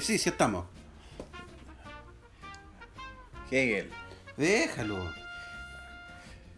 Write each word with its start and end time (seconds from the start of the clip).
sí, 0.00 0.18
sí 0.18 0.28
estamos. 0.28 0.66
Hegel. 3.50 3.90
Déjalo. 4.36 4.98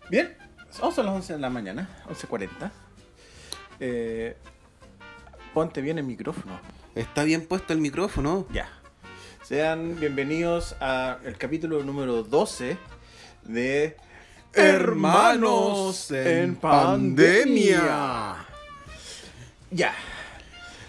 Bien, 0.09 0.37
son 0.71 0.89
las 1.05 1.14
11 1.14 1.32
de 1.35 1.39
la 1.39 1.50
mañana, 1.50 1.89
11.40. 2.09 2.71
Eh, 3.81 4.36
ponte 5.53 5.81
bien 5.81 5.99
el 5.99 6.04
micrófono. 6.04 6.59
Está 6.95 7.25
bien 7.25 7.46
puesto 7.46 7.73
el 7.73 7.81
micrófono. 7.81 8.46
Ya. 8.53 8.68
Sean 9.43 9.99
bienvenidos 10.00 10.75
al 10.81 11.36
capítulo 11.36 11.82
número 11.82 12.22
12 12.22 12.79
de 13.45 13.96
Hermanos 14.53 16.11
en 16.11 16.57
pandemia. 16.57 18.46
Ya. 19.71 19.95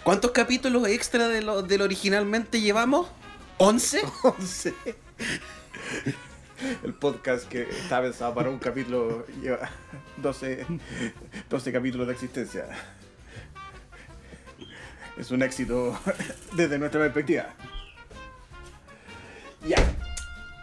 ¿Cuántos 0.02 0.30
capítulos 0.30 0.88
extra 0.88 1.28
de 1.28 1.42
lo, 1.42 1.62
del 1.62 1.82
originalmente 1.82 2.60
llevamos? 2.60 3.08
¿11? 3.58 4.00
11. 4.38 4.74
El 6.82 6.94
podcast 6.94 7.48
que 7.48 7.62
estaba 7.62 8.02
pensado 8.02 8.34
para 8.34 8.50
un 8.50 8.58
capítulo 8.58 9.24
lleva 9.40 9.70
12, 10.16 10.66
12 11.48 11.72
capítulos 11.72 12.06
de 12.08 12.12
existencia. 12.14 12.66
Es 15.16 15.30
un 15.30 15.42
éxito 15.42 15.98
desde 16.54 16.78
nuestra 16.78 17.00
perspectiva. 17.00 17.54
Ya. 19.66 19.76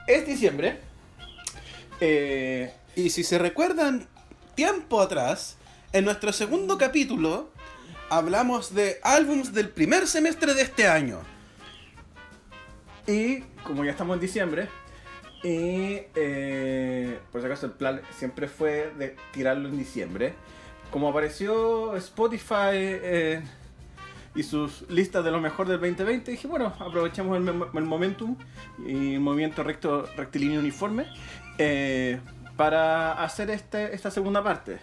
Es 0.07 0.25
diciembre. 0.25 0.79
Eh, 1.99 2.73
Y 2.95 3.09
si 3.09 3.23
se 3.23 3.37
recuerdan, 3.37 4.07
tiempo 4.55 5.01
atrás, 5.01 5.57
en 5.93 6.05
nuestro 6.05 6.31
segundo 6.33 6.77
capítulo, 6.77 7.51
hablamos 8.09 8.73
de 8.73 8.99
álbums 9.03 9.53
del 9.53 9.69
primer 9.69 10.07
semestre 10.07 10.53
de 10.53 10.61
este 10.61 10.87
año. 10.87 11.19
Y 13.07 13.41
como 13.63 13.83
ya 13.83 13.91
estamos 13.91 14.15
en 14.15 14.21
diciembre, 14.21 14.69
y 15.43 16.01
eh, 16.15 17.19
por 17.31 17.41
si 17.41 17.47
acaso 17.47 17.67
el 17.67 17.73
plan 17.73 18.01
siempre 18.17 18.47
fue 18.47 18.91
de 18.97 19.15
tirarlo 19.31 19.69
en 19.69 19.77
diciembre. 19.77 20.33
Como 20.91 21.09
apareció 21.09 21.95
Spotify 21.97 22.71
eh, 22.73 23.43
y 24.33 24.43
sus 24.43 24.89
listas 24.89 25.23
de 25.23 25.31
lo 25.31 25.39
mejor 25.39 25.67
del 25.67 25.79
2020, 25.79 26.31
dije, 26.31 26.47
bueno, 26.47 26.73
aprovechemos 26.79 27.37
el, 27.37 27.83
momentum 27.83 28.37
y 28.87 29.15
el 29.15 29.19
movimiento 29.19 29.63
recto, 29.63 30.07
rectilíneo 30.15 30.59
uniforme 30.59 31.05
eh, 31.57 32.19
para 32.57 33.13
hacer 33.23 33.51
este, 33.51 33.93
esta 33.93 34.09
segunda 34.09 34.43
parte. 34.43 34.79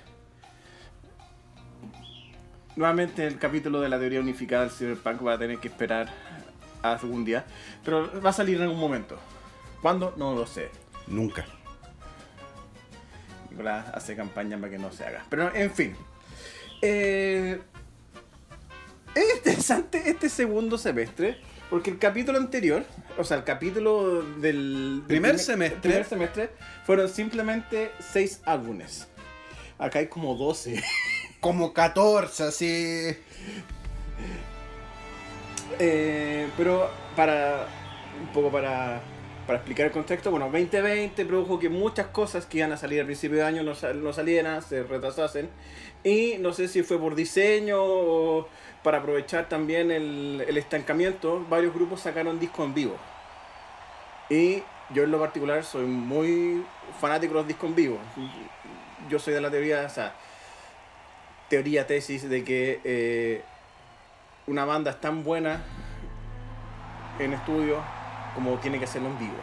Nuevamente 2.76 3.26
el 3.26 3.38
capítulo 3.38 3.80
de 3.80 3.88
la 3.88 3.98
teoría 3.98 4.20
unificada 4.20 4.62
del 4.62 4.70
cyberpunk 4.70 5.26
va 5.26 5.34
a 5.34 5.38
tener 5.38 5.58
que 5.58 5.68
esperar 5.68 6.08
a 6.82 6.92
algún 6.94 7.24
día, 7.24 7.44
pero 7.84 8.10
va 8.22 8.30
a 8.30 8.32
salir 8.32 8.56
en 8.56 8.62
algún 8.62 8.80
momento. 8.80 9.18
¿Cuándo? 9.82 10.14
No 10.16 10.34
lo 10.34 10.46
sé. 10.46 10.70
Nunca. 11.06 11.44
Nicolás 13.50 13.86
hace 13.92 14.16
campaña 14.16 14.56
para 14.58 14.70
que 14.70 14.78
no 14.78 14.90
se 14.92 15.04
haga. 15.04 15.24
Pero 15.28 15.54
en 15.54 15.70
fin. 15.70 15.94
Eh, 16.80 17.60
es 19.14 19.36
interesante 19.36 20.08
este 20.08 20.28
segundo 20.28 20.78
semestre. 20.78 21.38
Porque 21.68 21.88
el 21.88 21.98
capítulo 21.98 22.36
anterior, 22.36 22.84
o 23.16 23.24
sea, 23.24 23.38
el 23.38 23.44
capítulo 23.44 24.22
del, 24.22 24.98
del 24.98 25.02
Primer 25.06 25.38
semestre. 25.38 25.80
primer 25.80 26.04
semestre, 26.04 26.50
fueron 26.84 27.08
simplemente 27.08 27.92
seis 27.98 28.42
álbumes. 28.44 29.08
Acá 29.78 30.00
hay 30.00 30.08
como 30.08 30.34
12. 30.34 30.82
Como 31.44 31.72
14, 31.74 32.44
así. 32.44 33.16
Eh, 35.78 36.48
pero 36.56 36.88
para 37.16 37.66
un 38.20 38.28
poco 38.32 38.50
para, 38.50 39.00
para 39.46 39.58
explicar 39.58 39.86
el 39.86 39.92
contexto, 39.92 40.30
bueno, 40.30 40.46
2020 40.50 41.24
produjo 41.26 41.58
que 41.58 41.68
muchas 41.68 42.06
cosas 42.08 42.46
que 42.46 42.58
iban 42.58 42.72
a 42.72 42.76
salir 42.76 43.00
al 43.00 43.06
principio 43.06 43.38
de 43.38 43.44
año 43.44 43.62
no, 43.62 43.74
sal- 43.74 44.02
no 44.02 44.12
salieran, 44.12 44.62
se 44.62 44.82
retrasasen. 44.84 45.48
Y 46.04 46.36
no 46.40 46.52
sé 46.52 46.68
si 46.68 46.82
fue 46.82 46.98
por 46.98 47.14
diseño 47.14 47.76
o 47.80 48.48
para 48.82 48.98
aprovechar 48.98 49.48
también 49.48 49.90
el, 49.90 50.44
el 50.46 50.56
estancamiento, 50.58 51.44
varios 51.48 51.74
grupos 51.74 52.00
sacaron 52.02 52.38
discos 52.40 52.66
en 52.66 52.74
vivo. 52.74 52.96
Y 54.28 54.62
yo 54.90 55.04
en 55.04 55.10
lo 55.10 55.18
particular 55.20 55.64
soy 55.64 55.84
muy 55.86 56.64
fanático 57.00 57.34
de 57.34 57.40
los 57.40 57.48
discos 57.48 57.70
en 57.70 57.76
vivo. 57.76 57.98
Yo 59.08 59.18
soy 59.18 59.34
de 59.34 59.40
la 59.40 59.50
teoría, 59.50 59.84
o 59.86 59.88
sea, 59.88 60.14
teoría, 61.52 61.86
tesis 61.86 62.26
de 62.30 62.44
que 62.44 62.80
eh, 62.82 63.42
una 64.46 64.64
banda 64.64 64.90
es 64.92 65.00
tan 65.02 65.22
buena 65.22 65.62
en 67.18 67.34
estudio 67.34 67.76
como 68.34 68.56
tiene 68.56 68.78
que 68.78 68.84
hacerlo 68.86 69.08
en 69.10 69.18
vivo. 69.18 69.36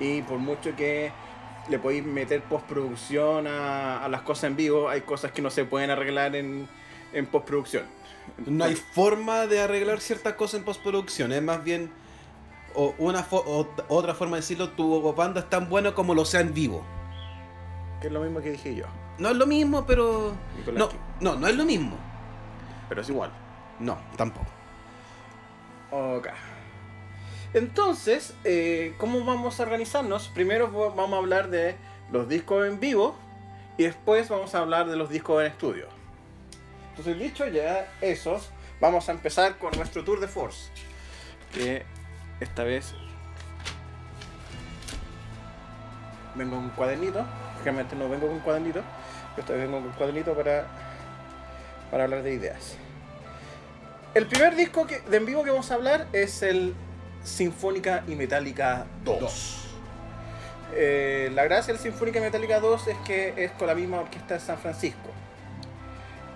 Y 0.00 0.22
por 0.22 0.38
mucho 0.38 0.74
que 0.74 1.12
le 1.68 1.78
podéis 1.78 2.04
meter 2.04 2.42
postproducción 2.42 3.46
a, 3.46 4.04
a 4.04 4.08
las 4.08 4.22
cosas 4.22 4.50
en 4.50 4.56
vivo, 4.56 4.88
hay 4.88 5.02
cosas 5.02 5.30
que 5.30 5.42
no 5.42 5.50
se 5.50 5.64
pueden 5.64 5.90
arreglar 5.90 6.34
en, 6.34 6.68
en 7.12 7.26
postproducción. 7.26 7.84
No 8.44 8.64
hay 8.64 8.74
forma 8.74 9.46
de 9.46 9.60
arreglar 9.62 10.00
ciertas 10.00 10.32
cosas 10.34 10.58
en 10.58 10.64
postproducción. 10.64 11.30
Es 11.30 11.40
más 11.42 11.62
bien. 11.62 11.88
O 12.74 12.94
una 12.98 13.24
fo- 13.24 13.44
o- 13.46 13.68
otra 13.88 14.12
forma 14.12 14.36
de 14.36 14.40
decirlo, 14.42 14.70
tu 14.70 15.12
banda 15.14 15.38
es 15.40 15.48
tan 15.48 15.68
buena 15.68 15.94
como 15.94 16.14
lo 16.16 16.24
sea 16.24 16.40
en 16.40 16.52
vivo. 16.52 16.82
Que 18.00 18.08
es 18.08 18.12
lo 18.12 18.20
mismo 18.20 18.40
que 18.40 18.50
dije 18.50 18.74
yo. 18.74 18.86
No 19.18 19.30
es 19.30 19.36
lo 19.36 19.46
mismo, 19.46 19.86
pero. 19.86 20.34
No, 20.72 20.88
no, 21.20 21.36
no 21.36 21.48
es 21.48 21.56
lo 21.56 21.64
mismo. 21.64 21.96
Pero 22.88 23.00
es 23.00 23.08
igual. 23.08 23.30
No, 23.80 23.98
tampoco. 24.16 24.46
Ok. 25.90 26.28
Entonces, 27.54 28.34
eh, 28.44 28.94
¿cómo 28.98 29.24
vamos 29.24 29.58
a 29.60 29.62
organizarnos? 29.62 30.28
Primero 30.28 30.70
vamos 30.70 31.14
a 31.14 31.16
hablar 31.16 31.48
de 31.48 31.76
los 32.12 32.28
discos 32.28 32.66
en 32.66 32.80
vivo 32.80 33.16
y 33.78 33.84
después 33.84 34.28
vamos 34.28 34.54
a 34.54 34.58
hablar 34.58 34.88
de 34.88 34.96
los 34.96 35.08
discos 35.08 35.40
en 35.40 35.52
estudio. 35.52 35.88
Entonces, 36.90 37.18
dicho 37.18 37.46
ya 37.46 37.92
eso, 38.00 38.40
vamos 38.80 39.08
a 39.08 39.12
empezar 39.12 39.58
con 39.58 39.72
nuestro 39.76 40.04
tour 40.04 40.20
de 40.20 40.28
force. 40.28 40.70
Que 41.54 41.84
esta 42.40 42.64
vez 42.64 42.94
vengo 46.34 46.56
con 46.56 46.64
un 46.64 46.70
cuadernito. 46.70 47.24
Realmente 47.64 47.96
no 47.96 48.08
vengo 48.08 48.26
con 48.26 48.36
un 48.36 48.42
cuadernito. 48.42 48.82
Esta 49.36 49.52
vez 49.52 49.62
vengo 49.62 49.78
con 49.78 49.86
un 49.86 49.92
cuadernito 49.92 50.34
para, 50.34 50.66
para 51.90 52.04
hablar 52.04 52.22
de 52.22 52.32
ideas. 52.32 52.76
El 54.14 54.26
primer 54.26 54.56
disco 54.56 54.86
que, 54.86 55.00
de 55.00 55.16
en 55.18 55.26
vivo 55.26 55.44
que 55.44 55.50
vamos 55.50 55.70
a 55.70 55.74
hablar 55.74 56.06
es 56.12 56.42
el 56.42 56.74
Sinfónica 57.22 58.02
y 58.08 58.14
Metálica 58.14 58.86
2. 59.04 59.66
Eh, 60.74 61.30
la 61.34 61.44
gracia 61.44 61.74
del 61.74 61.82
Sinfónica 61.82 62.18
y 62.18 62.22
Metálica 62.22 62.60
2 62.60 62.86
es 62.88 62.96
que 63.06 63.34
es 63.36 63.50
con 63.52 63.66
la 63.66 63.74
misma 63.74 64.00
orquesta 64.00 64.34
de 64.34 64.40
San 64.40 64.58
Francisco. 64.58 65.10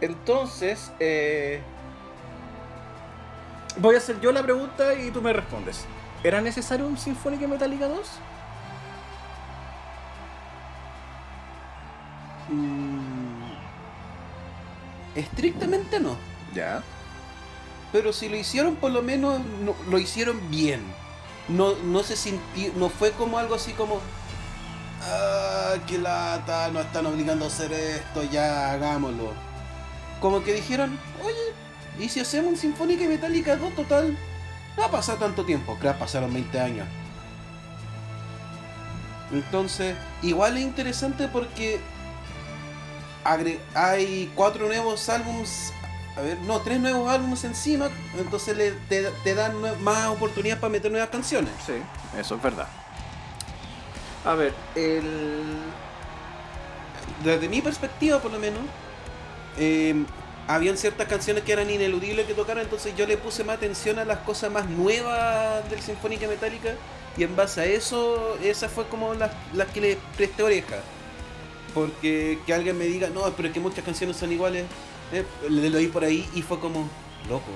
Entonces, 0.00 0.92
eh, 1.00 1.60
voy 3.78 3.94
a 3.94 3.98
hacer 3.98 4.20
yo 4.20 4.32
la 4.32 4.42
pregunta 4.42 4.94
y 4.94 5.10
tú 5.10 5.22
me 5.22 5.32
respondes. 5.32 5.84
¿Era 6.22 6.40
necesario 6.40 6.86
un 6.86 6.98
Sinfónica 6.98 7.44
y 7.44 7.48
Metálica 7.48 7.88
2? 7.88 7.98
Mm, 12.50 13.52
estrictamente 15.14 16.00
no. 16.00 16.16
Ya. 16.54 16.82
Pero 17.92 18.12
si 18.12 18.28
lo 18.28 18.36
hicieron, 18.36 18.76
por 18.76 18.92
lo 18.92 19.02
menos 19.02 19.40
no- 19.64 19.74
lo 19.88 19.98
hicieron 19.98 20.38
bien. 20.50 20.80
No, 21.48 21.74
no 21.84 22.02
se 22.02 22.16
sintió, 22.16 22.72
no 22.76 22.88
fue 22.88 23.10
como 23.12 23.38
algo 23.38 23.54
así 23.54 23.72
como. 23.72 24.00
Ah, 25.02 25.74
qué 25.86 25.98
lata, 25.98 26.68
nos 26.70 26.84
están 26.86 27.06
obligando 27.06 27.44
a 27.46 27.48
hacer 27.48 27.72
esto, 27.72 28.22
ya 28.24 28.72
hagámoslo. 28.72 29.32
Como 30.20 30.42
que 30.44 30.52
dijeron, 30.52 30.98
oye, 31.24 32.04
¿y 32.04 32.08
si 32.10 32.20
hacemos 32.20 32.50
un 32.52 32.56
Sinfónica 32.58 33.04
y 33.04 33.08
Metallica 33.08 33.56
2 33.56 33.74
total? 33.74 34.16
No 34.76 34.82
va 34.82 34.88
a 34.88 34.90
pasar 34.90 35.18
tanto 35.18 35.44
tiempo, 35.44 35.76
creo 35.80 35.94
que 35.94 35.98
pasaron 35.98 36.32
20 36.32 36.60
años. 36.60 36.86
Entonces, 39.32 39.96
igual 40.22 40.56
es 40.58 40.64
interesante 40.64 41.28
porque 41.28 41.80
hay 43.24 44.30
cuatro 44.34 44.66
nuevos 44.66 45.08
álbums 45.08 45.72
a 46.16 46.22
ver, 46.22 46.38
no, 46.40 46.60
tres 46.60 46.80
nuevos 46.80 47.08
álbumes 47.08 47.44
encima, 47.44 47.88
entonces 48.18 48.56
le, 48.56 48.72
te, 48.72 49.04
te 49.24 49.34
dan 49.34 49.54
más 49.82 50.08
oportunidades 50.08 50.60
para 50.60 50.70
meter 50.70 50.90
nuevas 50.90 51.08
canciones. 51.08 51.52
Sí, 51.64 51.74
eso 52.18 52.34
es 52.34 52.42
verdad. 52.42 52.66
A 54.24 54.34
ver, 54.34 54.52
el... 54.74 55.42
Desde 57.24 57.48
mi 57.48 57.62
perspectiva, 57.62 58.18
por 58.18 58.32
lo 58.32 58.38
menos, 58.38 58.60
eh, 59.56 60.04
habían 60.48 60.76
ciertas 60.76 61.06
canciones 61.06 61.44
que 61.44 61.52
eran 61.52 61.70
ineludibles 61.70 62.26
que 62.26 62.34
tocaran, 62.34 62.64
entonces 62.64 62.94
yo 62.96 63.06
le 63.06 63.16
puse 63.16 63.44
más 63.44 63.56
atención 63.56 63.98
a 63.98 64.04
las 64.04 64.18
cosas 64.18 64.50
más 64.50 64.68
nuevas 64.68 65.68
del 65.70 65.80
Sinfónica 65.80 66.26
Metálica 66.26 66.74
y 67.16 67.22
en 67.22 67.36
base 67.36 67.60
a 67.60 67.64
eso, 67.66 68.36
esas 68.42 68.70
fue 68.70 68.86
como 68.88 69.14
las, 69.14 69.30
las 69.54 69.68
que 69.68 69.80
le 69.80 69.98
presté 70.16 70.42
oreja. 70.42 70.76
Porque 71.74 72.38
que 72.46 72.54
alguien 72.54 72.76
me 72.76 72.84
diga, 72.84 73.08
no, 73.10 73.22
pero 73.36 73.48
es 73.48 73.54
que 73.54 73.60
muchas 73.60 73.84
canciones 73.84 74.16
son 74.16 74.32
iguales, 74.32 74.64
eh, 75.12 75.24
lo 75.48 75.78
oí 75.78 75.86
por 75.88 76.04
ahí 76.04 76.28
y 76.34 76.42
fue 76.42 76.58
como, 76.58 76.88
loco. 77.28 77.50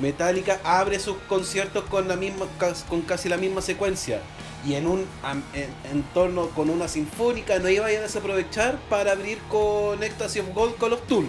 Metallica 0.00 0.58
abre 0.64 0.98
sus 0.98 1.16
conciertos 1.28 1.84
con 1.84 2.08
la 2.08 2.16
misma 2.16 2.46
con 2.88 3.02
casi 3.02 3.28
la 3.28 3.36
misma 3.36 3.60
secuencia 3.60 4.20
y 4.66 4.74
en 4.74 4.86
un 4.86 5.06
entorno 5.92 6.48
con 6.50 6.70
una 6.70 6.88
sinfónica 6.88 7.58
no 7.58 7.68
iba 7.68 7.86
a 7.86 7.90
desaprovechar 7.90 8.78
para 8.88 9.12
abrir 9.12 9.38
con 9.50 10.02
Ecstasy 10.02 10.40
of 10.40 10.54
Gold 10.54 10.76
Call 10.78 10.94
of 10.94 11.02
Cthulhu. 11.02 11.28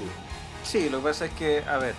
Sí, 0.63 0.89
lo 0.89 1.00
que 1.00 1.03
pasa 1.03 1.25
es 1.25 1.31
que, 1.33 1.63
a 1.68 1.77
ver, 1.77 1.95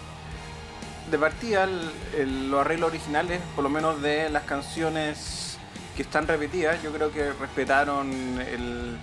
de 1.10 1.18
partida 1.18 1.66
los 1.66 2.60
arreglos 2.60 2.88
originales, 2.88 3.40
por 3.54 3.64
lo 3.64 3.70
menos 3.70 4.00
de 4.00 4.30
las 4.30 4.44
canciones 4.44 5.58
que 5.94 6.02
están 6.02 6.26
repetidas, 6.26 6.82
yo 6.82 6.90
creo 6.90 7.12
que 7.12 7.32
respetaron 7.34 8.10
el- 8.40 8.96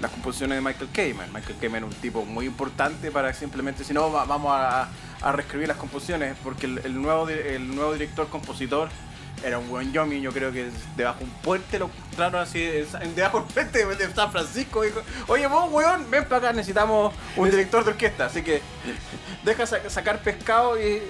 las 0.00 0.10
composiciones 0.10 0.56
de 0.56 0.62
Michael 0.62 0.88
Kamen. 0.92 1.32
Michael 1.32 1.56
Kamen 1.60 1.84
es 1.84 1.94
un 1.94 2.00
tipo 2.00 2.24
muy 2.24 2.46
importante 2.46 3.10
para 3.10 3.32
simplemente, 3.32 3.84
si 3.84 3.92
no, 3.94 4.12
va- 4.12 4.24
vamos 4.24 4.52
a, 4.54 4.88
a 5.22 5.32
reescribir 5.32 5.68
las 5.68 5.76
composiciones, 5.76 6.36
porque 6.42 6.66
el, 6.66 7.00
nuevo, 7.00 7.28
el 7.28 7.74
nuevo 7.74 7.92
director 7.92 8.28
compositor 8.28 8.88
era 9.44 9.58
un 9.58 9.68
buen 9.68 9.92
Yomi, 9.92 10.20
yo 10.22 10.32
creo 10.32 10.50
que 10.50 10.70
debajo 10.96 11.18
de 11.18 11.24
un 11.26 11.30
puente 11.42 11.78
lo 11.78 11.86
encontraron 11.86 12.40
así, 12.40 12.58
debajo 13.14 13.40
del 13.40 13.46
puente 13.52 13.84
de 13.84 14.14
San 14.14 14.32
Francisco, 14.32 14.80
dijo, 14.82 15.02
oye 15.28 15.46
vos 15.46 15.70
weón, 15.70 16.10
ven 16.10 16.24
para 16.24 16.38
acá, 16.38 16.52
necesitamos 16.54 17.14
un 17.36 17.50
director 17.50 17.84
de 17.84 17.90
orquesta, 17.90 18.26
así 18.26 18.40
que 18.42 18.62
deja 19.44 19.66
sa- 19.66 19.88
sacar 19.90 20.20
pescado 20.20 20.80
y 20.80 21.02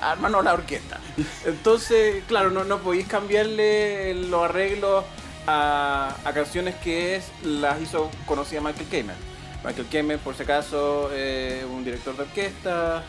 armarnos 0.00 0.42
la 0.44 0.54
orquesta. 0.54 0.98
Entonces, 1.44 2.24
claro, 2.26 2.50
no, 2.50 2.64
no 2.64 2.78
podéis 2.78 3.06
cambiarle 3.06 4.14
los 4.14 4.44
arreglos 4.44 5.04
a, 5.46 6.16
a 6.24 6.32
canciones 6.32 6.74
que 6.76 7.16
es, 7.16 7.24
las 7.42 7.80
hizo 7.80 8.10
conocida 8.26 8.60
Michael 8.60 8.88
Kamen. 8.88 9.16
Michael 9.64 9.88
Kamen, 9.90 10.18
por 10.18 10.34
si 10.34 10.42
acaso, 10.42 11.10
eh, 11.12 11.64
un 11.70 11.84
director 11.84 12.16
de 12.16 12.22
orquesta. 12.22 13.02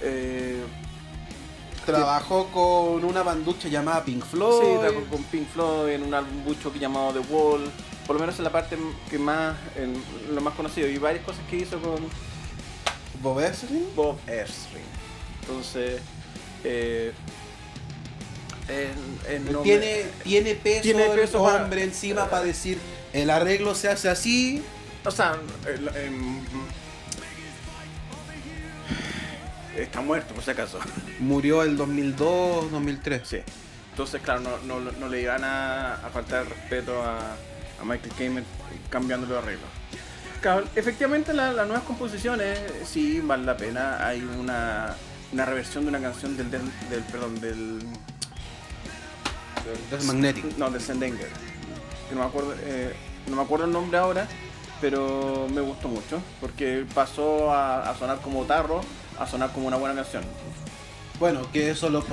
eh, 0.00 0.62
Trabajó 1.86 2.48
con 2.48 3.04
una 3.04 3.22
banducha 3.22 3.68
llamada 3.68 4.04
Pink 4.04 4.22
Floyd. 4.24 4.60
Sí, 4.60 4.78
trabajó 4.80 5.06
con 5.06 5.22
Pink 5.24 5.48
Floyd 5.48 5.92
en 5.92 6.02
un 6.02 6.12
álbum 6.12 6.44
mucho 6.44 6.70
que 6.72 6.78
llamado 6.78 7.12
The 7.12 7.20
Wall. 7.32 7.70
Por 8.06 8.16
lo 8.16 8.20
menos 8.20 8.36
en 8.38 8.44
la 8.44 8.52
parte 8.52 8.76
que 9.08 9.18
más, 9.18 9.56
en 9.76 9.94
lo 10.34 10.40
más 10.42 10.54
conocido. 10.54 10.86
Y 10.88 10.98
varias 10.98 11.24
cosas 11.24 11.40
que 11.48 11.56
hizo 11.56 11.80
con 11.80 11.96
Bob 13.22 13.40
Ezrin. 13.40 13.86
Bob 13.96 14.18
Ezrin. 14.26 14.84
Entonces, 15.40 16.02
eh, 16.62 17.12
en- 18.68 19.34
en 19.34 19.52
nombre- 19.52 19.62
Tiene, 19.78 20.04
tiene 20.22 20.54
peso, 20.54 20.82
Tiene 20.82 21.06
el 21.06 21.20
peso 21.20 21.42
para- 21.44 21.62
hombre 21.64 21.82
encima 21.84 22.28
para 22.28 22.44
decir 22.44 22.78
el 23.12 23.30
arreglo 23.30 23.74
se 23.74 23.88
hace 23.88 24.08
así. 24.08 24.62
O 25.04 25.10
sea, 25.10 25.36
el- 25.66 25.88
em, 25.96 26.40
está 29.76 30.00
muerto 30.00 30.34
por 30.34 30.42
si 30.44 30.50
acaso. 30.50 30.78
Murió 31.20 31.62
el 31.62 31.76
2002, 31.76 32.70
2003. 32.70 33.22
Sí. 33.26 33.38
Entonces, 33.90 34.20
claro, 34.22 34.40
no, 34.40 34.80
no, 34.80 34.92
no 34.92 35.08
le 35.08 35.22
iban 35.22 35.42
a, 35.44 35.94
a 35.94 36.10
faltar 36.10 36.48
respeto 36.48 37.02
a, 37.02 37.18
a 37.80 37.84
Michael 37.84 38.12
Kamen 38.16 38.44
cambiando 38.90 39.26
los 39.26 39.42
arreglos. 39.42 39.68
Claro, 40.40 40.64
efectivamente 40.76 41.32
la- 41.32 41.52
las 41.52 41.66
nuevas 41.66 41.84
composiciones 41.84 42.58
sí 42.86 43.20
vale 43.20 43.44
la 43.44 43.56
pena. 43.56 44.06
Hay 44.06 44.20
una, 44.22 44.94
una 45.32 45.44
reversión 45.44 45.84
de 45.84 45.88
una 45.90 46.00
canción 46.00 46.36
del, 46.36 46.50
del, 46.50 46.62
del- 46.90 47.02
perdón, 47.04 47.40
del, 47.40 47.80
Death 49.90 50.02
Magnetic. 50.04 50.44
no, 50.56 50.70
de 50.70 50.80
Sendenger. 50.80 51.28
Que 52.08 52.14
no 52.14 52.20
me 52.22 52.26
acuerdo, 52.26 52.54
eh, 52.62 52.92
no 53.28 53.36
me 53.36 53.42
acuerdo 53.42 53.66
el 53.66 53.72
nombre 53.72 53.98
ahora, 53.98 54.26
pero 54.80 55.46
me 55.52 55.60
gustó 55.60 55.88
mucho 55.88 56.22
porque 56.40 56.84
pasó 56.94 57.52
a, 57.52 57.90
a 57.90 57.96
sonar 57.98 58.20
como 58.20 58.44
tarro, 58.44 58.80
a 59.18 59.26
sonar 59.26 59.52
como 59.52 59.66
una 59.68 59.76
buena 59.76 59.94
canción. 59.94 60.22
Bueno, 61.18 61.50
que 61.52 61.70
eso 61.70 61.90
lo 61.90 62.04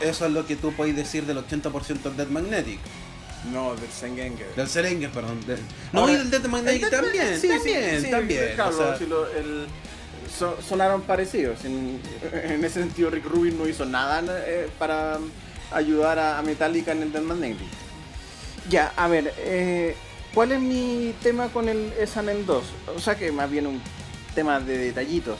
eso 0.00 0.26
es 0.26 0.32
lo 0.32 0.46
que 0.46 0.54
tú 0.56 0.72
puedes 0.72 0.94
decir 0.94 1.26
del 1.26 1.38
80% 1.38 2.02
del 2.02 2.16
Death 2.16 2.28
Magnetic. 2.28 2.78
No, 3.52 3.74
del 3.76 3.90
Sendenger. 3.90 4.54
Del 4.54 4.68
Serengue, 4.68 5.08
perdón. 5.08 5.44
del- 5.46 5.58
No, 5.92 6.00
Ahora, 6.00 6.12
y 6.12 6.16
del 6.16 6.30
Death 6.30 6.46
Magnetic 6.46 6.90
también, 6.90 7.40
sí, 7.40 7.48
también, 7.48 8.02
sí, 8.04 8.10
también. 8.10 8.54
claro, 8.54 8.70
o 8.74 8.78
sea, 8.78 8.96
sí, 8.98 9.06
lo- 9.06 9.28
el- 9.28 9.66
so- 10.36 10.58
sonaron 10.66 11.02
parecidos. 11.02 11.64
En, 11.64 12.00
en 12.32 12.64
ese 12.64 12.80
sentido, 12.80 13.10
Rick 13.10 13.24
Rubin 13.26 13.58
no 13.58 13.68
hizo 13.68 13.84
nada 13.84 14.22
eh, 14.46 14.68
para 14.78 15.18
ayudar 15.72 16.18
a, 16.18 16.40
Metallica 16.42 16.92
en 16.92 17.02
el 17.02 17.12
Death 17.12 17.22
Magnetic. 17.24 17.66
Ya, 18.68 18.92
a 18.96 19.08
ver, 19.08 19.32
eh, 19.38 19.96
¿cuál 20.34 20.52
es 20.52 20.60
mi 20.60 21.14
tema 21.22 21.48
con 21.48 21.68
el 21.68 21.92
SNM 22.06 22.44
2? 22.46 22.64
O 22.96 23.00
sea 23.00 23.16
que 23.16 23.32
más 23.32 23.50
bien 23.50 23.66
un 23.66 23.80
tema 24.34 24.60
de 24.60 24.76
detallitos. 24.78 25.38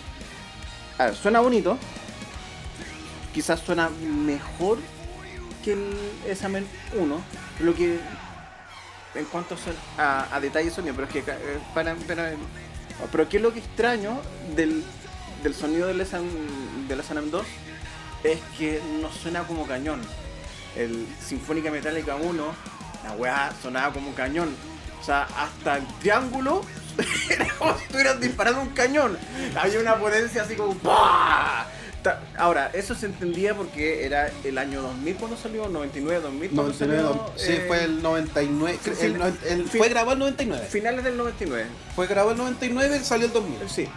Suena 1.21 1.41
bonito. 1.41 1.79
Quizás 3.35 3.61
suena 3.61 3.89
mejor 3.91 4.79
que 5.65 5.73
el 5.75 6.37
SNM 6.37 6.65
1. 6.99 7.21
Lo 7.61 7.75
que 7.75 7.99
en 9.15 9.25
cuanto 9.27 9.57
a, 9.97 10.35
a 10.35 10.41
detalles 10.41 10.73
sonido, 10.75 10.95
pero 10.95 11.07
es 11.07 11.13
que 11.13 11.19
eh, 11.21 11.59
para, 11.75 11.95
para- 11.95 12.33
pero 13.13 13.29
qué 13.29 13.37
es 13.37 13.43
lo 13.43 13.53
que 13.53 13.61
extraño 13.61 14.21
del, 14.57 14.83
del 15.43 15.55
sonido 15.55 15.87
del 15.87 16.05
SNM, 16.05 16.89
del 16.89 17.03
SNM 17.03 17.31
2 17.31 17.47
es 18.25 18.39
que 18.59 18.81
no 19.01 19.11
suena 19.13 19.43
como 19.45 19.67
cañón. 19.67 20.01
El 20.77 21.07
Sinfónica 21.25 21.71
Metálica 21.71 22.17
1, 22.17 22.55
la 23.05 23.13
weá 23.13 23.53
sonaba 23.63 23.93
como 23.93 24.09
un 24.09 24.15
cañón. 24.15 24.55
O 25.01 25.05
sea, 25.05 25.23
hasta 25.37 25.77
el 25.79 25.87
triángulo 26.01 26.63
era 27.31 27.49
como 27.59 27.77
si 27.79 27.85
estuvieran 27.85 28.21
disparando 28.21 28.61
un 28.61 28.69
cañón. 28.71 29.19
Había 29.57 29.81
una 29.81 29.97
potencia 29.97 30.43
así 30.43 30.55
como. 30.57 30.75
Ta- 32.03 32.21
Ahora, 32.37 32.71
eso 32.75 32.95
se 32.95 33.07
entendía 33.07 33.55
porque 33.57 34.05
era 34.07 34.31
el 34.45 34.57
año 34.59 34.83
2000 34.83 35.17
cuando 35.17 35.37
salió, 35.37 35.69
99, 35.69 36.21
2000 36.23 36.51
cuando 36.51 36.73
99, 36.73 37.03
salió, 37.03 37.33
sí, 37.37 37.53
eh, 37.53 37.65
fue 37.67 37.85
el 37.85 38.03
99. 38.03 38.79
sí, 38.85 38.91
el 38.91 38.97
sí, 38.97 39.09
no- 39.19 39.27
el- 39.27 39.69
fin- 39.69 39.79
fue 39.79 39.89
grabado 39.89 40.13
el 40.13 40.19
99. 40.21 40.67
Finales 40.71 41.03
del 41.05 41.17
99. 41.17 41.67
Fue 41.97 42.07
grabado 42.07 42.31
el 42.33 42.39
99 42.39 42.99
y 43.01 43.05
salió 43.05 43.27
el 43.27 43.33
2000. 43.33 43.59
Sí. 43.69 43.89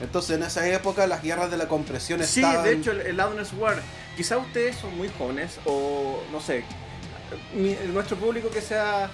Entonces 0.00 0.36
en 0.36 0.42
esa 0.44 0.68
época 0.68 1.06
las 1.06 1.22
guerras 1.22 1.50
de 1.50 1.56
la 1.56 1.66
compresión 1.68 2.22
Sí, 2.24 2.40
estaban... 2.40 2.64
de 2.64 2.72
hecho, 2.72 2.92
el, 2.92 3.00
el 3.00 3.16
Loudness 3.16 3.52
War. 3.54 3.80
Quizá 4.16 4.38
ustedes 4.38 4.76
son 4.76 4.96
muy 4.96 5.08
jóvenes 5.18 5.58
o 5.64 6.22
no 6.32 6.40
sé. 6.40 6.64
mi- 7.54 7.76
nuestro 7.92 8.16
público 8.16 8.48
que 8.50 8.60
sea 8.60 9.10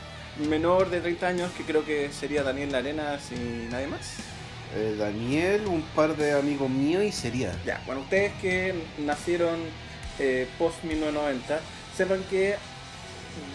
menor 0.48 0.90
de 0.90 1.00
30 1.00 1.26
años, 1.26 1.50
que 1.56 1.62
creo 1.64 1.84
que 1.84 2.10
sería 2.12 2.42
Daniel 2.42 2.74
Arenas 2.74 3.22
y 3.32 3.68
nadie 3.70 3.86
más. 3.86 4.14
eh, 4.76 4.96
Daniel, 4.98 5.66
un 5.68 5.82
par 5.94 6.16
de 6.16 6.32
amigos 6.32 6.68
míos 6.68 7.04
y 7.04 7.12
sería. 7.12 7.52
Ya, 7.64 7.80
bueno, 7.86 8.00
ustedes 8.02 8.32
que 8.42 8.74
nacieron 8.98 9.56
eh, 10.18 10.48
post 10.58 10.82
1990, 10.84 11.60
sepan 11.96 12.22
que 12.28 12.56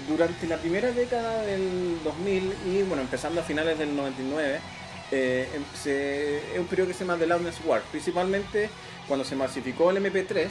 durante 0.07 0.47
la 0.47 0.57
primera 0.57 0.91
década 0.91 1.41
del 1.43 1.97
2000 2.03 2.53
y 2.67 2.81
bueno, 2.83 3.01
empezando 3.01 3.41
a 3.41 3.43
finales 3.43 3.77
del 3.77 3.95
99, 3.95 4.59
eh, 5.11 5.49
em- 5.55 5.63
se- 5.81 6.53
es 6.53 6.59
un 6.59 6.67
periodo 6.67 6.87
que 6.89 6.93
se 6.93 6.99
llama 7.05 7.17
The 7.17 7.27
Loudness 7.27 7.57
War, 7.65 7.81
principalmente 7.91 8.69
cuando 9.07 9.25
se 9.25 9.35
masificó 9.35 9.89
el 9.91 9.97
MP3 9.97 10.49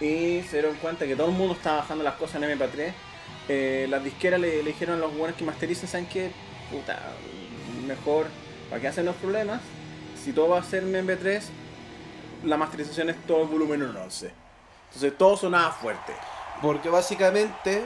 y 0.00 0.42
se 0.42 0.52
dieron 0.58 0.74
cuenta 0.76 1.06
que 1.06 1.14
todo 1.16 1.28
el 1.28 1.34
mundo 1.34 1.54
estaba 1.54 1.78
bajando 1.78 2.02
las 2.04 2.14
cosas 2.14 2.42
en 2.42 2.44
MP3. 2.50 2.92
eh, 3.48 3.86
las 3.90 4.02
disqueras 4.02 4.40
le, 4.40 4.62
dijeron 4.62 4.96
a 4.96 4.98
los 5.00 5.14
buenos 5.16 5.36
que 5.36 5.44
masterizan, 5.44 5.86
¿saben 5.88 6.06
qué? 6.06 6.30
Puta, 6.70 6.98
mejor, 7.86 8.26
¿para 8.70 8.80
qué 8.80 8.88
hacen 8.88 9.04
los 9.04 9.16
problemas? 9.16 9.60
Si 10.24 10.32
todo 10.32 10.48
va 10.50 10.60
a 10.60 10.62
ser 10.64 10.82
en 10.84 10.94
MP3, 10.94 11.42
la 12.44 12.56
masterización 12.56 13.10
es 13.10 13.16
todo 13.26 13.42
el 13.42 13.48
volumen 13.48 13.82
en 13.82 13.94
11. 13.96 14.30
Entonces 14.86 15.18
todo 15.18 15.36
sonaba 15.36 15.72
fuerte. 15.72 16.14
Porque 16.62 16.88
básicamente, 16.88 17.84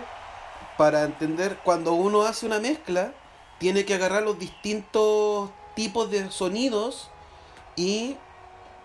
para 0.76 1.02
entender, 1.02 1.58
cuando 1.64 1.92
uno 1.94 2.22
hace 2.22 2.46
una 2.46 2.60
mezcla, 2.60 3.12
tiene 3.58 3.84
que 3.84 3.94
agarrar 3.94 4.22
los 4.22 4.38
distintos 4.38 5.50
tipos 5.78 6.10
de 6.10 6.28
sonidos 6.32 7.08
y 7.76 8.16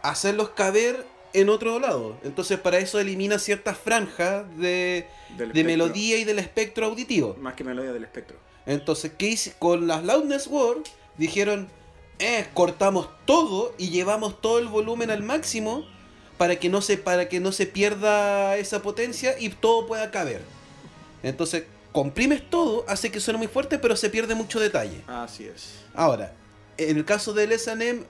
hacerlos 0.04 0.52
caber 0.52 1.08
en 1.34 1.50
otro 1.50 1.80
lado. 1.80 2.16
Entonces 2.24 2.60
para 2.60 2.78
eso 2.78 3.00
elimina 3.00 3.40
ciertas 3.40 3.80
franjas 3.80 4.46
de, 4.60 5.08
de 5.36 5.64
melodía 5.64 6.20
y 6.20 6.24
del 6.24 6.38
espectro 6.38 6.86
auditivo. 6.86 7.36
Más 7.40 7.56
que 7.56 7.64
melodía 7.64 7.92
del 7.94 8.04
espectro. 8.04 8.38
Entonces, 8.68 9.12
¿qué 9.18 9.30
hice? 9.30 9.56
Con 9.58 9.88
las 9.88 10.04
Loudness 10.04 10.46
World 10.46 10.86
dijeron, 11.18 11.68
eh, 12.20 12.46
cortamos 12.54 13.10
todo 13.26 13.74
y 13.80 13.90
llevamos 13.90 14.40
todo 14.40 14.60
el 14.60 14.68
volumen 14.68 15.10
al 15.10 15.24
máximo 15.24 15.88
para 16.38 16.58
que 16.58 16.70
no 16.70 16.82
se, 16.82 16.98
para 16.98 17.28
que 17.28 17.40
no 17.40 17.52
se 17.52 17.66
pierda 17.66 18.56
esa 18.58 18.84
potencia 18.84 19.34
y 19.40 19.50
todo 19.50 19.88
pueda 19.88 20.12
caber. 20.12 20.44
Entonces, 21.24 21.64
comprimes 21.92 22.48
todo, 22.52 22.86
hace 22.88 23.10
que 23.10 23.20
suene 23.20 23.40
muy 23.40 23.48
fuerte, 23.48 23.80
pero 23.80 23.96
se 23.96 24.12
pierde 24.12 24.36
mucho 24.36 24.60
detalle. 24.60 25.02
Así 25.08 25.46
es. 25.46 25.80
Ahora, 25.96 26.34
en 26.78 26.98
el 26.98 27.06
caso 27.06 27.34
del 27.34 27.52
S&M, 27.52 28.04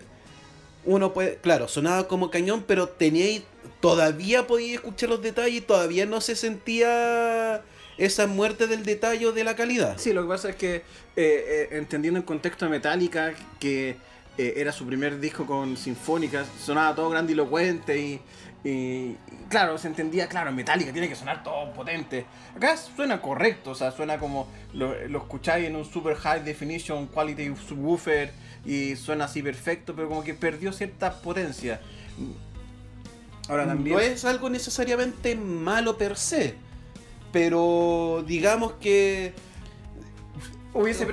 uno 0.86 1.14
puede, 1.14 1.38
claro, 1.38 1.68
sonaba 1.68 2.08
como 2.08 2.30
cañón, 2.30 2.64
pero 2.68 2.90
tenía, 2.90 3.42
todavía 3.80 4.48
podía 4.48 4.76
escuchar 4.76 5.10
los 5.10 5.22
detalles, 5.22 5.66
todavía 5.66 6.06
no 6.06 6.22
se 6.22 6.36
sentía 6.36 7.62
esa 7.98 8.28
muerte 8.28 8.68
del 8.68 8.84
detalle 8.84 9.28
o 9.28 9.32
de 9.32 9.44
la 9.44 9.56
calidad. 9.56 9.98
Sí, 9.98 10.14
lo 10.14 10.24
que 10.24 10.28
pasa 10.28 10.50
es 10.50 10.56
que, 10.56 10.76
eh, 10.76 10.84
eh, 11.16 11.68
entendiendo 11.72 12.20
el 12.20 12.26
contexto 12.26 12.66
de 12.66 12.72
Metallica, 12.72 13.34
que 13.60 13.96
eh, 14.38 14.54
era 14.58 14.72
su 14.72 14.86
primer 14.86 15.20
disco 15.20 15.46
con 15.46 15.78
sinfónicas, 15.78 16.48
sonaba 16.60 16.96
todo 16.96 17.10
grandilocuente 17.10 17.98
y, 17.98 18.22
y, 18.64 19.16
claro, 19.48 19.78
se 19.78 19.88
entendía, 19.88 20.28
claro, 20.28 20.52
Metallica 20.52 20.92
tiene 20.92 21.08
que 21.08 21.16
sonar 21.16 21.44
todo 21.44 21.72
potente. 21.72 22.26
Acá 22.56 22.76
suena 22.76 23.22
correcto, 23.22 23.72
o 23.72 23.76
sea, 23.76 23.92
suena 23.92 24.18
como 24.18 24.50
lo 24.74 25.18
escucháis 25.18 25.68
en 25.68 25.76
un 25.76 25.86
super 25.86 26.16
high 26.16 26.44
definition 26.44 27.08
quality 27.08 27.54
subwoofer 27.56 28.32
y 28.66 28.96
suena 28.96 29.26
así 29.26 29.42
perfecto, 29.42 29.96
pero 29.96 30.08
como 30.10 30.24
que 30.24 30.34
perdió 30.34 30.72
cierta 30.74 31.22
potencia. 31.22 31.82
Ahora 33.50 33.66
también... 33.68 33.96
No 33.96 34.02
es 34.02 34.24
algo 34.26 34.50
necesariamente 34.50 35.36
malo 35.36 35.98
per 35.98 36.16
se, 36.18 36.56
pero 37.32 38.24
digamos 38.26 38.74
que 38.74 39.34
Hubiese, 40.76 41.06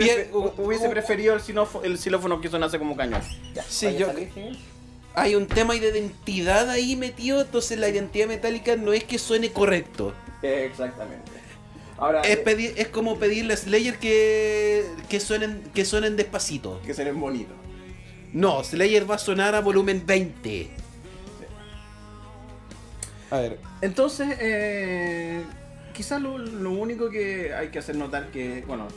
hubiese 0.57 0.89
preferido 0.89 1.35
el, 1.35 1.43
el 1.85 1.99
xilófono 1.99 2.41
que 2.41 2.49
sonase 2.49 2.79
como 2.79 2.97
cañón. 2.97 3.21
Sí, 3.69 3.95
yo- 3.99 4.07
hay 5.15 5.35
un 5.35 5.47
tema 5.47 5.75
de 5.75 5.81
identidad 5.89 6.71
ahí 6.71 6.97
metido, 6.97 7.43
entonces 7.43 7.79
la 7.79 7.89
identidad 7.89 8.27
metálica 8.29 8.77
no 8.77 8.93
es 8.95 9.05
que 9.05 9.19
suene 9.19 9.51
correcto. 9.53 10.15
Exactamente. 10.43 11.31
Ahora, 12.01 12.23
Es, 12.23 12.31
eh, 12.31 12.37
pedir, 12.39 12.73
es 12.77 12.89
como 12.89 13.19
pedirle 13.19 13.55
a 13.55 13.57
Slayer 13.57 13.99
que, 13.99 14.87
que, 15.09 15.21
suenen, 15.21 15.63
que 15.75 15.85
suenen 15.85 16.17
despacito. 16.17 16.81
que 16.83 16.95
sería 16.95 17.13
bonito. 17.13 17.53
No, 18.33 18.65
Slayer 18.65 19.09
va 19.09 19.17
a 19.17 19.19
sonar 19.19 19.55
a 19.55 19.61
volumen 19.61 20.05
20. 20.07 20.71
A 23.31 23.39
ver, 23.39 23.59
Entonces, 23.81 24.37
eh, 24.41 25.43
quizás 25.93 26.21
lo, 26.21 26.39
lo 26.39 26.71
único 26.73 27.11
que 27.11 27.55
hay 27.55 27.69
que 27.69 27.79
hacer 27.79 27.95
notar 27.97 28.31
que, 28.31 28.65
bueno, 28.67 28.89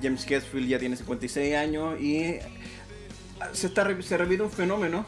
James 0.00 0.24
Hetfield 0.30 0.68
ya 0.68 0.78
tiene 0.78 0.96
56 0.96 1.54
años 1.56 2.00
y 2.00 2.36
se, 3.52 3.66
está, 3.66 3.86
se 4.02 4.16
repite 4.16 4.42
un 4.42 4.50
fenómeno 4.50 5.04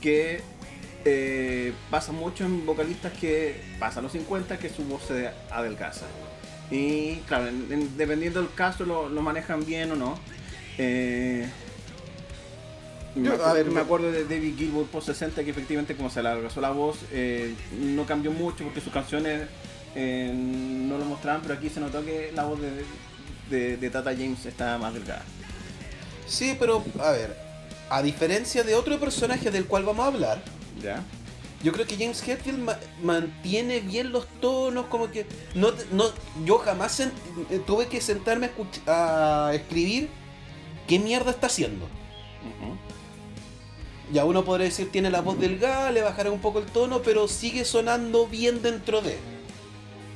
que 0.00 0.40
eh, 1.04 1.72
pasa 1.90 2.12
mucho 2.12 2.44
en 2.44 2.66
vocalistas 2.66 3.12
que 3.12 3.60
pasan 3.78 4.02
los 4.02 4.12
50 4.12 4.58
que 4.58 4.68
su 4.68 4.84
voz 4.84 5.04
se 5.04 5.30
adelgaza. 5.50 6.06
Y 6.70 7.16
claro, 7.28 7.48
en- 7.48 7.68
en- 7.70 7.96
dependiendo 7.96 8.40
del 8.40 8.52
caso 8.54 8.84
lo, 8.84 9.08
lo 9.08 9.22
manejan 9.22 9.64
bien 9.64 9.92
o 9.92 9.96
no. 9.96 10.18
Eh, 10.78 11.48
me, 13.14 13.30
a 13.30 13.52
ver, 13.54 13.70
me 13.70 13.80
acuerdo 13.80 14.12
de 14.12 14.24
David 14.24 14.56
Gilmour 14.58 14.86
post 14.88 15.06
60 15.06 15.42
que 15.42 15.50
efectivamente 15.50 15.96
como 15.96 16.10
se 16.10 16.22
le 16.22 16.28
adelgazó 16.28 16.60
la 16.60 16.70
voz 16.70 16.98
eh, 17.12 17.54
no 17.80 18.04
cambió 18.04 18.30
mucho 18.30 18.62
porque 18.64 18.80
sus 18.82 18.92
canciones 18.92 19.42
eh, 19.94 20.30
no 20.34 20.98
lo 20.98 21.04
mostraban, 21.06 21.40
pero 21.40 21.54
aquí 21.54 21.70
se 21.70 21.80
notó 21.80 22.04
que 22.04 22.30
la 22.34 22.44
voz 22.44 22.58
de, 22.60 22.70
de, 23.48 23.76
de 23.78 23.90
Tata 23.90 24.10
James 24.12 24.44
está 24.44 24.76
más 24.76 24.92
delgada. 24.92 25.24
sí, 26.26 26.56
pero 26.58 26.84
a 27.00 27.12
ver, 27.12 27.34
a 27.88 28.02
diferencia 28.02 28.62
de 28.64 28.74
otro 28.74 29.00
personaje 29.00 29.50
del 29.50 29.64
cual 29.64 29.84
vamos 29.84 30.04
a 30.04 30.08
hablar, 30.08 30.42
¿Ya? 30.82 31.02
Yo 31.66 31.72
creo 31.72 31.84
que 31.84 31.96
James 31.96 32.22
Hetfield 32.26 32.60
ma- 32.60 32.78
mantiene 33.02 33.80
bien 33.80 34.12
los 34.12 34.24
tonos, 34.40 34.86
como 34.86 35.10
que 35.10 35.26
no, 35.56 35.72
no 35.90 36.04
yo 36.44 36.58
jamás 36.58 37.00
eh, 37.00 37.10
tuve 37.66 37.88
que 37.88 38.00
sentarme 38.00 38.50
a, 38.86 39.48
a 39.48 39.54
escribir 39.54 40.08
qué 40.86 41.00
mierda 41.00 41.32
está 41.32 41.48
haciendo. 41.48 41.88
Ya 44.12 44.24
uno 44.24 44.44
podría 44.44 44.66
decir 44.66 44.92
tiene 44.92 45.10
la 45.10 45.20
voz 45.22 45.40
delgada, 45.40 45.90
le 45.90 46.02
bajará 46.02 46.30
un 46.30 46.38
poco 46.38 46.60
el 46.60 46.66
tono, 46.66 47.02
pero 47.02 47.26
sigue 47.26 47.64
sonando 47.64 48.28
bien 48.28 48.62
dentro 48.62 49.02
de. 49.02 49.16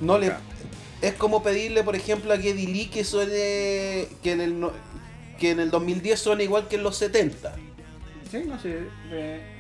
No 0.00 0.18
le 0.18 0.32
es 1.02 1.14
como 1.14 1.42
pedirle, 1.42 1.82
por 1.82 1.96
ejemplo, 1.96 2.32
a 2.32 2.36
Geddy 2.38 2.66
Lee 2.68 2.86
que 2.86 3.02
suene 3.02 4.06
que 4.22 4.30
en 4.32 4.40
el 4.40 4.60
no- 4.60 4.70
que 5.40 5.50
en 5.50 5.58
el 5.58 5.70
2010 5.72 6.20
suene 6.20 6.44
igual 6.44 6.68
que 6.68 6.76
en 6.76 6.84
los 6.84 6.96
70. 6.96 7.56
Sí, 8.30 8.42
no 8.46 8.60
sé. 8.60 8.84
eh, 9.10 9.59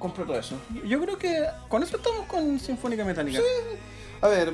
compro 0.00 0.24
todo 0.24 0.36
eso. 0.36 0.56
Yo 0.84 1.00
creo 1.00 1.16
que 1.16 1.46
con 1.68 1.84
eso 1.84 1.98
estamos 1.98 2.26
con 2.26 2.58
Sinfónica 2.58 3.04
Metálica. 3.04 3.40
A 4.20 4.26
ver, 4.26 4.52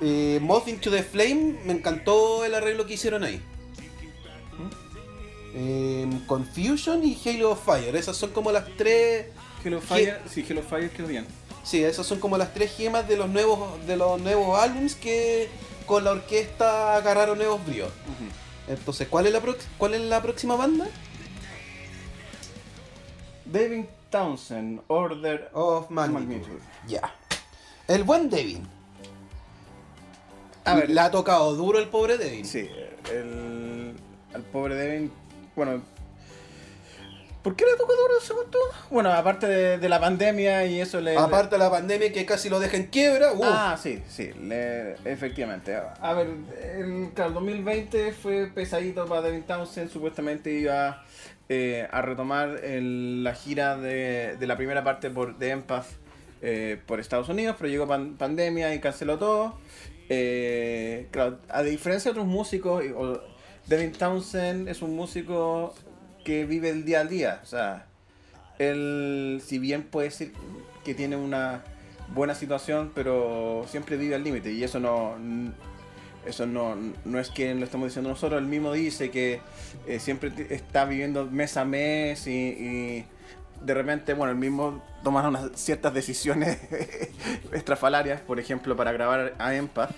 eh, 0.00 0.40
Moth 0.42 0.66
into 0.66 0.90
the 0.90 1.04
Flame, 1.04 1.60
me 1.64 1.74
encantó 1.74 2.44
el 2.44 2.54
arreglo 2.54 2.86
que 2.86 2.94
hicieron 2.94 3.22
ahí. 3.22 3.40
Eh, 5.54 6.08
Confusion 6.26 7.04
y 7.04 7.20
Halo 7.24 7.52
of 7.52 7.64
Fire, 7.64 7.94
esas 7.94 8.16
son 8.16 8.30
como 8.30 8.50
las 8.50 8.64
tres. 8.76 9.26
Hello 9.64 9.80
Fire, 9.80 10.20
sí, 10.28 10.44
Hello 10.48 10.62
Fire 10.62 10.90
quedó 10.90 11.06
bien. 11.06 11.26
Sí, 11.62 11.84
esas 11.84 12.06
son 12.06 12.18
como 12.18 12.38
las 12.38 12.54
tres 12.54 12.74
gemas 12.74 13.06
de 13.06 13.16
los 13.16 13.28
nuevos 13.28 13.86
de 13.86 13.96
los 13.96 14.20
nuevos 14.20 14.58
álbums 14.58 14.94
que 14.94 15.48
con 15.86 16.04
la 16.04 16.12
orquesta 16.12 16.96
agarraron 16.96 17.36
nuevos 17.36 17.64
bríos. 17.66 17.90
Entonces, 18.68 19.08
¿cuál 19.08 19.26
es 19.26 19.32
la 19.32 19.42
cuál 19.76 19.94
es 19.94 20.00
la 20.00 20.22
próxima 20.22 20.56
banda? 20.56 20.86
David 23.44 23.84
Townsend, 24.10 24.82
Order 24.88 25.50
Of 25.52 25.90
Magnitude. 25.90 26.26
Magnitude. 26.26 26.60
Ya. 26.86 27.14
El 27.88 28.04
buen 28.04 28.28
Devin. 28.28 28.66
A 30.64 30.74
ver, 30.74 30.90
le 30.90 31.00
ha 31.00 31.10
tocado 31.10 31.54
duro 31.54 31.78
el 31.78 31.88
pobre 31.88 32.18
Devin. 32.18 32.44
Sí, 32.44 32.68
el, 33.12 33.94
pobre 34.52 34.74
Devin, 34.74 35.10
bueno, 35.56 35.82
¿por 37.42 37.56
qué 37.56 37.64
le 37.64 37.76
tocó 37.76 37.92
duro 37.94 38.20
según 38.20 38.50
tú? 38.50 38.58
Bueno, 38.90 39.10
aparte 39.12 39.46
de, 39.46 39.78
de 39.78 39.88
la 39.88 39.98
pandemia 39.98 40.66
y 40.66 40.80
eso 40.80 41.00
le... 41.00 41.16
Aparte 41.16 41.56
de 41.56 41.58
la 41.58 41.70
pandemia 41.70 42.12
que 42.12 42.26
casi 42.26 42.48
lo 42.48 42.60
deja 42.60 42.76
en 42.76 42.86
quiebra, 42.88 43.32
uf. 43.32 43.40
Ah, 43.42 43.78
sí, 43.80 44.02
sí, 44.08 44.32
le- 44.34 44.94
efectivamente. 45.04 45.74
A 45.76 46.12
ver, 46.12 46.28
el, 46.62 47.10
claro, 47.14 47.28
el 47.30 47.34
2020 47.34 48.12
fue 48.12 48.46
pesadito 48.54 49.06
para 49.06 49.22
Devin 49.22 49.42
Townsend, 49.44 49.90
supuestamente 49.90 50.52
iba 50.52 51.02
eh, 51.52 51.88
a 51.90 52.00
retomar 52.00 52.60
el- 52.64 53.24
la 53.24 53.34
gira 53.34 53.76
de, 53.76 54.36
de 54.38 54.46
la 54.46 54.56
primera 54.56 54.84
parte 54.84 55.10
por, 55.10 55.36
de 55.36 55.50
Empath 55.50 55.86
eh, 56.42 56.78
por 56.86 57.00
Estados 57.00 57.28
Unidos, 57.28 57.56
pero 57.58 57.68
llegó 57.68 57.86
pan- 57.88 58.16
pandemia 58.16 58.72
y 58.74 58.78
canceló 58.78 59.18
todo. 59.18 59.58
Eh, 60.08 61.08
claro, 61.10 61.38
a 61.48 61.62
diferencia 61.62 62.10
de 62.12 62.18
otros 62.20 62.26
músicos, 62.32 62.84
o- 62.96 63.20
Devin 63.66 63.92
Townsend 63.92 64.68
es 64.68 64.80
un 64.80 64.94
músico 64.96 65.74
que 66.24 66.44
vive 66.44 66.70
el 66.70 66.84
día 66.84 67.00
al 67.00 67.08
día, 67.08 67.40
o 67.42 67.46
sea, 67.46 67.86
él, 68.58 69.40
si 69.44 69.58
bien 69.58 69.82
puede 69.84 70.08
decir 70.08 70.32
que 70.84 70.94
tiene 70.94 71.16
una 71.16 71.62
buena 72.14 72.34
situación, 72.34 72.92
pero 72.94 73.64
siempre 73.68 73.96
vive 73.96 74.14
al 74.14 74.22
límite 74.24 74.52
y 74.52 74.62
eso 74.64 74.80
no 74.80 75.16
eso 76.26 76.46
no, 76.46 76.76
no 77.04 77.18
es 77.18 77.30
que 77.30 77.54
lo 77.54 77.64
estamos 77.64 77.88
diciendo 77.88 78.10
nosotros, 78.10 78.40
él 78.40 78.46
mismo 78.46 78.72
dice 78.72 79.10
que 79.10 79.40
eh, 79.86 79.98
siempre 79.98 80.32
está 80.50 80.84
viviendo 80.84 81.26
mes 81.26 81.56
a 81.56 81.64
mes 81.64 82.26
y, 82.26 83.04
de 83.62 83.74
repente, 83.74 84.14
bueno, 84.14 84.32
él 84.32 84.38
mismo 84.38 84.82
toma 85.04 85.26
unas 85.28 85.50
ciertas 85.54 85.92
decisiones 85.92 86.58
estrafalarias, 87.52 88.20
por 88.22 88.40
ejemplo, 88.40 88.76
para 88.76 88.92
grabar 88.92 89.34
a 89.38 89.54
Empath. 89.54 89.94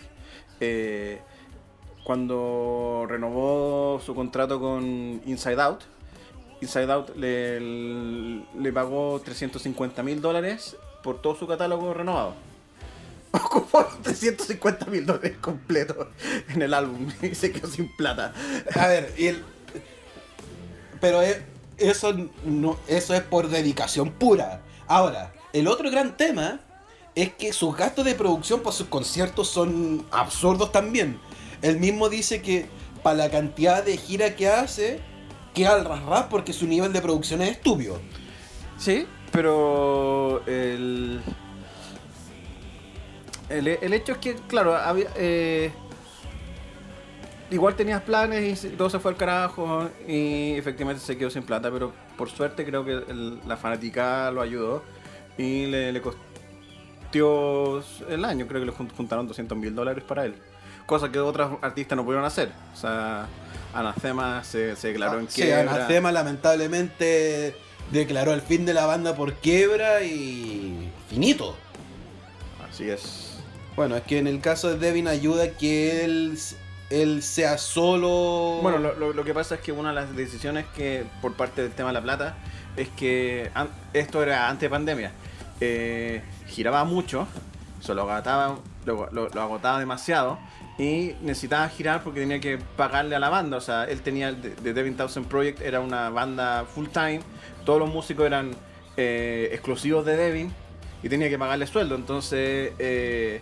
eh, 0.61 1.21
cuando 2.05 3.07
renovó 3.09 4.01
su 4.05 4.15
contrato 4.15 4.59
con 4.61 4.83
Inside 5.25 5.63
Out, 5.63 5.83
Inside 6.61 6.93
Out 6.93 7.17
le, 7.17 7.61
le 7.61 8.73
pagó 8.73 9.21
350 9.21 10.03
mil 10.03 10.21
dólares 10.21 10.77
por 11.03 11.23
todo 11.23 11.37
su 11.37 11.47
catálogo 11.47 11.95
renovado. 11.95 12.35
Ocupó 13.33 13.85
350 14.03 14.87
mil 14.87 15.07
dólares 15.07 15.37
completos 15.41 16.09
en 16.49 16.63
el 16.63 16.75
álbum 16.75 17.09
y 17.23 17.35
se 17.35 17.51
quedó 17.53 17.67
sin 17.69 17.89
plata. 17.97 18.33
A 18.79 18.87
ver, 18.89 19.15
y 19.17 19.27
el... 19.29 19.43
Pero 21.01 21.23
es- 21.23 21.41
eso, 21.79 22.15
no, 22.45 22.79
eso 22.87 23.15
es 23.15 23.23
por 23.23 23.49
dedicación 23.49 24.11
pura. 24.11 24.61
Ahora, 24.87 25.33
el 25.53 25.67
otro 25.67 25.91
gran 25.91 26.17
tema 26.17 26.61
es 27.15 27.33
que 27.33 27.53
sus 27.53 27.77
gastos 27.77 28.05
de 28.05 28.15
producción 28.15 28.61
para 28.61 28.77
sus 28.77 28.87
conciertos 28.87 29.49
son 29.49 30.05
absurdos 30.13 30.71
también. 30.71 31.19
Él 31.63 31.79
mismo 31.79 32.09
dice 32.09 32.41
que 32.43 32.67
para 33.03 33.17
la 33.17 33.31
cantidad 33.31 33.83
de 33.83 33.97
gira 33.97 34.37
que 34.37 34.49
hace, 34.49 35.01
queda 35.55 35.73
al 35.75 35.85
ras 35.85 36.03
ras 36.05 36.27
porque 36.31 36.53
su 36.53 36.67
nivel 36.67 36.93
de 36.93 37.01
producción 37.01 37.43
es 37.43 37.51
estúpido. 37.53 37.99
Sí, 38.79 39.07
pero 39.33 40.43
el, 40.47 41.21
el, 43.53 43.69
el 43.69 43.93
hecho 43.95 44.13
es 44.13 44.19
que, 44.19 44.35
claro, 44.35 44.75
había, 44.77 45.09
eh, 45.17 45.71
igual 47.51 47.75
tenías 47.77 48.03
planes 48.03 48.65
y 48.65 48.69
todo 48.71 48.89
se 48.91 48.99
fue 48.99 49.11
al 49.13 49.17
carajo 49.17 49.91
y 50.09 50.53
efectivamente 50.55 51.03
se 51.03 51.17
quedó 51.19 51.31
sin 51.31 51.43
plata, 51.43 51.71
pero 51.71 51.93
por 52.17 52.31
suerte 52.31 52.65
creo 52.65 52.85
que 52.85 52.93
el- 52.93 53.41
la 53.47 53.57
fanática 53.57 54.31
lo 54.31 54.41
ayudó 54.41 54.83
y 55.37 55.67
le, 55.67 55.93
le 55.93 56.01
costó 56.01 56.21
el 58.09 58.25
año, 58.25 58.47
creo 58.47 58.61
que 58.61 58.67
le 58.67 58.73
jun- 58.73 58.91
juntaron 58.97 59.29
200 59.29 59.57
mil 59.59 59.75
dólares 59.75 60.03
para 60.03 60.25
él. 60.25 60.35
Cosa 60.87 61.13
que 61.13 61.19
otros 61.19 61.59
artistas 61.63 61.95
no 61.97 62.05
pudieron 62.05 62.25
hacer. 62.25 62.51
O 62.73 62.77
sea, 62.77 63.27
Anacema 63.75 64.43
se, 64.45 64.77
se 64.77 64.89
declaró 64.89 65.19
en 65.19 65.27
Ah, 65.27 65.31
Sí, 65.31 65.43
quiebra. 65.43 65.61
Anacema 65.75 66.11
lamentablemente 66.11 67.55
declaró 67.91 68.33
el 68.33 68.41
fin 68.41 68.65
de 68.65 68.73
la 68.75 68.87
banda 68.87 69.15
por 69.15 69.35
quiebra 69.35 70.03
y 70.03 70.91
finito. 71.09 71.55
Así 72.69 72.89
es. 72.89 73.32
Bueno, 73.77 73.97
es 73.97 74.03
que 74.03 74.19
en 74.19 74.27
el 74.27 74.41
caso 74.41 74.69
de 74.71 74.79
Devin 74.79 75.09
ayuda 75.09 75.51
que 75.53 76.05
él 76.05 76.39
él 76.91 77.23
sea 77.23 77.57
solo. 77.57 78.59
Bueno, 78.61 78.77
lo, 78.79 79.13
lo- 79.15 79.25
que 79.25 79.33
pasa 79.33 79.55
es 79.55 79.61
que 79.63 79.73
una 79.73 79.89
de 79.91 79.95
las 79.95 80.15
decisiones 80.15 80.67
que 80.77 81.05
por 81.23 81.33
parte 81.35 81.63
del 81.63 81.73
tema 81.73 81.89
de 81.89 81.95
la 81.95 82.03
plata 82.03 82.37
es 82.77 82.89
que 82.91 83.51
an- 83.55 83.71
esto 83.95 84.23
era 84.23 84.49
antes 84.51 84.63
de 84.67 84.71
pandemia. 84.71 85.13
eh, 85.61 86.23
giraba 86.49 86.85
mucho, 86.85 87.27
se 87.81 87.95
lo 87.95 88.03
agotaba, 88.11 88.59
lo, 88.85 89.09
lo- 89.11 89.41
agotaba 89.41 89.79
demasiado 89.79 90.39
y 90.79 91.13
necesitaba 91.23 91.67
girar 91.71 92.03
porque 92.03 92.21
tenía 92.21 92.41
que 92.41 92.59
pagarle 92.77 93.17
a 93.17 93.19
la 93.21 93.31
banda. 93.31 93.57
O 93.57 93.61
sea, 93.63 93.85
él 93.85 94.03
tenía 94.03 94.33
de 94.33 94.73
Devin 94.75 94.97
Townsend 94.97 95.29
Project, 95.29 95.63
era 95.63 95.81
una 95.81 96.11
banda 96.11 96.67
full 96.67 96.89
time, 96.89 97.21
todos 97.65 97.79
los 97.79 97.89
músicos 97.89 98.27
eran 98.27 98.51
eh, 98.99 99.49
exclusivos 99.53 100.05
de 100.05 100.17
Devin 100.17 100.53
y 101.03 101.09
tenía 101.09 101.31
que 101.31 101.39
pagarle 101.39 101.67
sueldo. 101.67 101.95
Entonces, 101.95 102.73
eh, 102.79 103.41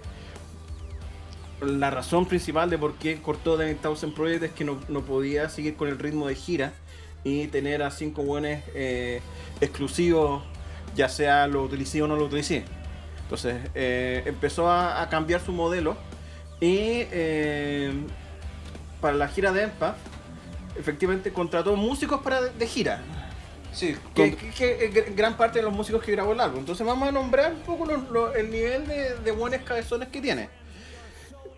la 1.62 1.90
razón 1.90 2.26
principal 2.26 2.70
de 2.70 2.78
por 2.78 2.94
qué 2.94 3.20
cortó 3.20 3.56
Devin 3.56 3.76
Townsend 3.76 4.14
Project 4.14 4.42
es 4.44 4.50
que 4.52 4.64
no, 4.64 4.80
no 4.88 5.02
podía 5.02 5.48
seguir 5.48 5.76
con 5.76 5.88
el 5.88 5.98
ritmo 5.98 6.26
de 6.26 6.34
gira 6.34 6.72
y 7.24 7.48
tener 7.48 7.82
a 7.82 7.90
cinco 7.90 8.22
buenos 8.22 8.60
eh, 8.74 9.20
exclusivos, 9.60 10.42
ya 10.96 11.08
sea 11.08 11.46
lo 11.46 11.62
utilicé 11.62 12.02
o 12.02 12.08
no 12.08 12.16
lo 12.16 12.24
utilicé. 12.26 12.64
Entonces 13.22 13.58
eh, 13.74 14.22
empezó 14.26 14.70
a, 14.70 15.02
a 15.02 15.08
cambiar 15.08 15.40
su 15.40 15.52
modelo 15.52 15.96
y 16.60 17.04
eh, 17.12 17.92
para 19.00 19.16
la 19.16 19.28
gira 19.28 19.52
de 19.52 19.62
Empath, 19.64 19.96
efectivamente 20.78 21.32
contrató 21.32 21.76
músicos 21.76 22.20
para 22.22 22.40
de, 22.42 22.50
de 22.50 22.66
gira. 22.66 23.02
Sí, 23.72 23.96
Que, 24.14 25.04
gran 25.14 25.36
parte 25.36 25.60
de 25.60 25.64
los 25.64 25.72
músicos 25.72 26.02
que 26.02 26.10
grabó 26.10 26.32
el 26.32 26.40
álbum. 26.40 26.58
Entonces 26.60 26.84
vamos 26.84 27.08
a 27.08 27.12
nombrar 27.12 27.52
un 27.52 27.60
poco 27.60 27.86
lo- 27.86 27.98
lo- 28.10 28.34
el 28.34 28.50
nivel 28.50 28.86
de, 28.88 29.14
de 29.16 29.30
buenos 29.30 29.60
cabezones 29.62 30.08
que 30.08 30.20
tiene. 30.20 30.48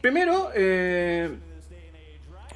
Primero, 0.02 0.50
eh, 0.54 1.30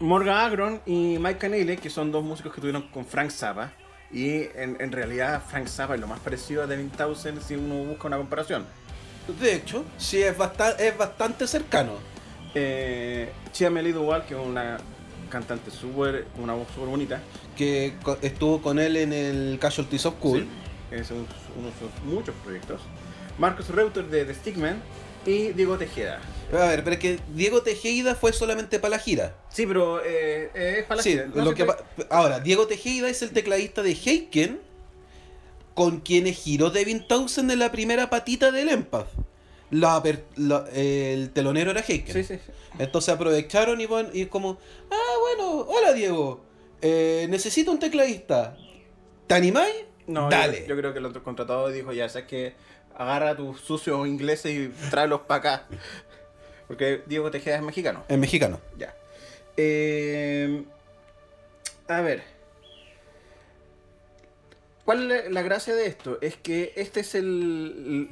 Morgan 0.00 0.36
Agron 0.36 0.80
y 0.84 1.16
Mike 1.18 1.38
Canele, 1.38 1.76
que 1.78 1.88
son 1.88 2.12
dos 2.12 2.22
músicos 2.22 2.52
que 2.54 2.60
tuvieron 2.60 2.82
con 2.88 3.06
Frank 3.06 3.30
Zappa. 3.30 3.72
Y 4.12 4.42
en, 4.54 4.76
en 4.80 4.92
realidad 4.92 5.42
Frank 5.48 5.66
Zappa 5.68 5.94
es 5.94 6.00
lo 6.00 6.06
más 6.06 6.20
parecido 6.20 6.62
a 6.62 6.66
Devin 6.66 6.90
Townsend 6.90 7.40
si 7.42 7.54
uno 7.54 7.84
busca 7.84 8.08
una 8.08 8.18
comparación. 8.18 8.64
de 9.40 9.54
hecho, 9.54 9.84
sí 9.96 10.22
es, 10.22 10.36
bastante 10.36 10.86
es 10.88 10.98
bastante 10.98 11.46
cercano. 11.46 11.92
Eh, 12.54 13.30
Chia 13.52 13.70
Wall, 13.70 14.24
que 14.26 14.34
es 14.34 14.40
una 14.40 14.78
cantante 15.30 15.70
súper, 15.70 16.26
una 16.38 16.52
voz 16.54 16.68
súper 16.74 16.88
bonita. 16.88 17.20
Que 17.56 17.94
co- 18.02 18.18
estuvo 18.22 18.60
con 18.60 18.78
él 18.78 18.96
en 18.96 19.12
el 19.12 19.58
Casualties 19.60 20.06
of 20.06 20.14
Cool. 20.16 20.40
Sí, 20.40 20.48
es 20.90 21.10
un- 21.10 21.26
uno 21.56 21.68
de 21.68 21.72
sus 21.78 22.04
muchos 22.04 22.34
proyectos. 22.44 22.80
Marcos 23.38 23.68
Reuter 23.70 24.04
de 24.06 24.24
The 24.24 24.34
Stickman 24.34 24.80
y 25.26 25.48
Diego 25.52 25.76
Tejeda. 25.76 26.20
A 26.52 26.66
ver, 26.68 26.84
pero 26.84 26.94
es 26.94 27.00
que 27.00 27.18
Diego 27.34 27.62
Tejeda 27.62 28.14
fue 28.14 28.32
solamente 28.32 28.78
para 28.78 28.92
la 28.92 28.98
gira. 28.98 29.34
Sí, 29.50 29.66
pero 29.66 30.00
eh, 30.04 30.50
es 30.54 30.84
para 30.84 30.96
la 30.98 31.02
Sí, 31.02 31.10
gira. 31.10 31.26
No 31.34 31.44
lo 31.44 31.54
que 31.54 31.66
ahora, 32.10 32.38
Diego 32.40 32.66
Tejeda 32.66 33.08
es 33.08 33.20
el 33.22 33.30
tecladista 33.32 33.82
de 33.82 33.92
Heiken, 33.92 34.60
con 35.74 36.00
quienes 36.00 36.36
giró 36.38 36.70
Devin 36.70 37.06
Townsend 37.06 37.50
en 37.50 37.58
la 37.58 37.70
primera 37.72 38.08
patita 38.08 38.50
del 38.52 38.68
Empath. 38.68 39.08
La 39.70 40.00
aper- 40.00 40.22
la- 40.36 40.64
el 40.72 41.30
telonero 41.30 41.72
era 41.72 41.80
Heiken. 41.86 42.14
Sí, 42.14 42.22
sí, 42.24 42.36
sí. 42.44 42.52
Entonces 42.78 43.12
aprovecharon 43.12 43.80
y, 43.80 43.86
bueno, 43.86 44.10
y 44.12 44.26
como, 44.26 44.58
ah, 44.90 45.14
bueno, 45.20 45.60
hola 45.68 45.92
Diego, 45.92 46.40
eh, 46.80 47.26
necesito 47.28 47.72
un 47.72 47.78
tecladista. 47.80 48.56
¿Te 49.26 49.34
animáis? 49.34 49.74
No, 50.06 50.28
Dale. 50.30 50.60
Yo, 50.60 50.66
yo 50.68 50.76
creo 50.76 50.92
que 50.92 51.00
el 51.00 51.06
otro 51.06 51.24
contratado 51.24 51.68
dijo, 51.70 51.92
ya 51.92 52.08
sabes 52.08 52.28
que 52.28 52.54
agarra 52.96 53.30
a 53.30 53.36
tus 53.36 53.60
sucios 53.60 54.06
ingleses 54.06 54.52
y 54.52 54.90
tráelos 54.90 55.22
para 55.22 55.38
acá. 55.38 55.66
Porque 56.66 57.02
Diego 57.06 57.30
Tejeda 57.30 57.56
es 57.56 57.62
mexicano. 57.62 58.04
En 58.08 58.20
mexicano. 58.20 58.60
Ya. 58.76 58.94
Eh, 59.56 60.64
a 61.88 62.00
ver. 62.00 62.22
¿Cuál 64.84 65.10
es 65.10 65.30
la, 65.30 65.42
gracia 65.42 65.74
de 65.74 65.86
esto? 65.86 66.18
Es 66.20 66.36
que 66.36 66.72
este 66.76 67.00
es 67.00 67.14
el, 67.14 68.08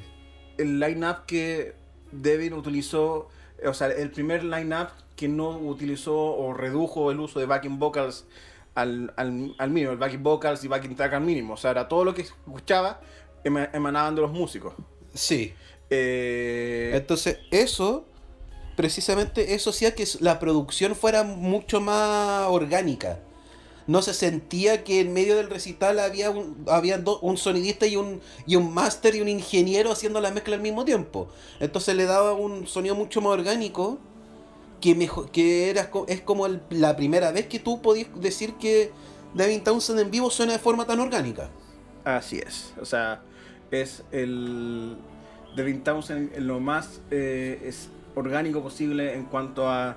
el 0.58 0.80
line-up 0.80 1.24
que 1.26 1.74
Devin 2.10 2.52
utilizó, 2.52 3.28
o 3.64 3.74
sea, 3.74 3.88
el 3.88 4.10
primer 4.10 4.42
line-up 4.42 4.88
que 5.14 5.28
no 5.28 5.50
utilizó 5.50 6.16
o 6.16 6.52
redujo 6.52 7.12
el 7.12 7.20
uso 7.20 7.38
de 7.38 7.46
backing 7.46 7.78
vocals 7.78 8.26
al, 8.74 9.12
al, 9.16 9.54
al 9.58 9.70
mínimo, 9.70 9.92
el 9.92 9.98
backing 9.98 10.24
vocals 10.24 10.64
y 10.64 10.68
backing 10.68 10.96
track 10.96 11.12
al 11.12 11.22
mínimo. 11.22 11.54
O 11.54 11.56
sea, 11.56 11.70
era 11.70 11.86
todo 11.86 12.04
lo 12.04 12.12
que 12.12 12.22
escuchaba 12.22 13.00
emanaban 13.44 14.14
de 14.14 14.22
los 14.22 14.32
músicos. 14.32 14.74
Sí. 15.12 15.52
Eh, 15.90 16.92
Entonces, 16.94 17.38
eso, 17.50 18.04
precisamente 18.76 19.54
eso 19.54 19.70
hacía 19.70 19.94
que 19.94 20.06
la 20.20 20.38
producción 20.38 20.94
fuera 20.96 21.22
mucho 21.22 21.80
más 21.80 22.46
orgánica. 22.48 23.20
No 23.86 24.00
se 24.00 24.14
sentía 24.14 24.82
que 24.82 25.00
en 25.00 25.12
medio 25.12 25.36
del 25.36 25.50
recital 25.50 25.98
había 26.00 26.30
un, 26.30 26.64
había 26.68 26.96
do- 26.96 27.20
un 27.20 27.36
sonidista 27.36 27.86
y 27.86 27.96
un, 27.96 28.22
y 28.46 28.56
un 28.56 28.72
máster 28.72 29.14
y 29.14 29.20
un 29.20 29.28
ingeniero 29.28 29.92
haciendo 29.92 30.22
la 30.22 30.30
mezcla 30.30 30.54
al 30.56 30.62
mismo 30.62 30.86
tiempo. 30.86 31.28
Entonces 31.60 31.94
le 31.94 32.06
daba 32.06 32.32
un 32.32 32.66
sonido 32.66 32.94
mucho 32.94 33.20
más 33.20 33.32
orgánico 33.34 33.98
que, 34.80 34.94
mejo- 34.96 35.30
que 35.30 35.68
era, 35.68 35.90
es 36.08 36.20
como 36.22 36.46
el- 36.46 36.62
la 36.70 36.96
primera 36.96 37.30
vez 37.30 37.46
que 37.46 37.58
tú 37.58 37.82
podías 37.82 38.08
decir 38.18 38.54
que 38.54 38.90
Devin 39.34 39.62
Townsend 39.62 40.00
en 40.00 40.10
vivo 40.10 40.30
suena 40.30 40.54
de 40.54 40.58
forma 40.60 40.86
tan 40.86 40.98
orgánica. 41.00 41.50
Así 42.04 42.38
es. 42.38 42.74
O 42.80 42.84
sea, 42.84 43.22
es 43.70 44.04
el 44.12 44.96
Devin 45.56 45.82
Townsend 45.82 46.34
en 46.34 46.46
lo 46.46 46.60
más 46.60 47.00
eh, 47.10 47.72
orgánico 48.14 48.62
posible 48.62 49.14
en 49.14 49.24
cuanto 49.24 49.68
a, 49.68 49.90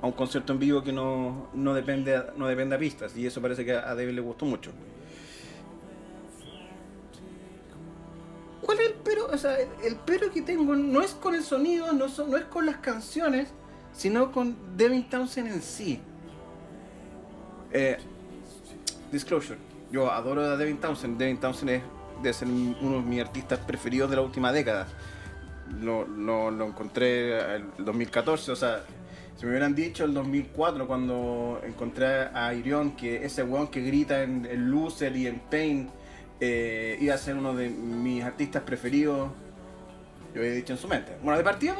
a 0.00 0.06
un 0.06 0.12
concierto 0.12 0.52
en 0.52 0.58
vivo 0.60 0.82
que 0.82 0.92
no, 0.92 1.48
no 1.54 1.74
depende 1.74 2.22
no 2.36 2.46
depende 2.46 2.76
a 2.76 2.78
pistas 2.78 3.16
y 3.16 3.26
eso 3.26 3.42
parece 3.42 3.64
que 3.64 3.72
a 3.72 3.94
David 3.94 4.12
le 4.14 4.20
gustó 4.20 4.46
mucho. 4.46 4.72
¿Cuál 8.60 8.80
es 8.80 8.86
el 8.88 8.94
pero? 9.04 9.26
O 9.26 9.38
sea, 9.38 9.56
el, 9.58 9.96
pero 10.04 10.30
que 10.30 10.42
tengo 10.42 10.74
no 10.76 11.00
es 11.02 11.12
con 11.14 11.34
el 11.34 11.42
sonido, 11.44 11.92
no, 11.92 12.08
son- 12.08 12.30
no 12.30 12.36
es 12.36 12.44
con 12.44 12.66
las 12.66 12.76
canciones, 12.78 13.48
sino 13.92 14.32
con 14.32 14.56
Devin 14.76 15.08
Townsend 15.08 15.48
en 15.48 15.62
sí. 15.62 16.00
Eh, 17.70 17.98
Disclosure. 19.10 19.58
Yo 19.90 20.10
adoro 20.12 20.42
a 20.44 20.56
Devin 20.56 20.78
Townsend. 20.78 21.18
Devin 21.18 21.38
Townsend 21.38 21.70
es 21.70 21.82
de 22.22 22.32
ser 22.32 22.48
uno 22.48 22.96
de 22.96 23.02
mis 23.02 23.20
artistas 23.20 23.58
preferidos 23.60 24.10
de 24.10 24.16
la 24.16 24.22
última 24.22 24.52
década. 24.52 24.86
Lo, 25.80 26.06
lo, 26.06 26.50
lo 26.50 26.66
encontré 26.66 27.56
el 27.56 27.64
2014, 27.78 28.52
o 28.52 28.56
sea, 28.56 28.82
si 29.36 29.44
me 29.44 29.50
hubieran 29.50 29.74
dicho 29.74 30.04
el 30.04 30.14
2004 30.14 30.86
cuando 30.86 31.60
encontré 31.62 32.06
a 32.06 32.54
Irion, 32.54 32.96
que 32.96 33.24
ese 33.24 33.42
weón 33.42 33.68
que 33.68 33.82
grita 33.82 34.22
en, 34.22 34.46
en 34.46 34.70
Loser 34.70 35.14
y 35.14 35.26
en 35.26 35.40
Pain 35.40 35.90
eh, 36.40 36.96
iba 37.00 37.14
a 37.14 37.18
ser 37.18 37.36
uno 37.36 37.54
de 37.54 37.68
mis 37.68 38.24
artistas 38.24 38.62
preferidos, 38.62 39.30
yo 40.34 40.40
hubiera 40.40 40.56
dicho 40.56 40.72
en 40.72 40.78
su 40.78 40.88
mente. 40.88 41.12
Bueno, 41.22 41.38
de 41.38 41.44
partida 41.44 41.76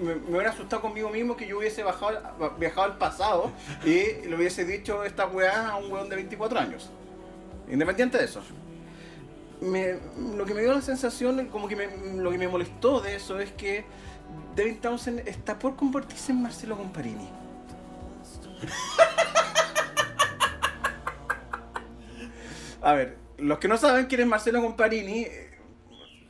me, 0.00 0.14
me 0.14 0.30
hubiera 0.30 0.50
asustado 0.50 0.82
conmigo 0.82 1.08
mismo 1.10 1.36
que 1.36 1.46
yo 1.48 1.58
hubiese 1.58 1.82
bajado, 1.82 2.20
viajado 2.58 2.82
al 2.82 2.98
pasado 2.98 3.50
y 3.84 4.26
le 4.28 4.36
hubiese 4.36 4.64
dicho 4.64 5.02
esta 5.02 5.26
weá 5.26 5.70
a 5.70 5.76
un 5.78 5.90
weón 5.90 6.08
de 6.08 6.16
24 6.16 6.60
años. 6.60 6.90
Independiente 7.70 8.18
de 8.18 8.24
eso. 8.24 8.42
Lo 9.60 10.44
que 10.46 10.54
me 10.54 10.62
dio 10.62 10.72
la 10.72 10.80
sensación, 10.80 11.46
como 11.48 11.68
que 11.68 11.76
me- 11.76 12.16
lo 12.16 12.30
que 12.30 12.38
me 12.38 12.48
molestó 12.48 13.00
de 13.00 13.16
eso 13.16 13.38
es 13.40 13.52
que 13.52 13.84
Devin 14.56 14.80
Townsend 14.80 15.28
está 15.28 15.58
por 15.58 15.76
convertirse 15.76 16.32
en 16.32 16.42
Marcelo 16.42 16.76
Comparini. 16.76 17.28
A 22.82 22.94
ver, 22.94 23.16
los 23.38 23.58
que 23.58 23.68
no 23.68 23.76
saben 23.76 24.06
quién 24.06 24.22
es 24.22 24.26
Marcelo 24.26 24.62
Comparini, 24.62 25.26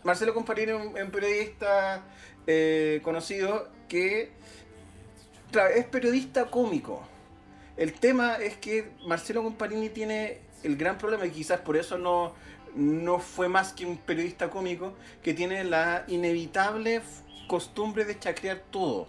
Marcelo 0.03 0.35
Comparini 0.35 0.73
es 0.73 1.05
un, 1.05 1.11
periodista 1.11 2.03
eh, 2.47 3.01
conocido 3.03 3.69
que 3.89 4.33
es 5.75 5.85
periodista 5.87 6.47
cómico. 6.47 7.03
El 7.77 7.93
tema 7.95 8.37
es 8.37 8.57
que 8.57 8.91
Marcelo 9.07 9.43
Comparini 9.43 9.89
tiene 9.89 10.41
el 10.63 10.77
gran 10.77 10.99
problema, 10.99 11.27
y 11.27 11.31
quizás 11.31 11.61
por 11.61 11.77
eso 11.77 11.99
no, 11.99 12.33
no 12.75 13.19
fue 13.19 13.49
más 13.49 13.73
que 13.73 13.87
un 13.87 13.99
periodista 13.99 14.51
cómico, 14.51 14.95
que 15.23 15.35
tiene 15.35 15.65
la 15.65 16.05
inevitable 16.09 17.03
costumbre 17.47 18.05
de 18.05 18.19
chacrear 18.19 18.63
todo. 18.71 19.09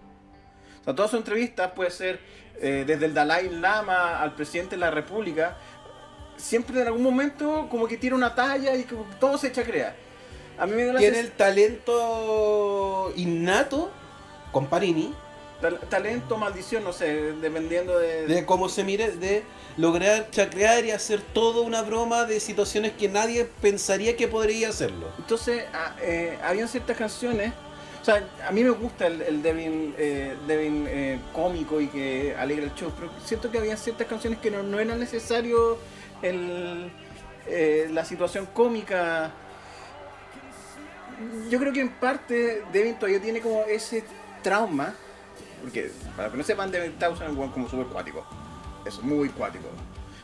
O 0.82 0.84
sea, 0.84 0.96
todas 0.96 1.12
sus 1.12 1.20
entrevistas 1.20 1.72
puede 1.74 1.92
ser 1.92 2.20
eh, 2.60 2.84
desde 2.86 3.06
el 3.06 3.14
Dalai 3.14 3.50
Lama 3.50 4.20
al 4.20 4.36
presidente 4.36 4.76
de 4.76 4.80
la 4.80 4.92
República, 4.92 5.58
siempre 6.38 6.82
en 6.82 6.88
algún 6.88 7.04
momento 7.04 7.68
como 7.70 7.88
que 7.88 7.98
tira 7.98 8.16
una 8.16 8.34
talla 8.34 8.76
y 8.76 8.84
como 8.84 9.06
todo 9.20 9.38
se 9.38 9.52
chacrea. 9.52 9.96
A 10.58 10.66
mí 10.66 10.74
me 10.74 10.86
da 10.86 10.94
la 10.94 11.00
Tiene 11.00 11.20
el 11.20 11.32
talento 11.32 13.14
innato 13.16 13.92
con 14.52 14.68
Parini 14.68 15.14
tal- 15.62 15.80
talento, 15.90 16.38
maldición, 16.38 16.84
no 16.84 16.92
sé, 16.94 17.34
dependiendo 17.34 17.98
de... 17.98 18.26
de 18.28 18.46
cómo 18.46 18.68
se 18.70 18.84
mire, 18.84 19.12
de 19.12 19.44
lograr 19.78 20.30
chacrear 20.32 20.84
y 20.84 20.92
hacer 20.92 21.22
toda 21.22 21.62
una 21.62 21.82
broma 21.82 22.26
de 22.26 22.40
situaciones 22.40 22.92
que 22.94 23.08
nadie 23.08 23.46
pensaría 23.62 24.18
que 24.18 24.28
podría 24.28 24.70
hacerlo. 24.70 25.08
Entonces, 25.18 25.64
a- 25.74 25.96
eh, 26.02 26.38
habían 26.44 26.68
ciertas 26.68 26.98
canciones. 26.98 27.54
O 28.02 28.04
sea, 28.04 28.28
a 28.48 28.52
mí 28.52 28.64
me 28.64 28.72
gusta 28.72 29.06
el, 29.06 29.22
el 29.22 29.44
Devin, 29.44 29.94
eh, 29.98 30.36
Devin 30.48 30.88
eh, 30.90 31.20
cómico 31.34 31.80
y 31.80 31.88
que 31.88 32.36
alegra 32.36 32.66
el 32.66 32.74
show, 32.74 32.92
pero 33.00 33.12
siento 33.24 33.52
que 33.52 33.60
había 33.60 33.78
ciertas 33.78 34.08
canciones 34.08 34.40
que 34.40 34.50
no, 34.50 34.64
no 34.64 34.80
era 34.80 34.96
necesario 34.96 35.78
el, 36.24 36.92
eh, 37.46 37.88
la 37.92 38.04
situación 38.04 38.48
cómica. 38.48 39.32
Yo 41.52 41.60
creo 41.60 41.72
que 41.72 41.82
en 41.82 41.90
parte 41.90 42.64
Devin 42.74 42.96
todavía 42.96 43.22
tiene 43.22 43.40
como 43.40 43.64
ese 43.66 44.04
trauma, 44.42 44.96
porque 45.62 45.92
para 46.16 46.30
que 46.30 46.38
no 46.38 46.44
sepan, 46.44 46.72
Devin 46.72 46.94
Townsend 46.94 47.32
es 47.32 47.38
un 47.38 47.50
como 47.50 47.70
súper 47.70 47.88
cuático, 47.88 48.26
es 48.86 49.02
muy 49.02 49.30
cuático. 49.30 49.66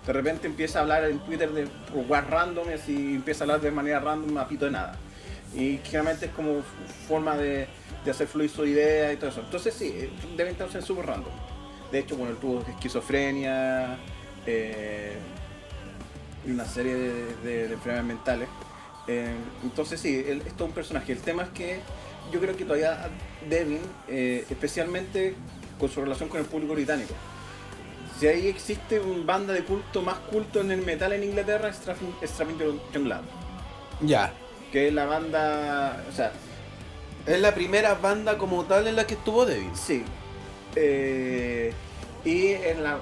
De 0.06 0.14
repente 0.14 0.48
empieza 0.48 0.80
a 0.80 0.82
hablar 0.84 1.04
en 1.06 1.20
Twitter 1.20 1.52
de 1.52 1.68
weas 1.94 2.28
random 2.30 2.68
y 2.88 3.16
empieza 3.16 3.44
a 3.44 3.46
hablar 3.46 3.62
de 3.62 3.72
manera 3.72 4.00
random 4.00 4.38
a 4.38 4.48
pito 4.48 4.66
de 4.66 4.72
nada. 4.72 4.98
Y 5.54 5.80
generalmente 5.84 6.28
es 6.28 6.32
como 6.32 6.62
forma 7.08 7.36
de, 7.38 7.68
de 8.06 8.12
hacer 8.12 8.28
fluir 8.28 8.50
su 8.50 8.66
idea 8.66 9.12
y 9.12 9.18
todo 9.18 9.30
eso. 9.30 9.42
Entonces 9.42 9.74
sí, 9.74 10.10
Devin 10.38 10.56
Townsend 10.56 10.82
es 10.82 10.88
súper 10.88 11.08
random. 11.08 11.34
De 11.92 12.00
hecho, 12.00 12.16
bueno, 12.16 12.34
él 12.34 12.38
tuvo 12.38 12.62
esquizofrenia 12.62 13.98
eh, 14.46 15.18
una 16.46 16.66
serie 16.66 16.96
de 16.96 17.66
enfermedades 17.66 18.06
mentales. 18.06 18.50
Eh, 19.08 19.34
entonces 19.64 20.00
sí, 20.00 20.24
él 20.28 20.42
es 20.46 20.54
todo 20.54 20.68
un 20.68 20.74
personaje. 20.74 21.12
El 21.12 21.22
tema 21.22 21.44
es 21.44 21.50
que 21.50 21.80
yo 22.32 22.40
creo 22.40 22.56
que 22.56 22.64
todavía 22.66 23.10
Devin, 23.50 23.80
eh, 24.08 24.46
especialmente 24.50 25.36
con 25.80 25.90
su 25.90 26.02
relación 26.02 26.30
con 26.30 26.40
el 26.40 26.46
público 26.46 26.74
británico, 26.74 27.14
si 28.20 28.28
ahí 28.28 28.48
existe 28.48 29.00
una 29.00 29.26
banda 29.26 29.54
de 29.54 29.64
culto 29.64 30.02
más 30.02 30.18
culto 30.32 30.62
en 30.62 30.72
el 30.72 30.82
metal 30.84 31.14
en 31.14 31.24
Inglaterra, 31.24 31.70
es 31.70 31.76
Strapping 31.78 32.58
Young 32.58 32.80
Young 32.94 33.08
Lad, 33.08 33.22
Ya. 34.02 34.34
que 34.72 34.88
es 34.88 34.94
la 34.94 35.06
banda, 35.06 36.04
o 36.10 36.12
sea, 36.12 36.32
Es 37.26 37.40
la 37.42 37.54
primera 37.54 37.94
banda 37.96 38.38
como 38.38 38.64
tal 38.66 38.88
en 38.88 38.96
la 38.96 39.06
que 39.06 39.16
estuvo 39.16 39.46
Devin. 39.46 39.76
Sí. 39.76 40.04
Eh, 40.76 41.74
y 42.24 42.48
en 42.54 42.84
la, 42.84 43.00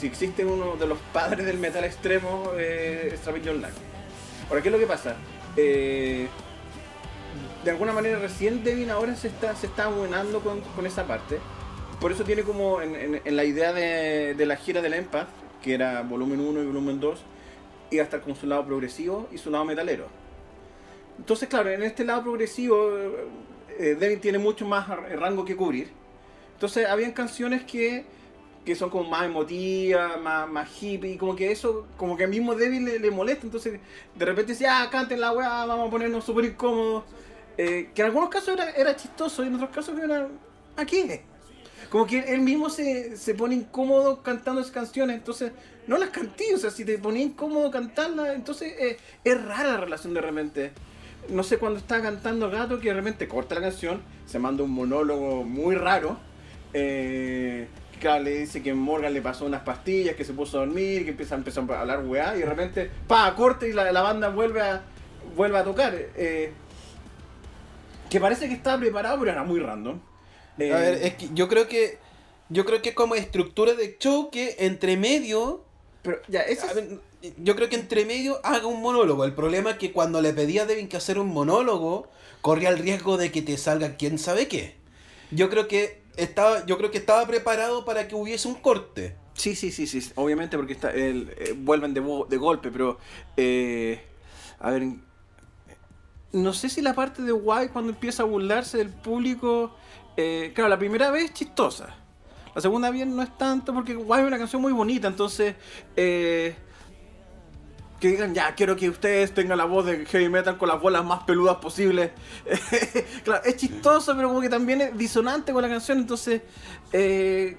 si 0.00 0.06
existe 0.06 0.44
uno 0.46 0.76
de 0.76 0.86
los 0.86 0.98
padres 1.12 1.44
del 1.44 1.58
metal 1.58 1.84
extremo, 1.84 2.52
eh, 2.56 3.14
Strapping 3.18 3.60
Lang. 3.60 3.72
Ahora, 4.48 4.62
¿qué 4.62 4.68
es 4.68 4.72
lo 4.72 4.78
que 4.78 4.86
pasa? 4.86 5.16
Eh, 5.56 6.26
de 7.66 7.72
alguna 7.72 7.92
manera 7.92 8.20
recién 8.20 8.62
Devin 8.62 8.90
ahora 8.92 9.16
se 9.16 9.26
está, 9.26 9.56
se 9.56 9.66
está 9.66 9.90
con, 9.90 10.60
con 10.76 10.86
esa 10.86 11.04
parte. 11.04 11.40
Por 12.00 12.12
eso 12.12 12.22
tiene 12.22 12.44
como 12.44 12.80
en, 12.80 13.20
la 13.24 13.42
idea 13.44 13.72
de, 13.72 14.34
de 14.34 14.46
la 14.46 14.54
gira 14.54 14.80
del 14.80 14.94
Empath, 14.94 15.26
que 15.64 15.74
era 15.74 16.02
volumen 16.02 16.38
1 16.38 16.62
y 16.62 16.66
volumen 16.66 17.00
2, 17.00 17.18
iba 17.90 18.02
a 18.02 18.04
estar 18.04 18.20
con 18.20 18.36
su 18.36 18.46
lado 18.46 18.64
progresivo 18.64 19.28
y 19.32 19.38
su 19.38 19.50
lado 19.50 19.64
metalero. 19.64 20.06
Entonces, 21.18 21.48
claro, 21.48 21.68
en 21.70 21.82
este 21.82 22.04
lado 22.04 22.22
progresivo, 22.22 22.88
eh, 23.80 23.96
Devin 23.98 24.20
tiene 24.20 24.38
mucho 24.38 24.64
más 24.64 24.88
ar- 24.88 25.18
rango 25.18 25.44
que 25.44 25.56
cubrir. 25.56 25.90
Entonces, 26.54 26.86
habían 26.86 27.10
canciones 27.10 27.64
que, 27.64 28.04
que 28.64 28.76
son 28.76 28.90
como 28.90 29.10
más 29.10 29.24
emotivas, 29.24 30.20
más, 30.20 30.48
más 30.48 30.70
hippie, 30.80 31.14
y 31.14 31.16
como 31.16 31.34
que 31.34 31.50
eso, 31.50 31.84
como 31.96 32.16
que 32.16 32.22
al 32.22 32.30
mismo 32.30 32.54
Devin 32.54 32.84
le, 32.84 33.00
le 33.00 33.10
molesta. 33.10 33.44
Entonces, 33.44 33.80
de 34.14 34.24
repente 34.24 34.52
decía, 34.52 34.82
ah, 34.82 34.88
canten 34.88 35.20
la 35.20 35.32
weá, 35.32 35.66
vamos 35.66 35.88
a 35.88 35.90
ponernos 35.90 36.24
súper 36.24 36.44
incómodos. 36.44 37.02
Eh, 37.58 37.90
que 37.94 38.02
en 38.02 38.06
algunos 38.06 38.28
casos 38.28 38.54
era, 38.54 38.70
era 38.70 38.96
chistoso 38.96 39.42
y 39.42 39.48
en 39.48 39.54
otros 39.54 39.70
casos 39.70 39.98
era, 39.98 40.28
¿a 40.76 40.84
qué? 40.84 41.22
Como 41.90 42.06
que 42.06 42.18
él 42.18 42.40
mismo 42.40 42.68
se, 42.68 43.16
se 43.16 43.34
pone 43.34 43.54
incómodo 43.54 44.22
cantando 44.22 44.60
esas 44.60 44.72
canciones, 44.72 45.16
entonces 45.16 45.52
no 45.86 45.98
las 45.98 46.10
cantí, 46.10 46.52
o 46.52 46.58
sea, 46.58 46.70
si 46.70 46.84
te 46.84 46.98
ponía 46.98 47.22
incómodo 47.22 47.70
cantarlas, 47.70 48.34
entonces 48.34 48.74
eh, 48.78 48.98
es 49.24 49.44
rara 49.44 49.72
la 49.72 49.76
relación 49.78 50.12
de 50.14 50.20
repente. 50.20 50.72
No 51.28 51.42
sé, 51.42 51.58
cuando 51.58 51.78
está 51.78 52.02
cantando 52.02 52.50
Gato, 52.50 52.78
que 52.78 52.88
de 52.88 52.94
repente 52.94 53.26
corta 53.26 53.54
la 53.54 53.60
canción, 53.60 54.02
se 54.26 54.38
manda 54.38 54.62
un 54.62 54.70
monólogo 54.70 55.44
muy 55.44 55.74
raro. 55.74 56.18
Eh, 56.72 57.68
claro, 58.00 58.24
le 58.24 58.38
dice 58.40 58.62
que 58.62 58.74
Morgan 58.74 59.12
le 59.12 59.22
pasó 59.22 59.44
unas 59.44 59.62
pastillas, 59.62 60.14
que 60.14 60.24
se 60.24 60.32
puso 60.32 60.58
a 60.58 60.66
dormir, 60.66 61.04
que 61.04 61.10
empieza, 61.10 61.34
empezó 61.34 61.66
a 61.68 61.80
hablar 61.80 62.04
weá, 62.04 62.36
y 62.36 62.40
de 62.40 62.46
repente, 62.46 62.90
pa, 63.06 63.34
corta 63.34 63.66
y 63.66 63.72
la, 63.72 63.90
la 63.90 64.02
banda 64.02 64.28
vuelve 64.28 64.60
a, 64.60 64.82
vuelve 65.34 65.58
a 65.58 65.64
tocar. 65.64 65.94
Eh, 65.94 66.52
que 68.10 68.20
parece 68.20 68.48
que 68.48 68.54
estaba 68.54 68.78
preparado, 68.78 69.18
pero 69.18 69.32
era 69.32 69.44
muy 69.44 69.60
random. 69.60 70.00
Eh, 70.58 70.72
A 70.72 70.78
ver, 70.78 70.94
es 71.02 71.14
que 71.14 71.28
yo 71.34 71.48
creo 71.48 71.68
que. 71.68 71.98
Yo 72.48 72.64
creo 72.64 72.80
que 72.80 72.94
como 72.94 73.16
estructura 73.16 73.74
de 73.74 73.96
show 73.98 74.30
que 74.30 74.54
entre 74.60 74.96
medio. 74.96 75.64
pero 76.02 76.18
ya, 76.28 76.42
ese 76.42 76.62
a 76.62 76.66
es- 76.70 76.74
ver, 76.76 77.00
yo 77.38 77.56
creo 77.56 77.68
que 77.68 77.74
entre 77.76 78.04
medio 78.04 78.38
haga 78.44 78.66
un 78.68 78.80
monólogo. 78.80 79.24
El 79.24 79.34
problema 79.34 79.72
es 79.72 79.78
que 79.78 79.90
cuando 79.92 80.20
le 80.22 80.32
pedía 80.32 80.62
a 80.62 80.66
Devin 80.66 80.88
que 80.88 80.96
hacer 80.96 81.18
un 81.18 81.28
monólogo, 81.28 82.08
corría 82.42 82.68
el 82.68 82.78
riesgo 82.78 83.16
de 83.16 83.32
que 83.32 83.42
te 83.42 83.56
salga 83.56 83.96
quién 83.96 84.18
sabe 84.18 84.46
qué. 84.46 84.76
Yo 85.32 85.50
creo 85.50 85.66
que 85.66 86.02
estaba, 86.16 86.64
yo 86.66 86.78
creo 86.78 86.92
que 86.92 86.98
estaba 86.98 87.26
preparado 87.26 87.84
para 87.84 88.06
que 88.06 88.14
hubiese 88.14 88.46
un 88.46 88.54
corte. 88.54 89.16
Sí, 89.34 89.56
sí, 89.56 89.72
sí, 89.72 89.86
sí, 89.88 90.12
obviamente 90.14 90.56
porque 90.56 90.72
está, 90.74 90.90
el, 90.92 91.34
eh, 91.36 91.52
vuelven 91.56 91.92
de, 91.94 92.00
de 92.00 92.36
golpe, 92.36 92.70
pero 92.70 92.98
eh, 93.36 94.00
a 94.60 94.70
ver, 94.70 94.84
no 96.36 96.52
sé 96.52 96.68
si 96.68 96.82
la 96.82 96.94
parte 96.94 97.22
de 97.22 97.32
Guay 97.32 97.68
cuando 97.68 97.92
empieza 97.92 98.22
a 98.22 98.26
burlarse 98.26 98.78
del 98.78 98.90
público, 98.90 99.74
eh, 100.16 100.52
claro, 100.54 100.68
la 100.68 100.78
primera 100.78 101.10
vez 101.10 101.32
chistosa, 101.32 101.94
la 102.54 102.60
segunda 102.60 102.90
vez 102.90 103.06
no 103.06 103.22
es 103.22 103.36
tanto 103.38 103.72
porque 103.72 103.94
Guay 103.94 104.22
es 104.22 104.28
una 104.28 104.38
canción 104.38 104.60
muy 104.60 104.72
bonita, 104.72 105.08
entonces 105.08 105.54
eh, 105.96 106.54
que 107.98 108.08
digan 108.08 108.34
ya 108.34 108.54
quiero 108.54 108.76
que 108.76 108.90
ustedes 108.90 109.32
tengan 109.32 109.56
la 109.56 109.64
voz 109.64 109.86
de 109.86 110.04
heavy 110.04 110.28
metal 110.28 110.58
con 110.58 110.68
las 110.68 110.78
bolas 110.78 111.04
más 111.06 111.22
peludas 111.24 111.56
posibles, 111.56 112.10
claro, 113.24 113.42
es 113.44 113.56
chistoso 113.56 114.14
pero 114.14 114.28
como 114.28 114.42
que 114.42 114.50
también 114.50 114.82
es 114.82 114.96
disonante 114.96 115.54
con 115.54 115.62
la 115.62 115.70
canción, 115.70 115.98
entonces 115.98 116.42
eh, 116.92 117.56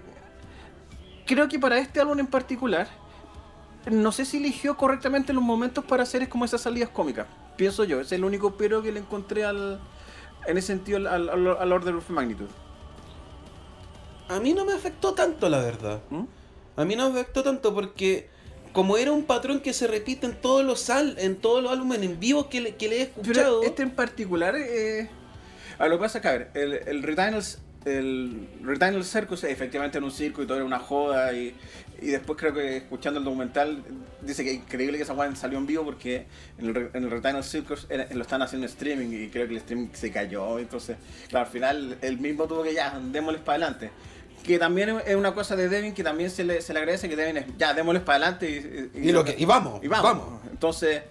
creo 1.26 1.50
que 1.50 1.58
para 1.58 1.80
este 1.80 2.00
álbum 2.00 2.20
en 2.20 2.28
particular, 2.28 2.88
no 3.90 4.12
sé 4.12 4.26
si 4.26 4.38
eligió 4.38 4.78
correctamente 4.78 5.34
los 5.34 5.44
momentos 5.44 5.84
para 5.84 6.04
hacer 6.04 6.22
es 6.22 6.28
como 6.28 6.46
esas 6.46 6.62
salidas 6.62 6.90
cómicas. 6.90 7.28
Pienso 7.56 7.84
yo, 7.84 8.02
es 8.02 8.12
el 8.12 8.24
único 8.24 8.56
pero 8.58 8.82
que 8.82 8.92
le 8.92 9.00
encontré 9.00 9.46
al, 9.46 9.80
en 10.46 10.58
ese 10.58 10.68
sentido 10.68 10.98
al, 10.98 11.08
al, 11.08 11.48
al 11.48 11.72
Order 11.72 11.96
of 11.96 12.10
Magnitude. 12.10 12.50
A 14.30 14.40
mí 14.40 14.54
no 14.54 14.66
me 14.66 14.74
afectó 14.74 15.14
tanto, 15.14 15.48
la 15.50 15.60
verdad. 15.60 16.02
¿Mm? 16.10 16.24
A 16.76 16.86
mí 16.86 16.96
no 16.96 17.10
me 17.10 17.20
afectó 17.20 17.44
tanto 17.44 17.74
porque 17.74 18.30
como 18.74 18.98
era 18.98 19.12
un 19.12 19.24
patrón 19.24 19.62
que 19.62 19.74
se 19.74 19.88
repite 19.88 20.28
en 20.28 20.40
todos 20.40 20.64
los 20.64 20.90
al 20.90 21.18
en 21.18 21.38
todos 21.38 21.64
los 21.64 21.72
álbumes 21.72 22.02
en 22.02 22.20
vivo 22.20 22.50
que 22.50 22.62
le, 22.62 22.76
que 22.76 22.90
le 22.90 22.98
he 22.98 23.02
escuchado. 23.04 23.62
Pero 23.62 23.64
este 23.64 23.84
en 23.84 23.92
particular, 23.92 24.56
eh, 24.56 25.10
a 25.80 25.88
lo 25.88 25.98
que 25.98 26.02
pasa 26.04 26.18
es 26.18 26.22
que, 26.22 26.28
a 26.28 26.32
ver, 26.34 26.52
el, 26.54 26.74
el 26.74 27.04
Retinals, 27.04 27.60
el 27.86 28.48
Retinal 28.64 29.04
Circus 29.04 29.44
efectivamente 29.46 29.98
era 29.98 30.06
un 30.06 30.12
circo 30.12 30.44
y 30.44 30.46
todo 30.48 30.58
era 30.58 30.66
una 30.66 30.80
joda 30.80 31.32
y, 31.34 31.56
y 32.02 32.08
después 32.08 32.38
creo 32.38 32.54
que 32.54 32.78
escuchando 32.78 33.20
el 33.20 33.26
documental 33.26 33.82
dice 34.22 34.44
que 34.44 34.52
es 34.52 34.56
increíble 34.58 34.98
que 34.98 35.04
esa 35.04 35.14
weá 35.14 35.34
salió 35.36 35.58
en 35.58 35.66
vivo 35.68 35.86
porque 35.86 36.26
en 36.58 36.66
el, 36.76 36.90
en 36.94 37.04
el 37.04 37.10
Retinal 37.12 37.44
Circus 37.44 37.88
era- 37.90 38.08
lo 38.14 38.22
están 38.22 38.42
haciendo 38.42 38.68
streaming 38.68 39.08
y 39.14 39.30
creo 39.30 39.46
que 39.48 39.54
el 39.54 39.58
streaming 39.60 39.88
se 39.94 40.12
cayó, 40.12 40.60
entonces, 40.60 40.98
claro, 41.30 41.46
al 41.46 41.52
final 41.52 41.98
él 42.02 42.18
mismo 42.20 42.46
tuvo 42.48 42.64
que 42.64 42.74
ya, 42.74 43.00
démosles 43.12 43.42
para 43.42 43.58
adelante. 43.66 43.90
Que 44.44 44.60
también 44.60 44.98
es 45.06 45.16
una 45.16 45.34
cosa 45.34 45.56
de 45.56 45.68
Devin 45.68 45.94
que 45.94 46.04
también 46.04 46.30
se 46.30 46.44
le, 46.44 46.62
se 46.62 46.72
le 46.74 46.80
agradece 46.80 47.10
que 47.10 47.16
Devin 47.16 47.38
es, 47.38 47.46
ya, 47.58 47.74
démosles 47.74 48.04
para 48.04 48.18
adelante 48.28 48.92
y, 48.96 49.08
Y 49.08 49.12
lo 49.12 49.24
que- 49.24 49.36
y 49.38 49.46
vamos, 49.46 49.84
y 49.84 49.88
vamos. 49.88 50.04
vamos. 50.04 50.42
Entonces, 50.52 51.02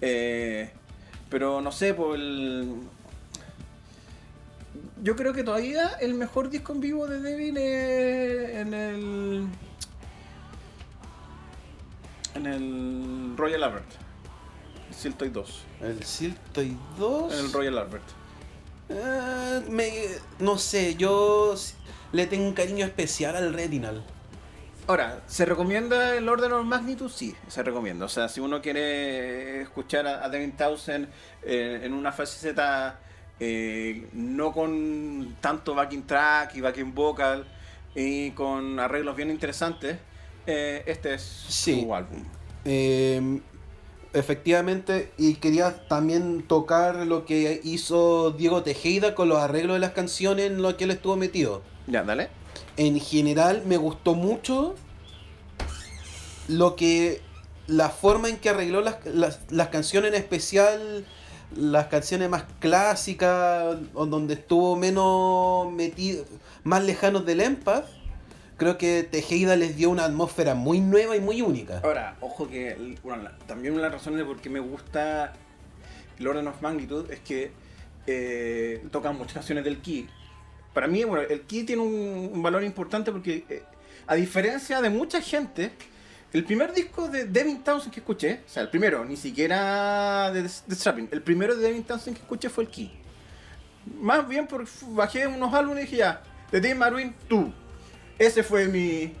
eh, 0.00 0.70
pero 1.30 1.60
no 1.60 1.72
sé, 1.72 1.94
por 1.94 2.16
el... 2.16 2.74
Yo 5.02 5.14
creo 5.14 5.32
que 5.34 5.44
todavía 5.44 5.90
el 6.00 6.14
mejor 6.14 6.48
disco 6.48 6.72
en 6.72 6.80
vivo 6.80 7.06
de 7.06 7.20
Devin 7.20 7.56
es 7.58 8.50
en 8.56 8.74
el... 8.74 9.46
En 12.34 12.46
el 12.46 13.34
Royal 13.36 13.62
Albert. 13.64 13.86
Siltoy 14.90 15.28
2. 15.28 15.64
El 15.82 16.02
Siltoy 16.04 16.76
2. 16.98 17.32
En 17.32 17.44
el 17.46 17.52
Royal 17.52 17.78
Albert. 17.78 18.04
Eh, 18.88 19.62
me, 19.68 19.92
no 20.38 20.58
sé, 20.58 20.94
yo 20.96 21.54
le 22.12 22.26
tengo 22.26 22.46
un 22.46 22.54
cariño 22.54 22.86
especial 22.86 23.36
al 23.36 23.52
Retinal. 23.52 24.02
Ahora, 24.86 25.22
¿se 25.26 25.44
recomienda 25.44 26.14
el 26.14 26.28
Order 26.28 26.52
of 26.52 26.64
Magnitude? 26.64 27.10
Sí, 27.10 27.34
se 27.48 27.62
recomienda. 27.62 28.06
O 28.06 28.08
sea, 28.08 28.28
si 28.28 28.40
uno 28.40 28.62
quiere 28.62 29.62
escuchar 29.62 30.06
a, 30.06 30.24
a 30.24 30.28
Devin 30.28 30.56
Townsend 30.56 31.08
eh, 31.42 31.80
en 31.82 31.92
una 31.92 32.12
faceta 32.12 33.00
eh, 33.40 34.06
no 34.12 34.52
con 34.52 35.36
tanto 35.40 35.74
backing 35.74 36.06
track 36.06 36.54
y 36.56 36.60
backing 36.60 36.94
vocal 36.94 37.46
y 37.94 38.30
con 38.32 38.78
arreglos 38.80 39.16
bien 39.16 39.30
interesantes, 39.30 39.98
eh, 40.46 40.82
este 40.86 41.14
es 41.14 41.22
Sí. 41.48 41.82
su 41.82 41.94
álbum. 41.94 42.22
Eh, 42.64 43.40
efectivamente, 44.12 45.12
y 45.18 45.34
quería 45.34 45.86
también 45.88 46.42
tocar 46.42 47.06
lo 47.06 47.24
que 47.26 47.60
hizo 47.64 48.30
Diego 48.32 48.62
Tejeda 48.62 49.14
con 49.14 49.28
los 49.28 49.38
arreglos 49.38 49.74
de 49.76 49.80
las 49.80 49.92
canciones 49.92 50.46
en 50.46 50.62
lo 50.62 50.76
que 50.76 50.84
él 50.84 50.90
estuvo 50.90 51.16
metido. 51.16 51.62
Ya, 51.86 52.02
dale. 52.02 52.28
En 52.76 52.98
general 52.98 53.62
me 53.66 53.76
gustó 53.76 54.14
mucho 54.14 54.74
lo 56.48 56.76
que 56.76 57.20
la 57.66 57.90
forma 57.90 58.28
en 58.28 58.36
que 58.36 58.48
arregló 58.50 58.80
las, 58.80 59.04
las, 59.06 59.40
las 59.50 59.68
canciones 59.68 60.12
en 60.12 60.16
especial 60.18 61.04
las 61.54 61.86
canciones 61.86 62.28
más 62.28 62.44
clásicas 62.58 63.76
o 63.94 64.06
donde 64.06 64.34
estuvo 64.34 64.76
menos 64.76 65.72
metido 65.72 66.24
más 66.64 66.84
lejanos 66.84 67.24
del 67.24 67.40
empath 67.40 67.86
creo 68.56 68.78
que 68.78 69.02
Tejeda 69.02 69.56
les 69.56 69.76
dio 69.76 69.90
una 69.90 70.04
atmósfera 70.04 70.54
muy 70.54 70.80
nueva 70.80 71.16
y 71.16 71.20
muy 71.20 71.42
única. 71.42 71.80
Ahora, 71.84 72.16
ojo 72.20 72.48
que 72.48 72.96
bueno, 73.02 73.28
también 73.46 73.74
una 73.74 73.84
de 73.84 73.90
las 73.90 74.00
razones 74.00 74.18
de 74.18 74.24
por 74.24 74.40
qué 74.40 74.50
me 74.50 74.60
gusta 74.60 75.34
el 76.18 76.26
Order 76.26 76.46
of 76.48 76.60
Magnitude 76.62 77.12
es 77.12 77.20
que 77.20 77.50
eh, 78.06 78.84
tocan 78.90 79.16
muchas 79.16 79.34
canciones 79.34 79.64
del 79.64 79.78
Key. 79.78 80.08
Para 80.72 80.86
mí, 80.86 81.04
bueno, 81.04 81.26
el 81.28 81.42
Key 81.42 81.64
tiene 81.64 81.82
un, 81.82 82.30
un 82.32 82.42
valor 82.42 82.64
importante 82.64 83.12
porque, 83.12 83.44
eh, 83.48 83.62
a 84.06 84.14
diferencia 84.14 84.80
de 84.80 84.90
mucha 84.90 85.20
gente, 85.20 85.72
el 86.36 86.44
primer 86.44 86.72
disco 86.74 87.08
de 87.08 87.24
Devin 87.24 87.62
Townsend 87.64 87.92
que 87.92 88.00
escuché, 88.00 88.40
o 88.46 88.48
sea, 88.48 88.62
el 88.62 88.68
primero, 88.68 89.04
ni 89.04 89.16
siquiera 89.16 90.30
de, 90.32 90.42
de 90.42 90.74
Strapping, 90.74 91.08
el 91.10 91.22
primero 91.22 91.56
de 91.56 91.62
Devin 91.62 91.82
Townsend 91.82 92.14
que 92.14 92.22
escuché 92.22 92.50
fue 92.50 92.64
el 92.64 92.70
Key. 92.70 92.92
Más 94.00 94.28
bien 94.28 94.46
porque 94.46 94.70
bajé 94.88 95.26
unos 95.26 95.54
álbumes 95.54 95.84
y 95.84 95.86
dije 95.86 95.96
ya, 95.98 96.22
de 96.50 96.60
Dave 96.60 96.74
Marvin, 96.74 97.14
tú. 97.28 97.52
Ese 98.18 98.42
fue 98.42 98.66
mi, 98.66 99.14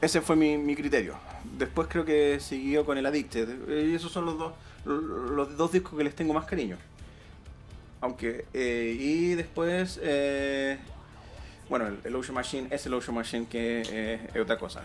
ese 0.00 0.20
fue 0.20 0.34
mi, 0.34 0.58
mi 0.58 0.74
criterio. 0.74 1.16
Después 1.56 1.86
creo 1.88 2.04
que 2.04 2.40
siguió 2.40 2.84
con 2.84 2.98
el 2.98 3.06
Addicted. 3.06 3.68
Y 3.68 3.94
esos 3.94 4.10
son 4.10 4.24
los 4.24 4.38
dos, 4.38 4.54
los 4.84 5.56
dos 5.56 5.70
discos 5.70 5.96
que 5.96 6.04
les 6.04 6.16
tengo 6.16 6.34
más 6.34 6.46
cariño. 6.46 6.76
Aunque, 8.00 8.46
eh, 8.54 8.96
y 8.98 9.34
después, 9.34 10.00
eh, 10.02 10.78
bueno, 11.68 11.86
el, 11.86 11.98
el 12.04 12.14
Ocean 12.16 12.34
Machine 12.34 12.68
es 12.70 12.86
el 12.86 12.94
Ocean 12.94 13.14
Machine 13.14 13.46
que 13.46 13.82
eh, 13.88 14.30
es 14.34 14.40
otra 14.40 14.58
cosa. 14.58 14.82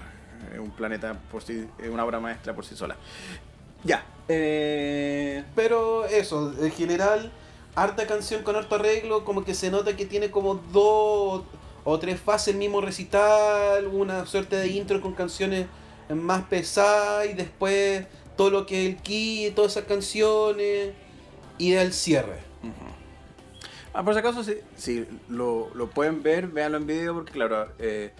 Es 0.53 0.59
un 0.59 0.71
planeta 0.71 1.19
por 1.31 1.41
sí, 1.41 1.67
es 1.79 1.89
una 1.89 2.05
obra 2.05 2.19
maestra 2.19 2.53
por 2.53 2.65
sí 2.65 2.75
sola. 2.75 2.95
Ya. 3.83 4.05
Eh, 4.27 5.43
Pero 5.55 6.05
eso, 6.05 6.53
en 6.61 6.71
general, 6.71 7.31
harta 7.75 8.05
canción 8.07 8.43
con 8.43 8.55
harto 8.55 8.75
arreglo, 8.75 9.25
como 9.25 9.43
que 9.43 9.53
se 9.53 9.71
nota 9.71 9.95
que 9.95 10.05
tiene 10.05 10.31
como 10.31 10.55
dos 10.55 11.43
o 11.83 11.99
tres 11.99 12.19
fases 12.19 12.55
mismo 12.55 12.79
recital, 12.81 13.87
una 13.87 14.25
suerte 14.25 14.55
de 14.55 14.67
intro 14.69 15.01
con 15.01 15.13
canciones 15.13 15.67
más 16.09 16.43
pesadas 16.43 17.27
y 17.29 17.33
después 17.33 18.05
todo 18.37 18.49
lo 18.49 18.65
que 18.65 18.87
es 18.87 18.95
el 18.95 19.01
key, 19.01 19.51
todas 19.51 19.73
esas 19.73 19.85
canciones 19.85 20.91
y 21.57 21.73
el 21.73 21.93
cierre. 21.93 22.39
Ah, 23.93 24.03
por 24.03 24.13
si 24.13 24.19
acaso, 24.19 24.43
si, 24.43 24.55
si 24.75 25.05
lo, 25.29 25.69
lo 25.75 25.89
pueden 25.89 26.23
ver, 26.23 26.47
véanlo 26.47 26.77
en 26.77 26.87
video, 26.87 27.13
porque 27.13 27.31
claro, 27.31 27.69
eh, 27.77 28.11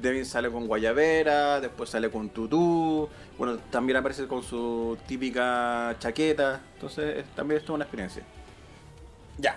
Devin 0.00 0.24
sale 0.24 0.50
con 0.50 0.66
Guayabera, 0.66 1.60
después 1.60 1.90
sale 1.90 2.10
con 2.10 2.28
Tutú, 2.30 3.08
bueno, 3.38 3.58
también 3.70 3.96
aparece 3.98 4.26
con 4.26 4.42
su 4.42 4.96
típica 5.06 5.96
chaqueta, 5.98 6.60
entonces 6.74 7.18
es- 7.18 7.34
también 7.34 7.58
es 7.60 7.64
toda 7.66 7.76
una 7.76 7.84
experiencia. 7.84 8.22
Ya. 9.38 9.56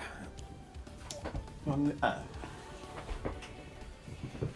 ¿Dónde? 1.65 1.95
Ah. 2.01 2.19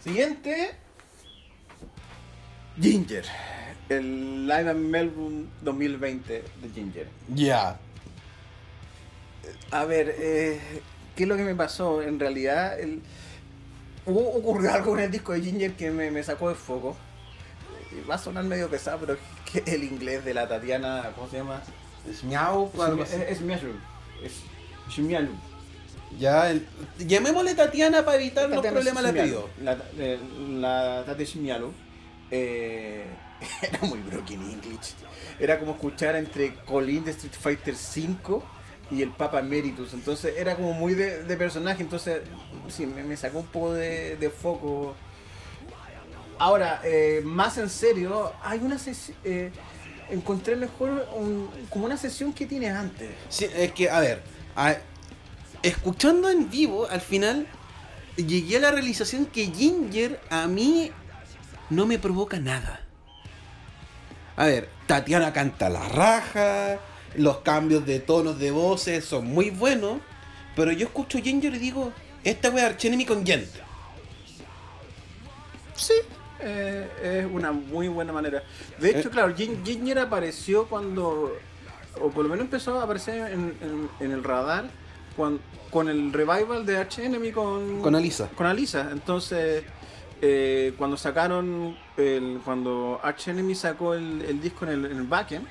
Siguiente. 0.02 0.74
Ginger. 2.80 3.24
El 3.88 4.46
Live 4.46 4.70
in 4.70 4.90
Melbourne 4.90 5.46
2020 5.62 6.32
de 6.62 6.68
Ginger. 6.74 7.08
Ya. 7.34 7.78
A 9.70 9.84
ver, 9.84 10.14
eh, 10.18 10.60
¿qué 11.16 11.22
es 11.24 11.28
lo 11.28 11.36
que 11.36 11.44
me 11.44 11.54
pasó? 11.54 12.02
En 12.02 12.20
realidad, 12.20 12.78
el... 12.78 13.00
hubo, 14.08 14.20
ocurrió 14.36 14.72
algo 14.72 14.90
con 14.92 15.00
el 15.00 15.10
disco 15.10 15.32
de 15.32 15.42
Ginger 15.42 15.72
que 15.74 15.90
me, 15.90 16.10
me 16.10 16.22
sacó 16.22 16.48
de 16.48 16.54
foco. 16.54 16.96
Va 18.08 18.14
a 18.16 18.18
sonar 18.18 18.44
medio 18.44 18.68
pesado, 18.68 18.98
pero 19.00 19.14
es 19.14 19.18
que 19.64 19.74
el 19.74 19.84
inglés 19.84 20.24
de 20.24 20.34
la 20.34 20.48
Tatiana, 20.48 21.10
¿cómo 21.14 21.28
se 21.28 21.38
llama? 21.38 21.62
Es 22.10 22.24
miau, 22.24 22.70
Es, 23.02 23.10
es. 23.12 23.40
Es 24.22 24.32
Shimialu. 24.90 25.30
Ya, 26.18 26.50
el- 26.50 26.66
llamémosle 26.98 27.54
Tatiana 27.54 28.04
para 28.04 28.16
evitar 28.16 28.48
los 28.48 28.56
Tatiana 28.56 28.74
problemas 28.74 29.02
de 29.04 29.10
apellido. 29.10 29.48
La, 29.62 29.76
eh, 29.98 30.18
la 30.52 31.02
Tati 31.04 31.24
Shimialu 31.24 31.70
eh, 32.30 33.04
era 33.62 33.80
muy 33.82 33.98
broken 34.00 34.40
English. 34.40 34.94
Era 35.38 35.58
como 35.58 35.72
escuchar 35.72 36.16
entre 36.16 36.54
Colin 36.64 37.04
de 37.04 37.10
Street 37.12 37.34
Fighter 37.38 37.74
V 37.74 38.40
y 38.90 39.02
el 39.02 39.10
Papa 39.10 39.40
Emeritus. 39.40 39.94
Entonces 39.94 40.34
era 40.36 40.56
como 40.56 40.72
muy 40.72 40.94
de, 40.94 41.36
personaje. 41.36 41.82
Entonces 41.82 42.22
sí, 42.68 42.86
me, 42.86 43.16
sacó 43.16 43.40
un 43.40 43.46
poco 43.46 43.74
de, 43.74 44.32
foco. 44.40 44.94
Ahora, 46.38 46.80
eh, 46.84 47.20
más 47.24 47.58
en 47.58 47.68
serio, 47.68 48.32
hay 48.42 48.60
una 48.60 48.78
sesión. 48.78 49.16
encontré 50.10 50.56
mejor 50.56 51.06
como 51.70 51.84
una 51.84 51.96
sesión 51.96 52.32
que 52.32 52.46
tiene 52.46 52.70
antes. 52.70 53.10
Sí, 53.28 53.46
es 53.54 53.72
que, 53.72 53.90
a 53.90 54.00
ver, 54.00 54.22
escuchando 55.62 56.30
en 56.30 56.50
vivo, 56.50 56.86
al 56.88 57.00
final 57.00 57.46
llegué 58.16 58.56
a 58.56 58.60
la 58.60 58.70
realización 58.70 59.26
que 59.26 59.46
Ginger 59.46 60.20
a 60.30 60.46
mí 60.46 60.92
no 61.70 61.86
me 61.86 61.98
provoca 61.98 62.38
nada. 62.38 62.80
A 64.36 64.46
ver, 64.46 64.68
Tatiana 64.86 65.32
canta 65.32 65.68
la 65.68 65.88
raja, 65.88 66.78
los 67.18 67.38
cambios 67.38 67.84
de 67.86 68.00
tonos 68.00 68.38
de 68.38 68.50
voces 68.50 69.04
son 69.04 69.26
muy 69.26 69.50
buenos, 69.50 70.00
pero 70.56 70.72
yo 70.72 70.86
escucho 70.86 71.18
Ginger 71.18 71.54
y 71.54 71.58
digo, 71.58 71.92
esta 72.24 72.50
wea 72.50 72.66
Archenemy 72.66 73.04
con 73.06 73.24
Gent. 73.24 73.48
Sí, 75.74 75.94
eh, 76.40 76.88
es 77.24 77.26
una 77.32 77.52
muy 77.52 77.88
buena 77.88 78.12
manera. 78.12 78.42
De 78.78 78.90
hecho, 78.90 79.08
Eh. 79.08 79.12
claro, 79.12 79.34
Gin- 79.36 79.64
Ginger 79.64 79.98
apareció 80.00 80.66
cuando, 80.66 81.36
o 82.00 82.10
por 82.10 82.24
lo 82.24 82.30
menos 82.30 82.44
empezó 82.44 82.78
a 82.80 82.84
aparecer 82.84 83.32
en, 83.32 83.54
en- 83.60 83.88
en 84.00 84.12
el 84.12 84.24
radar 84.24 84.66
con 85.70 85.88
el 85.88 86.12
revival 86.12 86.64
de 86.64 86.78
Arch 86.78 86.98
Enemy 87.00 87.32
con, 87.32 87.80
Con 87.82 87.94
Alisa. 87.96 88.28
con 88.36 88.46
Alisa. 88.46 88.88
Entonces, 88.92 89.64
eh, 90.22 90.72
cuando 90.78 90.96
sacaron, 90.96 91.76
el, 91.96 92.40
cuando 92.44 93.00
Arch 93.02 93.28
Enemy 93.28 93.54
sacó 93.56 93.94
el, 93.94 94.22
el 94.22 94.40
disco 94.40 94.64
en 94.64 94.70
el, 94.72 94.84
en 94.92 94.96
el 94.98 95.02
backend, 95.04 95.46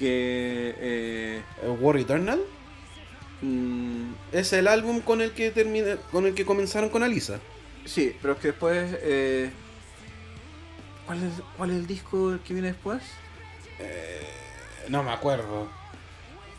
que... 0.00 0.74
eh, 0.78 1.44
Eh, 1.62 1.68
War 1.80 1.96
Eternal 1.98 2.40
mm, 3.40 4.12
es 4.32 4.52
el 4.52 4.68
álbum 4.68 5.00
con 5.02 5.20
el 5.20 5.34
que 5.34 5.50
termina, 5.50 5.96
con 6.10 6.26
el 6.26 6.34
que 6.34 6.44
comenzaron 6.46 6.90
con 6.90 7.02
Alisa. 7.02 7.40
sí, 7.84 8.16
pero 8.20 8.34
es 8.34 8.40
que 8.40 8.48
después... 8.48 8.96
eh, 9.02 9.50
¿cuál, 11.04 11.22
es, 11.24 11.42
¿Cuál 11.56 11.70
es 11.70 11.76
el 11.76 11.86
disco 11.86 12.38
que 12.44 12.54
viene 12.54 12.68
después? 12.68 13.02
No 14.88 15.02
me 15.02 15.12
acuerdo. 15.12 15.68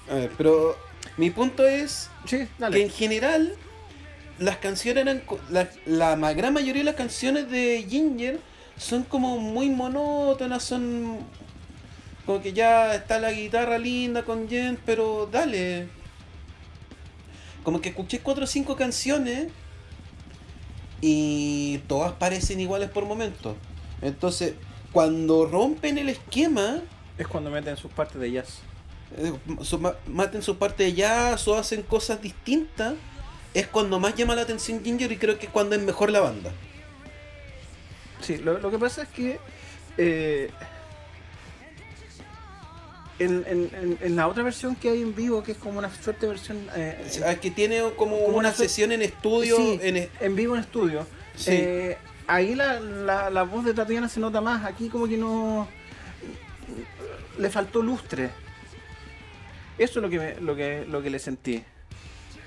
A 0.10 0.16
ver, 0.16 0.32
pero 0.38 0.78
mi 1.18 1.32
punto 1.32 1.66
es 1.68 2.12
Sí, 2.26 2.48
que 2.70 2.82
en 2.82 2.90
general 2.90 3.58
las 4.40 4.58
canciones 4.58 5.04
eran 5.04 5.24
la, 5.50 5.70
la 6.16 6.34
gran 6.34 6.54
mayoría 6.54 6.82
de 6.82 6.86
las 6.86 6.96
canciones 6.96 7.50
de 7.50 7.86
Ginger 7.90 8.40
son 8.78 9.04
como 9.04 9.38
muy 9.40 9.70
monótonas 9.70 10.64
son 10.64 11.20
como 12.26 12.42
que 12.42 12.54
ya 12.54 12.96
está 12.96 13.20
la 13.20 13.32
guitarra 13.32 13.78
linda 13.78 14.24
con 14.24 14.48
Jen 14.48 14.78
pero 14.86 15.28
dale 15.32 15.88
como 17.64 17.82
que 17.82 17.90
escuché 17.90 18.20
cuatro 18.20 18.44
o 18.44 18.48
cinco 18.48 18.76
canciones 18.76 19.48
y 21.02 21.80
todas 21.88 22.14
parecen 22.14 22.60
iguales 22.60 22.90
por 22.90 23.06
momentos 23.06 23.56
entonces 24.02 24.56
cuando 24.92 25.46
rompen 25.46 25.98
el 25.98 26.10
esquema 26.10 26.82
Es 27.18 27.28
cuando 27.28 27.50
meten 27.50 27.78
sus 27.78 27.92
partes 27.92 28.20
de 28.20 28.32
jazz. 28.32 28.60
eh, 29.18 29.34
maten 30.08 30.42
su 30.42 30.58
parte 30.58 30.84
de 30.84 30.94
jazz 30.94 31.48
o 31.48 31.56
hacen 31.56 31.84
cosas 31.84 32.22
distintas, 32.22 32.96
es 33.54 33.68
cuando 33.68 34.00
más 34.00 34.16
llama 34.16 34.36
la 34.36 34.42
atención 34.42 34.84
Ginger 34.84 35.12
y 35.12 35.18
creo 35.18 35.38
que 35.38 35.46
es 35.46 35.52
cuando 35.52 35.76
es 35.76 35.82
mejor 35.82 36.10
la 36.10 36.22
banda. 36.22 36.52
Sí, 38.22 38.38
lo, 38.38 38.60
lo 38.60 38.72
que 38.72 38.80
pasa 38.80 39.04
es 39.04 39.10
que 39.10 39.40
eh, 39.98 40.50
en, 43.24 43.44
en- 43.48 43.70
en- 43.74 43.98
en 44.02 44.16
la 44.16 44.28
otra 44.28 44.44
versión 44.44 44.76
que 44.76 44.90
hay 44.90 45.02
en 45.02 45.16
vivo, 45.16 45.44
que 45.44 45.52
es 45.54 45.58
como 45.58 45.80
una 45.80 45.90
suerte 45.94 46.26
de 46.26 46.32
versión 46.32 46.58
eh, 46.76 47.04
sea, 47.10 47.36
que 47.40 47.52
tiene 47.52 47.82
como, 47.96 48.20
Como 48.24 48.38
una, 48.38 48.52
sesión 48.54 48.92
en 48.92 49.02
estudio. 49.02 49.56
sí, 49.58 49.80
en 49.82 49.98
e- 49.98 50.10
en 50.20 50.36
vivo 50.36 50.56
en 50.56 50.62
estudio, 50.62 51.06
Sí. 51.36 51.52
eh, 51.54 51.98
ahí 52.28 52.56
la, 52.56 52.80
la- 52.80 53.30
la 53.30 53.44
voz 53.44 53.64
de 53.66 53.74
Tatiana 53.74 54.08
se 54.10 54.20
nota 54.20 54.42
más. 54.42 54.66
Aquí 54.66 54.90
como 54.90 55.08
que 55.08 55.18
no... 55.18 55.68
Le 57.38 57.50
faltó 57.50 57.82
lustre. 57.82 58.30
Eso 59.78 60.00
es 60.00 60.04
lo 60.04 60.10
que, 60.10 60.20
me- 60.20 60.36
lo 60.42 60.56
que, 60.56 60.86
lo 60.88 61.02
que 61.02 61.10
le 61.10 61.20
sentí. 61.20 61.64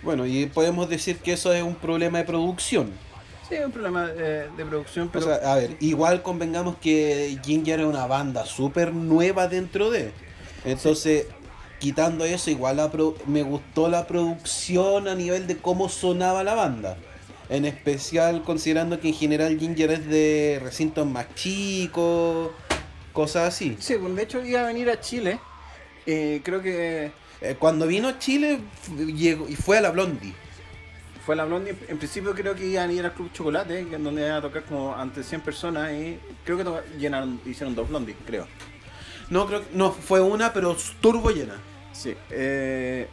Bueno, 0.02 0.26
y 0.26 0.46
podemos 0.46 0.88
decir 0.88 1.16
que 1.18 1.32
eso 1.32 1.52
es 1.52 1.62
un 1.62 1.74
problema 1.74 2.18
de 2.18 2.24
producción. 2.24 2.90
Sí, 3.48 3.56
es 3.56 3.64
un 3.66 3.72
problema 3.72 4.06
de 4.08 4.64
producción, 4.68 5.08
O 5.08 5.12
pero... 5.12 5.26
sea, 5.26 5.52
a 5.52 5.56
ver, 5.56 5.76
igual 5.80 6.22
convengamos 6.22 6.76
que 6.78 7.38
Ginger 7.44 7.80
es 7.80 7.86
una 7.86 8.06
banda 8.06 8.46
súper 8.46 8.92
nueva 8.92 9.48
dentro 9.48 9.90
de. 9.90 10.12
Entonces, 10.64 11.26
quitando 11.78 12.24
eso, 12.24 12.50
igual 12.50 12.76
la 12.78 12.90
pro- 12.90 13.16
me 13.26 13.42
gustó 13.42 13.88
la 13.88 14.06
producción 14.06 15.08
a 15.08 15.14
nivel 15.14 15.46
de 15.46 15.56
cómo 15.58 15.88
sonaba 15.88 16.42
la 16.44 16.54
banda. 16.54 16.96
En 17.50 17.64
especial 17.66 18.42
considerando 18.42 18.98
que 19.00 19.08
en 19.08 19.14
general 19.14 19.58
Ginger 19.58 19.90
es 19.90 20.06
de 20.08 20.60
recintos 20.62 21.06
más 21.06 21.26
chicos, 21.34 22.50
cosas 23.12 23.48
así. 23.48 23.76
Sí, 23.78 23.96
bueno, 23.96 24.14
de 24.14 24.22
hecho 24.22 24.42
iba 24.44 24.60
a 24.62 24.66
venir 24.66 24.88
a 24.90 25.00
Chile. 25.00 25.38
eh, 26.06 26.40
creo 26.44 26.60
que 26.62 27.12
Eh, 27.40 27.56
cuando 27.58 27.86
vino 27.86 28.08
a 28.08 28.18
Chile, 28.18 28.60
llegó 28.96 29.46
y 29.48 29.56
fue 29.56 29.76
a 29.76 29.80
la 29.82 29.90
Blondie. 29.90 30.32
fue 31.26 31.36
la 31.36 31.44
Blondie. 31.44 31.74
En 31.88 31.98
principio 31.98 32.34
creo 32.34 32.54
que 32.54 32.64
iban 32.66 32.88
a 32.88 32.92
ir 32.92 33.04
al 33.04 33.12
Club 33.12 33.30
Chocolate, 33.32 33.80
es 33.80 33.90
donde 34.02 34.22
iban 34.22 34.32
a 34.36 34.40
tocar 34.40 34.62
como 34.64 34.94
ante 34.94 35.22
100 35.22 35.40
personas 35.42 35.92
y 35.92 36.18
creo 36.44 36.56
que 36.56 36.64
llenaron, 36.98 37.40
hicieron 37.44 37.74
dos 37.74 37.88
Blondie, 37.88 38.14
creo. 38.26 38.46
No, 39.30 39.46
creo 39.46 39.60
que 39.60 39.66
no 39.74 39.92
fue 39.92 40.20
una, 40.20 40.52
pero 40.52 40.76
turbo 41.00 41.30
llena. 41.30 41.54
Sí. 41.92 42.14
eh, 42.30 43.06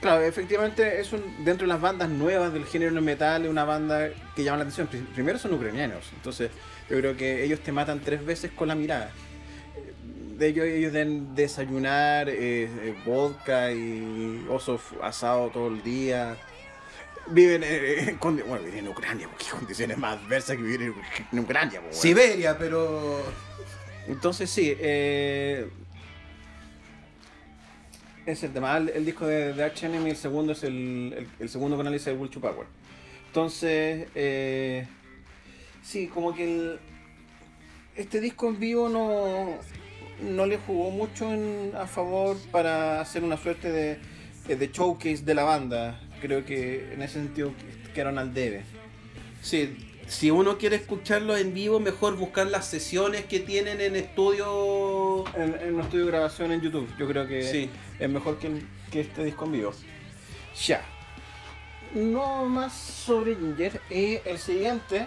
claro, 0.00 0.22
efectivamente 0.22 1.00
es 1.00 1.12
un, 1.12 1.22
dentro 1.44 1.66
de 1.66 1.72
las 1.72 1.80
bandas 1.80 2.08
nuevas 2.08 2.52
del 2.52 2.64
género 2.64 3.00
metal, 3.02 3.44
es 3.44 3.50
una 3.50 3.64
banda 3.64 4.08
que 4.34 4.42
llama 4.44 4.58
la 4.58 4.62
atención. 4.64 4.86
Pri- 4.86 5.06
Primero 5.14 5.38
son 5.38 5.52
ucranianos, 5.54 6.10
entonces 6.14 6.50
yo 6.90 6.98
creo 6.98 7.16
que 7.16 7.44
ellos 7.44 7.60
te 7.60 7.70
matan 7.72 8.00
tres 8.00 8.24
veces 8.24 8.50
con 8.52 8.68
la 8.68 8.74
mirada. 8.74 9.10
De 10.38 10.48
ellos, 10.48 10.64
ellos 10.66 10.92
deben 10.92 11.34
desayunar 11.36 12.28
eh, 12.28 12.64
eh, 12.64 12.94
vodka 13.06 13.70
y 13.70 14.44
oso 14.50 14.80
asado 15.02 15.48
todo 15.50 15.68
el 15.68 15.82
día. 15.84 16.36
Viven 17.28 17.62
eh, 17.64 18.08
en, 18.10 18.18
condi- 18.18 18.44
bueno, 18.44 18.64
viven 18.64 18.80
en 18.80 18.88
Ucrania, 18.88 19.28
porque 19.30 19.46
condiciones 19.50 19.96
más 19.96 20.18
adversas 20.18 20.56
que 20.56 20.62
vivir 20.62 20.82
en, 20.82 20.94
en 21.32 21.38
Ucrania. 21.38 21.78
bueno. 21.80 21.94
Siberia, 21.94 22.58
pero. 22.58 23.22
Entonces 24.08 24.50
sí, 24.50 24.74
eh, 24.78 25.68
es 28.26 28.42
el 28.42 28.52
tema. 28.52 28.76
El, 28.76 28.88
el 28.90 29.04
disco 29.04 29.26
de, 29.26 29.52
de 29.52 29.64
Arch 29.64 29.82
Enemy, 29.84 30.10
el 30.10 30.16
segundo 30.16 30.52
es 30.52 30.62
el, 30.64 31.14
el, 31.16 31.26
el 31.40 31.48
segundo 31.48 31.78
analiza 31.80 32.10
de 32.10 32.16
Will 32.16 32.30
Power. 32.30 32.66
Entonces, 33.28 34.08
eh, 34.14 34.86
sí, 35.82 36.06
como 36.08 36.34
que 36.34 36.44
el- 36.44 36.78
este 37.96 38.20
disco 38.20 38.48
en 38.48 38.58
vivo 38.58 38.88
no, 38.88 39.58
no 40.22 40.46
le 40.46 40.58
jugó 40.58 40.90
mucho 40.90 41.32
en- 41.32 41.72
a 41.76 41.86
favor 41.86 42.36
para 42.50 43.00
hacer 43.00 43.24
una 43.24 43.36
suerte 43.36 43.70
de, 43.70 43.98
de 44.56 44.70
showcase 44.72 45.22
de 45.24 45.34
la 45.34 45.44
banda. 45.44 46.00
Creo 46.20 46.44
que 46.44 46.92
en 46.92 47.02
ese 47.02 47.14
sentido 47.14 47.52
quedaron 47.94 48.18
al 48.18 48.32
debe. 48.32 48.62
Sí, 49.42 49.76
si 50.08 50.30
uno 50.30 50.58
quiere 50.58 50.76
escucharlo 50.76 51.36
en 51.36 51.54
vivo, 51.54 51.80
mejor 51.80 52.16
buscar 52.16 52.46
las 52.46 52.66
sesiones 52.66 53.24
que 53.26 53.40
tienen 53.40 53.80
en 53.80 53.96
estudio. 53.96 55.24
En, 55.36 55.54
en 55.60 55.74
un 55.74 55.80
estudio 55.80 56.04
de 56.06 56.10
grabación 56.12 56.52
en 56.52 56.60
YouTube, 56.60 56.88
yo 56.98 57.06
creo 57.08 57.26
que 57.26 57.42
Sí. 57.42 57.70
es 57.98 58.08
mejor 58.08 58.38
que, 58.38 58.62
que 58.90 59.00
este 59.00 59.24
disco 59.24 59.44
en 59.46 59.52
vivo. 59.52 59.72
Ya. 60.66 60.82
No 61.94 62.44
más 62.46 62.72
sobre 62.74 63.36
Ginger. 63.36 63.80
Y 63.90 64.18
el 64.24 64.38
siguiente. 64.38 65.06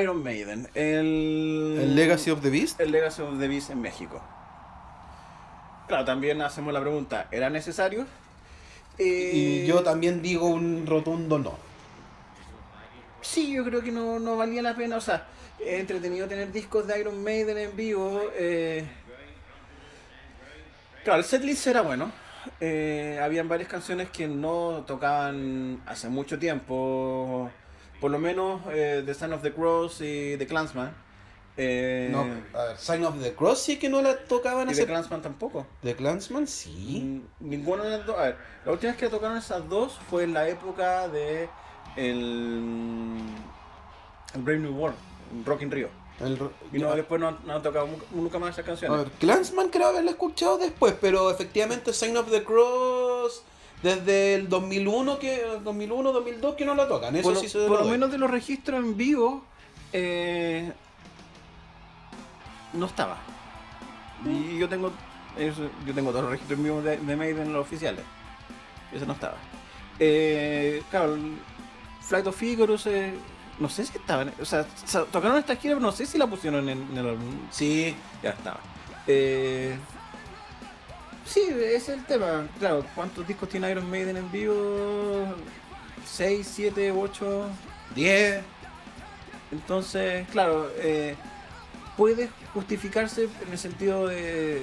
Iron 0.00 0.22
Maiden. 0.22 0.68
El, 0.74 1.78
El 1.80 1.94
Legacy 1.96 2.30
of 2.30 2.40
the 2.40 2.50
Beast. 2.50 2.80
el 2.80 2.92
Legacy 2.92 3.22
of 3.22 3.38
the 3.38 3.48
Beast 3.48 3.70
en 3.70 3.80
México. 3.80 4.22
Claro, 5.86 6.04
también 6.04 6.40
hacemos 6.42 6.72
la 6.72 6.80
pregunta, 6.80 7.28
¿era 7.30 7.48
necesario? 7.50 8.06
Eh, 8.98 9.30
Y 9.34 9.66
yo 9.66 9.82
también 9.82 10.22
digo 10.22 10.46
un 10.46 10.86
rotundo 10.86 11.38
no. 11.38 11.56
Sí, 13.36 13.52
yo 13.52 13.64
creo 13.64 13.82
que 13.82 13.92
no, 13.92 14.18
no 14.18 14.38
valía 14.38 14.62
la 14.62 14.74
pena. 14.74 14.96
O 14.96 15.00
sea, 15.02 15.26
es 15.60 15.78
entretenido 15.78 16.26
tener 16.26 16.50
discos 16.50 16.86
de 16.86 16.98
Iron 16.98 17.22
Maiden 17.22 17.58
en 17.58 17.76
vivo. 17.76 18.22
eh. 18.34 18.82
Claro, 21.04 21.18
el 21.18 21.24
setlist 21.26 21.66
era 21.66 21.82
bueno. 21.82 22.10
Eh, 22.60 23.20
habían 23.22 23.46
varias 23.46 23.68
canciones 23.68 24.08
que 24.08 24.26
no 24.26 24.84
tocaban 24.86 25.82
hace 25.84 26.08
mucho 26.08 26.38
tiempo. 26.38 27.50
Por 28.00 28.10
lo 28.10 28.18
menos 28.18 28.62
eh, 28.72 29.02
The 29.04 29.12
Son 29.12 29.34
of 29.34 29.42
the 29.42 29.52
Cross 29.52 30.00
y 30.00 30.38
The 30.38 30.46
Clansman. 30.46 30.94
Eh, 31.58 32.08
No, 32.10 32.22
a 32.58 32.64
ver, 32.64 32.78
Sign 32.78 33.04
of 33.04 33.20
the 33.22 33.34
Cross 33.34 33.62
sí 33.62 33.78
que 33.78 33.90
no 33.90 34.00
la 34.00 34.16
tocaban 34.16 34.68
y 34.68 34.72
hace. 34.72 34.82
The 34.82 34.86
Clansman 34.86 35.20
tampoco. 35.20 35.66
The 35.82 35.94
Clansman 35.94 36.46
sí. 36.46 37.02
Mm, 37.04 37.48
Ninguna 37.50 37.84
de 37.84 37.98
las 37.98 38.06
dos. 38.06 38.18
A 38.18 38.22
ver, 38.22 38.36
la 38.64 38.72
última 38.72 38.92
vez 38.92 38.98
que 39.00 39.08
tocaron 39.10 39.36
esas 39.36 39.68
dos 39.68 39.98
fue 40.08 40.24
en 40.24 40.32
la 40.32 40.48
época 40.48 41.08
de 41.08 41.50
el, 41.96 43.18
el 44.34 44.42
Brave 44.42 44.58
New 44.60 44.74
World, 44.76 44.96
Rock 45.44 45.62
in 45.62 45.70
Rio. 45.70 45.88
El 46.20 46.38
Y 46.72 46.78
no, 46.78 46.90
a- 46.90 46.96
después 46.96 47.20
no, 47.20 47.30
no 47.44 47.52
han 47.54 47.62
tocado 47.62 47.88
nunca 48.12 48.38
más 48.38 48.50
esas 48.50 48.64
a 48.64 48.66
canciones. 48.66 48.98
ver, 48.98 49.10
Clansman 49.18 49.68
creo 49.68 49.88
haberla 49.88 50.12
escuchado 50.12 50.56
después, 50.58 50.94
pero 51.00 51.30
efectivamente 51.30 51.92
Sign 51.92 52.16
of 52.16 52.30
the 52.30 52.42
Cross 52.42 53.42
desde 53.82 54.34
el 54.34 54.48
2001 54.48 55.18
que 55.18 55.42
2001 55.62 56.12
2002 56.12 56.54
que 56.54 56.64
no 56.64 56.74
la 56.74 56.88
tocan. 56.88 57.14
Eso 57.16 57.24
por 57.24 57.34
lo, 57.34 57.40
sí 57.40 57.48
se 57.48 57.66
por 57.66 57.80
lo 57.80 57.84
menos 57.90 58.10
de 58.10 58.16
los 58.18 58.30
registros 58.30 58.78
en 58.82 58.96
vivo, 58.96 59.44
eh, 59.92 60.72
no 62.72 62.86
estaba. 62.86 63.18
Y 64.24 64.58
yo 64.58 64.68
tengo 64.68 64.90
eso- 65.36 65.68
yo 65.86 65.92
tengo 65.94 66.10
todos 66.10 66.22
los 66.22 66.30
registros 66.32 66.58
en 66.58 66.64
vivo 66.64 66.80
de, 66.82 66.96
de 66.96 67.16
Maiden, 67.16 67.52
los 67.52 67.60
oficiales. 67.66 68.04
Ese 68.92 69.04
no 69.06 69.12
estaba. 69.12 69.36
Eh, 69.98 70.82
claro, 70.90 71.16
Flight 72.08 72.26
of 72.26 72.42
Icarus, 72.42 72.86
eh, 72.86 73.14
no 73.58 73.68
sé 73.68 73.84
si 73.86 73.96
estaban. 73.96 74.32
O 74.40 74.44
sea, 74.44 74.64
tocaron 75.12 75.38
esta 75.38 75.56
gira, 75.56 75.74
pero 75.74 75.86
no 75.86 75.92
sé 75.92 76.06
si 76.06 76.18
la 76.18 76.26
pusieron 76.26 76.68
en, 76.68 76.82
en 76.90 76.98
el 76.98 77.08
álbum. 77.08 77.48
Sí, 77.50 77.94
Ya 78.22 78.30
estaba. 78.30 78.60
Eh, 79.06 79.76
sí, 81.24 81.40
ese 81.48 81.76
es 81.76 81.88
el 81.88 82.04
tema. 82.04 82.46
Claro, 82.58 82.84
¿cuántos 82.94 83.26
discos 83.26 83.48
tiene 83.48 83.70
Iron 83.70 83.90
Maiden 83.90 84.16
en 84.16 84.30
vivo? 84.30 85.26
6, 86.04 86.50
7, 86.54 86.92
8. 86.92 87.48
10. 87.94 88.42
Entonces, 89.52 90.28
claro, 90.28 90.70
eh, 90.76 91.16
puede 91.96 92.28
justificarse 92.52 93.28
en 93.44 93.52
el 93.52 93.58
sentido 93.58 94.08
de, 94.08 94.62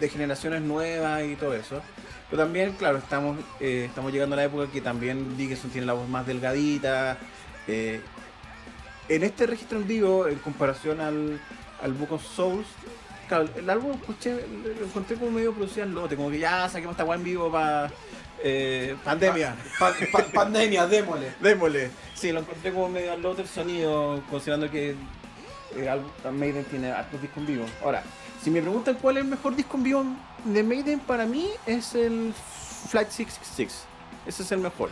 de 0.00 0.08
generaciones 0.08 0.62
nuevas 0.62 1.22
y 1.24 1.36
todo 1.36 1.54
eso. 1.54 1.80
Pero 2.30 2.42
también, 2.42 2.72
claro, 2.72 2.98
estamos, 2.98 3.38
eh, 3.60 3.84
estamos 3.88 4.12
llegando 4.12 4.34
a 4.34 4.38
la 4.38 4.44
época 4.44 4.66
que 4.72 4.80
también 4.80 5.36
Dickinson 5.36 5.70
tiene 5.70 5.86
la 5.86 5.92
voz 5.94 6.08
más 6.08 6.26
delgadita. 6.26 7.18
eh, 7.68 8.00
en 9.08 9.24
este 9.24 9.46
registro 9.46 9.78
en 9.78 9.88
vivo, 9.88 10.28
en 10.28 10.36
comparación 10.38 11.00
al, 11.00 11.40
al 11.82 11.92
Book 11.94 12.12
of 12.12 12.24
Souls, 12.24 12.66
claro, 13.28 13.48
el 13.56 13.68
álbum 13.68 13.92
escuché, 13.92 14.44
lo 14.78 14.86
encontré 14.86 15.16
como 15.16 15.32
medio 15.32 15.52
producido 15.52 15.82
al 15.82 15.92
lote, 15.92 16.14
como 16.14 16.30
que 16.30 16.38
ya 16.38 16.68
saquemos 16.68 16.92
esta 16.94 17.04
weá 17.04 17.16
en 17.18 17.24
vivo 17.24 17.50
para 17.50 17.90
pandemia. 19.04 19.56
Pa- 19.78 19.94
pa- 20.12 20.24
pandemia, 20.32 20.86
démosle. 20.86 21.32
Démosle. 21.40 21.90
Sí, 22.14 22.30
lo 22.32 22.40
encontré 22.40 22.72
como 22.72 22.88
medio 22.88 23.12
al 23.12 23.20
lote 23.22 23.42
el 23.42 23.48
sonido, 23.48 24.22
considerando 24.30 24.70
que 24.70 24.94
eh, 25.76 25.88
al- 25.88 26.32
Maiden 26.32 26.64
tiene 26.64 26.90
hartos 26.92 27.20
discos 27.20 27.38
en 27.38 27.46
vivo. 27.46 27.66
Ahora, 27.82 28.02
si 28.42 28.50
me 28.50 28.60
preguntan 28.62 28.96
cuál 28.96 29.16
es 29.18 29.24
el 29.24 29.28
mejor 29.30 29.54
disco 29.56 29.76
en 29.76 29.82
vivo 29.82 30.04
de 30.44 30.62
Maiden, 30.62 31.00
para 31.00 31.26
mí 31.26 31.48
es 31.66 31.94
el 31.94 32.32
Flight 32.88 33.08
666. 33.10 33.84
Ese 34.26 34.42
es 34.42 34.52
el 34.52 34.58
mejor. 34.60 34.90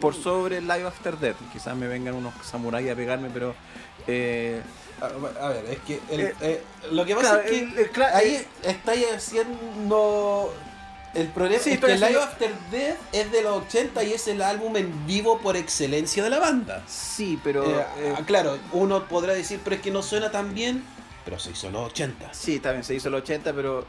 Por 0.00 0.14
sobre 0.14 0.60
Live 0.60 0.86
After 0.86 1.16
Death. 1.18 1.36
Quizás 1.52 1.74
me 1.76 1.86
vengan 1.88 2.14
unos 2.14 2.34
samuráis 2.44 2.90
a 2.90 2.94
pegarme, 2.94 3.30
pero... 3.32 3.54
eh, 4.06 4.60
A, 5.00 5.06
a 5.44 5.48
ver, 5.48 5.64
es 5.70 5.78
que 5.80 6.00
el- 6.10 6.20
Eh, 6.20 6.34
eh, 6.40 6.62
lo 6.90 7.04
que 7.04 7.14
pasa 7.14 7.30
claro, 7.40 7.44
es 7.44 7.50
que 7.50 7.58
el- 7.60 7.78
el 7.78 8.02
ahí 8.14 8.34
eh, 8.36 8.46
estáis 8.62 9.06
haciendo 9.14 10.54
el 11.16 11.28
problema 11.28 11.62
Sí, 11.62 11.72
es 11.72 11.80
que 11.80 11.94
Live 11.94 12.22
After 12.22 12.52
Death 12.70 12.98
es 13.12 13.32
de 13.32 13.42
los 13.42 13.64
80 13.64 14.04
y 14.04 14.12
es 14.12 14.28
el 14.28 14.42
álbum 14.42 14.76
en 14.76 15.06
vivo 15.06 15.38
por 15.38 15.56
excelencia 15.56 16.22
de 16.22 16.30
la 16.30 16.38
banda. 16.38 16.84
sí, 16.86 17.38
pero... 17.42 17.64
Eh, 17.64 17.86
eh, 17.98 18.14
ah, 18.16 18.22
claro, 18.26 18.58
uno 18.72 19.04
podrá 19.04 19.32
decir, 19.32 19.60
pero 19.64 19.76
es 19.76 19.82
que 19.82 19.90
no 19.90 20.02
suena 20.02 20.30
tan 20.30 20.54
bien, 20.54 20.84
pero 21.24 21.40
se 21.40 21.50
hizo 21.50 21.70
los 21.70 21.90
80. 21.90 22.32
Sí, 22.32 22.60
también 22.60 22.84
se 22.84 22.94
hizo 22.94 23.08
el 23.08 23.16
80, 23.16 23.52
pero 23.52 23.84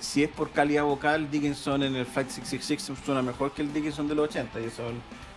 si 0.00 0.22
es 0.22 0.28
por 0.28 0.50
calidad 0.50 0.84
vocal, 0.84 1.30
Dickinson 1.30 1.82
en 1.82 1.96
el 1.96 2.04
Flight 2.04 2.28
666 2.28 2.98
suena 3.04 3.22
mejor 3.22 3.52
que 3.52 3.62
el 3.62 3.72
Dickinson 3.72 4.06
de 4.06 4.14
los 4.14 4.28
80. 4.28 4.60
Y 4.60 4.64
eso 4.64 4.82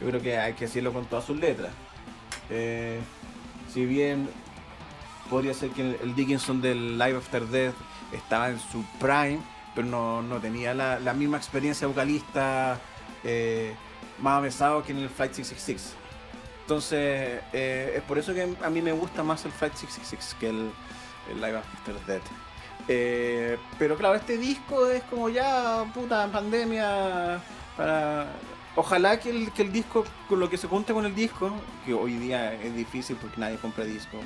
yo 0.02 0.08
creo 0.08 0.22
que 0.22 0.38
hay 0.38 0.54
que 0.54 0.66
decirlo 0.66 0.92
con 0.92 1.06
todas 1.06 1.24
sus 1.24 1.40
letras. 1.40 1.72
Eh, 2.50 3.00
si 3.74 3.86
bien 3.86 4.30
podría 5.30 5.54
ser 5.54 5.70
que 5.70 5.98
el 6.04 6.16
Dickinson 6.16 6.62
del 6.62 6.98
Live 6.98 7.18
After 7.18 7.48
Death 7.48 7.76
estaba 8.12 8.50
en 8.50 8.60
su 8.60 8.84
prime, 9.00 9.40
pero 9.76 9.88
no, 9.88 10.22
no 10.22 10.40
tenía 10.40 10.74
la, 10.74 11.00
la 11.00 11.14
misma 11.14 11.38
experiencia 11.38 11.88
vocalista 11.88 12.80
eh, 13.24 13.74
más 14.20 14.38
avanzado 14.38 14.84
que 14.84 14.92
en 14.92 15.00
el 15.00 15.10
Flight 15.10 15.34
666. 15.34 15.96
Entonces, 16.62 17.42
eh, 17.54 17.94
es 17.98 18.04
por 18.04 18.18
eso 18.18 18.34
que 18.34 18.56
a 18.64 18.70
mí 18.70 18.82
me 18.82 18.92
gusta 18.92 19.24
más 19.24 19.44
el 19.46 19.52
Flight 19.52 19.74
666 19.74 20.36
que 20.40 20.50
el, 20.50 20.72
Live 21.36 21.58
After 21.58 21.96
Death. 22.06 22.24
Eh, 22.88 23.58
pero 23.78 23.96
claro, 23.96 24.16
este 24.16 24.38
disco 24.38 24.88
es 24.88 25.04
como 25.04 25.30
ya, 25.30 25.86
puta, 25.94 26.28
pandemia. 26.32 27.40
Para... 27.78 28.28
Ojalá 28.76 29.20
que 29.20 29.30
el, 29.30 29.52
que 29.52 29.64
el 29.64 29.72
disco, 29.72 30.06
con 30.30 30.40
lo 30.40 30.50
que 30.50 30.58
se 30.58 30.68
junte 30.68 30.94
con 30.94 31.06
el 31.06 31.14
disco, 31.14 31.52
que 31.86 31.94
hoy 31.94 32.16
día 32.16 32.54
es 32.54 32.74
difícil 32.76 33.18
porque 33.18 33.40
nadie 33.40 33.58
compra 33.58 33.84
disco. 33.84 34.18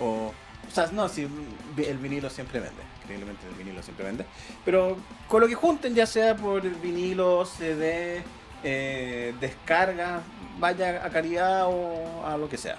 O, 0.00 0.32
o 0.66 0.70
sea, 0.70 0.86
no, 0.92 1.08
si 1.08 1.28
el 1.76 1.98
vinilo 1.98 2.30
siempre 2.30 2.60
vende, 2.60 2.82
increíblemente 3.02 3.46
el 3.46 3.54
vinilo 3.54 3.82
siempre 3.82 4.06
vende. 4.06 4.24
Pero 4.64 4.96
con 5.28 5.40
lo 5.40 5.48
que 5.48 5.54
junten, 5.54 5.94
ya 5.94 6.06
sea 6.06 6.36
por 6.36 6.62
vinilo, 6.62 7.44
CD, 7.44 8.22
eh, 8.64 9.34
descarga, 9.40 10.22
vaya 10.58 11.04
a 11.04 11.10
calidad 11.10 11.66
o 11.66 12.26
a 12.26 12.36
lo 12.36 12.48
que 12.48 12.56
sea. 12.56 12.78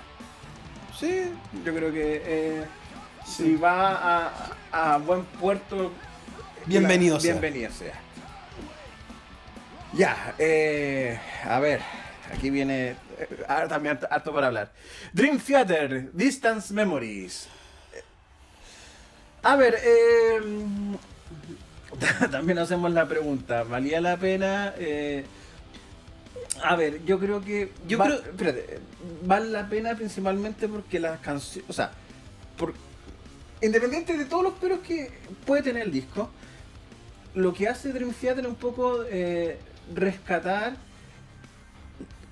Sí, 0.98 1.24
yo 1.66 1.74
creo 1.74 1.92
que 1.92 2.22
eh, 2.26 2.66
si 3.26 3.56
va 3.56 4.28
a, 4.72 4.94
a 4.94 4.98
buen 4.98 5.24
puerto 5.24 5.92
Bienvenido 6.66 7.20
sea. 7.20 7.32
Bienvenido 7.34 7.72
sea. 7.72 7.94
Ya, 9.92 10.34
eh, 10.40 11.20
a 11.44 11.60
ver, 11.60 11.82
aquí 12.34 12.50
viene 12.50 12.96
ahora 13.48 13.68
también 13.68 14.00
harto 14.10 14.34
para 14.34 14.48
hablar. 14.48 14.72
Dream 15.12 15.40
Theater, 15.40 16.12
Distance 16.14 16.74
Memories. 16.74 17.48
A 19.44 19.56
ver, 19.56 19.76
eh, 19.84 20.40
también 22.32 22.58
hacemos 22.60 22.92
la 22.92 23.08
pregunta, 23.08 23.64
¿valía 23.64 24.00
la 24.02 24.18
pena? 24.18 24.74
Eh, 24.78 25.26
a 26.64 26.76
ver, 26.76 27.04
yo 27.06 27.20
creo 27.20 27.42
que... 27.42 27.72
Yo 27.88 27.98
va- 27.98 28.06
creo- 28.06 28.20
espérate, 28.20 28.80
vale 29.26 29.50
la 29.50 29.68
pena 29.68 29.96
principalmente 29.96 30.68
porque 30.68 31.00
las 31.00 31.20
canciones... 31.20 31.70
O 31.70 31.74
sea, 31.74 31.92
por, 32.58 32.74
independiente 33.62 34.18
de 34.18 34.26
todos 34.26 34.44
los 34.44 34.54
peros 34.54 34.80
que 34.80 35.12
puede 35.46 35.62
tener 35.64 35.84
el 35.84 35.92
disco, 35.92 36.30
lo 37.36 37.54
que 37.54 37.68
hace 37.68 37.92
Dream 37.92 38.14
Theater 38.14 38.46
es 38.46 38.50
un 38.50 38.56
poco 38.56 39.04
eh, 39.10 39.58
rescatar 39.94 40.76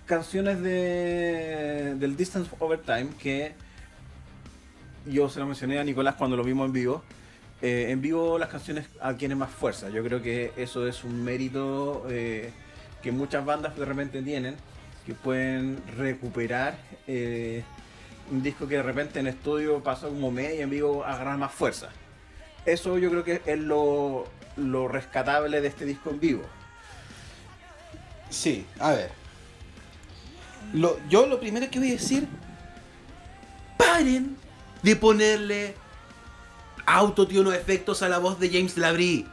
canciones 0.06 0.62
de, 0.62 1.96
del 1.98 2.16
Distance 2.18 2.50
Over 2.60 2.80
Time 2.80 3.10
que 3.20 3.54
yo 5.06 5.30
se 5.30 5.40
lo 5.40 5.46
mencioné 5.46 5.80
a 5.80 5.84
Nicolás 5.84 6.16
cuando 6.16 6.38
lo 6.38 6.44
vimos 6.44 6.68
en 6.68 6.74
vivo. 6.74 7.04
Eh, 7.62 7.88
en 7.90 8.02
vivo 8.02 8.40
las 8.40 8.50
canciones 8.50 8.88
adquieren 9.00 9.38
más 9.38 9.52
fuerza. 9.52 9.90
Yo 9.90 10.04
creo 10.04 10.22
que 10.22 10.52
eso 10.58 10.88
es 10.88 11.04
un 11.04 11.24
mérito 11.24 12.06
eh, 12.10 12.52
que 13.02 13.12
muchas 13.12 13.46
bandas 13.46 13.76
de 13.78 13.86
repente 13.86 14.22
tienen, 14.22 14.56
que 15.06 15.14
pueden 15.14 15.82
recuperar 15.96 16.76
eh, 17.08 17.64
un 18.32 18.42
disco 18.42 18.68
que 18.68 18.76
de 18.76 18.84
repente 18.84 19.20
en 19.20 19.28
estudio 19.28 19.84
pasa 19.84 20.08
como 20.08 20.32
media 20.32 20.56
y 20.56 20.62
en 20.62 20.70
vivo 20.70 21.04
agarrar 21.06 21.38
más 21.38 21.52
fuerza. 21.52 21.90
Eso 22.66 22.98
yo 22.98 23.10
creo 23.10 23.24
que 23.24 23.42
es 23.46 23.60
lo, 23.60 24.26
lo 24.58 24.88
rescatable 24.88 25.62
de 25.62 25.68
este 25.68 25.86
disco 25.86 26.10
en 26.10 26.20
vivo. 26.20 26.44
Sí, 28.30 28.66
a 28.80 28.92
ver. 28.92 29.12
Yo 31.10 31.28
lo 31.28 31.40
primero 31.40 31.70
que 31.70 31.80
voy 31.80 31.90
a 31.90 31.94
decir, 31.94 32.28
paren 33.78 34.38
de 34.84 34.96
ponerle 34.96 35.76
autotune 36.86 37.50
o 37.50 37.54
efectos 37.54 38.02
a 38.02 38.10
la 38.10 38.18
voz 38.20 38.40
de 38.40 38.50
James 38.50 38.78
Labrie. 38.78 39.26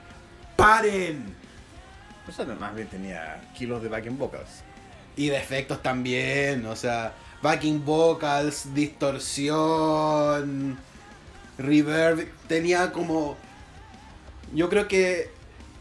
Paren. 0.57 1.35
O 2.29 2.33
sea, 2.33 2.45
más 2.45 2.75
bien 2.75 2.89
tenía 2.89 3.43
kilos 3.57 3.83
de 3.83 3.89
backing 3.89 4.19
vocals. 4.19 4.63
Y 5.17 5.29
de 5.29 5.37
efectos 5.39 5.83
también, 5.83 6.67
o 6.67 6.77
sea, 6.77 7.15
backing 7.43 7.85
vocals, 7.85 8.73
distorsión, 8.75 10.79
reverb, 11.59 12.29
tenía 12.47 12.93
como... 12.93 13.37
Yo 14.55 14.69
creo 14.69 14.87
que 14.89 15.31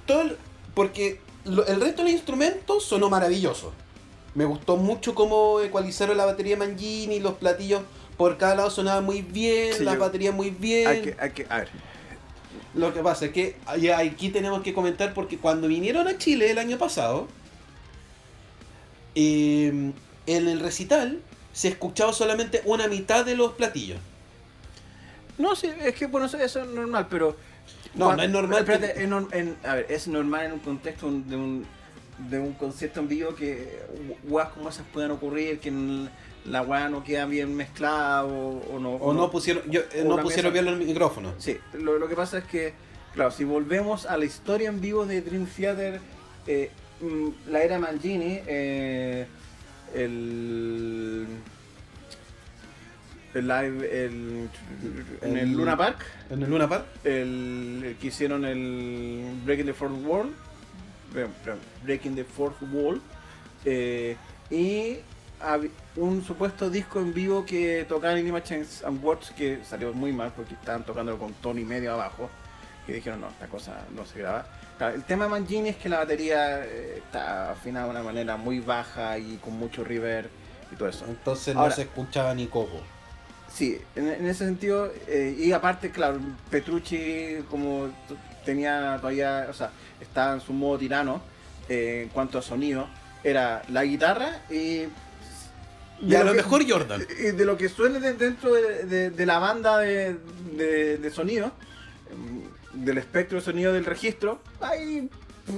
todo... 0.05 0.21
el- 0.21 0.37
Porque 0.73 1.19
lo- 1.45 1.65
el 1.67 1.79
resto 1.81 1.97
de 1.97 2.03
los 2.09 2.13
instrumentos 2.13 2.85
sonó 2.85 3.09
maravilloso. 3.09 3.73
Me 4.35 4.45
gustó 4.45 4.77
mucho 4.77 5.13
cómo 5.15 5.59
ecualizaron 5.61 6.17
la 6.17 6.25
batería 6.25 6.57
Mangini, 6.57 7.19
los 7.19 7.33
platillos 7.35 7.81
por 8.17 8.37
cada 8.37 8.55
lado 8.55 8.69
sonaban 8.71 9.05
muy 9.05 9.21
bien, 9.21 9.73
Sí, 9.73 9.83
las 9.83 9.93
yo- 9.95 9.99
baterías 9.99 10.33
muy 10.33 10.49
bien. 10.49 10.87
Hay 10.87 11.01
que, 11.01 11.15
hay 11.19 11.31
que, 11.31 11.45
a 11.49 11.57
ver, 11.59 11.69
Lo 12.73 12.93
que 12.93 13.01
pasa 13.01 13.25
es 13.25 13.31
que 13.31 13.55
aquí 13.95 14.29
tenemos 14.29 14.61
que 14.61 14.73
comentar 14.73 15.13
porque 15.13 15.37
cuando 15.37 15.67
vinieron 15.67 16.07
a 16.07 16.17
Chile 16.17 16.51
el 16.51 16.57
año 16.59 16.77
pasado, 16.77 17.27
eh, 19.15 19.91
en 20.27 20.47
el 20.47 20.59
recital 20.59 21.19
se 21.53 21.69
escuchaba 21.69 22.13
solamente 22.13 22.61
una 22.65 22.87
mitad 22.87 23.25
de 23.25 23.35
los 23.35 23.53
platillos. 23.53 23.99
No, 25.37 25.55
sí, 25.55 25.69
es 25.81 25.95
que 25.95 26.05
bueno, 26.07 26.27
eso, 26.27 26.37
eso 26.37 26.61
es 26.61 26.67
normal, 26.67 27.07
pero. 27.09 27.35
No, 27.95 28.05
cuando- 28.05 28.17
no 28.17 28.23
es 28.23 28.29
normal 28.31 28.59
espérate, 28.59 28.93
que- 28.93 29.03
es 29.03 29.09
norm- 29.09 29.29
en- 29.33 29.57
a 29.63 29.75
ver, 29.75 29.85
es 29.89 30.07
normal 30.07 30.45
en 30.45 30.51
un 30.53 30.59
contexto 30.59 31.07
de 31.09 31.35
un, 31.35 31.65
de 32.29 32.39
un 32.39 32.53
concierto 32.53 32.99
en 32.99 33.07
vivo 33.07 33.33
que 33.35 33.79
weas 34.25 34.49
como 34.49 34.69
esas 34.69 34.85
puedan 34.93 35.11
ocurrir, 35.11 35.59
que 35.59 35.69
en 35.69 36.09
la 36.47 36.61
wea 36.61 36.89
no 36.89 37.03
queda 37.03 37.25
bien 37.25 37.55
mezclada 37.55 38.23
o, 38.25 38.59
o 38.75 38.79
no. 38.79 38.93
O 38.95 39.13
no 39.13 39.29
pusieron, 39.31 39.63
yo, 39.69 39.81
eh, 39.93 40.03
no 40.05 40.17
pusieron 40.21 40.53
mesa- 40.53 40.63
bien 40.63 40.67
el 40.79 40.85
micrófono. 40.87 41.33
Sí, 41.37 41.57
lo, 41.73 41.97
lo 41.99 42.07
que 42.07 42.15
pasa 42.15 42.37
es 42.39 42.43
que, 42.45 42.73
claro, 43.13 43.31
si 43.31 43.43
volvemos 43.43 44.05
a 44.05 44.17
la 44.17 44.25
historia 44.25 44.69
en 44.69 44.79
vivo 44.81 45.05
de 45.05 45.21
Dream 45.21 45.45
Theater, 45.45 45.99
eh, 46.47 46.71
mm, 47.01 47.27
la 47.51 47.61
era 47.63 47.79
Mangini, 47.79 48.39
eh, 48.47 49.25
el. 49.93 51.27
El 53.33 53.47
live 53.47 54.05
el, 54.05 54.49
en 55.21 55.37
el 55.37 55.51
Luna 55.51 55.77
Park. 55.77 56.03
En 56.31 56.41
el 56.41 56.49
Luna 56.49 56.67
Park. 56.67 56.85
el, 57.03 57.83
el 57.85 57.95
que 57.99 58.07
hicieron 58.07 58.45
el 58.45 59.25
Breaking 59.45 59.65
the 59.67 59.73
Fourth 59.73 59.93
Wall, 60.05 60.33
Breaking 61.83 62.15
the 62.15 62.23
Fourth 62.23 62.55
Wall, 62.71 62.99
eh, 63.65 64.15
y 64.49 64.97
un 65.95 66.23
supuesto 66.23 66.69
disco 66.69 66.99
en 66.99 67.13
vivo 67.13 67.45
que 67.45 67.85
tocaban 67.87 68.17
en 68.17 68.27
Images 68.27 68.83
and 68.83 69.03
Words 69.03 69.31
que 69.31 69.59
salió 69.63 69.93
muy 69.93 70.11
mal 70.11 70.31
porque 70.35 70.55
estaban 70.55 70.83
tocando 70.83 71.17
con 71.17 71.33
tono 71.33 71.59
y 71.59 71.65
medio 71.65 71.93
abajo, 71.93 72.29
que 72.85 72.93
dijeron 72.93 73.21
no, 73.21 73.27
esta 73.29 73.47
cosa 73.47 73.73
no 73.95 74.05
se 74.05 74.19
graba. 74.19 74.45
Claro, 74.77 74.95
el 74.95 75.03
tema 75.03 75.25
de 75.25 75.31
Mangini 75.31 75.69
es 75.69 75.75
que 75.77 75.89
la 75.89 75.99
batería 75.99 76.63
eh, 76.65 76.95
está 76.97 77.51
afinada 77.51 77.85
de 77.85 77.91
una 77.91 78.03
manera 78.03 78.37
muy 78.37 78.59
baja 78.59 79.17
y 79.17 79.37
con 79.37 79.57
mucho 79.57 79.83
reverb 79.83 80.29
y 80.71 80.75
todo 80.75 80.89
eso. 80.89 81.05
Entonces 81.07 81.55
Ahora- 81.55 81.69
no 81.69 81.75
se 81.75 81.81
escuchaba 81.83 82.33
ni 82.33 82.47
copo. 82.47 82.79
Sí, 83.51 83.79
en, 83.95 84.07
en 84.07 84.27
ese 84.27 84.45
sentido, 84.45 84.91
eh, 85.07 85.35
y 85.37 85.51
aparte, 85.51 85.89
claro, 85.89 86.19
Petrucci 86.51 87.37
como 87.49 87.89
tenía 88.45 88.97
todavía, 88.99 89.47
o 89.49 89.53
sea, 89.53 89.71
estaba 89.99 90.33
en 90.33 90.41
su 90.41 90.53
modo 90.53 90.77
tirano 90.77 91.21
eh, 91.69 92.01
en 92.03 92.09
cuanto 92.09 92.37
a 92.37 92.41
sonido, 92.41 92.87
era 93.23 93.61
la 93.69 93.83
guitarra 93.83 94.41
y... 94.49 94.83
Y 96.01 96.13
a 96.15 96.23
lo 96.23 96.31
que- 96.31 96.37
mejor 96.37 96.69
Jordan. 96.69 97.05
y 97.19 97.31
de 97.31 97.45
lo 97.45 97.57
que 97.57 97.69
suene 97.69 97.99
de- 97.99 98.13
dentro 98.13 98.53
de, 98.53 98.83
de- 98.85 99.09
de 99.09 99.25
la 99.25 99.39
banda 99.39 99.79
de, 99.79 100.17
sonido, 101.13 101.51
mm, 102.15 102.83
del 102.85 102.97
espectro 102.99 103.39
de 103.39 103.43
sonido 103.45 103.73
del 103.73 103.85
registro, 103.85 104.41
ahí... 104.61 105.09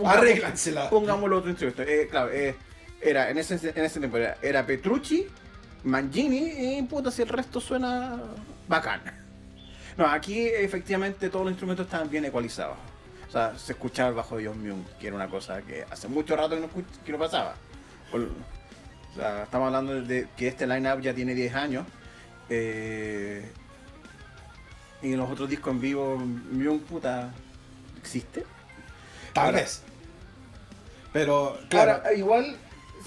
Arréglansela. 0.06 0.90
Pongámoslo 0.90 1.38
otro 1.40 1.50
instrumento. 1.50 1.82
Eh, 1.82 2.08
claro, 2.10 2.30
eh, 2.32 2.56
era, 3.02 3.30
en 3.32 3.38
ese, 3.40 3.56
en 3.76 3.84
ese 3.86 4.00
tiempo 4.00 4.18
era, 4.18 4.38
era 4.42 4.66
Petrucci, 4.66 5.26
Mangini 5.84 6.78
y 6.78 6.82
puta 6.84 7.10
si 7.12 7.22
el 7.24 7.28
resto 7.30 7.60
suena 7.60 8.20
bacán. 8.68 9.02
No, 9.98 10.06
aquí 10.06 10.46
efectivamente 10.48 11.30
todos 11.30 11.46
los 11.46 11.52
instrumentos 11.52 11.86
estaban 11.88 12.10
bien 12.10 12.24
ecualizados. 12.26 12.78
O 13.28 13.32
sea, 13.32 13.58
se 13.58 13.74
escuchaba 13.74 14.10
el 14.10 14.16
bajo 14.16 14.38
de 14.38 14.48
John 14.48 14.62
Myung, 14.62 14.84
que 15.00 15.08
era 15.08 15.16
una 15.16 15.28
cosa 15.30 15.62
que 15.62 15.86
hace 15.90 16.08
mucho 16.08 16.36
rato 16.36 16.56
que 16.56 16.62
no, 16.62 16.70
que 17.06 17.12
no 17.12 17.18
pasaba. 17.18 17.56
Por- 18.12 18.30
o 19.12 19.16
sea, 19.16 19.44
estamos 19.44 19.68
hablando 19.68 20.02
de, 20.02 20.28
que 20.38 20.48
este 20.48 20.68
line-up 20.68 21.02
ya 21.02 21.14
tiene 21.14 21.34
10 21.36 21.56
años. 21.56 21.86
eh, 22.50 23.50
y 25.02 25.14
en 25.14 25.18
los 25.18 25.30
otros 25.30 25.50
discos 25.50 25.74
en 25.74 25.80
vivo, 25.80 26.18
Myung, 26.18 26.82
puta, 26.82 27.32
¿existe? 27.98 28.44
Tal 29.34 29.46
Ahora- 29.48 29.60
vez. 29.60 29.82
Pero, 31.14 31.58
claro. 31.70 31.94
Ahora, 31.94 32.14
igual, 32.14 32.58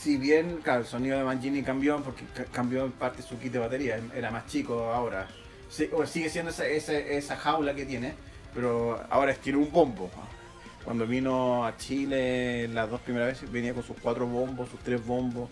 si 0.00 0.16
bien 0.16 0.58
claro, 0.62 0.80
el 0.80 0.86
sonido 0.86 1.18
de 1.18 1.24
Mangini 1.24 1.62
cambió, 1.62 2.02
porque 2.02 2.24
ca- 2.34 2.46
cambió 2.46 2.84
en 2.86 2.92
parte 2.92 3.22
su 3.22 3.38
kit 3.38 3.52
de 3.52 3.58
batería, 3.58 4.00
era 4.14 4.30
más 4.30 4.46
chico 4.46 4.90
ahora. 4.92 5.28
Sí, 5.68 5.88
o 5.92 6.04
sigue 6.06 6.28
siendo 6.30 6.50
esa, 6.50 6.66
esa, 6.66 6.94
esa 6.94 7.36
jaula 7.36 7.74
que 7.74 7.84
tiene, 7.86 8.14
pero 8.54 9.04
ahora 9.10 9.34
tiene 9.34 9.58
un 9.58 9.70
bombo. 9.70 10.10
Cuando 10.84 11.06
vino 11.06 11.64
a 11.64 11.76
Chile 11.76 12.66
las 12.68 12.90
dos 12.90 13.00
primeras 13.02 13.28
veces, 13.28 13.52
venía 13.52 13.72
con 13.74 13.82
sus 13.84 13.96
cuatro 14.00 14.26
bombos, 14.26 14.68
sus 14.70 14.80
tres 14.80 15.04
bombos. 15.06 15.48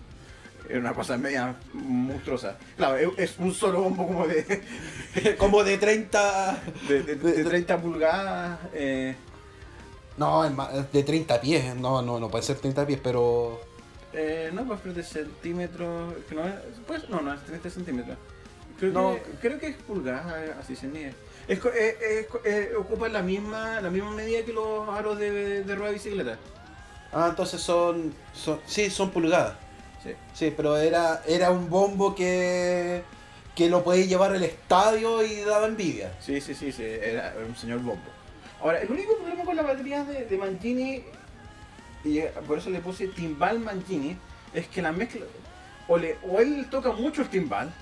Era 0.70 0.78
una 0.78 0.94
cosa 0.94 1.16
media 1.16 1.56
monstruosa. 1.72 2.56
Claro, 2.76 2.96
es, 2.96 3.08
es 3.32 3.38
un 3.38 3.52
solo 3.52 3.82
bombo 3.82 4.06
como 4.06 4.26
de, 4.26 4.64
como 5.38 5.64
de 5.64 5.78
30. 5.78 6.62
de, 6.88 7.02
de- 7.02 7.16
de 7.16 7.44
30 7.44 7.78
pulgadas. 7.78 8.60
eh, 8.72 9.16
No, 10.16 10.44
es 10.44 10.52
más, 10.52 10.72
es 10.74 10.92
de 10.92 11.02
30 11.02 11.40
pies. 11.40 11.74
No, 11.74 12.02
no, 12.02 12.20
no 12.20 12.28
puede 12.30 12.44
ser 12.44 12.56
30 12.58 12.86
pies, 12.86 13.00
pero. 13.02 13.60
Eh, 14.12 14.50
no, 14.52 14.64
pues 14.64 14.94
de 14.94 15.02
centímetros. 15.02 16.14
No, 16.30 16.46
es, 16.46 16.54
pues, 16.86 17.08
no, 17.08 17.20
no 17.20 17.34
es 17.34 17.40
30 17.42 17.68
centímetros. 17.70 18.16
Creo, 18.78 18.92
No. 18.92 19.14
que, 19.16 19.22
creo 19.40 19.58
que 19.58 19.66
es 19.68 19.76
pulgada, 19.76 20.56
así 20.60 20.74
se 20.76 20.86
mide. 20.86 21.12
Es, 21.48 21.58
eh, 21.58 21.98
eh, 22.00 22.26
co- 22.30 22.40
eh, 22.44 22.72
ocupa 22.78 23.08
la 23.08 23.22
misma, 23.22 23.80
la 23.80 23.90
misma 23.90 24.12
medida 24.12 24.42
que 24.44 24.52
los 24.52 24.88
aros 24.88 25.18
de, 25.18 25.64
de 25.64 25.74
rueda 25.74 25.88
de 25.88 25.94
bicicleta. 25.94 26.38
Ah, 27.12 27.26
entonces 27.30 27.60
son, 27.60 28.14
son. 28.32 28.60
Sí, 28.66 28.88
son 28.88 29.10
pulgadas. 29.10 29.54
Sí. 30.02 30.14
Sí, 30.32 30.54
pero 30.56 30.76
era, 30.76 31.22
era 31.26 31.50
un 31.50 31.68
bombo 31.68 32.14
que. 32.14 33.02
que 33.54 33.68
lo 33.68 33.84
podía 33.84 34.06
llevar 34.06 34.32
al 34.32 34.42
estadio 34.42 35.22
y 35.24 35.40
daba 35.40 35.66
envidia. 35.66 36.12
Sí, 36.20 36.40
sí, 36.40 36.54
sí, 36.54 36.72
sí, 36.72 36.84
era 36.84 37.34
un 37.46 37.54
señor 37.56 37.80
bombo. 37.80 38.10
Ahora, 38.62 38.80
el 38.80 38.90
único 38.90 39.16
problema 39.16 39.44
con 39.44 39.56
la 39.56 39.62
batería 39.62 40.04
de, 40.04 40.26
de 40.26 40.36
Mangini, 40.36 41.02
y 42.04 42.18
eh, 42.18 42.32
por 42.46 42.58
eso 42.58 42.70
le 42.70 42.80
puse 42.80 43.08
timbal 43.08 43.58
Mangini, 43.58 44.16
es 44.52 44.68
que 44.68 44.82
la 44.82 44.92
mezcla, 44.92 45.24
o, 45.88 45.96
le, 45.96 46.18
o 46.22 46.40
él 46.40 46.66
toca 46.70 46.92
mucho 46.92 47.22
el 47.22 47.28
timbal, 47.28 47.72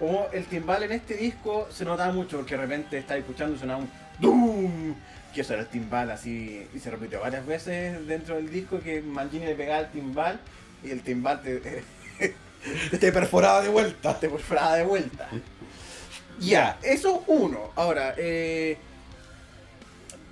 o 0.00 0.28
el 0.32 0.44
timbal 0.46 0.82
en 0.82 0.92
este 0.92 1.14
disco 1.14 1.66
se 1.70 1.84
notaba 1.84 2.12
mucho 2.12 2.36
porque 2.38 2.56
de 2.56 2.62
repente 2.62 2.98
estaba 2.98 3.18
escuchando 3.18 3.56
y 3.56 3.58
sonaba 3.58 3.80
un 3.80 3.90
DUM, 4.18 4.94
que 5.34 5.40
eso 5.40 5.54
era 5.54 5.62
el 5.62 5.68
timbal 5.68 6.10
así, 6.10 6.66
y 6.74 6.78
se 6.78 6.90
repitió 6.90 7.20
varias 7.20 7.46
veces 7.46 8.06
dentro 8.06 8.36
del 8.36 8.50
disco 8.50 8.80
que 8.80 9.00
Mangini 9.00 9.46
le 9.46 9.54
pegaba 9.54 9.80
el 9.80 9.90
timbal 9.90 10.40
y 10.84 10.90
el 10.90 11.02
timbal 11.02 11.42
te, 11.42 11.82
Te 13.00 13.12
perforaba 13.12 13.62
de 13.62 13.68
vuelta. 13.68 14.18
te 14.18 14.28
perforaba 14.28 14.76
de 14.76 14.84
vuelta. 14.84 15.28
Ya. 16.40 16.78
Eso 16.82 17.24
uno. 17.26 17.70
Ahora, 17.76 18.14
eh, 18.16 18.78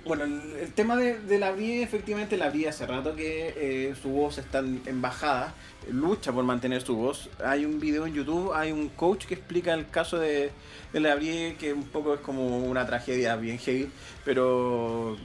bueno, 0.05 0.23
el, 0.23 0.71
tema 0.73 0.95
de, 0.95 1.19
de 1.19 1.39
la 1.39 1.51
Brie, 1.51 1.83
efectivamente 1.83 2.37
la 2.37 2.49
Brie 2.49 2.69
hace 2.69 2.85
rato 2.85 3.15
que 3.15 3.53
eh, 3.57 3.95
su 4.01 4.09
voz 4.09 4.37
está 4.37 4.59
en 4.59 5.01
bajada, 5.01 5.53
lucha 5.91 6.31
por 6.31 6.43
mantener 6.43 6.81
su 6.81 6.95
voz. 6.95 7.29
Hay 7.43 7.65
un 7.65 7.79
video 7.79 8.05
en 8.05 8.13
YouTube, 8.13 8.53
hay 8.53 8.71
un 8.71 8.89
coach 8.89 9.25
que 9.25 9.33
explica 9.33 9.73
el 9.73 9.89
caso 9.89 10.17
de, 10.17 10.51
de 10.93 10.99
la 10.99 11.15
Brie, 11.15 11.55
que 11.59 11.73
un 11.73 11.83
poco 11.83 12.13
es 12.13 12.21
como 12.21 12.59
una 12.59 12.85
tragedia 12.85 13.35
bien 13.35 13.57
heavy, 13.59 13.89
pero 14.23 15.17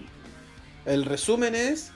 El 0.85 1.05
resumen 1.05 1.55
es 1.55 1.93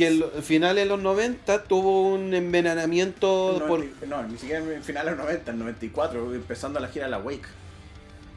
que 0.00 0.08
el 0.08 0.24
final 0.42 0.76
de 0.76 0.86
los 0.86 0.98
90 1.00 1.64
tuvo 1.64 2.08
un 2.14 2.32
envenenamiento 2.34 3.58
no, 3.60 3.66
por... 3.66 3.84
no, 4.08 4.22
ni 4.24 4.38
siquiera 4.38 4.64
en 4.74 4.82
final 4.82 5.04
de 5.04 5.10
los 5.12 5.20
90, 5.20 5.50
en 5.50 5.58
94, 5.58 6.34
empezando 6.34 6.80
la 6.80 6.88
gira 6.88 7.04
de 7.04 7.10
la 7.10 7.18
Wake. 7.18 7.46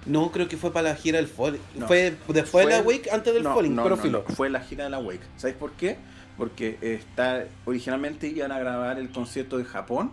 No, 0.06 0.32
creo 0.32 0.50
que 0.50 0.58
fue 0.58 0.74
para 0.74 0.90
la 0.90 0.96
gira 0.96 1.18
del 1.18 1.28
Falling. 1.28 1.62
No. 1.76 1.88
Fue 1.88 2.16
después 2.28 2.66
de 2.68 2.74
la 2.74 2.82
Wake, 2.82 3.10
antes 3.12 3.34
del 3.34 3.44
no, 3.44 3.56
Falling, 3.56 3.76
pero 3.82 3.96
filo. 3.98 4.26
fue 4.36 4.50
la 4.50 4.60
gira 4.60 4.84
de 4.84 4.90
la 4.90 5.00
Wake. 5.00 5.22
¿Sabéis 5.38 5.56
por 5.58 5.72
qué? 5.72 5.98
Porque 6.38 6.78
está, 6.82 7.46
originalmente 7.66 8.28
iban 8.28 8.52
a 8.52 8.60
grabar 8.60 9.00
el 9.00 9.10
concierto 9.10 9.58
de 9.58 9.64
Japón 9.64 10.12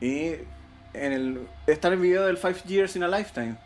y 0.00 0.26
en 0.94 1.12
el, 1.12 1.40
está 1.66 1.88
el 1.88 1.96
video 1.96 2.24
del 2.26 2.36
Five 2.36 2.56
Years 2.66 2.94
in 2.96 3.02
a 3.02 3.08
Lifetime. 3.08 3.56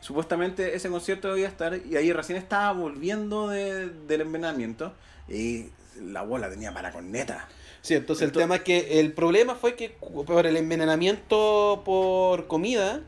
Supuestamente 0.00 0.74
ese 0.74 0.88
concierto 0.88 1.36
iba 1.36 1.46
a 1.46 1.50
estar 1.50 1.78
y 1.88 1.96
ahí 1.96 2.12
recién 2.12 2.38
estaba 2.38 2.72
volviendo 2.72 3.48
de- 3.48 3.88
del 3.88 4.22
envenenamiento 4.22 4.94
y 5.30 5.66
la 6.00 6.22
bola 6.22 6.50
tenía 6.50 6.72
para 6.74 6.92
corneta. 6.92 7.48
Sí, 7.82 7.94
entonces 7.94 8.24
el 8.24 8.32
tema 8.32 8.56
es 8.56 8.62
que 8.62 9.00
el 9.00 9.12
problema 9.12 9.54
fue 9.54 9.74
que 9.74 9.88
por 9.90 10.46
el 10.46 10.56
envenenamiento 10.56 11.82
por 11.84 12.46
comida 12.46 13.00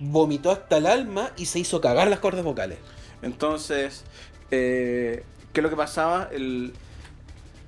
vomitó 0.00 0.50
hasta 0.50 0.76
el 0.76 0.86
alma 0.86 1.30
y 1.36 1.46
se 1.46 1.58
hizo 1.60 1.80
cagar 1.80 2.08
las 2.08 2.18
cuerdas 2.18 2.44
vocales. 2.44 2.78
Entonces, 3.22 4.04
eh, 4.50 5.24
¿qué 5.52 5.60
es 5.60 5.62
lo 5.64 5.70
que 5.70 5.76
pasaba? 5.76 6.28
El, 6.32 6.74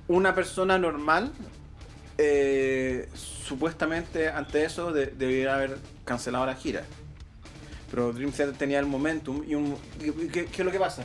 una 0.07 0.35
persona 0.35 0.77
normal, 0.77 1.31
eh, 2.19 3.07
supuestamente 3.15 4.27
ante 4.29 4.63
eso, 4.65 4.91
de- 4.91 5.07
debería 5.07 5.55
haber 5.55 5.77
cancelado 6.05 6.45
la 6.45 6.55
gira. 6.55 6.83
Pero 7.89 8.13
Dream 8.13 8.31
Theater 8.31 8.55
tenía 8.55 8.79
el 8.79 8.85
momentum. 8.85 9.43
¿Y, 9.47 9.55
un- 9.55 9.75
y- 9.99 10.09
y 10.09 10.27
¿qué, 10.27 10.45
qué 10.45 10.61
es 10.61 10.65
lo 10.65 10.71
que 10.71 10.79
pasa? 10.79 11.03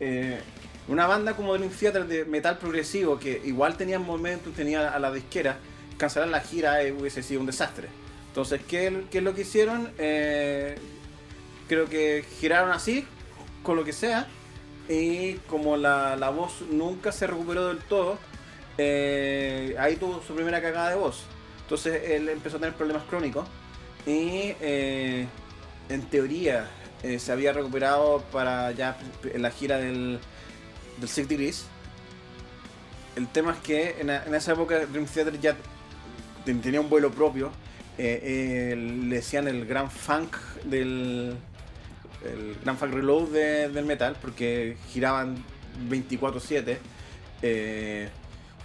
Eh, 0.00 0.40
una 0.88 1.06
banda 1.06 1.34
como 1.36 1.54
Dream 1.54 1.70
Theater 1.70 2.06
de 2.06 2.24
metal 2.24 2.58
progresivo, 2.58 3.18
que 3.18 3.40
igual 3.44 3.76
tenía 3.76 3.98
momentum, 3.98 4.52
tenía 4.52 4.90
a 4.90 4.98
la 4.98 5.12
disquera, 5.12 5.58
cancelar 5.96 6.28
la 6.28 6.40
gira 6.40 6.82
eh, 6.82 6.92
hubiese 6.92 7.22
sido 7.22 7.40
un 7.40 7.46
desastre. 7.46 7.88
Entonces, 8.28 8.60
¿qué, 8.66 9.04
qué 9.10 9.18
es 9.18 9.24
lo 9.24 9.34
que 9.34 9.42
hicieron? 9.42 9.92
Eh, 9.98 10.76
creo 11.68 11.86
que 11.86 12.24
giraron 12.40 12.70
así, 12.72 13.06
con 13.62 13.76
lo 13.76 13.84
que 13.84 13.92
sea, 13.92 14.26
y 14.88 15.34
como 15.48 15.76
la, 15.76 16.16
la 16.16 16.30
voz 16.30 16.62
nunca 16.70 17.12
se 17.12 17.26
recuperó 17.26 17.68
del 17.68 17.78
todo, 17.78 18.18
eh, 18.78 19.76
ahí 19.78 19.96
tuvo 19.96 20.20
su 20.26 20.34
primera 20.34 20.60
cagada 20.60 20.90
de 20.90 20.96
voz. 20.96 21.24
Entonces 21.60 22.10
él 22.10 22.28
empezó 22.28 22.56
a 22.56 22.60
tener 22.60 22.74
problemas 22.74 23.04
crónicos 23.04 23.46
y 24.04 24.54
eh, 24.60 25.26
en 25.88 26.02
teoría 26.10 26.68
se 27.18 27.32
había 27.32 27.52
recuperado 27.52 28.22
para 28.30 28.70
ya 28.70 28.96
la 29.34 29.50
gira 29.50 29.78
del, 29.78 30.20
del 31.02 31.10
Six 31.10 31.28
Degrees. 31.28 31.64
El 33.16 33.28
tema 33.28 33.52
es 33.52 33.58
que 33.58 33.96
en, 34.00 34.08
esa 34.34 34.52
época 34.52 34.78
Dream 34.86 35.06
Theater 35.06 35.38
ya 35.40 35.54
ten- 36.46 36.60
tenía 36.62 36.80
un 36.80 36.88
vuelo 36.88 37.10
propio. 37.10 37.50
eh, 37.98 38.72
eh, 38.72 38.74
le 38.76 39.16
decían 39.16 39.46
el 39.48 39.66
Grand 39.66 39.90
Funk 39.90 40.34
del, 40.64 41.36
el 42.24 42.56
Grand 42.64 42.78
Funk 42.78 42.94
Reload 42.94 43.28
de- 43.28 43.68
del 43.68 43.84
metal, 43.84 44.16
porque 44.22 44.78
giraban 44.90 45.44
24-7, 45.90 46.78
eh, 47.42 48.08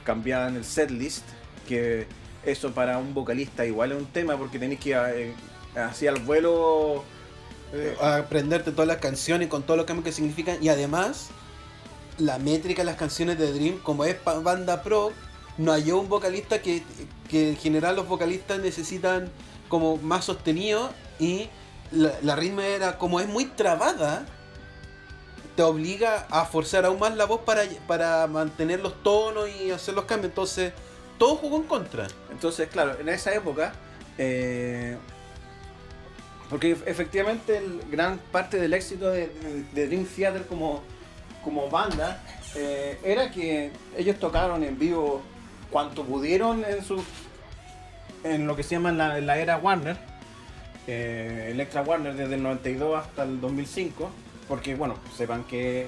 cambiaban 0.06 0.56
el 0.56 0.64
setlist, 0.64 1.26
que 1.68 2.08
eso 2.46 2.72
para 2.72 2.98
un 3.00 3.14
vocalista 3.14 3.66
igual 3.66 3.92
es 3.92 3.98
un 3.98 4.06
tema, 4.06 4.38
porque 4.38 4.60
tenéis 4.60 4.80
que 4.80 4.92
eh, 4.94 5.34
hacia 5.76 6.12
el 6.12 6.22
vuelo... 6.22 7.04
Aprenderte 8.02 8.72
todas 8.72 8.88
las 8.88 8.98
canciones 8.98 9.50
con 9.50 9.66
los 9.68 9.86
cambios 9.86 10.06
que 10.06 10.14
significan 10.14 10.56
y 10.64 10.70
además 10.70 11.32
la 12.18 12.38
métrica 12.40 12.82
de 12.82 12.86
las 12.86 12.96
canciones 12.98 13.38
de 13.38 13.52
Dream 13.54 13.78
como 13.80 14.06
es 14.06 14.16
banda 14.24 14.82
pro 14.84 15.12
no 15.58 15.72
halló 15.72 16.00
un 16.00 16.10
vocalista 16.10 16.62
que, 16.62 16.84
que 17.30 17.50
en 17.50 17.58
general 17.58 17.96
los 17.96 18.08
vocalistas 18.08 18.60
necesitan 18.60 19.32
como 19.70 19.98
más 19.98 20.26
sostenido 20.26 20.90
y 21.20 21.50
la, 21.92 22.14
la 22.22 22.36
ritmo 22.36 22.62
era 22.62 22.98
como 22.98 23.20
es 23.20 23.28
muy 23.28 23.46
trabada 23.46 24.26
te 25.56 25.64
obliga 25.64 26.28
a 26.30 26.46
forzar 26.46 26.86
aún 26.86 27.00
más 27.00 27.16
la 27.16 27.26
voz 27.26 27.42
para, 27.42 27.64
para 27.88 28.28
mantener 28.28 28.80
los 28.80 29.02
tonos 29.02 29.50
y 29.50 29.72
hacer 29.72 29.96
los 29.96 30.06
cambios. 30.06 30.30
Entonces 30.30 30.72
todo 31.18 31.36
jugó 31.36 31.58
en 31.58 31.64
contra. 31.64 32.06
Entonces, 32.30 32.68
claro, 32.70 32.96
en 33.00 33.10
esa 33.10 33.34
época... 33.34 33.74
eh, 34.20 34.98
porque 36.50 36.76
ef- 36.78 36.84
efectivamente 36.86 37.60
gran 37.90 38.20
parte 38.32 38.60
del 38.60 38.74
éxito 38.74 39.10
de- 39.10 39.32
de 39.74 39.88
Dream 39.88 40.06
Theater 40.06 40.46
como, 40.46 40.84
como 41.48 41.70
banda 41.70 42.22
eh, 42.56 43.00
era 43.06 43.32
que 43.32 43.72
ellos 43.96 44.20
tocaron 44.20 44.66
en 44.66 44.78
vivo 44.78 45.22
cuanto 45.72 46.04
pudieron 46.04 46.66
en 46.66 46.84
su 46.84 47.02
en 48.26 48.46
lo 48.46 48.58
que 48.58 48.64
se 48.64 48.76
llama 48.76 48.92
la, 48.92 49.38
era 49.38 49.56
Warner 49.56 49.96
eh, 50.88 51.48
Electra 51.54 51.84
Warner 51.84 52.16
desde 52.16 52.36
el 52.36 52.44
92 52.44 53.00
hasta 53.00 53.24
el 53.24 53.40
2005 53.40 54.10
porque 54.50 54.76
bueno 54.76 54.96
sepan 55.16 55.46
que 55.46 55.88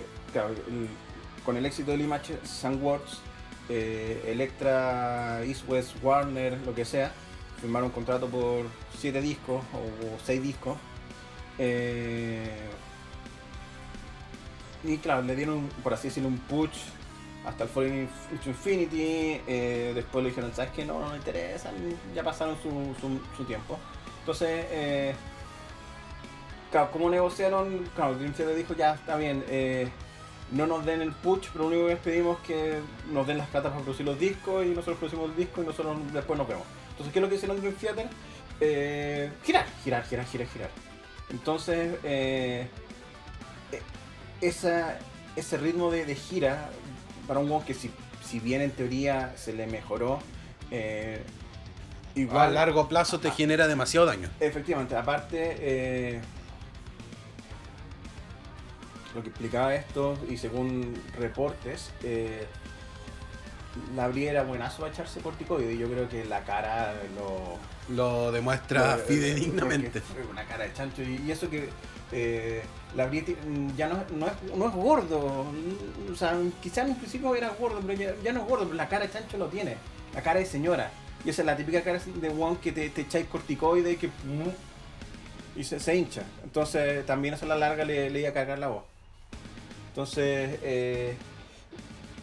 con 1.44 1.58
el 1.58 1.66
éxito 1.66 1.92
del 1.92 2.02
Image 2.02 2.38
Soundworks 2.46 3.20
eh, 3.68 4.24
Electra 4.28 5.42
East 5.44 5.68
West 5.68 5.92
Warner 6.02 6.58
lo 6.66 6.74
que 6.74 6.86
sea 6.86 7.12
firmaron 7.60 7.88
un 7.88 7.94
contrato 7.94 8.28
por 8.28 8.66
7 8.98 9.22
discos 9.22 9.62
o 9.74 10.26
6 10.26 10.42
discos 10.42 10.78
eh, 11.58 12.48
y 14.84 14.98
claro, 14.98 15.22
le 15.24 15.36
dieron, 15.36 15.68
por 15.84 15.94
así 15.94 16.08
decirlo, 16.08 16.30
un 16.30 16.38
push 16.40 16.78
hasta 17.46 17.64
el 17.64 17.70
Falling 17.70 18.08
into 18.32 18.50
Infinity. 18.50 19.42
eh, 19.48 19.92
después 19.96 20.24
le 20.24 20.30
dijeron, 20.30 20.52
¿sabes 20.54 20.72
qué? 20.76 20.86
No, 20.86 21.00
no 21.00 21.10
me 21.10 21.18
interesa, 21.18 21.72
ya 22.16 22.24
pasaron 22.24 22.56
su, 22.62 22.70
su- 23.38 23.44
tiempo. 23.46 23.78
Entonces, 24.22 24.66
eh, 24.72 25.16
claro, 26.72 26.92
¿cómo 26.92 27.10
negociaron? 27.10 27.90
Claro, 27.96 28.16
Dream 28.16 28.34
Theater 28.34 28.56
dijo, 28.56 28.74
ya 28.76 28.94
está 28.94 29.16
bien, 29.16 29.44
eh, 29.50 29.90
no 30.52 30.68
nos 30.68 30.86
den 30.86 31.02
el 31.02 31.12
push, 31.12 31.48
pero 31.54 31.66
lo 31.66 31.68
único 31.70 31.88
que 31.88 31.94
les 31.94 32.04
pedimos 32.04 32.40
es 32.42 32.48
que 32.48 32.80
nos 33.12 33.26
den 33.28 33.38
las 33.38 33.48
plata 33.48 33.70
para 33.70 33.82
producir 33.82 34.06
los 34.06 34.20
discos 34.20 34.66
y 34.66 34.70
nosotros 34.70 34.98
producimos 34.98 35.30
el 35.32 35.36
disco 35.36 35.62
y 35.62 35.66
nosotros 35.66 35.98
después 36.14 36.38
nos 36.38 36.48
vemos. 36.48 36.66
Entonces, 36.92 37.14
¿qué 37.14 37.20
es 37.20 37.24
lo 37.24 37.30
que 37.30 37.36
hicieron 37.36 37.60
Dream 37.60 37.76
Theater? 37.76 38.08
Eh, 38.62 39.32
girar, 39.46 39.66
girar, 39.84 40.04
girar, 40.06 40.26
girar, 40.26 40.48
girar. 40.48 40.70
Entonces, 41.30 41.96
eh, 42.04 42.68
eh, 42.68 42.68
esa, 44.42 44.98
ese 45.36 45.58
ritmo 45.58 45.92
de, 45.92 46.06
de 46.06 46.16
gira 46.16 46.70
para 47.28 47.40
un 47.40 47.50
weón 47.50 47.64
que 47.64 47.74
si, 47.74 47.92
si 48.26 48.40
bien 48.40 48.62
en 48.62 48.72
teoría 48.72 49.34
se 49.36 49.54
le 49.54 49.68
mejoró, 49.68 50.20
eh, 50.72 51.24
a 52.16 52.20
igual 52.20 52.54
largo 52.54 52.88
plazo 52.90 53.20
te 53.20 53.32
genera 53.32 53.68
demasiado 53.68 54.06
daño 54.06 54.30
Efectivamente, 54.40 54.96
aparte, 54.96 55.56
eh, 55.60 56.22
lo 59.16 59.24
que 59.24 59.30
explicaba 59.30 59.74
esto, 59.76 60.18
y 60.30 60.38
según 60.38 61.02
reportes, 61.18 61.92
eh, 62.04 62.46
la 63.96 64.08
Brie 64.08 64.30
era 64.30 64.44
buenazo 64.44 64.82
para 64.82 64.92
echarse 64.92 65.22
corticoide, 65.22 65.74
y 65.74 65.78
yo 65.78 65.90
creo 65.90 66.10
que 66.10 66.26
la 66.26 66.44
cara 66.44 66.94
lo. 67.16 67.58
lo 67.96 68.32
demuestra 68.32 68.98
fidedignamente 68.98 70.02
fue 70.02 70.24
Una 70.30 70.46
cara 70.46 70.66
de 70.66 70.74
chancho, 70.74 71.02
y, 71.02 71.24
y 71.26 71.32
eso 71.32 71.50
que. 71.50 71.70
eh, 72.12 72.64
la 72.96 73.06
Brie 73.06 73.22
ti- 73.22 73.36
ya 73.78 73.88
no, 73.88 74.04
no, 74.16 74.28
es, 74.28 74.34
no 74.56 74.68
es 74.68 74.74
gordo, 74.74 75.46
o 76.12 76.16
sea, 76.16 76.36
quizás 76.62 76.86
en 76.86 76.92
un 76.92 76.96
principio 76.98 77.36
era 77.36 77.50
gordo, 77.50 77.80
pero 77.86 78.14
ya, 78.24 78.34
no 78.34 78.42
es 78.42 78.48
gordo, 78.48 78.64
pero 78.66 78.76
la 78.76 78.90
cara 78.90 79.06
de 79.06 79.12
chancho 79.14 79.38
lo 79.38 79.48
tiene, 79.48 79.76
la 80.14 80.22
cara 80.22 80.40
de 80.40 80.46
señora. 80.46 80.92
Y 81.26 81.30
esa 81.30 81.42
es 81.42 81.46
la 81.46 81.58
típica 81.58 81.82
cara 81.84 82.00
de 82.00 82.30
one 82.30 82.58
que 82.62 82.72
te, 82.72 82.90
te 82.90 83.02
echáis 83.02 83.26
corticoide 83.28 83.92
y 83.92 83.98
que 83.98 84.10
y 85.56 85.64
se, 85.66 85.80
se 85.80 85.96
hincha. 85.96 86.24
Entonces 86.44 87.06
también 87.06 87.34
eso 87.34 87.46
a 87.46 87.50
la 87.50 87.58
larga 87.58 87.84
le, 87.84 88.10
le 88.10 88.22
iba 88.22 88.30
a 88.30 88.34
cargar 88.34 88.58
la 88.58 88.70
voz. 88.70 88.84
Entonces, 89.90 90.60
eh, 90.64 91.16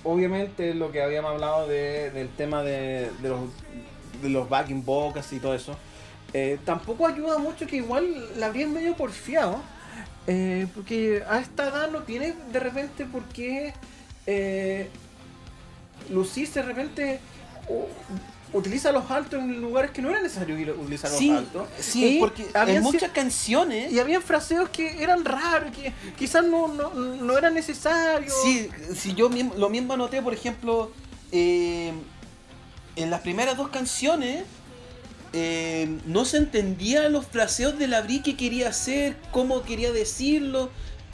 obviamente 0.04 0.74
lo 0.74 0.90
que 0.92 1.02
habíamos 1.02 1.32
hablado 1.32 1.66
de- 1.68 2.10
del 2.10 2.28
tema 2.30 2.62
de, 2.62 3.10
de 3.20 3.28
los, 3.28 3.40
de 4.22 4.28
los 4.30 4.48
backing 4.48 4.84
vocals 4.84 5.32
y 5.32 5.40
todo 5.40 5.54
eso, 5.54 5.76
eh, 6.32 6.58
tampoco 6.64 7.06
ayuda 7.06 7.38
mucho 7.38 7.66
que 7.66 7.76
igual 7.76 8.38
la 8.38 8.46
habrían 8.46 8.72
medio 8.72 8.94
porfiado. 8.96 9.60
Eh, 10.26 10.66
porque 10.74 11.22
a 11.28 11.38
esta 11.38 11.68
edad 11.68 11.90
no 11.90 12.02
tiene 12.02 12.34
de 12.52 12.58
repente 12.60 13.04
por 13.06 13.22
qué 13.26 13.72
eh, 14.26 14.88
lucirse 16.10 16.60
de 16.60 16.66
repente 16.66 17.20
utiliza 18.52 18.92
los 18.92 19.10
altos 19.10 19.40
en 19.40 19.60
lugares 19.60 19.90
que 19.90 20.00
no 20.00 20.08
era 20.10 20.20
necesario 20.22 20.58
ir 20.58 20.70
a 20.70 20.72
utilizar 20.72 21.10
los 21.10 21.18
Sí, 21.18 21.30
altos. 21.30 21.68
sí, 21.78 22.16
Y 22.16 22.20
porque 22.20 22.46
cier- 22.52 22.80
muchas 22.80 23.10
canciones. 23.10 23.92
y 23.92 23.98
habían 24.00 24.22
fraseos 24.22 24.68
que 24.70 25.02
eran 25.02 25.24
raros, 25.24 25.72
que 25.74 25.92
quizás 26.16 26.44
no, 26.44 26.68
no, 26.68 26.90
no 26.94 27.36
era 27.38 27.50
necesario. 27.50 28.32
Sí, 28.44 28.68
si 28.94 29.14
yo 29.14 29.28
mismo, 29.28 29.54
lo 29.56 29.68
mismo 29.68 29.92
anoté, 29.94 30.22
por 30.22 30.32
ejemplo, 30.32 30.90
eh, 31.32 31.92
en 32.94 33.10
las 33.10 33.20
primeras 33.20 33.56
dos 33.56 33.68
canciones 33.68 34.44
eh, 35.38 35.88
no 36.06 36.24
se 36.24 36.38
entendía 36.38 37.08
los 37.10 37.26
fraseos 37.26 37.78
de 37.78 37.88
la 37.88 38.00
Bri 38.00 38.22
que 38.22 38.36
quería 38.38 38.70
hacer, 38.70 39.16
cómo 39.32 39.62
quería 39.62 39.92
decirlo, 39.92 40.70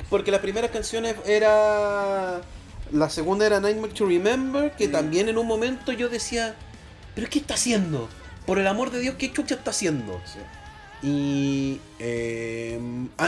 porque 0.08 0.30
las 0.30 0.40
primeras 0.40 0.70
canciones 0.70 1.16
era... 1.26 2.40
La 2.92 3.08
segunda 3.10 3.46
era 3.46 3.58
Nightmare 3.58 3.92
to 3.94 4.06
Remember, 4.06 4.70
que 4.76 4.86
Mm. 4.86 4.92
también 4.92 5.28
en 5.28 5.38
un 5.38 5.46
momento 5.46 5.90
yo 5.92 6.08
decía, 6.08 6.54
pero 7.14 7.28
¿qué 7.28 7.38
está 7.40 7.54
haciendo? 7.54 8.08
Por 8.46 8.58
el 8.58 8.66
amor 8.66 8.90
de 8.90 9.00
Dios, 9.00 9.14
¿qué 9.18 9.32
chucha 9.32 9.54
está 9.56 9.70
haciendo? 9.70 10.20
Sí. 10.24 10.38
Y... 11.08 11.80
eh, 11.98 12.78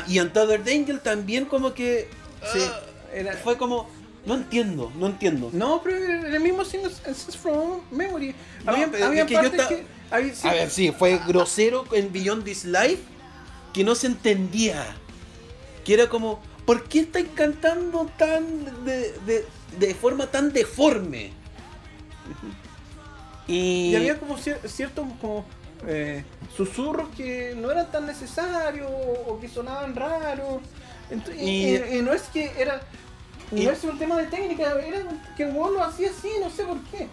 y 0.06 0.18
Another 0.18 0.60
Angel 0.60 1.00
también 1.00 1.46
como 1.46 1.74
que... 1.74 2.08
Sí, 2.52 2.58
ah, 2.62 2.80
era- 3.14 3.32
fue 3.38 3.56
como, 3.56 3.88
no 4.26 4.34
entiendo, 4.34 4.92
no 4.98 5.06
entiendo. 5.06 5.48
No, 5.52 5.80
pero 5.82 5.96
el 5.96 6.40
mismo 6.40 6.64
Scenes 6.64 7.00
from 7.42 7.80
Memory. 7.90 8.34
No, 8.64 8.72
había 8.72 8.84
había 9.06 9.22
es 9.22 9.26
que 9.28 9.34
yo 9.34 9.40
partes 9.40 9.56
ta- 9.60 9.68
que. 9.68 9.86
Sí, 10.34 10.46
A 10.48 10.52
ver, 10.52 10.70
sí, 10.70 10.92
fue 10.92 11.18
grosero 11.26 11.84
en 11.92 12.12
Beyond 12.12 12.44
This 12.44 12.64
Life 12.64 13.02
que 13.72 13.84
no 13.84 13.94
se 13.94 14.06
entendía. 14.06 14.94
Que 15.84 15.94
era 15.94 16.08
como, 16.08 16.40
¿por 16.64 16.84
qué 16.84 17.00
estáis 17.00 17.26
cantando 17.34 18.08
tan 18.16 18.84
de, 18.84 19.12
de, 19.26 19.46
de 19.78 19.94
forma 19.94 20.26
tan 20.30 20.52
deforme? 20.52 21.32
Y, 23.46 23.90
Y 23.90 23.96
había 23.96 24.18
como 24.18 24.38
cier- 24.38 24.66
ciertos 24.66 25.06
como 25.20 25.44
eh, 25.86 26.24
susurros 26.56 27.08
que 27.16 27.54
no 27.56 27.70
eran 27.70 27.90
tan 27.90 28.06
necesarios 28.06 28.90
o 29.26 29.38
que 29.40 29.48
sonaban 29.48 29.94
raros. 29.94 30.62
Y, 31.38 31.44
Y- 31.44 31.76
y- 31.76 31.98
y 31.98 32.02
no 32.02 32.12
es 32.14 32.22
que 32.22 32.50
era. 32.56 32.80
no 33.50 33.70
es 33.70 33.84
un 33.84 33.98
tema 33.98 34.16
de 34.16 34.26
técnica, 34.28 34.72
era 34.80 35.02
que 35.36 35.42
el 35.44 35.52
lo 35.52 35.84
hacía 35.84 36.08
así, 36.10 36.30
no 36.40 36.48
sé 36.48 36.64
por 36.64 36.80
qué. 36.84 37.08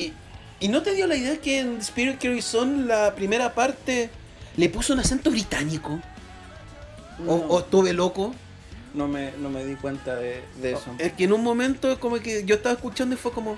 Y, 0.00 0.12
y 0.60 0.68
no 0.68 0.82
te 0.82 0.94
dio 0.94 1.06
la 1.06 1.16
idea 1.16 1.36
que 1.38 1.58
en 1.60 1.76
Spirit 1.78 2.18
Carry 2.20 2.42
Son 2.42 2.86
la 2.88 3.14
primera 3.14 3.54
parte 3.54 4.10
le 4.56 4.68
puso 4.68 4.92
un 4.92 5.00
acento 5.00 5.30
británico. 5.30 6.00
O, 7.20 7.22
No. 7.24 7.32
o 7.34 7.60
estuve 7.60 7.92
loco. 7.92 8.34
No 8.94 9.06
me, 9.06 9.32
no 9.38 9.50
me 9.50 9.64
di 9.64 9.76
cuenta 9.76 10.16
de, 10.16 10.42
de 10.60 10.72
eso. 10.72 10.94
Es 10.98 11.12
que 11.12 11.24
en 11.24 11.32
un 11.32 11.42
momento 11.44 11.98
como 12.00 12.16
que 12.18 12.44
yo 12.44 12.56
estaba 12.56 12.74
escuchando 12.74 13.14
y 13.14 13.18
fue 13.18 13.30
como, 13.32 13.56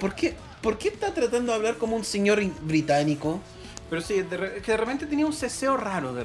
¿por 0.00 0.14
qué, 0.14 0.34
¿por 0.60 0.76
qué 0.78 0.88
está 0.88 1.14
tratando 1.14 1.52
de 1.52 1.56
hablar 1.56 1.76
como 1.76 1.96
un 1.96 2.04
señor 2.04 2.42
británico? 2.62 3.40
Pero 3.88 4.02
sí, 4.02 4.20
de 4.22 4.60
que 4.62 4.72
de 4.72 4.76
repente 4.76 5.06
tenía 5.06 5.24
un 5.26 5.32
ceseo 5.32 5.76
raro. 5.76 6.12
De 6.12 6.24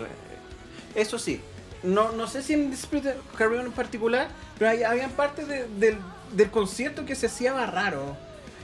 Eso 0.96 1.18
sí. 1.20 1.40
No, 1.84 2.12
no 2.12 2.28
sé 2.28 2.44
si 2.44 2.54
en 2.54 2.74
Spirit 2.74 3.06
Carry 3.38 3.58
On 3.58 3.66
en 3.68 3.72
particular, 3.72 4.28
pero 4.60 4.72
hay, 4.72 4.84
habían 4.84 5.12
partes 5.12 5.48
de- 5.48 5.68
del, 5.80 5.98
del 6.34 6.52
concierto 6.52 7.06
que 7.06 7.16
se 7.16 7.28
hacía 7.28 7.54
raro. 7.66 8.18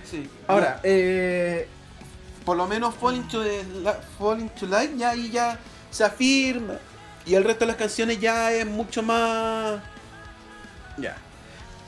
Sí. 0.09 0.29
Ahora, 0.47 0.79
eh, 0.83 1.67
por 2.45 2.55
lo 2.57 2.65
menos 2.67 2.95
Falling 2.95 3.27
to, 3.27 3.43
the 3.43 3.63
La- 3.81 3.99
Falling 4.17 4.49
to 4.49 4.65
Light 4.65 4.95
ya 4.97 5.09
ahí 5.11 5.29
ya 5.31 5.59
se 5.91 6.03
afirma. 6.03 6.75
Y 7.25 7.35
el 7.35 7.43
resto 7.43 7.61
de 7.65 7.67
las 7.67 7.75
canciones 7.75 8.19
ya 8.19 8.51
es 8.53 8.65
mucho 8.65 9.03
más... 9.03 9.81
ya. 10.97 11.17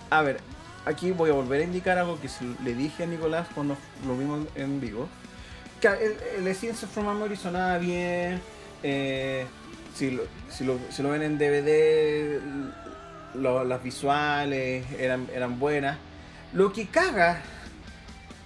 A 0.10 0.22
ver, 0.22 0.40
aquí 0.86 1.12
voy 1.12 1.30
a 1.30 1.34
volver 1.34 1.62
a 1.62 1.64
indicar 1.64 1.98
algo 1.98 2.20
que 2.20 2.28
le 2.64 2.74
dije 2.74 3.04
a 3.04 3.06
Nicolás 3.06 3.48
cuando 3.56 3.78
lo 4.06 4.18
vimos 4.18 4.46
en 4.56 4.82
vivo. 4.82 5.08
Que 5.80 5.88
el, 5.88 6.18
el 6.40 6.48
Essence 6.48 6.86
from 6.88 7.06
Memory 7.08 7.38
sonaba 7.38 7.78
bien. 7.78 8.42
eh, 8.84 9.46
si, 9.96 10.12
lo, 10.12 10.24
si, 10.50 10.66
lo, 10.66 10.78
si 10.92 11.02
lo 11.04 11.10
ven 11.10 11.22
en 11.22 11.38
DVD, 11.38 12.42
lo- 13.36 13.64
las 13.64 13.82
visuales 13.82 14.86
eran, 15.00 15.28
eran 15.34 15.58
buenas. 15.58 15.98
Lo 16.52 16.74
que 16.74 16.88
caga 16.88 17.42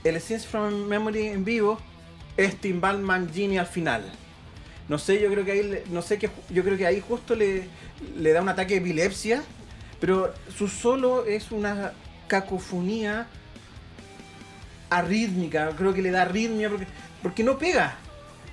el 0.04 0.16
Essence 0.16 0.48
from 0.48 0.88
Memory 0.88 1.28
en 1.28 1.46
vivo 1.46 1.80
es 2.38 2.56
Timbal 2.58 3.00
Mangini 3.00 3.58
al 3.58 3.68
final. 3.68 4.04
No 4.90 4.98
sé, 4.98 5.22
yo 5.22 5.30
creo 5.30 5.46
que 5.46 5.52
ahí, 5.52 5.84
no 5.92 6.02
sé 6.02 6.18
que, 6.20 6.30
yo 6.50 6.64
creo 6.64 6.78
que 6.78 6.86
ahí 6.86 7.02
justo 7.06 7.36
le, 7.36 7.68
le 8.18 8.34
da 8.34 8.42
un 8.42 8.50
ataque 8.50 8.76
de 8.76 8.80
epilepsia, 8.82 9.44
pero 10.00 10.34
su 10.56 10.68
solo 10.68 11.26
es 11.26 11.52
una 11.52 11.94
cacofonía 12.28 13.28
arrítmica, 14.90 15.72
creo 15.78 15.94
que 15.94 16.02
le 16.02 16.12
da 16.12 16.24
arritmia 16.24 16.70
porque, 16.70 16.88
porque 17.22 17.44
no 17.44 17.58
pega, 17.58 17.98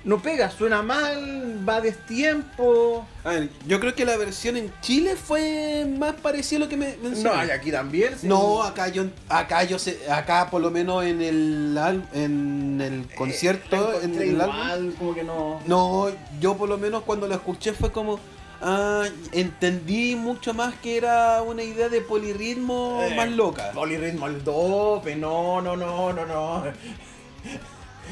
no 0.03 0.19
pega, 0.21 0.49
suena 0.49 0.81
mal, 0.81 1.59
va 1.67 1.75
a 1.75 1.81
destiempo. 1.81 3.05
A 3.23 3.29
ver, 3.29 3.49
yo 3.67 3.79
creo 3.79 3.93
que 3.93 4.03
la 4.05 4.17
versión 4.17 4.57
en 4.57 4.73
Chile 4.81 5.15
fue 5.15 5.85
más 5.97 6.13
parecida 6.15 6.57
a 6.57 6.59
lo 6.61 6.69
que 6.69 6.77
me 6.77 6.95
No, 6.97 7.09
mencioné. 7.09 7.45
y 7.47 7.51
aquí 7.51 7.71
también. 7.71 8.13
sí. 8.19 8.27
No, 8.27 8.63
acá 8.63 8.87
yo, 8.87 9.05
acá 9.29 9.63
yo 9.63 9.77
sé, 9.77 9.99
acá 10.11 10.49
por 10.49 10.61
lo 10.61 10.71
menos 10.71 11.03
en 11.05 11.21
el 11.21 11.77
en 12.13 12.81
el 12.81 13.15
concierto, 13.15 13.75
Eh, 13.75 13.97
en 14.03 14.11
encontré 14.11 14.29
el 14.29 14.41
álbum, 14.41 14.55
igual, 14.57 14.93
como 14.97 15.13
que 15.15 15.23
no. 15.23 15.59
no, 15.67 16.07
yo 16.39 16.57
por 16.57 16.67
lo 16.67 16.77
menos 16.77 17.03
cuando 17.03 17.27
lo 17.27 17.35
escuché 17.35 17.73
fue 17.73 17.91
como, 17.91 18.19
ah, 18.61 19.03
entendí 19.33 20.15
mucho 20.15 20.53
más 20.55 20.73
que 20.81 20.97
era 20.97 21.43
una 21.43 21.61
idea 21.63 21.89
de 21.89 22.01
polirritmo 22.01 23.01
Eh, 23.03 23.15
más 23.15 23.29
loca. 23.29 23.71
Polirritmo 23.71 24.25
al 24.25 24.43
dope, 24.43 25.15
no, 25.15 25.61
no, 25.61 25.75
no, 25.75 26.11
no, 26.11 26.25
no. 26.25 26.63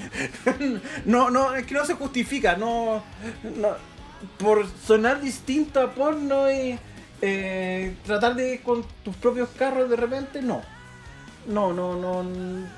No, 1.06 1.30
no, 1.30 1.56
es 1.56 1.66
que 1.66 1.74
no 1.74 1.86
se 1.86 1.94
justifica, 1.96 2.56
no, 2.56 3.04
no 3.58 3.70
por 4.38 4.66
sonar 4.86 5.22
distinto 5.22 5.80
a 5.80 5.92
porno 5.92 6.52
y 6.52 6.78
eh, 7.22 7.96
tratar 8.06 8.36
de 8.36 8.56
ir 8.56 8.62
con 8.62 8.84
tus 9.04 9.16
propios 9.16 9.50
carros 9.58 9.90
de 9.90 9.96
repente, 9.96 10.42
no. 10.42 10.62
No, 11.48 11.74
no, 11.74 11.96
no, 11.96 12.26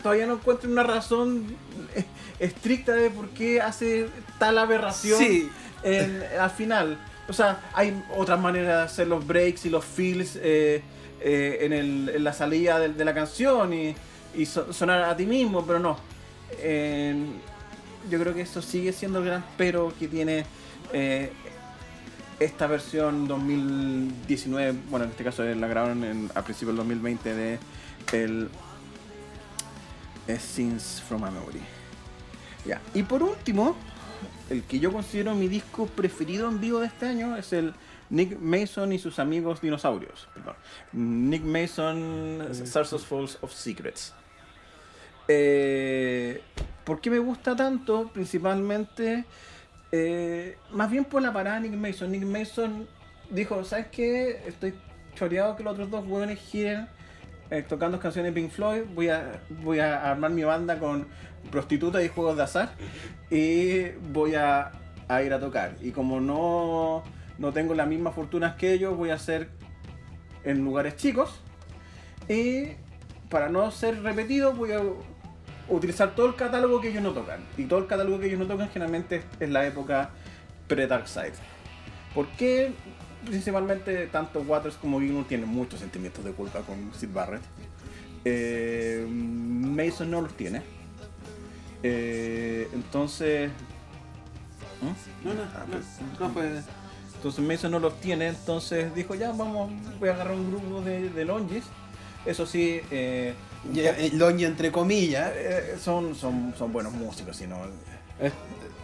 todavía 0.03 0.27
no 0.27 0.33
encuentro 0.35 0.69
una 0.69 0.83
razón 0.83 1.45
estricta 2.39 2.93
de 2.93 3.09
por 3.09 3.29
qué 3.29 3.59
hace 3.59 4.07
tal 4.39 4.57
aberración 4.59 5.17
Sí. 5.19 5.49
en- 5.83 6.23
al 6.39 6.51
final. 6.51 6.97
O 7.27 7.33
sea, 7.33 7.59
hay 7.73 8.01
otras 8.15 8.39
maneras 8.39 8.77
de 8.77 8.83
hacer 8.83 9.07
los 9.07 9.25
breaks 9.25 9.65
y 9.65 9.69
los 9.69 9.83
feels 9.83 10.35
eh, 10.41 10.83
eh, 11.21 11.57
en, 11.61 11.73
el- 11.73 12.09
en 12.15 12.23
la 12.23 12.33
salida 12.33 12.79
de, 12.79 12.89
de 12.89 13.05
la 13.05 13.13
canción 13.13 13.73
y, 13.73 13.95
y 14.35 14.45
so- 14.45 14.71
sonar 14.71 15.03
a 15.03 15.17
ti 15.17 15.25
mismo, 15.25 15.65
pero 15.65 15.79
no. 15.79 15.97
Eh, 16.59 17.15
yo 18.09 18.19
creo 18.19 18.33
que 18.33 18.41
eso 18.41 18.61
sigue 18.61 18.91
siendo 18.93 19.19
el 19.19 19.25
gran 19.25 19.45
pero 19.57 19.93
que 19.99 20.07
tiene 20.07 20.43
eh, 20.93 21.31
esta 22.39 22.65
versión 22.67 23.27
2019, 23.27 24.73
bueno, 24.89 25.05
en 25.05 25.11
este 25.11 25.23
caso 25.23 25.43
la 25.43 25.67
grabaron 25.67 26.03
en- 26.03 26.31
a 26.33 26.41
principios 26.43 26.69
del 26.69 26.77
2020 26.77 27.35
de 27.35 27.59
el 28.13 28.49
eh, 30.27 30.39
Scenes 30.39 31.03
from 31.07 31.23
a 31.23 31.31
Memory. 31.31 31.61
Ya. 32.65 32.81
Y 32.93 33.03
por 33.03 33.21
último, 33.23 33.75
el 34.49 34.63
que 34.63 34.79
yo 34.79 34.91
considero 34.91 35.35
mi 35.35 35.47
disco 35.47 35.85
preferido 35.87 36.47
en 36.49 36.59
vivo 36.59 36.79
de 36.79 36.87
este 36.87 37.07
año 37.07 37.35
es 37.37 37.53
el 37.53 37.73
Nick 38.09 38.37
Mason 38.39 38.91
y 38.93 38.99
sus 38.99 39.19
amigos 39.19 39.61
dinosaurios. 39.61 40.27
Perdón. 40.33 40.55
Nick 40.93 41.43
Mason, 41.43 42.47
Stars 42.51 42.95
Falls 43.05 43.37
of 43.41 43.53
Secrets. 43.53 44.13
Eh, 45.27 46.41
¿Por 46.83 46.99
qué 46.99 47.09
me 47.09 47.19
gusta 47.19 47.55
tanto? 47.55 48.09
Principalmente, 48.13 49.25
eh, 49.91 50.57
más 50.71 50.89
bien 50.89 51.05
por 51.05 51.21
la 51.21 51.31
parada 51.31 51.59
de 51.59 51.69
Nick 51.69 51.79
Mason. 51.79 52.11
Nick 52.11 52.23
Mason 52.23 52.87
dijo, 53.29 53.63
¿sabes 53.63 53.87
qué? 53.87 54.41
Estoy 54.47 54.73
choreado 55.15 55.55
que 55.55 55.63
los 55.63 55.73
otros 55.73 55.89
dos 55.89 56.05
hueones 56.07 56.39
giren 56.39 56.87
eh, 57.49 57.63
tocando 57.67 57.99
canciones 57.99 58.33
de 58.33 58.41
Pink 58.41 58.51
Floyd. 58.51 58.83
Voy 58.95 59.09
a, 59.09 59.41
voy 59.63 59.79
a 59.79 60.09
armar 60.09 60.31
mi 60.31 60.43
banda 60.43 60.79
con 60.79 61.07
prostitutas 61.51 62.03
y 62.03 62.07
juegos 62.07 62.37
de 62.37 62.43
azar. 62.43 62.71
Y 63.29 63.89
voy 64.11 64.35
a, 64.35 64.71
a 65.07 65.21
ir 65.21 65.33
a 65.33 65.39
tocar. 65.39 65.75
Y 65.81 65.91
como 65.91 66.19
no, 66.19 67.03
no 67.37 67.53
tengo 67.53 67.73
las 67.75 67.87
mismas 67.87 68.15
fortunas 68.15 68.55
que 68.55 68.73
ellos, 68.73 68.97
voy 68.97 69.11
a 69.11 69.15
hacer 69.15 69.49
en 70.43 70.63
lugares 70.63 70.95
chicos. 70.95 71.41
Y 72.27 72.69
para 73.29 73.49
no 73.49 73.69
ser 73.71 74.01
repetido, 74.01 74.53
voy 74.53 74.71
a 74.71 74.81
utilizar 75.71 76.13
todo 76.15 76.27
el 76.27 76.35
catálogo 76.35 76.81
que 76.81 76.89
ellos 76.89 77.01
no 77.01 77.11
tocan. 77.13 77.39
Y 77.57 77.65
todo 77.65 77.79
el 77.79 77.87
catálogo 77.87 78.19
que 78.19 78.27
ellos 78.27 78.39
no 78.39 78.45
tocan 78.47 78.69
generalmente 78.69 79.23
es 79.39 79.49
la 79.49 79.65
época 79.65 80.09
pre-Dark 80.67 81.07
Side. 81.07 81.33
¿Por 82.13 82.27
qué? 82.29 82.73
Principalmente 83.25 84.07
tanto 84.07 84.41
Waters 84.41 84.75
como 84.75 84.99
Gilmour 84.99 85.27
tienen 85.27 85.47
muchos 85.47 85.79
sentimientos 85.79 86.23
de 86.25 86.31
culpa 86.31 86.59
con 86.61 86.91
Sid 86.93 87.09
Barrett. 87.13 87.41
Eh, 88.25 89.05
Mason 89.09 90.09
no 90.11 90.21
los 90.21 90.33
tiene. 90.33 90.61
Eh, 91.83 92.67
entonces, 92.73 93.49
¿Mm? 94.81 95.27
No, 95.27 95.33
no, 95.33 95.41
Ah, 95.43 95.65
no, 95.67 95.73
pues, 95.73 95.85
no 96.19 96.29
fue. 96.29 96.61
Entonces 97.15 97.45
Mason 97.45 97.71
no 97.71 97.79
los 97.79 97.99
tiene, 98.01 98.29
entonces 98.29 98.93
dijo 98.95 99.13
ya 99.13 99.31
vamos, 99.31 99.71
voy 99.99 100.09
a 100.09 100.13
agarrar 100.13 100.33
un 100.33 100.49
grupo 100.49 100.81
de, 100.81 101.09
de 101.09 101.25
longes. 101.25 101.63
Eso 102.25 102.45
sí, 102.47 102.81
eh, 103.75 104.11
Longi 104.13 104.45
entre 104.45 104.71
comillas. 104.71 105.31
eh, 105.35 105.75
son, 105.81 106.15
son, 106.15 106.53
son 106.57 106.71
buenos 106.73 106.93
músicos, 106.93 107.35
sino 107.37 107.57
Eh, 108.19 108.31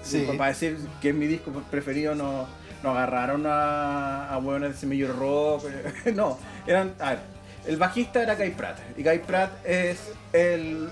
Sí. 0.03 0.25
para 0.37 0.49
decir 0.49 0.77
que 1.01 1.09
es 1.09 1.15
mi 1.15 1.27
disco 1.27 1.51
preferido 1.69 2.15
no, 2.15 2.47
no 2.81 2.91
agarraron 2.91 3.45
a, 3.45 4.29
a 4.29 4.37
hueones 4.37 4.71
de 4.73 4.77
semillo 4.77 5.11
rock, 5.11 5.65
no, 6.15 6.37
eran, 6.65 6.93
a 6.99 7.09
ver, 7.11 7.19
el 7.65 7.75
bajista 7.75 8.21
era 8.23 8.35
Guy 8.35 8.51
Pratt, 8.51 8.77
y 8.97 9.03
Guy 9.03 9.17
Pratt 9.19 9.51
es 9.65 9.99
el, 10.31 10.87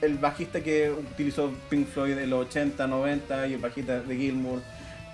el 0.00 0.16
bajista 0.18 0.60
que 0.62 0.90
utilizó 0.90 1.52
Pink 1.68 1.86
Floyd 1.88 2.16
en 2.16 2.30
los 2.30 2.46
80, 2.46 2.86
90 2.86 3.46
y 3.48 3.54
el 3.54 3.60
bajista 3.60 4.00
de 4.00 4.16
Gilmour, 4.16 4.62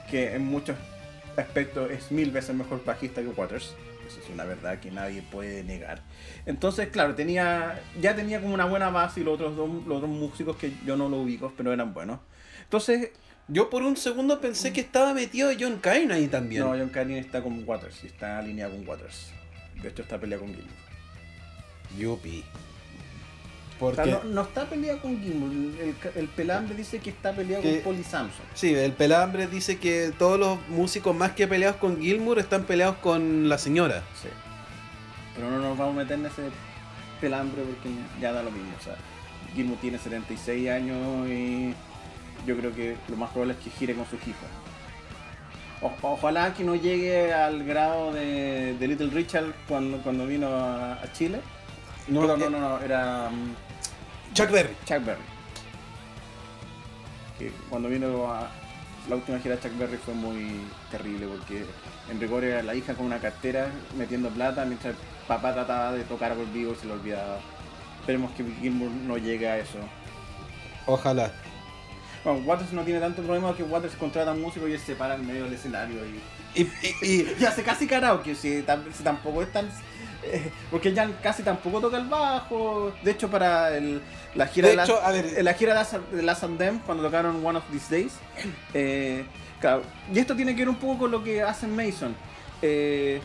que 0.08 0.34
en 0.36 0.44
muchos 0.44 0.76
aspectos 1.36 1.90
es 1.90 2.12
mil 2.12 2.30
veces 2.30 2.54
mejor 2.54 2.84
bajista 2.84 3.22
que 3.22 3.28
Waters. 3.28 3.74
Eso 4.16 4.24
es 4.24 4.30
una 4.30 4.44
verdad 4.44 4.80
que 4.80 4.90
nadie 4.90 5.20
puede 5.22 5.62
negar. 5.62 6.02
Entonces, 6.46 6.88
claro, 6.88 7.14
tenía 7.14 7.80
ya 8.00 8.16
tenía 8.16 8.40
como 8.40 8.54
una 8.54 8.64
buena 8.64 8.88
base 8.88 9.20
y 9.20 9.24
los 9.24 9.34
otros 9.34 9.56
dos, 9.56 9.68
los 9.86 9.98
otros 9.98 10.10
músicos 10.10 10.56
que 10.56 10.72
yo 10.86 10.96
no 10.96 11.08
lo 11.08 11.18
ubico, 11.18 11.52
pero 11.56 11.72
eran 11.72 11.92
buenos. 11.92 12.20
Entonces, 12.62 13.10
Yo 13.48 13.70
por 13.70 13.82
un 13.82 13.96
segundo 13.96 14.40
pensé 14.40 14.72
que 14.72 14.80
estaba 14.80 15.14
metido 15.14 15.50
John 15.58 15.78
Kane 15.78 16.12
ahí 16.12 16.26
también. 16.26 16.62
no, 16.64 16.70
John 16.70 16.88
Canyon 16.88 17.18
está 17.18 17.42
con 17.42 17.62
Waters 17.68 18.02
y 18.02 18.08
está 18.08 18.38
alineado 18.38 18.74
con 18.74 18.88
Waters. 18.88 19.30
De 19.80 19.88
hecho, 19.88 20.02
está 20.02 20.18
peleado 20.18 20.42
con 20.44 20.52
Gilmour. 20.52 20.74
Yupi. 21.96 22.44
O 23.78 23.92
sea, 23.94 24.04
Porque. 24.04 24.10
no, 24.10 24.24
no 24.24 24.42
está 24.42 24.64
peleado 24.64 25.00
con 25.00 25.20
Gilmour. 25.20 25.50
El, 25.52 25.94
el 26.14 26.28
pelambre 26.28 26.74
dice 26.74 26.98
que 26.98 27.10
está 27.10 27.32
peleado 27.32 27.62
Que- 27.62 27.82
con 27.82 27.92
Polly 27.92 28.04
Samson. 28.04 28.44
Sí, 28.54 28.74
el 28.74 28.92
pelambre 28.92 29.46
dice 29.46 29.78
que 29.78 30.12
todos 30.18 30.38
los 30.38 30.58
músicos 30.68 31.14
más 31.14 31.32
que 31.32 31.46
peleados 31.46 31.76
con 31.76 32.00
Gilmour 32.00 32.38
están 32.38 32.64
peleados 32.64 32.96
con 32.96 33.48
la 33.48 33.58
señora. 33.58 34.02
Sí. 34.20 34.28
Pero 35.34 35.50
no 35.50 35.58
nos 35.58 35.76
vamos 35.76 35.94
a 35.94 35.98
meter 35.98 36.18
en 36.18 36.26
ese 36.26 36.42
pelambre 37.20 37.62
porque 37.62 37.90
ya 38.20 38.32
da 38.32 38.42
lo 38.42 38.50
mismo. 38.50 38.70
O 38.80 38.82
sea, 38.82 38.94
Gilmour 39.54 39.78
tiene 39.78 39.98
76 39.98 40.70
años 40.70 41.28
y 41.28 41.74
yo 42.46 42.56
creo 42.56 42.74
que 42.74 42.96
lo 43.08 43.16
más 43.16 43.30
probable 43.30 43.54
es 43.54 43.60
que 43.60 43.70
gire 43.70 43.94
con 43.94 44.04
sus 44.06 44.20
hijos. 44.26 44.48
O- 45.82 45.92
ojalá 46.12 46.54
que 46.54 46.64
no 46.64 46.74
llegue 46.74 47.34
al 47.34 47.62
grado 47.64 48.12
de, 48.14 48.74
de 48.78 48.88
Little 48.88 49.10
Richard 49.10 49.52
cuando, 49.68 49.98
cuando 49.98 50.26
vino 50.26 50.48
a, 50.48 50.94
a 50.94 51.12
Chile. 51.12 51.40
No, 52.08 52.24
no, 52.26 52.36
no, 52.36 52.48
no, 52.48 52.58
no, 52.60 52.80
era 52.80 53.28
Chuck 54.36 54.50
Berry. 54.50 54.74
Chuck 54.84 55.04
Berry. 55.04 55.22
Que 57.38 57.52
cuando 57.68 57.88
vino 57.88 58.32
a 58.32 58.48
la 59.08 59.16
última 59.16 59.38
gira 59.38 59.56
de 59.56 59.62
Chuck 59.62 59.78
Berry 59.78 59.96
fue 59.98 60.14
muy 60.14 60.60
terrible 60.90 61.26
porque 61.26 61.64
en 62.10 62.20
rigor 62.20 62.44
era 62.44 62.62
la 62.62 62.74
hija 62.74 62.94
con 62.94 63.06
una 63.06 63.18
cartera 63.18 63.68
metiendo 63.96 64.28
plata 64.30 64.64
mientras 64.64 64.94
el 64.94 65.00
papá 65.28 65.52
trataba 65.52 65.92
de 65.92 66.04
tocar 66.04 66.34
por 66.34 66.46
vivo 66.52 66.72
y 66.72 66.76
se 66.76 66.86
lo 66.86 66.94
olvidaba. 66.94 67.38
Esperemos 68.00 68.30
que 68.32 68.44
Gilmour 68.60 68.90
no 68.90 69.18
llegue 69.18 69.48
a 69.48 69.58
eso. 69.58 69.78
Ojalá. 70.86 71.32
Bueno, 72.24 72.40
Waters 72.44 72.72
no 72.72 72.82
tiene 72.82 73.00
tanto 73.00 73.22
problema 73.22 73.54
que 73.56 73.62
Waters 73.62 73.94
contrata 73.94 74.30
a 74.30 74.34
un 74.34 74.42
músico 74.42 74.66
y 74.66 74.72
él 74.72 74.80
se 74.80 74.94
para 74.96 75.14
en 75.14 75.26
medio 75.26 75.44
del 75.44 75.52
escenario 75.54 75.98
y, 76.06 76.60
Y, 76.60 76.62
y- 76.82 76.96
y- 77.02 77.36
y 77.40 77.44
hace 77.44 77.62
casi 77.62 77.86
karaoke, 77.86 78.34
si, 78.34 78.64
si 78.92 79.02
tampoco 79.04 79.42
es 79.42 79.52
tan... 79.52 79.68
eh, 80.24 80.50
porque 80.70 80.92
ya 80.92 81.08
casi 81.22 81.42
tampoco 81.42 81.80
toca 81.80 81.98
el 81.98 82.06
bajo. 82.06 82.92
De 83.02 83.10
hecho, 83.12 83.28
para 83.30 83.76
el- 83.76 84.00
la 84.36 84.46
gira 84.46 84.68
de 84.68 84.76
de, 84.76 84.82
hecho, 84.82 84.94
la, 84.94 85.06
a 85.06 85.12
ver, 85.12 85.34
en 85.36 85.44
la 85.44 85.54
gira 85.54 85.86
de 86.12 86.22
Last, 86.22 86.44
and 86.44 86.58
Them, 86.58 86.78
cuando 86.80 87.02
tocaron 87.02 87.44
One 87.44 87.58
of 87.58 87.64
These 87.70 87.94
Days, 87.94 88.12
eh, 88.74 89.24
claro, 89.60 89.82
y 90.12 90.18
esto 90.18 90.36
tiene 90.36 90.54
que 90.54 90.62
ver 90.62 90.68
un 90.68 90.76
poco 90.76 90.98
con 90.98 91.10
lo 91.10 91.24
que 91.24 91.42
hace 91.42 91.66
Mason. 91.66 92.14
Eh, 92.62 93.20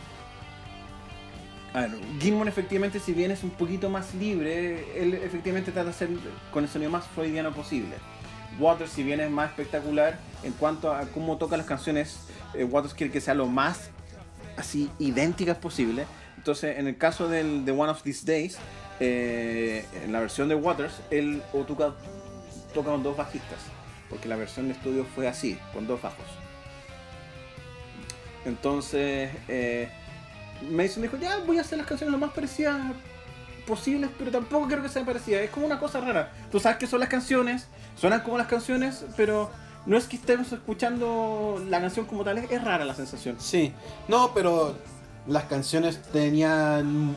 a 1.74 1.80
ver, 1.82 1.90
Gilmour 2.20 2.48
efectivamente, 2.48 3.00
si 3.00 3.12
bien 3.12 3.30
es 3.30 3.42
un 3.42 3.50
poquito 3.50 3.88
más 3.88 4.14
libre, 4.14 4.86
él 5.00 5.14
efectivamente 5.14 5.72
trata 5.72 5.84
de 5.86 5.90
hacer 5.90 6.08
con 6.52 6.64
el 6.64 6.70
sonido 6.70 6.90
más 6.90 7.06
freudiano 7.06 7.52
posible. 7.52 7.96
Waters, 8.58 8.90
si 8.90 9.02
bien 9.02 9.20
es 9.20 9.30
más 9.30 9.50
espectacular 9.50 10.18
en 10.42 10.52
cuanto 10.52 10.92
a 10.92 11.06
cómo 11.06 11.38
toca 11.38 11.56
las 11.56 11.66
canciones, 11.66 12.26
eh, 12.54 12.64
Waters 12.64 12.92
quiere 12.94 13.12
que 13.12 13.20
sea 13.20 13.34
lo 13.34 13.46
más 13.46 13.90
así 14.56 14.90
idénticas 14.98 15.56
posible. 15.56 16.04
Entonces, 16.36 16.78
en 16.78 16.88
el 16.88 16.96
caso 16.96 17.28
del, 17.28 17.64
de 17.64 17.72
One 17.72 17.90
of 17.90 18.02
These 18.02 18.26
Days, 18.26 18.58
eh, 19.00 19.84
en 20.04 20.12
la 20.12 20.20
versión 20.20 20.48
de 20.48 20.54
Waters, 20.54 21.00
él 21.10 21.42
o 21.52 21.60
toca, 21.64 21.92
toca 22.74 22.90
con 22.90 23.02
dos 23.02 23.16
bajistas, 23.16 23.58
porque 24.08 24.28
la 24.28 24.36
versión 24.36 24.68
de 24.68 24.74
estudio 24.74 25.04
fue 25.14 25.28
así, 25.28 25.58
con 25.72 25.86
dos 25.86 26.00
bajos. 26.00 26.26
Entonces, 28.44 29.30
eh, 29.48 29.88
Mason 30.70 31.02
dijo, 31.02 31.16
ya 31.16 31.38
voy 31.38 31.58
a 31.58 31.62
hacer 31.62 31.78
las 31.78 31.86
canciones 31.86 32.12
lo 32.12 32.18
más 32.18 32.32
parecidas 32.32 32.78
posibles, 33.66 34.10
pero 34.18 34.30
tampoco 34.30 34.66
quiero 34.66 34.82
que 34.82 34.88
sean 34.88 35.06
parecidas. 35.06 35.42
Es 35.42 35.50
como 35.50 35.66
una 35.66 35.78
cosa 35.78 36.00
rara. 36.00 36.32
Tú 36.50 36.58
sabes 36.58 36.78
que 36.78 36.86
son 36.86 37.00
las 37.00 37.08
canciones, 37.08 37.68
suenan 37.96 38.20
como 38.22 38.38
las 38.38 38.48
canciones, 38.48 39.04
pero 39.16 39.50
no 39.86 39.96
es 39.96 40.06
que 40.06 40.16
estemos 40.16 40.52
escuchando 40.52 41.62
la 41.68 41.80
canción 41.80 42.06
como 42.06 42.24
tal, 42.24 42.38
es, 42.38 42.50
es 42.50 42.62
rara 42.62 42.84
la 42.84 42.94
sensación. 42.94 43.36
sí. 43.38 43.72
No, 44.08 44.32
pero 44.34 44.76
las 45.26 45.44
canciones 45.44 46.02
tenían 46.12 47.14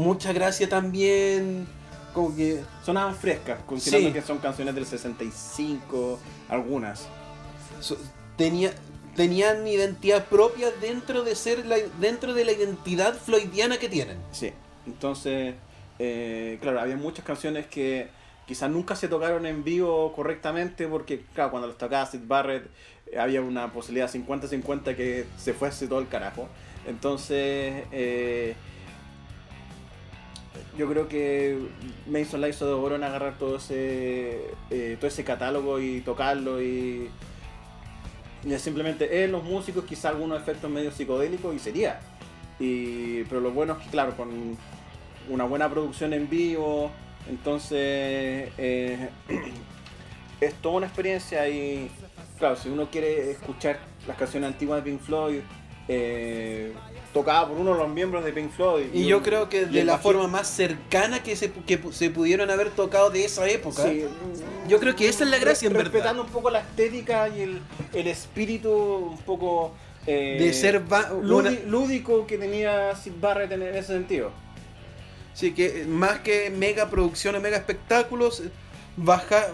mucha 0.00 0.32
gracia 0.32 0.68
también. 0.68 1.66
Como 2.14 2.34
que. 2.34 2.62
Sonaban 2.84 3.14
frescas, 3.14 3.60
considerando 3.66 4.08
Sí. 4.08 4.14
que 4.14 4.22
son 4.22 4.38
canciones 4.38 4.74
del 4.74 4.84
65, 4.86 6.18
algunas. 6.48 7.06
so- 7.80 7.96
tenía, 8.36 8.72
tenían 9.16 9.66
identidad 9.66 10.26
propia 10.26 10.70
dentro 10.80 11.22
de 11.22 11.34
ser 11.34 11.64
la, 11.66 11.76
dentro 12.00 12.34
de 12.34 12.44
la 12.44 12.52
identidad 12.52 13.14
floydiana 13.14 13.78
que 13.78 13.88
tienen. 13.88 14.18
Sí, 14.32 14.52
entonces, 14.86 15.54
eh, 15.98 16.58
claro, 16.60 16.80
había 16.80 16.96
muchas 16.96 17.24
canciones 17.24 17.66
que 17.66 18.08
quizás 18.46 18.70
nunca 18.70 18.96
se 18.96 19.08
tocaron 19.08 19.46
en 19.46 19.62
vivo 19.64 20.12
correctamente 20.14 20.88
porque, 20.88 21.22
claro, 21.34 21.50
cuando 21.52 21.68
los 21.68 21.78
tocaba 21.78 22.04
Sid 22.06 22.20
Barrett 22.26 22.64
eh, 23.06 23.18
había 23.18 23.40
una 23.40 23.72
posibilidad 23.72 24.10
50-50 24.10 24.94
que 24.96 25.26
se 25.38 25.54
fuese 25.54 25.86
todo 25.86 26.00
el 26.00 26.08
carajo. 26.08 26.48
Entonces, 26.86 27.84
eh, 27.92 28.54
yo 30.76 30.88
creo 30.88 31.08
que 31.08 31.58
Mason 32.06 32.40
la 32.40 32.48
hizo 32.48 32.66
de 32.66 32.72
oro 32.72 32.96
en 32.96 33.04
agarrar 33.04 33.38
todo 33.38 33.56
ese, 33.56 34.50
eh, 34.70 34.96
todo 34.98 35.06
ese 35.06 35.24
catálogo 35.24 35.80
y 35.80 36.00
tocarlo 36.00 36.62
y, 36.62 37.10
simplemente 38.58 39.24
él, 39.24 39.32
los 39.32 39.44
músicos, 39.44 39.84
quizá 39.84 40.08
algunos 40.08 40.40
efectos 40.40 40.70
medio 40.70 40.90
psicodélicos 40.90 41.54
y 41.54 41.58
sería. 41.58 42.00
Y, 42.58 43.24
pero 43.24 43.40
lo 43.40 43.52
bueno 43.52 43.74
es 43.74 43.84
que, 43.84 43.90
claro, 43.90 44.16
con 44.16 44.56
una 45.28 45.44
buena 45.44 45.68
producción 45.68 46.12
en 46.12 46.28
vivo, 46.28 46.90
entonces 47.28 48.50
eh, 48.58 49.08
es 50.40 50.54
toda 50.54 50.76
una 50.76 50.86
experiencia 50.86 51.48
y, 51.48 51.90
claro, 52.38 52.56
si 52.56 52.68
uno 52.68 52.88
quiere 52.90 53.30
escuchar 53.30 53.78
las 54.06 54.16
canciones 54.16 54.52
antiguas 54.52 54.82
de 54.82 54.90
Pink 54.90 55.00
Floyd, 55.00 55.40
eh, 55.88 56.72
tocada 57.12 57.48
por 57.48 57.56
uno 57.58 57.72
de 57.72 57.78
los 57.78 57.88
miembros 57.88 58.24
de 58.24 58.32
Pink 58.32 58.50
Floyd. 58.52 58.86
Y 58.92 59.06
yo 59.06 59.18
un- 59.18 59.22
creo 59.24 59.48
que 59.48 59.62
y 59.62 59.64
de 59.64 59.84
la 59.84 59.98
forma 59.98 60.26
más 60.28 60.48
cercana 60.48 61.22
que 61.22 61.34
se, 61.36 61.50
que 61.50 61.80
se 61.92 62.10
pudieron 62.10 62.50
haber 62.50 62.70
tocado 62.70 63.10
de 63.10 63.24
esa 63.24 63.48
época. 63.48 63.82
Sí, 63.84 64.04
Yo 64.68 64.78
creo 64.78 64.94
que 64.94 65.08
esa 65.08 65.24
es 65.24 65.30
la 65.30 65.38
gracia, 65.38 65.66
en 65.66 65.72
verdad. 65.72 65.90
Respetando 65.92 66.22
un 66.22 66.28
poco 66.30 66.50
la 66.50 66.60
estética 66.60 67.28
y 67.28 67.42
el, 67.42 67.60
el 67.92 68.06
espíritu 68.06 68.70
un 68.72 69.18
poco... 69.18 69.74
eh, 70.06 70.36
De 70.40 70.52
ser 70.52 70.78
una- 70.78 71.10
lúdi- 71.10 71.64
lúdico 71.66 72.26
que 72.26 72.38
tenía 72.38 72.94
Sid 72.94 73.12
Barrett 73.20 73.50
en 73.52 73.62
ese 73.62 73.88
sentido. 73.88 74.30
Sí, 75.34 75.52
que 75.52 75.84
más 75.88 76.20
que 76.20 76.50
mega 76.50 76.90
producciones, 76.90 77.40
mega 77.42 77.56
espectáculos, 77.56 78.42
baja, 78.96 79.46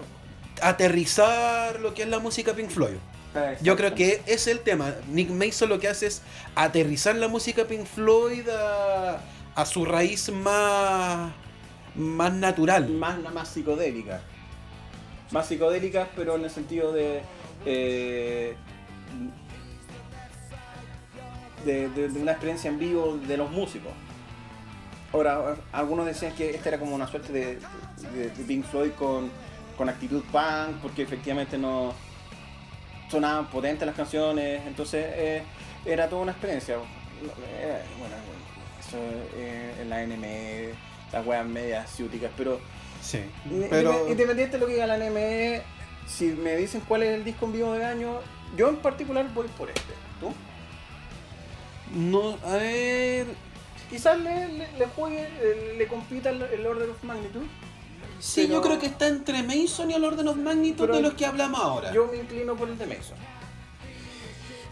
aterrizar 0.61 1.81
lo 1.81 1.95
que 1.95 2.03
es 2.03 2.09
la 2.09 2.19
música 2.19 2.53
Pink 2.55 2.71
Floyd. 2.71 2.97
Yo 3.63 3.77
creo 3.77 3.95
que 3.95 4.15
ese 4.27 4.33
es 4.35 4.47
el 4.49 4.61
tema. 4.61 4.95
Nick 5.09 5.31
Mason 5.31 5.69
lo 5.69 5.79
que 5.79 5.89
hace 5.89 6.07
es 6.07 6.23
aterrizar 6.55 7.15
la 7.17 7.29
música 7.29 7.65
Pink 7.67 7.85
Floyd 7.87 8.49
a, 8.49 9.21
a 9.55 9.67
su 9.67 9.85
raíz 9.85 10.31
más, 10.31 11.33
más 11.95 12.33
natural. 12.33 12.89
más, 12.89 13.19
más 13.33 13.49
psicodélica. 13.49 14.21
Más 15.33 15.47
psicodélicas, 15.49 16.09
pero 16.17 16.37
en 16.37 16.45
el 16.45 16.51
sentido 16.51 16.93
de. 16.93 17.23
eh, 17.65 18.55
de, 21.65 21.89
de- 21.91 22.09
de 22.09 22.21
una 22.23 22.33
experiencia 22.33 22.71
en 22.71 22.79
vivo 22.79 23.19
de 23.27 23.37
los 23.37 23.51
músicos. 23.51 23.93
Ahora, 25.13 25.57
algunos 25.73 26.07
decían 26.07 26.33
que 26.35 26.51
esta 26.51 26.69
era 26.71 26.79
como 26.79 26.95
una 26.95 27.07
suerte 27.07 27.33
de, 27.33 27.59
de- 28.13 28.31
de 28.31 28.45
Pink 28.45 28.65
Floyd 28.67 28.91
con, 28.93 29.31
con 29.77 29.89
actitud 29.89 30.23
punk, 30.31 30.77
porque 30.83 31.03
efectivamente 31.03 31.59
no 31.59 31.93
sonaban 33.11 33.47
potentes 33.47 33.87
las 33.87 33.97
canciones, 33.97 34.63
entonces 34.67 35.05
eh, 35.09 35.43
era 35.85 36.09
toda 36.09 36.23
una 36.23 36.33
experiencia. 36.33 36.77
Bueno, 36.77 38.15
eso 38.81 38.99
eh, 39.35 39.75
en 39.81 39.89
la 39.91 40.07
NME, 40.07 40.71
las 41.13 41.27
weas 41.27 41.47
medias 41.47 41.91
ciúticas, 41.91 42.31
pero 42.37 42.61
Sí. 43.07 43.21
Pero 43.71 44.09
Independiente 44.09 44.57
de 44.57 44.59
lo 44.59 44.67
que 44.67 44.75
diga 44.75 44.87
la 44.87 44.99
NME, 44.99 45.63
si 46.07 46.27
me 46.27 46.57
dicen 46.57 46.83
cuál 46.89 47.05
es 47.05 47.11
el 47.15 47.25
disco 47.25 47.47
en 47.47 47.53
vivo 47.53 47.73
de 47.73 47.85
año, 47.85 48.21
yo 48.57 48.69
en 48.69 48.77
particular 48.77 49.33
voy 49.33 49.47
por 49.49 49.69
este. 49.69 49.93
¿Tú? 50.21 50.33
No, 51.95 52.37
a 52.45 52.57
ver. 52.57 53.27
Quizás 53.91 54.19
le, 54.19 54.49
le, 54.49 54.73
le 54.79 54.87
juegue, 54.87 55.29
le, 55.41 55.77
le 55.79 55.87
compita 55.87 56.31
el, 56.31 56.43
el 56.43 56.67
Order 56.67 56.91
of 56.91 57.03
Magnitude. 57.05 57.47
Sí, 58.19 58.43
Pero- 58.43 58.55
yo 58.55 58.63
creo 58.63 58.79
que 58.79 58.87
está 58.87 59.09
entre 59.09 59.43
Mason 59.43 59.91
y 59.91 59.95
el 59.95 60.05
Orden 60.05 60.29
of 60.29 60.37
Magnitude 60.37 60.87
Pero 60.87 60.97
de 60.97 61.03
los 61.03 61.15
que 61.15 61.27
hablamos 61.27 61.61
ahora. 61.61 61.93
Yo 61.93 62.07
me 62.11 62.19
inclino 62.19 62.57
por 62.57 62.69
el 62.69 62.79
de 62.79 62.87
Mason. 62.87 63.17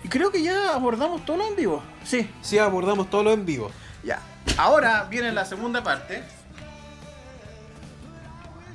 Y 0.03 0.09
creo 0.09 0.30
que 0.30 0.42
ya 0.42 0.74
abordamos 0.74 1.24
todo 1.24 1.38
lo 1.38 1.47
en 1.47 1.57
vivo. 1.57 1.82
Sí. 2.05 2.28
Sí, 2.42 2.59
abordamos 2.59 3.09
todo 3.09 3.22
lo 3.22 3.32
en 3.32 3.47
vivo. 3.47 3.70
Ya. 4.03 4.20
Ahora 4.59 5.05
viene 5.05 5.32
la 5.32 5.45
segunda 5.45 5.82
parte. 5.82 6.22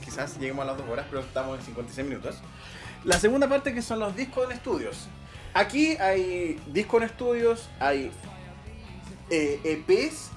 Quizás 0.03 0.38
lleguemos 0.39 0.63
a 0.63 0.67
las 0.67 0.78
dos 0.78 0.88
horas, 0.89 1.05
pero 1.09 1.22
estamos 1.22 1.59
en 1.59 1.65
56 1.65 2.07
minutos. 2.07 2.36
La 3.03 3.20
segunda 3.20 3.47
parte 3.47 3.74
que 3.74 3.82
son 3.82 3.99
los 3.99 4.15
discos 4.15 4.45
en 4.45 4.51
estudios. 4.53 5.07
Aquí 5.53 5.97
hay 5.97 6.59
discos 6.67 7.01
en 7.01 7.09
estudios, 7.09 7.70
hay 7.80 8.11
eh, 9.30 9.59
EPs, 9.63 10.30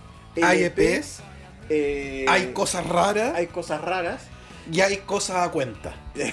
Hay 0.42 0.62
LPs, 0.64 0.78
EPs, 0.78 1.22
eh, 1.68 2.26
hay 2.28 2.52
cosas 2.52 2.86
raras 2.86 3.34
hay 3.34 3.46
cosas 3.46 3.80
raras. 3.80 4.22
y 4.70 4.80
hay 4.80 4.98
cosas 4.98 5.46
a 5.46 5.50
cuenta. 5.50 5.94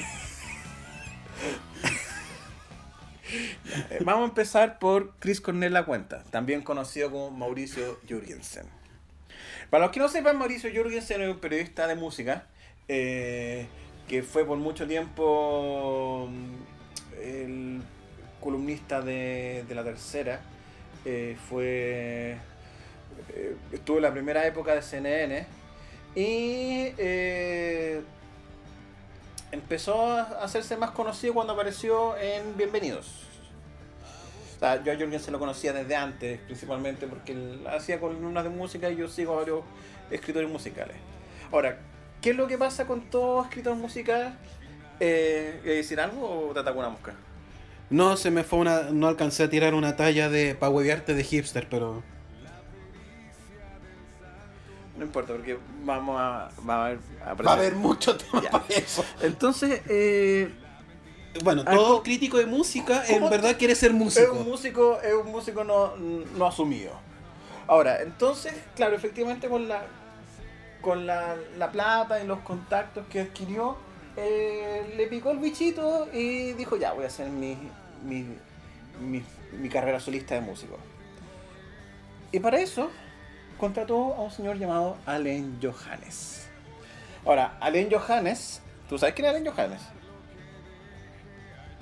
Vamos 4.01 4.23
a 4.23 4.25
empezar 4.29 4.79
por 4.79 5.13
Chris 5.19 5.39
Cornell 5.41 5.73
La 5.73 5.85
Cuenta, 5.85 6.23
también 6.31 6.61
conocido 6.63 7.11
como 7.11 7.31
Mauricio 7.31 7.99
Jürgensen. 8.07 8.65
Para 9.69 9.85
los 9.85 9.91
que 9.93 9.99
no 9.99 10.07
sepan, 10.09 10.37
Mauricio 10.37 10.71
Jürgensen 10.71 11.21
es 11.21 11.29
un 11.29 11.39
periodista 11.39 11.85
de 11.85 11.95
música 11.95 12.47
eh, 12.87 13.67
que 14.07 14.23
fue 14.23 14.45
por 14.45 14.57
mucho 14.57 14.87
tiempo 14.87 16.27
mm, 16.31 17.21
el 17.21 17.81
columnista 18.41 19.01
de, 19.01 19.63
de 19.67 19.75
la 19.75 19.83
tercera. 19.83 20.41
eh, 21.05 21.37
fue 21.49 22.37
eh, 23.33 23.55
estuvo 23.71 23.97
en 23.97 24.03
la 24.03 24.11
primera 24.11 24.45
época 24.45 24.75
de 24.75 24.81
CNN 24.81 25.45
y 26.15 26.93
eh, 26.97 28.01
empezó 29.51 30.11
a 30.11 30.21
hacerse 30.43 30.77
más 30.77 30.91
conocido 30.91 31.33
cuando 31.33 31.53
apareció 31.53 32.17
en 32.17 32.57
Bienvenidos. 32.57 33.25
O 34.55 34.59
sea, 34.59 34.83
yo 34.83 34.91
a 34.91 34.95
Jorgen 34.97 35.19
se 35.19 35.31
lo 35.31 35.39
conocía 35.39 35.71
desde 35.71 35.95
antes, 35.95 36.39
principalmente 36.41 37.07
porque 37.07 37.31
él 37.31 37.65
hacía 37.67 37.99
columnas 37.99 38.43
de 38.43 38.49
música 38.49 38.89
y 38.89 38.97
yo 38.97 39.07
sigo 39.07 39.33
a 39.33 39.37
varios 39.37 39.61
escritores 40.11 40.49
musicales. 40.49 40.97
Ahora, 41.51 41.77
¿qué 42.21 42.31
es 42.31 42.35
lo 42.35 42.47
que 42.47 42.57
pasa 42.57 42.85
con 42.85 43.09
todo 43.09 43.43
escritor 43.43 43.75
musical? 43.75 44.37
Eh, 44.99 45.59
¿quieres 45.63 45.85
decir 45.85 45.99
algo 46.01 46.49
o 46.49 46.53
te 46.53 46.59
atacó 46.59 46.79
una 46.79 46.89
mosca? 46.89 47.13
No, 47.89 48.17
se 48.17 48.29
me 48.31 48.43
fue 48.43 48.59
una. 48.59 48.83
No 48.91 49.07
alcancé 49.07 49.43
a 49.43 49.49
tirar 49.49 49.73
una 49.73 49.95
talla 49.95 50.29
de. 50.29 50.55
pa' 50.55 50.69
huevearte 50.69 51.15
de 51.15 51.23
hipster, 51.23 51.67
pero. 51.69 52.03
No 54.99 55.05
importa, 55.05 55.33
porque 55.33 55.57
vamos 55.85 56.19
a, 56.19 56.51
va 56.69 56.75
a, 56.75 56.85
haber, 56.87 56.99
Va 57.47 57.51
a 57.51 57.55
haber 57.55 57.73
mucho 57.75 58.15
tema 58.17 58.41
Ya. 58.43 58.51
para 58.51 58.65
eso. 58.67 59.03
Entonces, 59.21 59.81
eh, 59.87 60.51
Bueno, 61.43 61.63
todo 61.63 61.75
¿cómo- 61.87 62.03
crítico 62.03 62.37
de 62.37 62.45
música 62.45 63.03
en 63.07 63.29
verdad 63.29 63.55
quiere 63.57 63.75
ser 63.75 63.91
es 63.91 63.95
músico. 63.97 64.33
un 64.33 64.43
músico, 64.49 64.99
es 65.01 65.13
un 65.13 65.31
músico 65.31 65.63
no, 65.63 65.95
no 65.95 66.45
asumido. 66.45 66.91
Ahora, 67.67 68.01
entonces, 68.01 68.53
claro, 68.75 68.95
efectivamente 68.95 69.47
con 69.47 69.67
la 69.67 69.85
con 70.81 71.05
la, 71.05 71.35
la 71.57 71.71
plata 71.71 72.23
y 72.23 72.27
los 72.27 72.39
contactos 72.39 73.05
que 73.09 73.19
adquirió, 73.19 73.75
eh, 74.15 74.93
le 74.95 75.07
picó 75.07 75.31
el 75.31 75.37
bichito 75.39 76.07
y 76.13 76.53
dijo, 76.53 76.77
ya, 76.77 76.93
voy 76.93 77.03
a 77.03 77.07
hacer 77.07 77.29
mi, 77.29 77.57
mi, 78.05 78.25
mi, 79.01 79.21
mi 79.59 79.67
carrera 79.69 79.99
solista 79.99 80.35
de 80.35 80.41
músico. 80.41 80.77
Y 82.31 82.39
para 82.39 82.59
eso 82.61 82.89
contrató 83.59 84.13
a 84.15 84.21
un 84.21 84.31
señor 84.31 84.57
llamado 84.57 84.97
Allen 85.05 85.59
Johannes. 85.61 86.47
Ahora, 87.25 87.57
Allen 87.59 87.89
Johannes, 87.91 88.61
¿tú 88.87 88.97
sabes 88.97 89.13
quién 89.13 89.27
es 89.27 89.35
Allen 89.35 89.45
Johannes? 89.51 89.81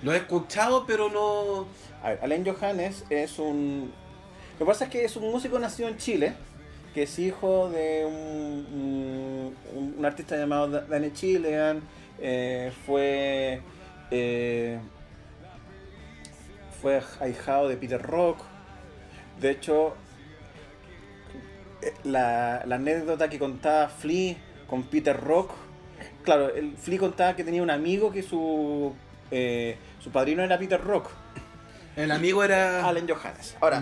Lo 0.03 0.13
he 0.13 0.17
escuchado, 0.17 0.85
pero 0.85 1.09
no. 1.09 1.65
A 2.03 2.09
ver, 2.09 2.19
Alain 2.21 2.45
Johannes 2.45 3.03
es 3.09 3.39
un. 3.39 3.91
Lo 4.59 4.65
que 4.65 4.65
pasa 4.65 4.85
es 4.85 4.89
que 4.91 5.05
es 5.05 5.15
un 5.15 5.31
músico 5.31 5.57
nacido 5.57 5.89
en 5.89 5.97
Chile, 5.97 6.33
que 6.93 7.03
es 7.03 7.17
hijo 7.19 7.69
de 7.69 8.05
un, 8.05 9.53
un, 9.75 9.95
un 9.97 10.05
artista 10.05 10.35
llamado 10.37 10.67
Da- 10.69 10.81
Danny 10.81 11.11
Chilean. 11.13 11.81
eh, 12.19 12.71
fue. 12.85 13.61
eh, 14.11 14.79
fue 16.81 17.01
ahijado 17.19 17.67
de 17.67 17.77
Peter 17.77 18.01
Rock. 18.01 18.39
De 19.41 19.49
hecho, 19.51 19.95
la, 22.03 22.63
la 22.65 22.75
anécdota 22.75 23.29
que 23.29 23.39
contaba 23.39 23.89
Flea 23.89 24.35
con 24.69 24.83
Peter 24.83 25.19
Rock. 25.19 25.51
Claro, 26.23 26.53
el 26.53 26.75
Flea 26.77 26.99
contaba 26.99 27.35
que 27.35 27.43
tenía 27.43 27.63
un 27.63 27.69
amigo 27.69 28.11
que 28.11 28.23
su. 28.23 28.93
eh, 29.31 29.77
su 29.99 30.11
padrino 30.11 30.43
era 30.43 30.57
Peter 30.57 30.81
Rock. 30.81 31.09
El 31.95 32.11
amigo 32.11 32.43
era. 32.43 32.87
Allen 32.87 33.07
Johannes. 33.07 33.55
Ahora, 33.59 33.81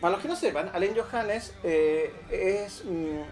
para 0.00 0.12
los 0.12 0.22
que 0.22 0.28
no 0.28 0.36
sepan, 0.36 0.70
Allen 0.74 0.94
Johannes 0.94 1.54
eh, 1.64 2.12
es, 2.30 2.84
mm, 2.84 3.22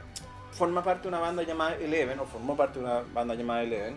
forma 0.52 0.82
parte 0.82 1.02
de 1.02 1.08
una 1.08 1.18
banda 1.20 1.42
llamada 1.42 1.76
Eleven, 1.76 2.18
o 2.18 2.24
formó 2.26 2.56
parte 2.56 2.78
de 2.78 2.86
una 2.86 3.02
banda 3.12 3.34
llamada 3.34 3.62
Eleven, 3.62 3.96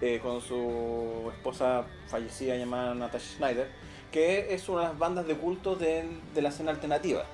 eh, 0.00 0.20
con 0.22 0.40
su 0.40 1.32
esposa 1.34 1.84
fallecida 2.08 2.56
llamada 2.56 2.94
Natasha 2.94 3.36
Schneider, 3.36 3.68
que 4.12 4.54
es 4.54 4.68
una 4.68 4.82
de 4.82 4.88
las 4.88 4.98
bandas 4.98 5.26
de 5.26 5.34
culto 5.34 5.74
de, 5.74 6.04
de 6.34 6.42
la 6.42 6.50
escena 6.50 6.70
alternativa. 6.70 7.24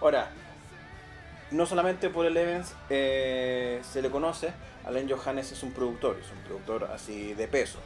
Ahora, 0.00 0.30
no 1.50 1.66
solamente 1.66 2.10
por 2.10 2.26
Eleven 2.26 2.62
eh, 2.88 3.80
se 3.82 4.02
le 4.02 4.10
conoce, 4.10 4.52
Allen 4.84 5.08
Johannes 5.10 5.52
es 5.52 5.62
un 5.62 5.72
productor, 5.72 6.18
es 6.20 6.30
un 6.30 6.38
productor 6.44 6.84
así 6.92 7.34
de 7.34 7.48
peso. 7.48 7.78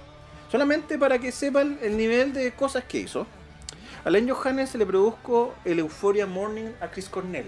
Solamente 0.50 0.98
para 0.98 1.18
que 1.18 1.32
sepan 1.32 1.78
el 1.82 1.96
nivel 1.96 2.32
de 2.32 2.52
cosas 2.52 2.84
que 2.84 2.98
hizo. 2.98 3.26
A 4.04 4.10
Len 4.10 4.28
Johannes 4.28 4.70
se 4.70 4.78
le 4.78 4.84
produjo 4.84 5.54
el 5.64 5.78
Euphoria 5.78 6.26
Morning 6.26 6.70
a 6.80 6.90
Chris 6.90 7.08
Cornell. 7.08 7.46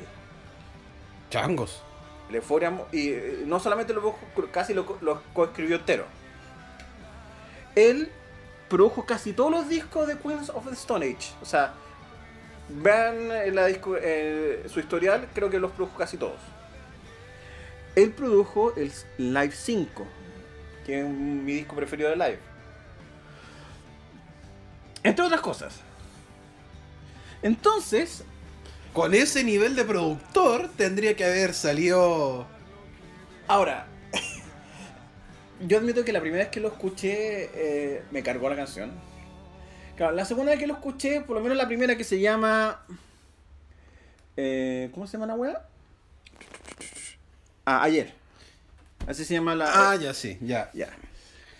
Changos. 1.30 1.82
El 2.30 2.36
Euphoria, 2.36 2.72
y 2.92 3.10
eh, 3.10 3.42
no 3.46 3.60
solamente 3.60 3.92
lo 3.92 4.00
produjo, 4.00 4.18
casi 4.50 4.72
lo, 4.74 4.98
lo 5.02 5.22
coescribió 5.34 5.76
entero. 5.76 6.06
Él 7.74 8.10
produjo 8.68 9.04
casi 9.04 9.32
todos 9.32 9.50
los 9.50 9.68
discos 9.68 10.08
de 10.08 10.18
Queens 10.18 10.50
of 10.50 10.66
the 10.66 10.72
Stone 10.74 11.04
Age. 11.04 11.34
O 11.42 11.44
sea, 11.44 11.74
vean 12.68 13.30
eh, 13.30 13.50
la 13.52 13.66
disco- 13.66 13.96
eh, 14.00 14.64
su 14.68 14.80
historial, 14.80 15.28
creo 15.34 15.50
que 15.50 15.58
los 15.58 15.72
produjo 15.72 15.96
casi 15.98 16.16
todos. 16.16 16.40
Él 17.94 18.10
produjo 18.12 18.74
el 18.76 18.92
Live 19.18 19.52
5, 19.52 20.06
que 20.84 21.00
es 21.00 21.06
mi 21.06 21.52
disco 21.52 21.74
preferido 21.76 22.10
de 22.10 22.16
Live. 22.16 22.38
Entre 25.02 25.24
otras 25.24 25.40
cosas. 25.40 25.80
Entonces, 27.42 28.24
Con 28.92 29.12
ese 29.12 29.44
nivel 29.44 29.76
de 29.76 29.84
productor 29.84 30.70
tendría 30.74 31.14
que 31.14 31.24
haber 31.26 31.52
salido. 31.52 32.46
Ahora, 33.46 33.86
yo 35.60 35.76
admito 35.76 36.02
que 36.02 36.14
la 36.14 36.20
primera 36.22 36.44
vez 36.44 36.50
que 36.50 36.60
lo 36.60 36.68
escuché 36.68 37.50
eh, 37.54 38.02
me 38.10 38.22
cargó 38.22 38.48
la 38.48 38.56
canción. 38.56 38.92
Claro, 39.96 40.14
la 40.14 40.24
segunda 40.24 40.52
vez 40.52 40.60
que 40.60 40.66
lo 40.66 40.74
escuché, 40.74 41.22
por 41.22 41.36
lo 41.36 41.42
menos 41.42 41.56
la 41.56 41.66
primera 41.66 41.96
que 41.96 42.04
se 42.04 42.20
llama... 42.20 42.84
eh, 44.36 44.90
¿Cómo 44.92 45.06
se 45.06 45.14
llama 45.14 45.26
la 45.26 45.34
wea? 45.34 45.66
Ah, 47.64 47.82
ayer. 47.82 48.12
Así 49.06 49.24
se 49.24 49.34
llama 49.34 49.54
la... 49.54 49.90
Ah, 49.90 49.96
ya 49.96 50.12
sí, 50.12 50.36
ya. 50.40 50.70
Ya. 50.74 50.90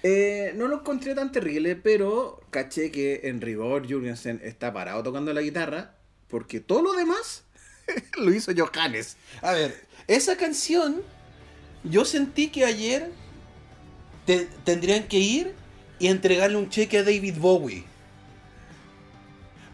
Eh, 0.03 0.53
no 0.55 0.69
lo 0.69 0.81
encontré 0.81 1.15
tan 1.15 1.33
terrible, 1.33 1.77
pero 1.77 2.41
caché 2.51 2.91
que 2.91 3.23
en 3.25 3.41
rigor 3.41 3.87
está 4.43 4.73
parado 4.73 5.03
tocando 5.03 5.33
la 5.33 5.41
guitarra, 5.41 5.95
porque 6.29 6.61
todo 6.61 6.83
lo 6.83 6.93
demás 6.93 7.45
lo 8.19 8.33
hizo 8.33 8.53
Johannes. 8.57 9.17
A 9.43 9.53
ver, 9.53 9.75
esa 10.07 10.37
canción, 10.37 11.03
yo 11.85 12.05
sentí 12.05 12.49
que 12.49 12.65
ayer 12.67 13.11
te- 14.27 14.47
tendrían 14.65 15.09
que 15.09 15.19
ir 15.19 15.55
y 15.99 16.09
entregarle 16.09 16.59
un 16.59 16.69
cheque 16.69 16.99
a 16.99 17.03
David 17.03 17.37
Bowie. 17.39 17.85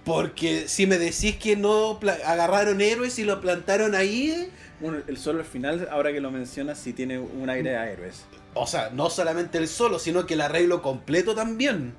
Porque 0.04 0.66
si 0.68 0.86
me 0.86 0.98
decís 0.98 1.36
que 1.36 1.56
no 1.56 1.98
agarraron 2.26 2.80
héroes 2.80 3.18
y 3.18 3.24
lo 3.24 3.40
plantaron 3.40 3.94
ahí, 3.94 4.50
Bueno, 4.80 4.98
el 5.06 5.16
solo 5.16 5.38
al 5.40 5.44
final, 5.44 5.88
ahora 5.92 6.12
que 6.12 6.20
lo 6.20 6.30
mencionas, 6.32 6.78
sí 6.78 6.92
tiene 6.92 7.18
un 7.20 7.48
aire 7.48 7.76
a 7.76 7.88
héroes. 7.90 8.24
o 8.54 8.66
sea, 8.66 8.90
no 8.90 9.10
solamente 9.10 9.58
el 9.58 9.68
solo, 9.68 9.98
sino 10.00 10.26
que 10.26 10.34
el 10.34 10.40
arreglo 10.40 10.82
completo 10.82 11.34
también. 11.34 11.94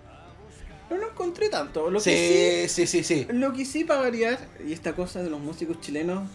No 0.89 0.97
lo 0.97 1.10
encontré 1.10 1.47
tanto. 1.49 1.89
Lo 1.89 2.01
que 2.01 2.68
Sí, 2.68 2.86
sí, 2.86 2.88
sí, 2.88 3.04
sí. 3.04 3.26
sí, 3.26 3.34
lo 3.34 3.54
que 3.54 3.64
sí 3.66 3.86
para 3.86 4.01
variar, 4.01 4.38
y 4.68 4.74
esta 4.74 4.93
cosa 4.93 5.24
de 5.24 5.30
los 5.30 5.39
músicos 5.39 5.80
chilenos, 5.80 6.28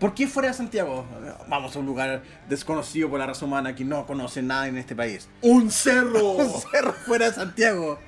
¿Por 0.00 0.14
qué 0.14 0.28
fuera 0.28 0.48
de 0.48 0.54
Santiago? 0.54 1.04
Vamos 1.48 1.74
a 1.74 1.80
un 1.80 1.86
lugar 1.86 2.22
desconocido 2.48 3.10
por 3.10 3.18
la 3.18 3.26
raza 3.26 3.44
humana 3.44 3.74
que 3.74 3.84
no 3.84 4.06
conoce 4.06 4.42
nada 4.42 4.68
en 4.68 4.78
este 4.78 4.94
país. 4.94 5.28
¡Un 5.42 5.72
cerro! 5.72 6.32
Un 6.36 6.52
cerro 6.60 6.92
fuera 6.92 7.28
de 7.28 7.34
Santiago. 7.34 7.98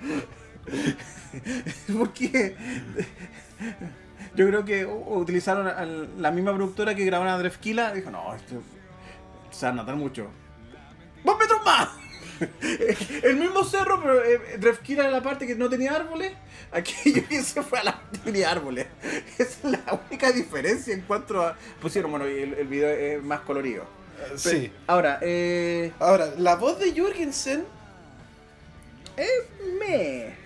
¿Por 1.92 2.12
qué? 2.12 2.56
Yo 4.34 4.46
creo 4.46 4.64
que 4.64 4.86
utilizaron 4.86 5.66
a 5.66 5.84
la 5.84 6.30
misma 6.30 6.54
productora 6.54 6.94
que 6.94 7.04
grabaron 7.04 7.32
a 7.32 7.38
Drefkila. 7.38 7.92
Dijo, 7.92 8.10
no, 8.10 8.34
esto 8.34 8.62
se 9.50 9.66
va 9.66 9.72
a 9.72 9.74
notar 9.74 9.96
mucho. 9.96 10.28
¡Dos 11.24 11.38
metros 11.38 11.60
más! 11.64 11.88
El 13.22 13.36
mismo 13.36 13.64
cerro, 13.64 14.00
pero 14.00 14.24
eh, 14.24 14.40
Drefkila 14.58 15.02
era 15.04 15.12
la 15.12 15.22
parte 15.22 15.46
que 15.46 15.54
no 15.54 15.68
tenía 15.68 15.94
árboles. 15.94 16.32
Aquí 16.72 16.94
yo 17.30 17.42
se 17.42 17.62
fue 17.62 17.80
a 17.80 17.84
la 17.84 17.92
parte 18.00 18.18
que 18.18 18.24
tenía 18.24 18.50
árboles. 18.50 18.86
Esa 19.38 19.44
es 19.44 19.64
la 19.64 20.00
única 20.08 20.32
diferencia 20.32 20.94
en 20.94 21.02
cuanto 21.02 21.42
a. 21.42 21.56
Pusieron, 21.80 22.10
bueno, 22.10 22.26
el, 22.26 22.54
el 22.54 22.66
video 22.66 22.88
es 22.88 23.22
más 23.22 23.40
colorido. 23.40 23.84
Sí. 24.36 24.72
Ahora, 24.86 25.18
eh. 25.22 25.92
Ahora, 25.98 26.32
la 26.36 26.56
voz 26.56 26.78
de 26.78 26.92
Jürgensen 26.92 27.64
Es 29.16 29.30
me. 29.78 30.39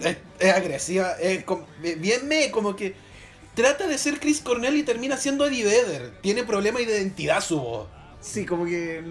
Es, 0.00 0.16
es 0.38 0.52
agresiva, 0.52 1.12
es 1.20 1.44
com- 1.44 1.64
bien 1.80 2.26
me, 2.28 2.50
como 2.50 2.74
que 2.76 2.94
trata 3.54 3.86
de 3.86 3.98
ser 3.98 4.18
Chris 4.18 4.40
Cornell 4.40 4.76
y 4.76 4.82
termina 4.82 5.16
siendo 5.16 5.46
Eddie 5.46 5.64
Vedder. 5.64 6.12
Tiene 6.20 6.44
problema 6.44 6.78
de 6.78 6.84
identidad 6.84 7.40
su 7.40 7.60
voz. 7.60 7.88
Sí, 8.20 8.46
como 8.46 8.64
que. 8.64 9.02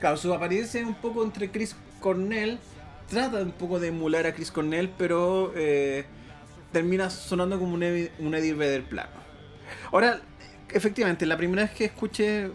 Claro, 0.00 0.16
su 0.16 0.32
apariencia 0.34 0.80
es 0.80 0.86
un 0.86 0.94
poco 0.94 1.22
entre 1.22 1.50
Chris 1.50 1.76
Cornell. 2.00 2.58
Trata 3.08 3.38
un 3.38 3.52
poco 3.52 3.78
de 3.78 3.88
emular 3.88 4.26
a 4.26 4.34
Chris 4.34 4.50
Cornell, 4.50 4.90
pero 4.98 5.52
eh, 5.56 6.04
termina 6.72 7.10
sonando 7.10 7.58
como 7.58 7.74
un 7.74 7.82
Eddie 7.82 8.54
Vedder 8.54 8.84
plano. 8.84 9.10
Ahora, 9.92 10.20
efectivamente, 10.70 11.26
la 11.26 11.36
primera 11.36 11.62
vez 11.62 11.72
que 11.72 11.84
escuché. 11.84 12.50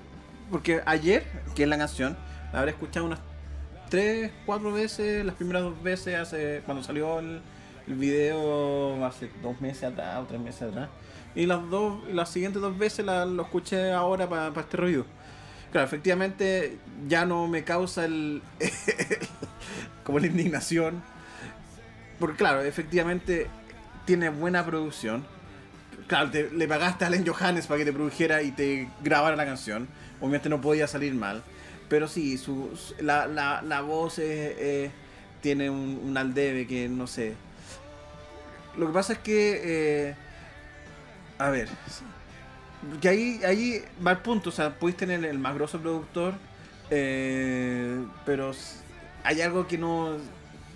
Porque 0.52 0.82
ayer, 0.86 1.24
que 1.56 1.62
es 1.62 1.70
la 1.70 1.78
canción, 1.78 2.18
la 2.52 2.60
habré 2.60 2.72
escuchado 2.72 3.06
unas 3.06 3.20
3, 3.90 4.32
4 4.46 4.72
veces. 4.72 5.26
Las 5.26 5.36
primeras 5.36 5.64
dos 5.64 5.82
veces, 5.84 6.16
hace 6.16 6.62
cuando 6.66 6.84
salió 6.84 7.20
el, 7.20 7.42
video 7.88 9.04
hace 9.04 9.32
dos 9.42 9.60
meses 9.62 9.84
atrás 9.86 10.20
o 10.20 10.26
tres 10.26 10.40
meses 10.40 10.62
atrás. 10.62 10.90
Y 11.34 11.48
las 11.48 11.68
dos 11.72 12.08
las 12.14 12.30
siguientes 12.30 12.62
dos 12.62 12.78
veces 12.78 13.04
la- 13.04 13.26
lo 13.26 13.42
escuché 13.44 13.92
ahora 13.92 14.30
para 14.30 14.48
este 14.62 14.78
review. 14.78 15.06
Claro, 15.72 15.86
efectivamente 15.88 16.78
ya 17.08 17.26
no 17.26 17.48
me 17.48 17.64
causa 17.64 18.06
el. 18.06 18.42
como 20.04 20.20
la 20.20 20.28
indignación. 20.28 21.02
Porque, 22.20 22.36
claro, 22.38 22.62
efectivamente 22.62 23.48
tiene 24.06 24.30
buena 24.30 24.66
producción. 24.66 25.26
Claro, 26.08 26.30
te- 26.32 26.50
le 26.52 26.68
pagaste 26.68 27.06
a 27.06 27.08
Allen 27.08 27.26
Johannes 27.26 27.68
para 27.68 27.78
que 27.80 27.86
te 27.86 27.94
produjera 27.94 28.42
y 28.42 28.52
te 28.52 28.90
grabara 29.04 29.36
la 29.36 29.46
canción. 29.46 29.88
Obviamente 30.20 30.50
no 30.50 30.60
podía 30.62 30.88
salir 30.88 31.14
mal. 31.14 31.44
Pero 31.90 32.08
sí, 32.08 32.38
su, 32.38 32.70
la, 33.00 33.26
la, 33.28 33.62
la 33.64 33.82
voz 33.82 34.20
es- 34.20 34.58
es- 34.58 34.92
tiene 35.42 35.70
un, 35.70 36.00
un 36.04 36.18
aldebe 36.18 36.68
que 36.68 36.88
no 36.90 37.08
sé. 37.08 37.34
Lo 38.78 38.88
que 38.88 38.94
pasa 38.94 39.14
es 39.14 39.20
que. 39.20 39.62
eh, 40.10 40.16
a 41.38 41.50
ver. 41.50 41.68
Que 43.02 43.10
ahí, 43.10 43.42
ahí 43.46 43.84
va 44.06 44.12
el 44.12 44.18
punto. 44.20 44.50
O 44.50 44.54
sea, 44.54 44.78
puedes 44.78 44.96
tener 44.98 45.24
el 45.26 45.40
más 45.40 45.56
grosso 45.56 45.80
productor. 45.80 46.34
eh, 46.92 48.04
pero 48.26 48.52
hay 49.24 49.42
algo 49.42 49.68
que 49.68 49.78
no. 49.78 50.18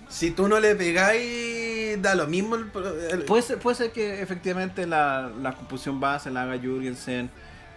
Si 0.09 0.31
tú 0.31 0.47
no 0.47 0.59
le 0.59 0.75
pegáis, 0.75 2.01
da 2.01 2.15
lo 2.15 2.27
mismo. 2.27 2.55
El, 2.55 2.69
el- 3.11 3.23
Puede 3.25 3.41
ser, 3.43 3.59
puede 3.59 3.75
ser 3.75 3.91
que 3.91 4.21
efectivamente 4.21 4.85
la, 4.87 5.31
la 5.41 5.53
composición 5.53 5.99
base 5.99 6.29
la 6.31 6.43
haga 6.43 6.57
Jurgensen. 6.57 7.29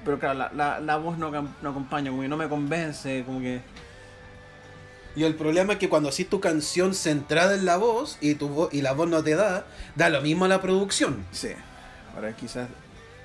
Pero 0.06 0.18
claro, 0.18 0.38
la, 0.38 0.50
la, 0.54 0.80
la 0.80 0.96
voz 0.96 1.18
no, 1.18 1.30
no 1.30 1.68
acompaña, 1.68 2.08
como 2.10 2.22
que 2.22 2.28
no 2.28 2.38
me 2.38 2.48
convence, 2.48 3.22
como 3.26 3.40
que. 3.40 3.60
Y 5.16 5.24
el 5.24 5.34
problema 5.34 5.74
es 5.74 5.78
que 5.78 5.88
cuando 5.88 6.08
haces 6.10 6.28
tu 6.28 6.40
canción 6.40 6.94
centrada 6.94 7.54
en 7.54 7.64
la 7.66 7.76
voz 7.76 8.16
y 8.20 8.34
tu 8.36 8.48
vo- 8.48 8.68
y 8.72 8.82
la 8.82 8.92
voz 8.92 9.08
no 9.08 9.22
te 9.22 9.34
da, 9.34 9.66
da 9.96 10.08
lo 10.08 10.20
mismo 10.22 10.44
a 10.44 10.48
la 10.48 10.62
producción. 10.62 11.24
Sí. 11.32 11.48
Ahora 12.14 12.34
quizás. 12.36 12.68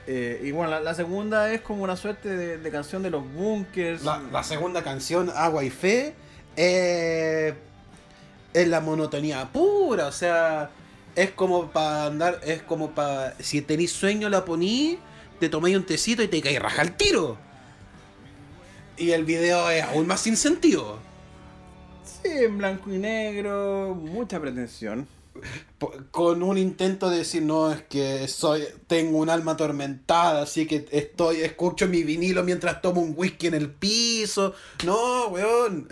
eh, 0.08 0.42
y 0.44 0.52
bueno, 0.52 0.72
la, 0.72 0.80
la 0.80 0.94
segunda 0.96 1.52
es 1.54 1.62
como 1.62 1.84
una 1.84 1.96
suerte 1.96 2.30
de, 2.30 2.58
de 2.58 2.72
canción 2.72 3.04
de 3.04 3.10
los 3.12 3.24
bunkers. 3.34 4.04
La, 4.04 4.20
la 4.32 4.44
segunda 4.44 4.84
canción, 4.84 5.32
Agua 5.36 5.64
y 5.64 5.70
Fe, 5.70 6.16
eh, 6.58 7.54
es 8.54 8.68
la 8.68 8.80
monotonía 8.82 9.48
pura, 9.54 10.08
o 10.08 10.12
sea, 10.12 10.70
es 11.16 11.32
como 11.32 11.72
para 11.72 12.06
andar, 12.06 12.40
es 12.44 12.62
como 12.64 12.92
para, 12.92 13.36
si 13.40 13.62
tenéis 13.62 13.92
sueño 13.92 14.30
la 14.30 14.44
poní, 14.46 14.98
te 15.42 15.50
tomáis 15.50 15.76
un 15.76 15.84
tecito 15.84 16.22
y 16.22 16.28
te 16.28 16.40
caes 16.40 16.62
raja 16.62 16.84
al 16.84 16.96
tiro. 16.96 17.36
Y 18.96 19.10
el 19.10 19.26
video 19.26 19.72
es 19.72 19.84
aún 19.84 20.06
más 20.06 20.22
sin 20.22 20.38
sentido. 20.38 21.00
Sí, 22.04 22.30
en 22.30 22.60
blanco 22.60 22.94
y 22.94 23.00
negro, 23.00 23.96
mucha 24.00 24.40
pretensión. 24.40 25.08
Con 26.12 26.44
un 26.44 26.60
intento 26.60 27.10
de 27.10 27.18
decir, 27.18 27.42
no, 27.42 27.72
es 27.72 27.82
que 27.82 28.28
soy, 28.28 28.66
tengo 28.86 29.18
un 29.18 29.32
alma 29.32 29.54
atormentada, 29.54 30.44
así 30.44 30.68
que 30.68 30.88
estoy, 30.92 31.38
escucho 31.38 31.88
mi 31.88 32.04
vinilo 32.04 32.44
mientras 32.44 32.80
tomo 32.80 33.02
un 33.02 33.16
whisky 33.18 33.48
en 33.48 33.56
el 33.56 33.72
piso. 33.72 34.54
No, 34.86 35.30
weón. 35.30 35.88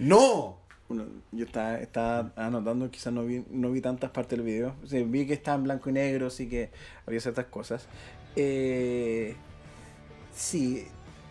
No. 0.00 0.59
Bueno, 0.90 1.04
yo 1.30 1.44
estaba, 1.44 1.76
estaba 1.78 2.32
anotando, 2.34 2.90
quizás 2.90 3.12
no 3.12 3.24
vi, 3.24 3.44
no 3.48 3.70
vi 3.70 3.80
tantas 3.80 4.10
partes 4.10 4.36
del 4.36 4.44
video. 4.44 4.74
O 4.82 5.06
vi 5.06 5.24
que 5.24 5.34
estaba 5.34 5.56
en 5.56 5.62
blanco 5.62 5.88
y 5.88 5.92
negro, 5.92 6.26
así 6.26 6.48
que 6.48 6.70
había 7.06 7.20
ciertas 7.20 7.44
cosas. 7.44 7.86
Eh, 8.34 9.36
sí, 10.34 10.88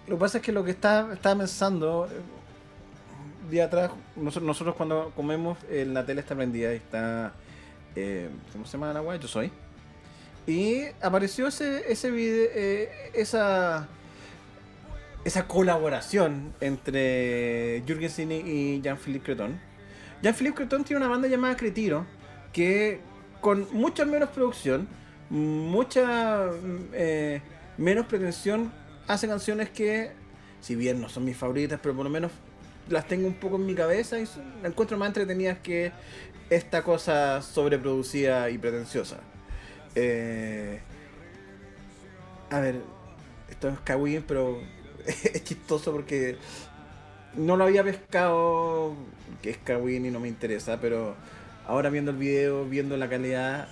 lo 0.07 0.15
que 0.15 0.19
pasa 0.21 0.37
es 0.37 0.45
que 0.45 0.53
lo 0.53 0.63
que 0.63 0.71
estaba, 0.71 1.13
estaba 1.13 1.39
pensando, 1.39 2.07
eh, 2.09 3.49
día 3.51 3.65
atrás, 3.65 3.91
nosotros, 4.15 4.47
nosotros 4.47 4.75
cuando 4.77 5.11
comemos, 5.13 5.57
eh, 5.69 5.85
la 5.85 6.05
tele 6.05 6.21
está 6.21 6.35
prendida 6.35 6.71
y 6.71 6.77
está, 6.77 7.33
eh, 7.97 8.29
¿cómo 8.53 8.63
se 8.65 8.77
llama 8.77 8.93
la? 8.93 9.15
Yo 9.17 9.27
soy. 9.27 9.51
Y 10.47 10.83
apareció 11.01 11.47
ese, 11.47 11.91
ese 11.91 12.11
video, 12.11 12.47
eh, 12.55 13.11
esa 13.13 13.89
esa 15.23 15.47
colaboración 15.47 16.53
entre 16.61 17.83
Jürgensen 17.85 18.31
y 18.31 18.81
Jean-Philippe 18.81 19.25
Creton. 19.25 19.59
Jean-Philippe 20.21 20.57
Creton 20.57 20.83
tiene 20.83 21.01
una 21.01 21.09
banda 21.09 21.27
llamada 21.27 21.55
Cretiro 21.55 22.05
que 22.53 22.99
con 23.41 23.67
mucha 23.71 24.05
menos 24.05 24.29
producción, 24.29 24.87
mucha 25.29 26.49
eh, 26.93 27.41
menos 27.77 28.05
pretensión, 28.05 28.71
hace 29.07 29.27
canciones 29.27 29.69
que, 29.69 30.11
si 30.61 30.75
bien 30.75 30.99
no 31.01 31.09
son 31.09 31.25
mis 31.25 31.37
favoritas, 31.37 31.79
pero 31.81 31.95
por 31.95 32.03
lo 32.03 32.09
menos 32.09 32.31
las 32.89 33.07
tengo 33.07 33.27
un 33.27 33.35
poco 33.35 33.57
en 33.57 33.65
mi 33.65 33.75
cabeza 33.75 34.19
y 34.19 34.23
las 34.23 34.39
encuentro 34.71 34.97
más 34.97 35.09
entretenidas 35.09 35.59
que 35.59 35.91
esta 36.49 36.83
cosa 36.83 37.41
sobreproducida 37.41 38.49
y 38.49 38.57
pretenciosa. 38.57 39.19
Eh, 39.95 40.79
a 42.49 42.59
ver, 42.59 42.81
esto 43.49 43.69
es 43.69 43.79
kawaii, 43.81 44.23
pero 44.27 44.59
es 45.33 45.43
chistoso 45.43 45.91
porque 45.91 46.37
no 47.35 47.57
lo 47.57 47.65
había 47.65 47.83
pescado, 47.83 48.95
que 49.41 49.51
es 49.51 49.57
kawaii 49.57 49.97
y 49.97 50.11
no 50.11 50.19
me 50.19 50.27
interesa, 50.27 50.79
pero 50.81 51.15
ahora 51.67 51.89
viendo 51.89 52.11
el 52.11 52.17
video, 52.17 52.65
viendo 52.65 52.97
la 52.97 53.09
calidad, 53.09 53.67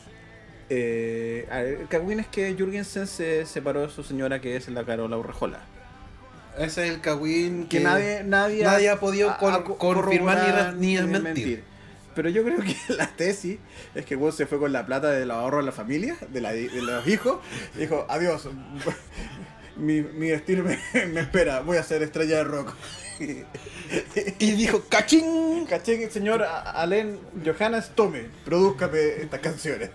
eh, 0.70 1.48
a 1.52 1.88
kawaii 1.90 2.20
es 2.20 2.28
que 2.28 2.54
Jürgensen 2.56 3.08
se 3.08 3.46
separó 3.46 3.82
de 3.82 3.90
su 3.90 4.04
señora 4.04 4.42
que 4.42 4.56
es 4.56 4.68
la 4.70 4.84
Carola 4.84 5.18
Urrejola. 5.18 5.60
Ese 6.58 6.88
es 6.88 6.94
el 6.94 7.02
Kawin 7.02 7.68
Que 7.68 7.80
nadie, 7.80 8.24
nadie, 8.24 8.64
nadie 8.64 8.90
ha 8.90 9.00
podido 9.00 9.38
co- 9.38 9.78
confirmar 9.78 10.38
ni 10.44 10.52
re- 10.52 10.74
ni 10.74 10.96
desmentir. 10.98 11.64
Pero 12.16 12.30
yo 12.30 12.44
creo 12.44 12.58
que 12.62 12.76
la 12.96 13.06
tesis 13.16 13.60
es 13.94 14.06
que 14.06 14.16
Will 14.16 14.34
se 14.34 14.48
fue 14.48 14.58
con 14.58 14.74
la 14.74 14.84
plata 14.88 15.12
de 15.12 15.28
los 15.28 15.38
ahorros 15.38 15.62
de 15.62 15.66
la 15.68 15.72
familia, 15.72 16.18
de, 16.34 16.42
la- 16.42 16.54
de 16.54 16.82
los 16.82 17.08
hijos, 17.08 17.38
y 17.76 17.82
dijo, 17.82 18.08
adiós, 18.10 18.50
mi, 19.78 20.02
mi 20.02 20.28
destino 20.28 20.64
me, 20.64 20.78
me 21.08 21.22
espera, 21.22 21.62
voy 21.62 21.78
a 21.78 21.84
ser 21.84 22.04
estrella 22.04 22.38
de 22.38 22.44
rock. 22.44 22.74
y 24.40 24.52
dijo, 24.52 24.84
¡cachín! 24.90 25.66
Caché 25.66 25.98
que 25.98 26.10
señor 26.10 26.44
Allen 26.44 27.20
Johannes, 27.44 27.92
tome, 27.96 28.26
produzcame 28.46 29.22
estas 29.22 29.40
canciones. 29.40 29.90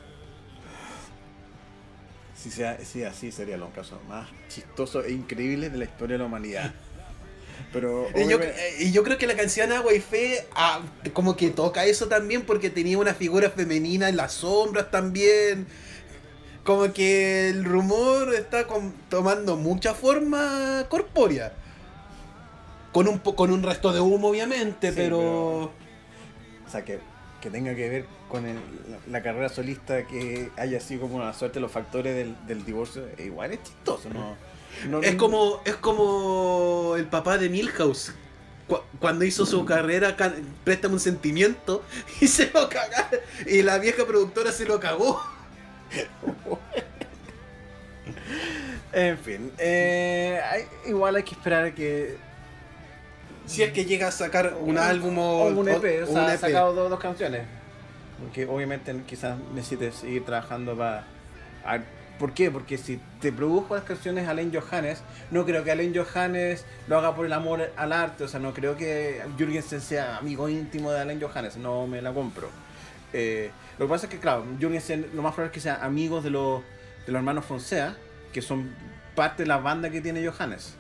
Si, 2.37 2.51
sea, 2.51 2.79
si 2.85 3.05
así 3.05 3.31
sería 3.31 3.55
el 3.55 3.63
caso 3.73 4.01
más 4.09 4.29
chistoso 4.49 5.05
e 5.05 5.13
increíble 5.13 5.71
de 5.71 5.79
la 5.79 5.85
historia 5.85 6.15
de 6.15 6.19
la 6.19 6.25
humanidad. 6.27 6.73
Pero 7.73 8.09
Y 8.17 8.21
yo, 8.29 8.37
obviamente- 8.39 8.77
y 8.81 8.91
yo 8.91 9.05
creo 9.05 9.17
que 9.17 9.29
la 9.29 9.37
canción 9.37 9.71
Agua 9.71 9.95
y 9.95 10.01
Fe 10.01 10.45
ah, 10.57 10.81
como 11.13 11.37
que 11.37 11.51
toca 11.51 11.85
eso 11.85 12.09
también 12.09 12.43
porque 12.43 12.71
tenía 12.71 12.99
una 12.99 13.15
figura 13.15 13.51
femenina 13.51 14.09
en 14.09 14.17
las 14.17 14.33
sombras 14.33 14.91
también. 14.91 15.67
Como 16.65 16.93
que 16.93 17.49
el 17.49 17.65
rumor 17.65 18.33
está 18.35 18.67
com- 18.67 18.93
tomando 19.09 19.57
mucha 19.57 19.95
forma 19.95 20.85
corpórea. 20.89 21.53
Con 22.93 23.09
un, 23.09 23.19
con 23.19 23.51
un 23.51 23.63
resto 23.63 23.93
de 23.93 24.01
humo, 24.01 24.29
obviamente, 24.29 24.91
Sí, 24.91 24.95
pero... 24.97 25.65
O 26.67 26.71
sea 26.71 26.85
que 26.85 27.01
que 27.41 27.51
tenga 27.51 27.75
que 27.75 27.89
ver 27.89 28.07
con 28.29 28.47
el- 28.47 28.55
la, 28.89 28.99
la 29.11 29.23
carrera 29.23 29.49
solista 29.49 30.07
que 30.07 30.51
haya 30.57 30.79
sido 30.79 31.01
como 31.03 31.17
una 31.17 31.35
suerte 31.35 31.59
los 31.59 31.73
factores 31.73 32.15
del, 32.15 32.37
del 32.47 32.65
divorcio, 32.65 33.05
igual 33.19 33.53
es 33.53 33.65
chistoso, 33.65 34.09
¿no? 34.11 34.37
No- 34.89 35.03
Es 35.03 35.17
como, 35.17 35.61
es 35.65 35.75
como 35.75 36.95
el 36.97 37.07
papá 37.07 37.39
de 37.39 37.49
Milhouse. 37.49 38.13
Cu- 38.69 38.79
Cuando 39.01 39.25
hizo 39.25 39.45
su 39.45 39.65
carrera, 39.65 40.17
préstame 40.63 40.95
un 40.95 41.01
sentimiento 41.01 41.83
y 42.21 42.29
se 42.29 42.49
lo 42.55 42.69
cagaron. 42.69 43.19
Y 43.47 43.63
la 43.63 43.79
vieja 43.79 44.07
productora 44.07 44.53
se 44.53 44.65
lo 44.65 44.79
cagó. 44.79 45.21
En 48.93 49.17
fin, 49.19 49.51
eh, 49.59 50.39
hay- 50.51 50.67
igual 50.87 51.17
hay 51.17 51.23
que 51.23 51.33
esperar 51.33 51.65
a 51.65 51.75
que... 51.75 52.17
Si 53.47 53.63
es 53.63 53.73
que 53.73 53.85
llega 53.85 54.09
a 54.09 54.13
sacar 54.13 54.55
un 54.61 54.79
álbum 54.79 55.19
o, 55.19 55.47
un 55.47 55.69
EP, 55.69 56.03
o, 56.03 56.05
o 56.05 56.13
sea, 56.13 56.23
un 56.25 56.29
ha 56.31 56.35
EP. 56.35 56.41
sacado 56.41 56.75
dos, 56.75 56.91
dos 56.91 57.01
canciones. 57.01 57.43
Porque 58.21 58.47
obviamente 58.47 58.95
quizás 59.07 59.37
necesites 59.55 59.97
seguir 59.97 60.25
trabajando 60.25 60.77
para... 60.77 61.05
¿Por 62.19 62.35
qué? 62.35 62.51
Porque 62.51 62.79
si 62.79 63.01
te 63.21 63.33
produjo 63.33 63.75
las 63.75 63.85
canciones 63.85 64.29
Alain 64.29 64.53
Johannes, 64.55 65.03
no 65.31 65.45
creo 65.45 65.65
que 65.65 65.73
Alain 65.73 65.93
Johannes 65.95 66.65
lo 66.87 66.99
haga 66.99 67.17
por 67.17 67.27
el 67.27 67.33
amor 67.33 67.73
al 67.77 67.93
arte, 67.93 68.25
o 68.25 68.29
sea, 68.29 68.39
no 68.39 68.53
creo 68.53 68.77
que 68.77 69.23
Jürgensen 69.39 69.81
sea 69.81 70.19
amigo 70.19 70.49
íntimo 70.49 70.93
de 70.93 71.01
Alain 71.01 71.21
Johannes, 71.21 71.57
no 71.57 71.87
me 71.89 72.01
la 72.01 72.13
compro. 72.13 72.49
Eh, 73.13 73.51
lo 73.83 73.89
que 73.89 73.95
pasa 73.95 74.07
es 74.07 74.13
que, 74.13 74.21
claro, 74.21 74.45
Jürgensen 74.61 75.09
lo 75.13 75.23
más 75.23 75.35
probable 75.35 75.49
es 75.49 75.55
que 75.55 75.61
sea 75.61 75.85
amigos 75.85 76.23
de 76.23 76.31
los, 76.31 76.63
de 77.05 77.11
los 77.11 77.19
hermanos 77.19 77.45
Fonsea, 77.45 77.97
que 78.33 78.41
son 78.41 78.73
parte 79.17 79.43
de 79.43 79.49
la 79.49 79.57
banda 79.59 79.91
que 79.91 80.01
tiene 80.01 80.25
Johannes. 80.25 80.77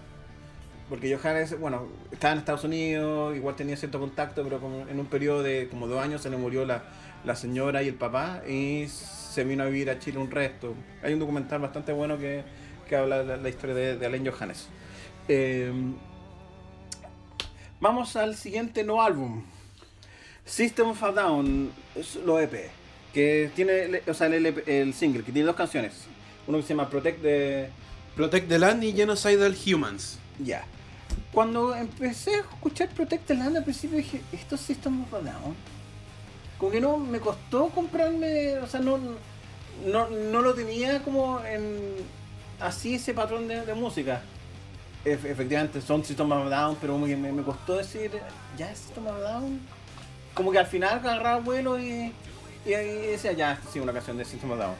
Porque 0.89 1.13
Johannes, 1.13 1.59
bueno, 1.59 1.89
estaba 2.13 2.35
en 2.35 2.39
Estados 2.39 2.63
Unidos, 2.63 3.35
igual 3.35 3.57
tenía 3.57 3.77
cierto 3.77 3.99
contacto, 3.99 4.45
pero 4.45 4.61
en 4.89 5.01
un 5.01 5.07
periodo 5.07 5.43
de 5.43 5.69
como 5.69 5.89
dos 5.89 6.01
años 6.01 6.23
se 6.23 6.31
le 6.31 6.37
murió 6.37 6.65
la, 6.65 6.85
la 7.25 7.35
señora 7.35 7.83
y 7.83 7.89
el 7.89 7.97
papá 7.97 8.43
y 8.47 8.87
se 8.87 9.43
vino 9.43 9.65
a 9.65 9.67
vivir 9.67 9.91
a 9.91 9.99
Chile 9.99 10.19
un 10.19 10.31
resto. 10.31 10.73
Hay 11.03 11.13
un 11.13 11.19
documental 11.19 11.61
bastante 11.61 11.91
bueno 11.91 12.19
que, 12.19 12.45
que 12.89 12.95
habla 12.95 13.25
la, 13.25 13.37
la 13.37 13.49
historia 13.49 13.75
de, 13.75 13.97
de 13.97 14.07
Alain 14.07 14.25
Johannes. 14.25 14.69
Eh, 15.27 15.73
vamos 17.81 18.15
al 18.15 18.37
siguiente 18.37 18.85
no 18.85 19.03
álbum. 19.03 19.43
System 20.45 20.91
of 20.91 21.03
a 21.03 21.11
Down, 21.11 21.73
es 21.97 22.15
lo 22.15 22.39
EP, 22.39 22.71
que 23.13 23.51
tiene, 23.55 24.03
o 24.07 24.15
sea, 24.15 24.27
el, 24.29 24.47
el 24.47 24.95
single, 24.95 25.23
que 25.23 25.33
tiene 25.33 25.47
dos 25.47 25.57
canciones. 25.57 25.93
Uno 26.47 26.59
que 26.59 26.63
se 26.65 26.71
llama 26.71 26.89
Protect 26.89 27.23
the... 27.23 27.69
Protect 28.17 28.49
the 28.49 28.59
Land 28.59 28.85
y 28.85 28.93
Genocidal 28.93 29.57
Humans. 29.67 30.19
Ya. 30.39 30.65
Cuando 31.33 31.75
empecé 31.75 32.35
a 32.35 32.41
escuchar 32.41 32.89
Protect 32.91 33.27
the 33.27 33.35
Land 33.35 33.57
al 33.57 33.65
principio 33.65 33.97
dije, 33.97 34.21
esto 34.33 34.57
sí 34.57 34.73
está 34.73 34.91
muy 34.91 35.07
Down. 35.11 35.55
Como 36.59 36.71
que 36.71 36.81
no 36.81 36.97
me 36.97 37.21
costó 37.21 37.69
comprarme, 37.69 38.59
o 38.59 38.67
sea, 38.67 38.81
no, 38.81 38.99
no, 39.87 40.11
no 40.11 40.43
lo 40.43 40.55
tenía 40.55 41.03
como 41.03 41.41
en 41.45 41.97
así 42.61 42.95
ese 42.95 43.15
patrón 43.15 43.49
de, 43.49 43.65
de 43.65 43.75
música. 43.75 44.23
Ef- 45.05 45.25
efectivamente 45.25 45.81
son 45.81 46.05
System 46.05 46.31
of 46.33 46.51
Down, 46.51 46.77
pero 46.81 46.93
como 46.93 47.07
que 47.07 47.17
me, 47.17 47.33
me 47.33 47.43
costó 47.43 47.77
decir, 47.77 48.11
ya 48.57 48.71
es 48.71 48.79
System 48.79 49.07
of 49.07 49.19
Down. 49.21 49.61
Como 50.35 50.53
que 50.53 50.59
al 50.59 50.67
final 50.67 50.99
agarraba 50.99 51.41
vuelo 51.41 51.79
y, 51.79 52.13
y 52.65 52.75
ahí 52.75 53.07
decía, 53.09 53.33
ya, 53.33 53.61
sí, 53.73 53.81
una 53.81 53.93
canción 53.93 54.17
de 54.17 54.25
System 54.25 54.51
of 54.53 54.61
a 54.61 54.65
Down. 54.65 54.75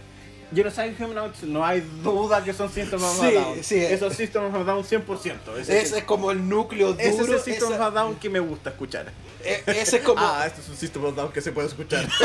Genocide 0.55 0.95
Humanoids, 0.99 1.43
no 1.45 1.65
hay 1.65 1.81
duda 2.03 2.45
que 2.45 2.53
son 2.53 2.71
System 2.71 3.03
of 3.03 3.19
Sí, 3.21 3.33
Down. 3.35 3.63
sí. 3.65 3.77
Eso 3.79 4.09
es 4.09 4.17
System 4.17 4.55
of 4.55 4.67
Down 4.67 4.85
100%. 4.85 5.57
Ese, 5.59 5.81
Ese 5.81 5.99
es 5.99 6.05
como 6.05 6.31
el 6.31 6.47
núcleo 6.47 6.89
duro. 6.93 7.01
ese 7.01 7.23
es 7.23 7.29
el 7.29 7.41
System 7.41 7.73
esa- 7.73 7.89
of 7.89 7.95
Down 7.95 8.17
que 8.17 8.29
me 8.29 8.39
gusta 8.41 8.69
escuchar. 8.71 9.07
e- 9.43 9.63
ese 9.67 9.97
es 9.97 10.03
como. 10.03 10.21
Ah, 10.25 10.45
este 10.47 10.61
es 10.61 10.69
un 10.69 10.77
System 10.77 11.05
of 11.07 11.17
Down 11.17 11.33
que 11.33 11.41
se 11.41 11.53
puede 11.53 11.69
escuchar. 11.69 12.07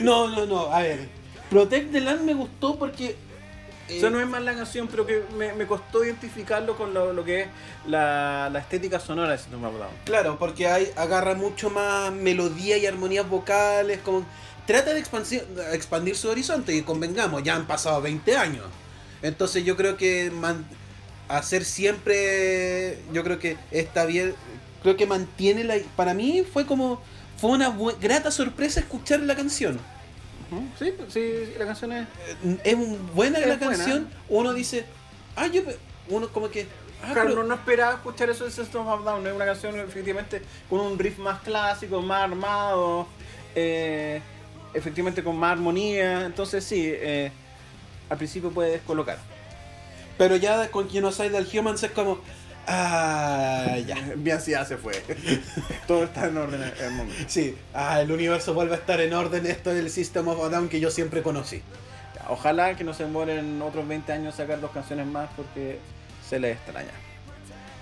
No, 0.00 0.28
no, 0.28 0.46
no. 0.46 0.72
A 0.72 0.82
ver. 0.82 1.08
Protect 1.50 1.92
the 1.92 2.00
Land 2.00 2.22
me 2.22 2.34
gustó 2.34 2.76
porque. 2.78 3.16
Eh, 3.98 4.10
no 4.10 4.20
es 4.20 4.26
más 4.26 4.42
la 4.42 4.54
canción, 4.54 4.88
pero 4.88 5.06
que 5.06 5.22
me, 5.36 5.52
me 5.54 5.66
costó 5.66 6.04
identificarlo 6.04 6.76
con 6.76 6.94
lo, 6.94 7.12
lo 7.12 7.24
que 7.24 7.42
es 7.42 7.48
la, 7.86 8.48
la 8.52 8.58
estética 8.60 9.00
sonora 9.00 9.32
de 9.32 9.38
System 9.38 9.64
of 9.64 9.74
Down. 9.78 9.90
Claro, 10.04 10.38
porque 10.38 10.66
hay, 10.68 10.90
agarra 10.96 11.34
mucho 11.34 11.70
más 11.70 12.12
melodía 12.12 12.76
y 12.78 12.86
armonías 12.86 13.28
vocales. 13.28 13.98
Como, 14.04 14.24
trata 14.66 14.94
de 14.94 15.02
expansi- 15.02 15.42
expandir 15.72 16.16
su 16.16 16.28
horizonte 16.28 16.74
y 16.74 16.82
convengamos, 16.82 17.42
ya 17.42 17.56
han 17.56 17.66
pasado 17.66 18.00
20 18.02 18.36
años. 18.36 18.66
Entonces 19.22 19.64
yo 19.64 19.76
creo 19.76 19.96
que 19.96 20.30
man- 20.30 20.64
hacer 21.28 21.64
siempre, 21.64 22.98
yo 23.12 23.22
creo 23.24 23.38
que 23.38 23.56
está 23.70 24.04
bien, 24.04 24.34
creo 24.82 24.96
que 24.96 25.06
mantiene 25.06 25.64
la... 25.64 25.76
Para 25.96 26.14
mí 26.14 26.44
fue 26.50 26.66
como, 26.66 27.00
fue 27.38 27.50
una 27.50 27.74
grata 28.00 28.30
sorpresa 28.30 28.80
escuchar 28.80 29.20
la 29.20 29.34
canción. 29.36 29.78
Ujú, 30.52 30.64
Sí, 30.78 30.94
sí, 31.08 31.54
la 31.58 31.66
canción 31.66 31.92
es... 31.92 32.06
Eh, 32.44 32.58
Es 32.64 32.76
buena 33.14 33.38
Es 33.38 33.46
la 33.46 33.56
buena. 33.56 33.76
canción, 33.76 34.08
uno 34.28 34.52
dice, 34.52 34.84
ah, 35.36 35.46
yo, 35.46 35.62
uno 36.08 36.28
como 36.28 36.48
que... 36.50 36.66
ah, 37.02 37.12
Claro, 37.12 37.30
pero- 37.30 37.42
no, 37.42 37.48
no 37.48 37.54
esperaba 37.54 37.94
escuchar 37.94 38.30
eso 38.30 38.44
de 38.44 38.50
System 38.50 38.86
of 38.86 39.04
Down. 39.04 39.26
Es 39.26 39.32
una 39.32 39.46
canción 39.46 39.78
efectivamente 39.80 40.42
con 40.68 40.80
un 40.80 40.98
riff 40.98 41.18
más 41.18 41.40
clásico, 41.40 42.00
más 42.02 42.22
armado, 42.24 43.06
eh, 43.54 44.20
efectivamente 44.74 45.22
con 45.24 45.36
más 45.36 45.52
armonía. 45.52 46.26
Entonces 46.26 46.62
sí, 46.64 46.82
eh, 46.86 47.32
al 48.10 48.18
principio 48.18 48.50
puede 48.50 48.72
descolocar. 48.72 49.18
Pero 50.18 50.36
ya 50.36 50.70
con 50.70 50.88
Genocidal 50.90 51.48
Humans 51.52 51.82
es 51.82 51.90
como. 51.92 52.20
Ah, 52.66 53.76
ya. 53.86 53.96
Mi 54.16 54.30
ansiedad 54.30 54.66
se 54.66 54.76
fue. 54.76 54.92
Todo 55.86 56.04
está 56.04 56.26
en 56.26 56.36
orden 56.36 56.62
en 56.62 56.84
el 56.84 56.90
momento. 56.92 57.24
Sí, 57.28 57.56
ah, 57.74 58.00
el 58.00 58.10
universo 58.12 58.54
vuelve 58.54 58.74
a 58.74 58.78
estar 58.78 59.00
en 59.00 59.12
orden. 59.14 59.46
Esto 59.46 59.70
es 59.70 59.78
el 59.78 59.90
System 59.90 60.28
of 60.28 60.42
a 60.44 60.48
Down 60.48 60.68
que 60.68 60.80
yo 60.80 60.90
siempre 60.90 61.22
conocí. 61.22 61.62
Ojalá 62.28 62.76
que 62.76 62.84
no 62.84 62.94
se 62.94 63.02
demoren 63.04 63.60
otros 63.62 63.86
20 63.86 64.12
años 64.12 64.34
sacar 64.36 64.60
dos 64.60 64.70
canciones 64.70 65.06
más 65.06 65.28
porque 65.36 65.78
se 66.28 66.38
les 66.38 66.56
extraña. 66.56 66.92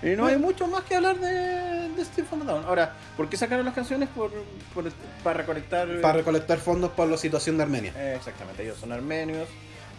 Y 0.03 0.15
no 0.15 0.25
hay 0.25 0.37
mucho 0.37 0.65
más 0.65 0.83
que 0.83 0.95
hablar 0.95 1.19
de, 1.19 1.89
de 1.89 2.05
Steve 2.05 2.27
Van 2.31 2.47
Down. 2.47 2.65
Ahora, 2.65 2.93
¿por 3.15 3.29
qué 3.29 3.37
sacaron 3.37 3.63
las 3.65 3.75
canciones? 3.75 4.09
Por, 4.09 4.31
por- 4.73 4.91
para 5.23 5.37
recolectar... 5.37 5.87
Para 6.01 6.13
recolectar 6.13 6.57
fondos 6.57 6.89
por 6.91 7.07
la 7.07 7.17
situación 7.17 7.57
de 7.57 7.63
Armenia. 7.63 7.93
Eh, 7.95 8.15
exactamente, 8.17 8.63
ellos 8.63 8.79
son 8.79 8.91
armenios, 8.91 9.47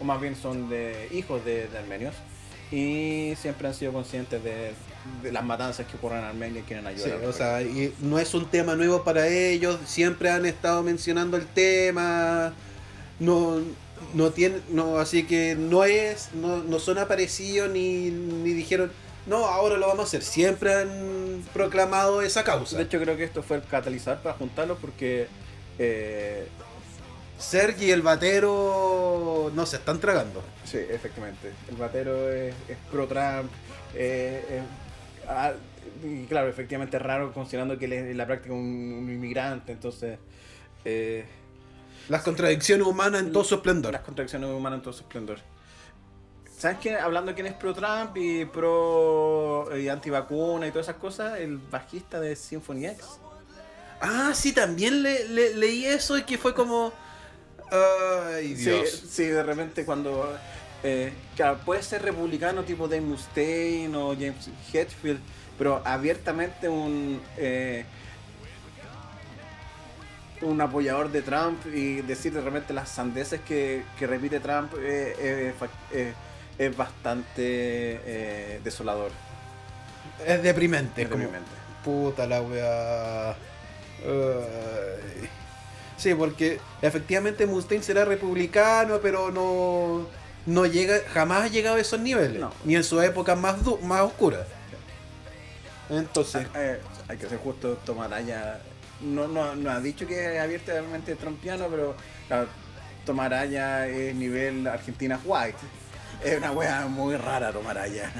o 0.01 0.03
más 0.03 0.19
bien 0.19 0.35
son 0.35 0.67
de 0.69 1.07
hijos 1.13 1.45
de, 1.45 1.67
de 1.69 1.77
armenios, 1.77 2.13
y 2.73 3.35
siempre 3.35 3.67
han 3.67 3.75
sido 3.75 3.93
conscientes 3.93 4.43
de, 4.43 4.73
de 5.21 5.31
las 5.31 5.43
matanzas 5.43 5.85
que 5.85 5.95
ocurren 5.95 6.19
en 6.19 6.25
Armenia 6.25 6.61
y 6.61 6.63
quieren 6.63 6.87
ayudar. 6.87 7.19
Sí, 7.19 7.25
o 7.25 7.31
sea, 7.31 7.61
y 7.61 7.93
no 7.99 8.17
es 8.17 8.33
un 8.33 8.47
tema 8.47 8.75
nuevo 8.75 9.03
para 9.03 9.27
ellos. 9.27 9.79
Siempre 9.85 10.31
han 10.31 10.47
estado 10.47 10.81
mencionando 10.81 11.37
el 11.37 11.45
tema. 11.45 12.53
No, 13.19 13.59
no 14.15 14.31
tiene, 14.31 14.57
no, 14.69 14.97
así 14.97 15.23
que 15.23 15.55
no 15.55 15.83
es, 15.83 16.33
no, 16.33 16.63
no 16.63 16.79
son 16.79 16.97
aparecidos 16.97 17.69
ni, 17.69 18.09
ni 18.09 18.53
dijeron, 18.53 18.91
no, 19.27 19.45
ahora 19.45 19.77
lo 19.77 19.85
vamos 19.85 20.05
a 20.05 20.07
hacer. 20.07 20.23
Siempre 20.23 20.73
han 20.73 21.43
proclamado 21.53 22.23
esa 22.23 22.43
causa. 22.43 22.77
De 22.77 22.83
hecho, 22.83 22.99
creo 22.99 23.15
que 23.15 23.23
esto 23.23 23.43
fue 23.43 23.57
el 23.57 23.63
catalizador 23.63 24.23
para 24.23 24.35
juntarlos 24.35 24.79
porque 24.81 25.27
eh, 25.77 26.47
Sergi 27.43 27.85
y 27.85 27.91
el 27.91 28.01
batero 28.01 29.51
no 29.53 29.65
se 29.65 29.75
están 29.77 29.99
tragando. 29.99 30.41
Sí, 30.65 30.77
efectivamente. 30.77 31.51
El 31.69 31.75
batero 31.75 32.29
es, 32.31 32.53
es 32.67 32.77
pro 32.91 33.07
Trump. 33.07 33.51
eh, 33.93 34.45
eh, 34.49 34.61
ah, 35.27 35.51
y 36.03 36.25
claro, 36.25 36.47
efectivamente 36.49 36.97
es 36.97 37.03
raro 37.03 37.31
considerando 37.33 37.77
que 37.77 37.85
él 37.85 37.93
es 37.93 38.03
en 38.11 38.17
la 38.17 38.25
práctica 38.25 38.53
un, 38.53 38.59
un 38.59 39.09
inmigrante, 39.11 39.71
entonces 39.73 40.17
eh, 40.85 41.25
Las 42.09 42.23
contradicciones 42.23 42.85
humanas 42.87 43.21
en 43.21 43.31
todo 43.31 43.43
su 43.43 43.55
esplendor. 43.55 43.93
las 43.93 44.01
contradicciones 44.01 44.49
humanas 44.49 44.77
en 44.77 44.83
todo 44.83 44.93
su 44.93 45.01
esplendor. 45.03 45.39
¿Sabes 46.57 46.77
quién? 46.81 46.95
Hablando 46.95 47.31
de 47.31 47.35
quién 47.35 47.47
es 47.47 47.53
pro 47.53 47.73
Trump 47.73 48.15
y 48.15 48.45
pro 48.45 49.69
y 49.77 49.87
antivacuna 49.89 50.65
y 50.67 50.71
todas 50.71 50.87
esas 50.87 50.99
cosas, 50.99 51.39
el 51.39 51.57
bajista 51.57 52.19
de 52.19 52.35
Symphony 52.35 52.85
X. 52.87 53.05
Ah, 54.01 54.31
sí, 54.33 54.51
también 54.53 55.03
le, 55.03 55.27
le- 55.29 55.53
leí 55.55 55.85
eso 55.85 56.17
y 56.17 56.23
que 56.23 56.37
fue 56.37 56.53
como... 56.53 56.91
Ay, 57.73 58.55
Sí, 58.55 58.65
Dios. 58.65 59.03
sí, 59.09 59.25
de 59.25 59.41
repente 59.43 59.83
cuando. 59.85 60.37
eh, 60.83 61.11
claro, 61.35 61.57
puede 61.65 61.81
ser 61.81 62.01
republicano 62.03 62.63
tipo 62.63 62.87
Dave 62.87 63.01
Mustaine 63.01 63.95
o 63.97 64.13
James 64.13 64.49
Hetfield, 64.71 65.19
pero 65.57 65.81
abiertamente 65.85 66.69
un. 66.69 67.21
eh, 67.37 67.85
un 70.41 70.59
apoyador 70.59 71.09
de 71.09 71.21
Trump 71.21 71.65
y 71.73 72.01
decir 72.01 72.33
de 72.33 72.41
repente 72.41 72.73
las 72.73 72.89
sandeces 72.89 73.39
que, 73.47 73.83
que 73.97 74.05
repite 74.07 74.41
Trump 74.41 74.73
eh, 74.77 75.53
eh, 75.93 76.13
es 76.57 76.75
bastante 76.77 78.59
desolador. 78.63 79.11
Es 80.27 80.43
deprimente. 80.43 81.03
Es 81.03 81.07
como. 81.09 81.23
Puta 81.83 82.27
la 82.27 82.41
weá. 82.41 83.29
Ay. 83.31 85.29
Sí, 86.03 86.13
porque 86.13 86.59
efectivamente 86.81 87.45
Mustaine 87.45 87.81
será 87.83 88.03
republicano, 88.03 88.99
pero 89.01 89.31
no, 89.31 90.05
no 90.45 90.65
llega, 90.65 90.95
jamás 91.13 91.43
ha 91.43 91.47
llegado 91.47 91.77
a 91.77 91.79
esos 91.79 91.99
niveles. 92.01 92.41
No. 92.41 92.51
Ni 92.65 92.75
en 92.75 92.83
su 92.83 93.01
época 93.01 93.35
más, 93.37 93.63
du- 93.63 93.77
más 93.77 94.01
oscura. 94.01 94.45
Entonces, 95.89 96.45
Eh, 96.55 96.79
hay 97.07 97.17
que 97.17 97.27
ser 97.29 97.37
justo, 97.39 97.77
Tomaraya 97.85 98.59
no, 99.01 99.27
no, 99.27 99.55
no 99.55 99.69
ha 99.71 99.79
dicho 99.79 100.05
que 100.07 100.35
es 100.35 100.41
abiertamente 100.41 101.15
trompiano, 101.15 101.67
pero 101.69 101.95
claro, 102.27 102.47
Tomaraya 103.05 103.87
es 103.87 104.13
nivel 104.15 104.67
Argentina 104.67 105.19
White. 105.23 105.57
Es 106.23 106.37
una 106.37 106.51
wea 106.51 106.85
muy 106.87 107.15
rara 107.17 107.51
Tomaraya. 107.53 108.11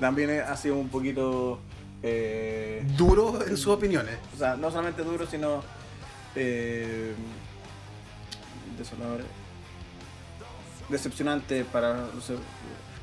También 0.00 0.40
ha 0.46 0.56
sido 0.56 0.76
un 0.76 0.88
poquito... 0.90 1.60
eh, 2.02 2.82
duro 2.96 3.40
en 3.46 3.56
sus 3.56 3.68
opiniones. 3.68 4.16
o 4.34 4.38
sea, 4.38 4.54
no 4.56 4.70
solamente 4.70 5.02
duro, 5.02 5.26
sino... 5.26 5.62
Eh, 6.40 7.14
desolador. 8.78 9.24
Decepcionante 10.88 11.64
para... 11.64 12.06
o 12.16 12.20
sea, 12.20 12.36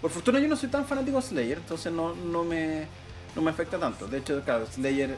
por 0.02 0.10
fortuna 0.12 0.40
yo 0.40 0.48
no 0.48 0.56
soy 0.56 0.70
tan 0.70 0.86
fanático 0.86 1.18
de 1.18 1.24
Slayer, 1.24 1.58
entonces 1.60 1.92
no, 1.92 2.16
no, 2.16 2.44
me, 2.44 2.88
no 3.36 3.42
me 3.42 3.52
afecta 3.52 3.78
tanto. 3.78 4.08
De 4.08 4.20
hecho, 4.20 4.42
claro, 4.44 4.66
Slayer... 4.66 5.10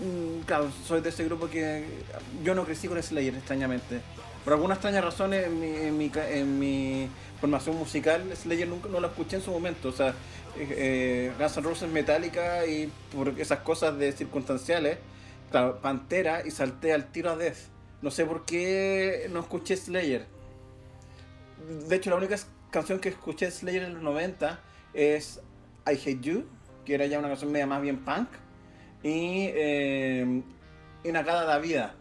mm, 0.00 0.44
Claro, 0.46 0.70
soy 0.86 1.00
de 1.00 1.10
ese 1.10 1.24
grupo 1.24 1.48
que 1.48 1.84
yo 2.42 2.54
no 2.54 2.64
crecí 2.64 2.88
con 2.88 3.00
Slayer, 3.02 3.34
extrañamente. 3.34 4.00
Por 4.44 4.54
algunas 4.54 4.76
extrañas 4.78 5.04
razones 5.04 5.46
en 5.46 5.60
mi, 5.60 5.66
en 5.68 5.98
mi, 5.98 6.10
en 6.16 6.58
mi 6.58 7.08
formación 7.40 7.76
musical, 7.76 8.22
Slayer 8.34 8.66
nunca 8.66 8.88
no 8.88 8.98
la 8.98 9.08
escuché 9.08 9.36
en 9.36 9.42
su 9.42 9.52
momento. 9.52 9.88
O 9.88 9.92
sea, 9.92 10.08
eh, 10.58 10.68
eh, 10.76 11.32
Guns 11.38 11.56
N' 11.58 11.62
Roses 11.62 11.88
Metallica 11.88 12.66
y 12.66 12.90
por 13.14 13.28
esas 13.38 13.60
cosas 13.60 13.96
de 13.98 14.10
circunstanciales, 14.12 14.98
Pantera 15.52 16.46
y 16.46 16.50
salté 16.50 16.92
al 16.92 17.12
tiro 17.12 17.30
a 17.30 17.36
Death. 17.36 17.70
No 18.00 18.10
sé 18.10 18.24
por 18.24 18.44
qué 18.44 19.28
no 19.30 19.40
escuché 19.40 19.76
Slayer. 19.76 20.26
De 21.88 21.96
hecho, 21.96 22.10
la 22.10 22.16
única 22.16 22.36
canción 22.70 22.98
que 22.98 23.10
escuché 23.10 23.50
Slayer 23.50 23.84
en 23.84 23.94
los 23.94 24.02
90 24.02 24.60
es 24.94 25.40
I 25.86 25.92
Hate 25.92 26.20
You, 26.20 26.46
que 26.84 26.94
era 26.94 27.06
ya 27.06 27.18
una 27.18 27.28
canción 27.28 27.52
media 27.52 27.66
más 27.66 27.80
bien 27.80 28.04
punk, 28.04 28.28
y 29.02 29.46
eh, 29.54 30.42
Inagada 31.04 31.44
da 31.44 31.58
Vida. 31.58 31.94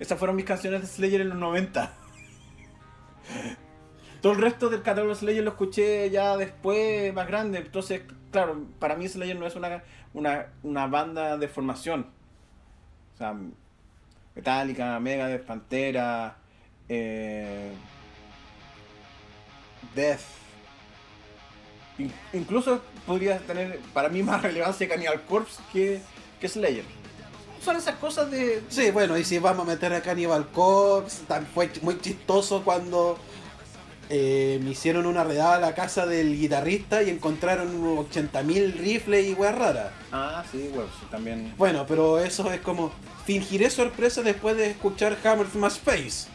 Esas 0.00 0.18
fueron 0.18 0.36
mis 0.36 0.44
canciones 0.44 0.80
de 0.80 0.86
Slayer 0.86 1.20
en 1.20 1.30
los 1.30 1.38
90. 1.38 1.94
Todo 4.22 4.32
el 4.32 4.40
resto 4.40 4.70
del 4.70 4.82
catálogo 4.82 5.14
de 5.14 5.20
Slayer 5.20 5.44
lo 5.44 5.50
escuché 5.50 6.08
ya 6.10 6.36
después, 6.36 7.12
más 7.12 7.26
grande. 7.26 7.58
Entonces, 7.58 8.02
claro, 8.30 8.66
para 8.78 8.96
mí 8.96 9.06
Slayer 9.06 9.38
no 9.38 9.46
es 9.46 9.56
una, 9.56 9.82
una, 10.14 10.46
una 10.62 10.86
banda 10.86 11.36
de 11.36 11.48
formación. 11.48 12.06
O 13.14 13.18
sea, 13.18 13.34
Metallica, 14.34 14.98
Megadeth, 15.00 15.44
Pantera, 15.46 16.36
eh, 16.88 17.72
Death. 19.94 20.20
In- 21.98 22.12
incluso 22.32 22.82
podría 23.06 23.38
tener 23.38 23.78
para 23.92 24.08
mí 24.08 24.22
más 24.22 24.42
relevancia 24.42 24.88
Cannibal 24.88 25.22
Corpse 25.22 25.62
que, 25.72 26.00
que 26.40 26.48
Slayer. 26.48 26.84
Son 27.62 27.76
esas 27.76 27.94
cosas 27.96 28.30
de... 28.30 28.62
Sí, 28.68 28.90
bueno, 28.90 29.16
y 29.16 29.24
si 29.24 29.38
vamos 29.38 29.66
a 29.66 29.70
meter 29.70 29.92
a 29.94 30.02
Cannibal 30.02 30.48
Corpse, 30.48 31.22
tan- 31.26 31.46
fue 31.46 31.70
muy 31.82 31.98
chistoso 32.00 32.62
cuando 32.64 33.18
eh, 34.10 34.60
me 34.62 34.70
hicieron 34.70 35.06
una 35.06 35.24
redada 35.24 35.56
a 35.56 35.60
la 35.60 35.74
casa 35.74 36.06
del 36.06 36.38
guitarrista 36.38 37.02
y 37.02 37.10
encontraron 37.10 37.82
80.000 37.82 38.74
rifles 38.74 39.26
y 39.26 39.34
weas 39.34 39.54
raras. 39.56 39.92
Ah, 40.12 40.44
sí, 40.50 40.70
bueno, 40.74 40.90
sí, 40.98 41.06
también... 41.10 41.54
Bueno, 41.56 41.84
pero 41.86 42.18
eso 42.18 42.52
es 42.52 42.60
como, 42.60 42.92
fingiré 43.24 43.70
sorpresa 43.70 44.22
después 44.22 44.56
de 44.56 44.70
escuchar 44.70 45.16
Hammer 45.24 45.46
Smash 45.48 45.78
Face. 45.78 46.28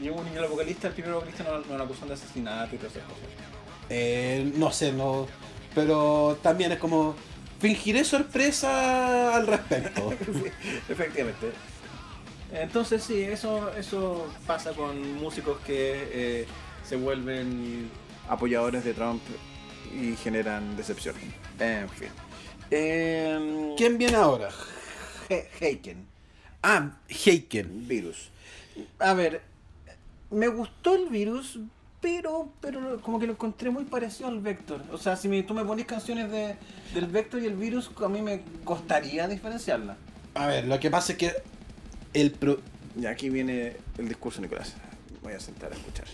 Llegó 0.00 0.20
un 0.20 0.26
niño 0.26 0.42
el 0.42 0.48
vocalista, 0.48 0.88
el 0.88 0.94
primer 0.94 1.12
vocalista 1.12 1.44
no, 1.44 1.58
no 1.60 1.78
lo 1.78 1.84
acusan 1.84 2.08
de 2.08 2.14
asesinato 2.14 2.74
y 2.74 2.78
todas 2.78 2.96
esas 2.96 3.04
cosas. 3.04 3.24
Eh, 3.90 4.52
no 4.56 4.72
sé, 4.72 4.92
no. 4.92 5.26
Pero 5.74 6.38
también 6.42 6.72
es 6.72 6.78
como, 6.78 7.14
fingiré 7.60 8.04
sorpresa 8.04 9.34
al 9.36 9.46
respecto. 9.46 10.12
Efectivamente. 10.88 11.52
Entonces 12.52 13.02
sí, 13.04 13.22
eso, 13.22 13.72
eso 13.76 14.26
pasa 14.46 14.72
con 14.72 15.14
músicos 15.14 15.58
que 15.60 16.08
eh, 16.12 16.46
se 16.84 16.96
vuelven 16.96 17.88
apoyadores 18.28 18.84
de 18.84 18.92
Trump 18.94 19.22
y 19.94 20.16
generan 20.16 20.76
decepción. 20.76 21.14
En 21.58 21.88
fin. 21.88 22.08
Em, 22.70 23.74
¿Quién 23.76 23.98
viene 23.98 24.16
ahora? 24.16 24.48
He- 25.28 25.48
Heiken, 25.60 26.06
Ah, 26.62 26.90
Heiken. 27.08 27.86
virus. 27.88 28.30
A 28.98 29.14
ver, 29.14 29.42
me 30.30 30.48
gustó 30.48 30.94
el 30.94 31.08
virus, 31.08 31.58
pero, 32.00 32.52
pero 32.60 33.00
como 33.00 33.18
que 33.18 33.26
lo 33.26 33.32
encontré 33.32 33.70
muy 33.70 33.84
parecido 33.84 34.28
al 34.28 34.40
Vector. 34.40 34.82
O 34.92 34.98
sea, 34.98 35.16
si 35.16 35.28
me- 35.28 35.42
tú 35.42 35.54
me 35.54 35.64
pones 35.64 35.86
canciones 35.86 36.30
de, 36.30 36.56
del 36.94 37.06
Vector 37.06 37.40
y 37.42 37.46
el 37.46 37.54
virus, 37.56 37.90
a 38.04 38.08
mí 38.08 38.22
me 38.22 38.42
costaría 38.64 39.26
diferenciarla. 39.28 39.96
A 40.34 40.46
ver, 40.46 40.66
lo 40.66 40.78
que 40.80 40.90
pasa 40.90 41.12
es 41.12 41.18
que 41.18 41.32
el 42.14 42.30
pro- 42.32 42.60
Y 43.00 43.06
aquí 43.06 43.30
viene 43.30 43.76
el 43.98 44.08
discurso, 44.08 44.40
Nicolás. 44.40 44.74
Voy 45.22 45.32
a 45.34 45.40
sentar 45.40 45.72
a 45.72 45.76
escuchar. 45.76 46.06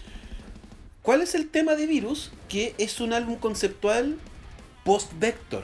¿Cuál 1.02 1.22
es 1.22 1.34
el 1.34 1.48
tema 1.48 1.74
de 1.76 1.86
Virus? 1.86 2.32
Que 2.48 2.74
es 2.78 3.00
un 3.00 3.12
álbum 3.12 3.36
conceptual 3.36 4.18
post-Vector. 4.84 5.62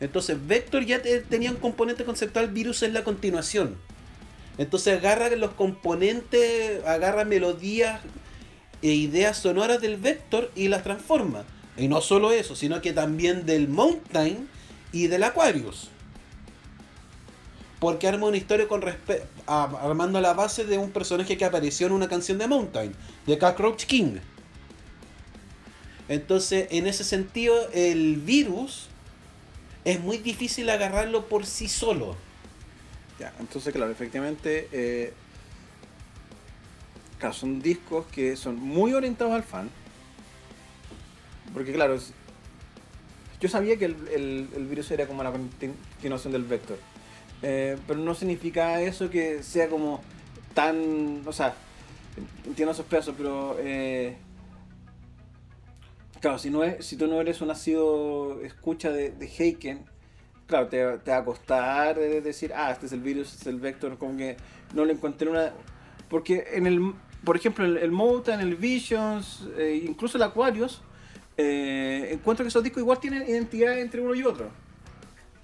Entonces, 0.00 0.36
Vector 0.46 0.84
ya 0.84 1.00
te- 1.02 1.20
tenía 1.20 1.50
un 1.50 1.56
componente 1.58 2.04
conceptual, 2.04 2.48
Virus 2.48 2.82
es 2.82 2.92
la 2.92 3.04
continuación. 3.04 3.76
Entonces, 4.58 4.98
agarra 4.98 5.30
los 5.36 5.52
componentes, 5.52 6.84
agarra 6.84 7.24
melodías 7.24 8.00
e 8.82 8.88
ideas 8.92 9.36
sonoras 9.38 9.80
del 9.80 9.96
Vector 9.96 10.50
y 10.54 10.68
las 10.68 10.82
transforma. 10.82 11.44
Y 11.76 11.88
no 11.88 12.00
solo 12.00 12.32
eso, 12.32 12.54
sino 12.56 12.80
que 12.80 12.92
también 12.92 13.46
del 13.46 13.68
Mountain 13.68 14.48
y 14.92 15.06
del 15.08 15.22
Aquarius. 15.24 15.90
Porque 17.84 18.08
arma 18.08 18.28
una 18.28 18.38
historia 18.38 18.66
con 18.66 18.82
a- 19.46 19.62
armando 19.82 20.18
la 20.18 20.32
base 20.32 20.64
de 20.64 20.78
un 20.78 20.90
personaje 20.90 21.36
que 21.36 21.44
apareció 21.44 21.86
en 21.86 21.92
una 21.92 22.08
canción 22.08 22.38
de 22.38 22.46
Mountain, 22.48 22.94
de 23.26 23.38
Cockroach 23.38 23.84
King. 23.84 24.20
Entonces, 26.08 26.66
en 26.70 26.86
ese 26.86 27.04
sentido, 27.04 27.54
el 27.74 28.16
virus 28.16 28.86
es 29.84 30.00
muy 30.00 30.16
difícil 30.16 30.70
agarrarlo 30.70 31.26
por 31.26 31.44
sí 31.44 31.68
solo. 31.68 32.16
Ya, 33.20 33.34
entonces, 33.38 33.70
claro, 33.74 33.92
efectivamente, 33.92 34.66
eh, 34.72 35.12
claro, 37.18 37.34
son 37.34 37.60
discos 37.60 38.06
que 38.06 38.34
son 38.38 38.56
muy 38.58 38.94
orientados 38.94 39.34
al 39.34 39.42
fan. 39.42 39.68
Porque, 41.52 41.74
claro, 41.74 41.98
yo 43.42 43.48
sabía 43.50 43.76
que 43.76 43.84
el, 43.84 43.96
el- 44.08 44.48
el 44.56 44.66
virus 44.68 44.90
era 44.90 45.06
como 45.06 45.22
la 45.22 45.32
continuación 45.32 46.32
del 46.32 46.44
vector. 46.44 46.78
Eh, 47.42 47.76
pero 47.86 47.98
no 48.00 48.14
significa 48.14 48.80
eso 48.80 49.10
que 49.10 49.42
sea 49.42 49.68
como 49.68 50.00
tan. 50.54 51.22
O 51.26 51.32
sea, 51.32 51.54
entiendo 52.46 52.72
esos 52.72 52.86
pesos, 52.86 53.14
pero. 53.16 53.56
eh, 53.60 54.16
claro, 56.20 56.38
si, 56.38 56.48
no 56.48 56.64
es, 56.64 56.84
si 56.86 56.96
tú 56.96 57.06
no 57.06 57.20
eres 57.20 57.40
un 57.42 57.48
nacido 57.48 58.40
escucha 58.40 58.90
de, 58.90 59.10
de 59.10 59.26
Heiken, 59.26 59.84
claro, 60.46 60.68
te, 60.68 60.82
va 60.82 61.16
a 61.18 61.24
costar 61.24 61.98
eh, 61.98 62.22
decir, 62.22 62.52
ah, 62.54 62.70
este 62.70 62.86
es 62.86 62.92
el 62.92 63.00
virus, 63.00 63.34
este 63.34 63.42
es 63.42 63.46
el 63.54 63.60
vector, 63.60 63.98
como 63.98 64.16
que 64.16 64.38
no 64.72 64.86
le 64.86 64.94
encontré 64.94 65.28
una... 65.28 65.52
Porque 66.08 66.46
en 66.52 66.66
el, 66.66 66.94
por 67.24 67.36
ejemplo, 67.36 67.64
el, 67.66 67.76
el 67.76 67.90
Mountain, 67.90 68.40
el 68.40 68.56
Visions, 68.56 69.46
eh, 69.58 69.84
incluso 69.86 70.16
el 70.16 70.22
Aquarius, 70.22 70.80
encuentro 71.36 72.44
que 72.44 72.48
esos 72.48 72.62
discos 72.62 72.80
igual 72.80 73.00
tienen 73.00 73.28
identidad 73.28 73.78
entre 73.78 74.00
uno 74.00 74.14
y 74.14 74.22
otro. 74.22 74.50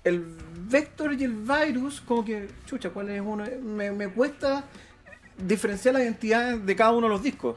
El 0.05 0.24
Vector 0.68 1.12
y 1.14 1.24
el 1.24 1.32
Virus, 1.35 2.01
como 2.01 2.24
que, 2.24 2.48
chucha, 2.66 2.90
¿cuál 2.90 3.10
es 3.10 3.20
uno? 3.20 3.44
Me, 3.62 3.90
me 3.93 4.09
cuesta 4.09 4.64
diferenciar 5.36 5.94
la 5.94 6.02
identidad 6.02 6.56
de 6.56 6.77
cada 6.77 6.93
uno 6.93 7.06
de 7.06 7.12
los 7.12 7.22
discos. 7.22 7.56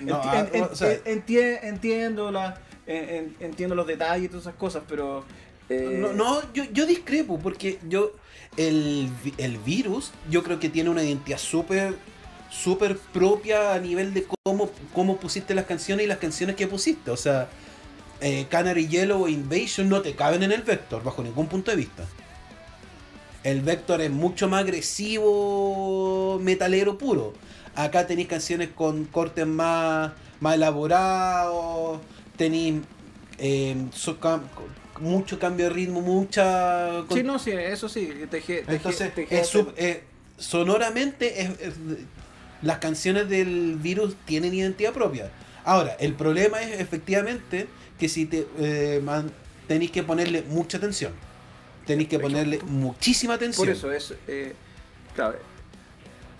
No, 0.00 0.20
Enti- 0.22 0.28
ah, 0.30 0.48
en- 0.52 0.56
en- 0.56 0.64
o 0.64 0.74
sea- 0.74 1.04
entie- 1.04 1.58
entiendo, 1.62 2.30
la, 2.30 2.60
en- 2.86 3.08
en- 3.08 3.36
entiendo 3.40 3.74
los 3.74 3.86
detalles 3.86 4.24
y 4.26 4.28
todas 4.28 4.42
esas 4.44 4.54
cosas, 4.54 4.82
pero... 4.88 5.24
eh, 5.68 5.98
No, 6.00 6.12
no, 6.12 6.52
yo, 6.52 6.64
yo 6.72 6.86
discrepo, 6.86 7.38
porque 7.38 7.78
yo. 7.88 8.12
El, 8.58 9.08
el 9.38 9.56
virus, 9.58 10.12
yo 10.30 10.42
creo 10.42 10.60
que 10.60 10.68
tiene 10.68 10.90
una 10.90 11.02
identidad 11.02 11.38
súper 11.38 11.94
súper 12.50 12.98
propia 12.98 13.72
a 13.72 13.78
nivel 13.78 14.12
de 14.12 14.26
cómo, 14.44 14.70
cómo 14.92 15.16
pusiste 15.16 15.54
las 15.54 15.64
canciones 15.64 16.04
y 16.04 16.06
las 16.06 16.18
canciones 16.18 16.54
que 16.54 16.66
pusiste. 16.66 17.10
O 17.10 17.16
sea, 17.16 17.48
eh, 18.22 18.46
Canary 18.48 18.86
Yellow 18.88 19.24
o 19.24 19.28
Invasion 19.28 19.88
no 19.88 20.00
te 20.00 20.14
caben 20.14 20.42
en 20.42 20.52
el 20.52 20.62
Vector, 20.62 21.02
bajo 21.02 21.22
ningún 21.22 21.48
punto 21.48 21.70
de 21.70 21.76
vista. 21.76 22.04
El 23.44 23.60
Vector 23.62 24.00
es 24.00 24.10
mucho 24.10 24.48
más 24.48 24.60
agresivo, 24.62 26.38
metalero 26.40 26.96
puro. 26.98 27.34
Acá 27.74 28.06
tenéis 28.06 28.28
canciones 28.28 28.68
con 28.74 29.04
cortes 29.06 29.46
más, 29.46 30.12
más 30.40 30.54
elaborados, 30.54 32.00
tenéis 32.36 32.74
eh, 33.38 33.76
so- 33.92 34.20
cam- 34.20 34.42
mucho 35.00 35.38
cambio 35.38 35.66
de 35.66 35.72
ritmo, 35.72 36.00
mucha... 36.00 37.02
Sí, 37.12 37.22
no, 37.24 37.38
sí, 37.38 37.50
eso 37.50 37.88
sí. 37.88 38.08
teje- 38.30 38.64
teje- 38.64 38.64
Entonces, 38.68 39.14
teje- 39.14 39.40
es 39.40 39.48
sub- 39.48 39.74
eh, 39.76 40.04
sonoramente, 40.38 41.42
es- 41.42 41.50
es- 41.60 41.74
las 42.60 42.78
canciones 42.78 43.28
del 43.28 43.76
virus 43.80 44.14
tienen 44.26 44.54
identidad 44.54 44.92
propia. 44.92 45.30
Ahora, 45.64 45.96
el 45.98 46.12
problema 46.14 46.60
es 46.62 46.80
efectivamente 46.80 47.66
que 48.02 48.08
si 48.08 48.26
te, 48.26 48.48
eh, 48.58 49.00
man- 49.00 49.30
tenéis 49.68 49.92
que 49.92 50.02
ponerle 50.02 50.42
mucha 50.42 50.76
atención. 50.76 51.12
Tenéis 51.86 52.08
que 52.08 52.18
ponerle 52.18 52.58
muchísima 52.66 53.34
atención. 53.34 53.64
Por 53.64 53.72
eso 53.76 53.92
es. 53.92 54.12
eh, 54.26 54.54
claro, 55.14 55.38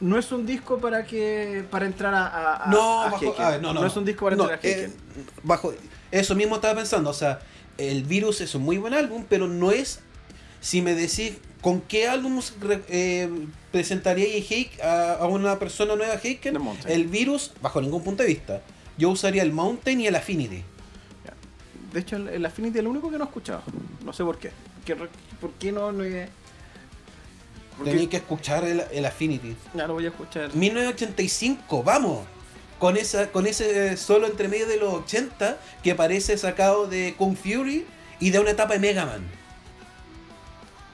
no 0.00 0.18
es 0.18 0.32
un 0.32 0.44
disco 0.44 0.78
para 0.78 1.04
que 1.04 1.64
para 1.70 1.86
entrar 1.86 2.12
a, 2.14 2.64
a- 2.64 2.66
No, 2.70 3.02
a 3.02 3.10
bajo, 3.10 3.34
a 3.40 3.50
ver, 3.50 3.62
no, 3.62 3.72
no, 3.72 3.86
es 3.86 3.96
un 3.96 4.04
disco 4.04 4.24
para 4.24 4.34
no, 4.34 4.42
entrar 4.50 4.58
a 4.58 4.68
eh, 4.68 4.90
bajo 5.44 5.72
eso 6.10 6.34
mismo 6.34 6.56
estaba 6.56 6.74
pensando, 6.74 7.10
o 7.10 7.14
sea, 7.14 7.38
el 7.78 8.02
virus 8.02 8.40
es 8.40 8.56
un 8.56 8.62
muy 8.62 8.76
buen 8.78 8.92
álbum, 8.94 9.24
pero 9.28 9.46
no 9.46 9.70
es 9.70 10.00
si 10.60 10.82
me 10.82 10.94
decís 10.96 11.34
con 11.60 11.80
qué 11.80 12.08
álbum 12.08 12.40
eh, 12.88 13.30
presentaría 13.70 14.26
Heik 14.26 14.80
a, 14.80 15.12
a 15.14 15.26
una 15.26 15.60
persona 15.60 15.94
nueva 15.94 16.14
Mountain. 16.58 16.92
el 16.92 17.06
virus 17.06 17.52
bajo 17.62 17.80
ningún 17.80 18.02
punto 18.02 18.24
de 18.24 18.30
vista. 18.30 18.62
Yo 18.98 19.10
usaría 19.10 19.42
el 19.42 19.52
Mountain 19.52 20.00
y 20.00 20.06
el 20.08 20.16
Affinity. 20.16 20.64
De 21.92 22.00
hecho, 22.00 22.16
el, 22.16 22.28
el 22.28 22.46
Affinity 22.46 22.78
es 22.78 22.80
el 22.80 22.86
único 22.88 23.10
que 23.10 23.18
no 23.18 23.24
he 23.24 23.26
escuchado. 23.26 23.62
No 24.04 24.12
sé 24.12 24.24
por 24.24 24.38
qué. 24.38 24.50
¿Qué 24.84 24.94
re- 24.94 25.08
¿Por 25.40 25.50
qué 25.52 25.72
no 25.72 25.92
lo 25.92 26.04
he.? 26.04 26.28
Que 27.84 28.16
escuchar 28.16 28.64
el, 28.64 28.82
el 28.92 29.04
Affinity. 29.06 29.56
Ya 29.74 29.86
lo 29.86 29.94
voy 29.94 30.04
a 30.06 30.08
escuchar. 30.08 30.54
1985, 30.54 31.82
vamos. 31.82 32.26
Con, 32.78 32.96
esa, 32.96 33.30
con 33.30 33.46
ese 33.46 33.96
solo 33.96 34.26
entre 34.26 34.48
medio 34.48 34.66
de 34.66 34.76
los 34.76 34.92
80 34.94 35.56
que 35.82 35.94
parece 35.94 36.36
sacado 36.36 36.86
de 36.86 37.14
Kung 37.16 37.36
Fury 37.36 37.86
y 38.20 38.30
de 38.30 38.40
una 38.40 38.50
etapa 38.50 38.74
de 38.74 38.80
Mega 38.80 39.06
Man. 39.06 39.22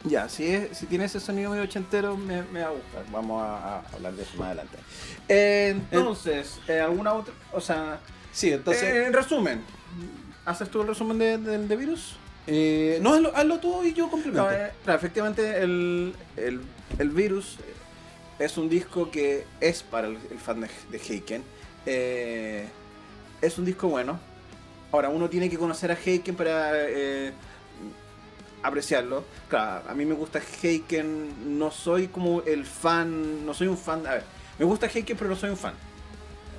Ya, 0.05 0.29
si, 0.29 0.47
es, 0.47 0.77
si 0.79 0.87
tiene 0.87 1.07
ese 1.07 1.19
sonido 1.19 1.51
medio 1.51 1.65
ochentero, 1.65 2.17
me, 2.17 2.43
me 2.45 2.61
va 2.63 2.69
a 2.69 2.71
gustar. 2.71 3.05
Vamos 3.11 3.43
a, 3.43 3.79
a 3.79 3.83
hablar 3.95 4.13
de 4.15 4.23
eso 4.23 4.33
más 4.37 4.47
adelante. 4.47 4.79
Eh, 5.29 5.71
entonces, 5.91 6.61
eh, 6.69 6.81
¿alguna 6.81 7.15
otra? 7.15 7.35
O 7.53 7.61
sea, 7.61 7.99
Sí, 8.33 8.53
entonces. 8.53 8.83
eh, 8.85 9.07
en 9.07 9.13
resumen, 9.13 9.65
¿haces 10.49 10.69
tú 10.71 10.81
el 10.83 10.89
resumen 10.89 11.19
de- 11.19 11.39
del 11.39 11.69
de 11.69 11.77
virus? 11.77 12.17
eh, 12.47 12.99
no, 13.03 13.13
hazlo, 13.15 13.33
hazlo 13.37 13.59
tú 13.61 13.85
y 13.85 13.93
yo 13.93 14.09
complemento. 14.11 14.45
No, 14.45 14.51
eh, 14.51 14.71
claro, 14.83 14.99
efectivamente, 14.99 15.63
el, 15.63 16.15
el, 16.37 16.61
el 16.99 17.11
virus 17.11 17.57
es 18.39 18.57
un 18.57 18.69
disco 18.69 19.11
que 19.11 19.45
es 19.61 19.83
para 19.83 20.07
el, 20.09 20.19
el 20.31 20.39
fan 20.39 20.61
de, 20.63 20.69
de 20.91 20.99
Heiken. 20.99 21.43
Eh, 21.85 22.67
es 23.43 23.59
un 23.59 23.65
disco 23.67 23.89
bueno. 23.89 24.19
Ahora, 24.93 25.11
uno 25.11 25.29
tiene 25.29 25.51
que 25.51 25.59
conocer 25.59 25.91
a 25.93 25.95
Heiken 26.03 26.35
para 26.37 26.71
eh, 26.75 27.33
apreciarlo. 28.63 29.25
Claro, 29.49 29.85
a 29.89 29.95
mí 29.95 30.05
me 30.05 30.15
gusta 30.15 30.41
Heiken, 30.63 31.59
no 31.59 31.71
soy 31.71 32.09
como 32.09 32.43
el 32.43 32.65
fan, 32.65 33.45
no 33.45 33.55
soy 33.55 33.67
un 33.69 33.77
fan. 33.79 34.07
A 34.07 34.13
ver, 34.15 34.25
me 34.59 34.65
gusta 34.65 34.87
Heiken, 34.87 35.17
pero 35.17 35.31
no 35.31 35.37
soy 35.37 35.51
un 35.51 35.57
fan. 35.57 35.75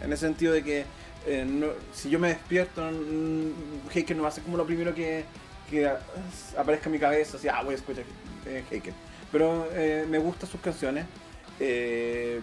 En 0.01 0.11
el 0.11 0.17
sentido 0.17 0.53
de 0.53 0.63
que 0.63 0.85
eh, 1.25 1.45
no- 1.47 1.67
si 1.93 2.09
yo 2.09 2.19
me 2.19 2.29
despierto, 2.29 2.81
Heiken 3.93 4.17
no 4.17 4.23
va 4.23 4.29
a 4.29 4.31
ser 4.31 4.43
como 4.43 4.57
lo 4.57 4.65
primero 4.65 4.93
que, 4.95 5.25
que 5.69 5.85
a- 5.87 5.99
aparezca 6.57 6.87
en 6.87 6.91
mi 6.93 6.99
cabeza, 6.99 7.37
así, 7.37 7.47
ah, 7.47 7.61
voy 7.63 7.73
a 7.73 7.77
escuchar 7.77 8.03
eh, 8.45 8.63
Heiken. 8.71 8.93
Pero 9.31 9.67
eh, 9.73 10.05
me 10.09 10.17
gustan 10.17 10.49
sus 10.49 10.61
canciones. 10.61 11.05
eh, 11.59 12.39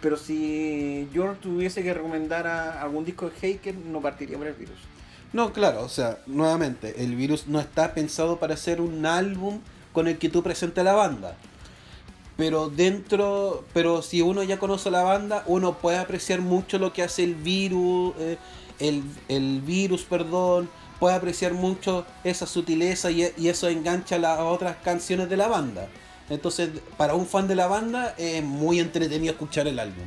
pero 0.00 0.16
si 0.16 1.08
yo 1.12 1.34
tuviese 1.40 1.82
que 1.84 1.94
recomendar 1.94 2.44
a 2.48 2.82
algún 2.82 3.04
disco 3.04 3.30
de 3.30 3.36
Heiken, 3.46 3.92
no 3.92 4.00
partiría 4.00 4.36
por 4.36 4.48
el 4.48 4.54
virus. 4.54 4.78
No, 5.32 5.52
claro, 5.52 5.82
o 5.82 5.88
sea, 5.88 6.18
nuevamente, 6.26 7.04
el 7.04 7.14
virus 7.14 7.46
no 7.46 7.60
está 7.60 7.94
pensado 7.94 8.38
para 8.40 8.56
ser 8.56 8.80
un 8.80 9.06
álbum 9.06 9.60
con 9.92 10.08
el 10.08 10.18
que 10.18 10.28
tú 10.28 10.42
presentes 10.42 10.80
a 10.80 10.84
la 10.84 10.94
banda. 10.94 11.36
Pero 12.36 12.70
dentro, 12.70 13.64
pero 13.74 14.02
si 14.02 14.22
uno 14.22 14.42
ya 14.42 14.58
conoce 14.58 14.90
la 14.90 15.02
banda, 15.02 15.44
uno 15.46 15.74
puede 15.74 15.98
apreciar 15.98 16.40
mucho 16.40 16.78
lo 16.78 16.92
que 16.92 17.02
hace 17.02 17.24
el 17.24 17.34
virus, 17.34 18.14
eh, 18.18 18.38
el, 18.78 19.02
el 19.28 19.60
virus, 19.60 20.02
perdón, 20.02 20.68
puede 21.02 21.16
apreciar 21.16 21.52
mucho 21.52 22.06
esa 22.22 22.46
sutileza 22.46 23.10
y, 23.10 23.24
eso 23.24 23.68
engancha 23.68 24.18
las 24.18 24.38
otras 24.38 24.76
canciones 24.84 25.28
de 25.28 25.36
la 25.36 25.48
banda. 25.48 25.88
Entonces, 26.30 26.70
para 26.96 27.14
un 27.14 27.26
fan 27.26 27.48
de 27.48 27.56
la 27.56 27.66
banda 27.66 28.14
es 28.16 28.40
muy 28.44 28.78
entretenido 28.78 29.32
escuchar 29.32 29.66
el 29.66 29.80
álbum. 29.80 30.04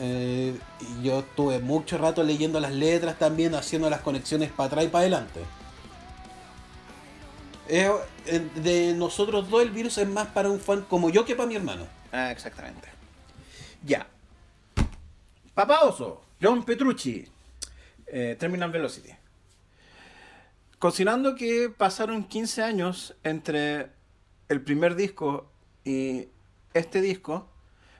Eh, 0.00 0.58
yo 1.04 1.20
estuve 1.20 1.60
mucho 1.60 1.98
rato 1.98 2.24
leyendo 2.24 2.58
las 2.58 2.72
letras 2.72 3.16
también, 3.16 3.54
haciendo 3.54 3.88
las 3.88 4.00
conexiones 4.00 4.50
para 4.50 4.66
atrás 4.66 4.84
y 4.86 4.88
para 4.88 5.02
adelante. 5.02 5.40
De 7.68 8.94
nosotros 8.96 9.48
dos, 9.50 9.62
el 9.62 9.70
virus 9.70 9.98
es 9.98 10.08
más 10.08 10.28
para 10.28 10.48
un 10.48 10.58
fan 10.58 10.82
como 10.82 11.10
yo 11.10 11.24
que 11.24 11.36
para 11.36 11.48
mi 11.48 11.56
hermano. 11.56 11.86
Ah, 12.10 12.30
exactamente. 12.32 12.88
Ya. 13.84 14.06
Papá 15.54 15.80
Oso, 15.82 16.22
John 16.40 16.64
Petrucci, 16.64 17.26
eh, 18.06 18.36
Terminal 18.38 18.70
Velocity. 18.70 19.10
Considerando 20.78 21.34
que 21.34 21.68
pasaron 21.76 22.24
15 22.24 22.62
años 22.62 23.16
entre 23.24 23.90
el 24.48 24.62
primer 24.62 24.94
disco 24.94 25.50
y 25.84 26.28
este 26.72 27.00
disco, 27.00 27.48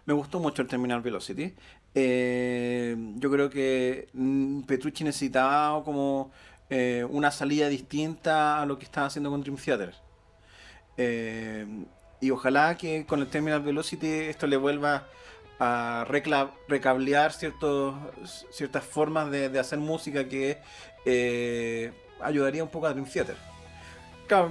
me 0.06 0.14
gustó 0.14 0.38
mucho 0.38 0.62
el 0.62 0.68
Terminal 0.68 1.02
Velocity. 1.02 1.54
Eh, 1.94 2.96
yo 3.16 3.30
creo 3.30 3.50
que 3.50 4.08
mm, 4.12 4.62
Petrucci 4.62 5.02
necesitaba 5.04 5.82
como 5.82 6.30
eh, 6.70 7.06
una 7.08 7.30
salida 7.30 7.68
distinta 7.68 8.60
a 8.60 8.66
lo 8.66 8.78
que 8.78 8.84
estaba 8.84 9.06
haciendo 9.06 9.30
con 9.30 9.40
Dream 9.40 9.56
Theater. 9.56 9.94
Eh, 10.96 11.66
y 12.20 12.30
ojalá 12.30 12.76
que 12.76 13.06
con 13.06 13.20
el 13.20 13.28
Terminal 13.28 13.62
Velocity 13.62 14.06
esto 14.06 14.46
le 14.46 14.56
vuelva 14.56 15.06
a 15.60 16.04
recablear 16.68 17.32
ciertos, 17.32 17.94
ciertas 18.50 18.84
formas 18.84 19.30
de, 19.30 19.48
de 19.48 19.58
hacer 19.58 19.78
música 19.78 20.28
que 20.28 20.58
eh, 21.04 21.92
ayudaría 22.20 22.62
un 22.62 22.70
poco 22.70 22.86
a 22.86 22.92
Dream 22.92 23.08
Theater. 23.08 23.36
Claro, 24.26 24.50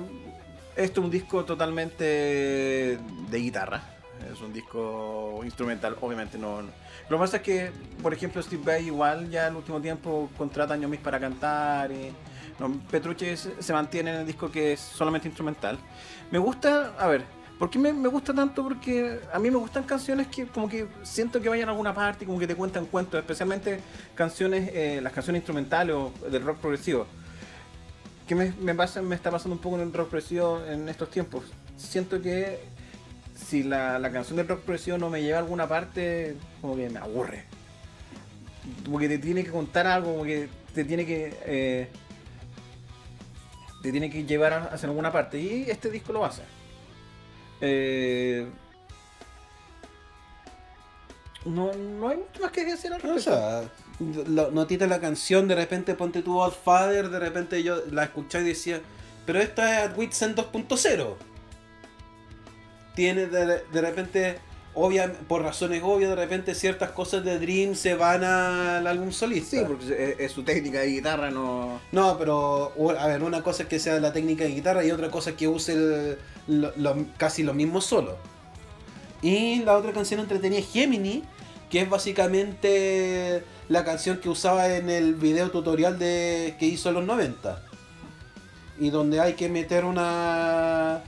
esto 0.76 1.02
es 1.02 1.06
un 1.06 1.12
disco 1.12 1.46
totalmente 1.46 2.04
de 2.04 3.40
guitarra. 3.40 3.97
Es 4.32 4.42
un 4.42 4.54
disco 4.54 5.42
instrumental, 5.44 5.96
obviamente 6.02 6.38
no. 6.38 6.62
Lo 6.62 7.18
que 7.18 7.18
pasa 7.18 7.38
es 7.38 7.44
que, 7.44 7.72
por 8.02 8.14
ejemplo, 8.14 8.42
Steve 8.42 8.64
Vai 8.64 8.86
igual 8.86 9.30
ya 9.30 9.48
el 9.48 9.56
último 9.56 9.82
tiempo 9.82 10.30
contrata 10.38 10.74
a 10.74 10.78
Ñomis 10.78 11.00
para 11.00 11.20
cantar. 11.20 11.92
Y, 11.92 12.14
no, 12.60 12.82
se 13.60 13.74
mantiene 13.74 14.12
en 14.14 14.22
el 14.22 14.28
disco 14.28 14.52
que 14.52 14.74
es 14.74 14.80
solamente 14.80 15.28
instrumental. 15.28 15.78
Me 16.32 16.40
gusta, 16.40 16.94
a 16.98 17.08
ver, 17.08 17.24
¿por 17.60 17.70
qué 17.70 17.80
me, 17.80 17.94
me 17.94 18.08
gusta 18.08 18.34
tanto? 18.34 18.64
Porque 18.64 19.20
a 19.32 19.40
mí 19.40 19.52
me 19.52 19.58
gustan 19.58 19.84
canciones 19.84 20.28
que 20.28 20.48
como 20.48 20.68
que 20.68 20.88
siento 21.04 21.40
que 21.40 21.50
vayan 21.50 21.70
a 21.70 21.72
alguna 21.72 21.94
parte, 21.94 22.26
como 22.26 22.40
que 22.40 22.48
te 22.48 22.56
cuentan 22.56 22.86
cuentos, 22.86 23.20
especialmente 23.20 23.80
canciones, 24.16 24.72
eh, 24.74 25.00
las 25.02 25.14
canciones 25.14 25.42
instrumentales 25.42 25.96
o 25.96 26.12
del 26.30 26.44
rock 26.44 26.58
progresivo. 26.58 27.06
¿Qué 28.28 28.36
me, 28.36 28.52
me, 28.60 28.74
pasa, 28.76 29.02
me 29.02 29.16
está 29.16 29.32
pasando 29.32 29.56
un 29.56 29.62
poco 29.62 29.78
en 29.78 29.84
el 29.84 29.94
rock 29.94 30.10
progresivo 30.10 30.62
en 30.66 30.90
estos 30.90 31.10
tiempos? 31.10 31.46
Siento 31.78 32.22
que 32.22 32.60
si 33.48 33.64
la, 33.64 33.98
la 34.00 34.12
canción 34.12 34.36
del 34.38 34.48
rock 34.48 34.62
progresivo 34.62 34.98
no 34.98 35.10
me 35.10 35.22
lleva 35.22 35.38
a 35.38 35.42
alguna 35.42 35.68
parte, 35.68 36.36
como 36.62 36.76
que 36.76 36.90
me 36.90 37.00
aburre. 37.00 37.46
Como 38.84 39.00
que 39.00 39.08
te 39.08 39.18
tiene 39.20 39.44
que 39.44 39.52
contar 39.52 39.88
algo, 39.88 40.12
como 40.12 40.24
que 40.24 40.50
te 40.76 40.84
tiene 40.84 41.06
que... 41.06 41.34
eh, 41.46 41.88
te 43.82 43.92
tiene 43.92 44.10
que 44.10 44.26
llevar 44.26 44.54
a- 44.54 44.64
hacia 44.66 44.90
alguna 44.90 45.12
parte. 45.12 45.40
Y 45.40 45.70
este 45.70 45.90
disco 45.90 46.12
lo 46.12 46.26
hace. 46.26 46.42
Eh, 47.62 48.48
no, 51.46 51.72
no 51.74 52.10
hay 52.10 52.18
mucho 52.18 52.42
más 52.42 52.52
que 52.52 52.66
decir 52.66 52.92
al 52.94 53.00
O 53.06 53.14
respecto. 53.14 53.32
sea, 53.32 53.70
lo- 54.28 54.52
notita 54.52 54.86
la 54.88 55.00
canción, 55.00 55.48
de 55.48 55.56
repente 55.56 55.94
ponte 55.94 56.22
tu 56.22 56.34
Godfather, 56.34 57.10
de 57.10 57.20
repente 57.20 57.64
yo 57.64 57.78
la 57.92 58.04
escuché 58.06 58.42
y 58.42 58.44
decía, 58.44 58.82
pero 59.26 59.40
esta 59.40 59.86
es 59.86 59.98
Whitson 59.98 60.36
2.0. 60.36 61.16
Tiene 62.98 63.28
de, 63.28 63.62
de 63.72 63.82
repente, 63.82 64.40
obvia, 64.74 65.14
por 65.28 65.44
razones 65.44 65.82
obvias, 65.84 66.10
de 66.10 66.16
repente 66.16 66.56
ciertas 66.56 66.90
cosas 66.92 67.24
de 67.24 67.38
Dream 67.38 67.76
se 67.76 67.94
van 67.94 68.24
al 68.24 68.86
álbum 68.88 69.12
solista. 69.12 69.58
Sí, 69.58 69.64
porque 69.68 69.86
es, 69.86 70.20
es 70.20 70.32
su 70.32 70.42
técnica 70.44 70.80
de 70.80 70.88
guitarra, 70.88 71.30
no. 71.30 71.80
No, 71.92 72.18
pero 72.18 72.74
a 73.00 73.06
ver, 73.08 73.22
una 73.22 73.44
cosa 73.44 73.64
es 73.64 73.70
que 73.70 73.78
sea 73.80 74.00
la 74.00 74.12
técnica 74.14 74.44
de 74.46 74.50
guitarra 74.50 74.84
y 74.84 74.90
otra 74.92 75.12
cosa 75.12 75.30
es 75.30 75.36
que 75.36 75.48
use 75.48 75.74
el- 75.74 76.18
lo- 76.48 76.74
lo- 76.76 77.06
casi 77.18 77.44
lo 77.44 77.54
mismo 77.54 77.82
solo. 77.82 78.18
Y 79.22 79.60
la 79.64 79.78
otra 79.78 79.94
canción 79.94 80.20
entretenida 80.20 80.60
es 80.60 80.72
Gemini, 80.72 81.24
que 81.70 81.82
es 81.82 81.90
básicamente 81.90 83.44
la 83.70 83.84
canción 83.86 84.18
que 84.18 84.30
usaba 84.30 84.74
en 84.76 84.90
el 84.90 85.14
video 85.16 85.52
tutorial 85.52 86.00
de 86.00 86.56
que 86.60 86.66
hizo 86.66 86.90
en 86.90 86.96
los 86.96 87.06
90. 87.06 87.62
Y 88.80 88.90
donde 88.90 89.20
hay 89.20 89.34
que 89.34 89.50
meter 89.50 89.86
una... 89.86 91.02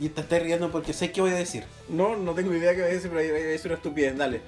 Y 0.00 0.08
te 0.10 0.20
estoy 0.20 0.38
riendo 0.40 0.70
porque 0.70 0.92
sé 0.92 1.10
qué 1.12 1.20
voy 1.20 1.30
a 1.30 1.34
decir. 1.34 1.64
No, 1.88 2.16
no 2.16 2.34
tengo 2.34 2.54
idea 2.54 2.72
qué 2.74 2.82
voy 2.82 2.90
a 2.90 2.94
decir, 2.94 3.10
pero 3.10 3.22
voy 3.32 3.40
a 3.42 3.44
decir 3.46 3.66
una 3.70 3.76
estupidez, 3.76 4.16
dale. 4.16 4.40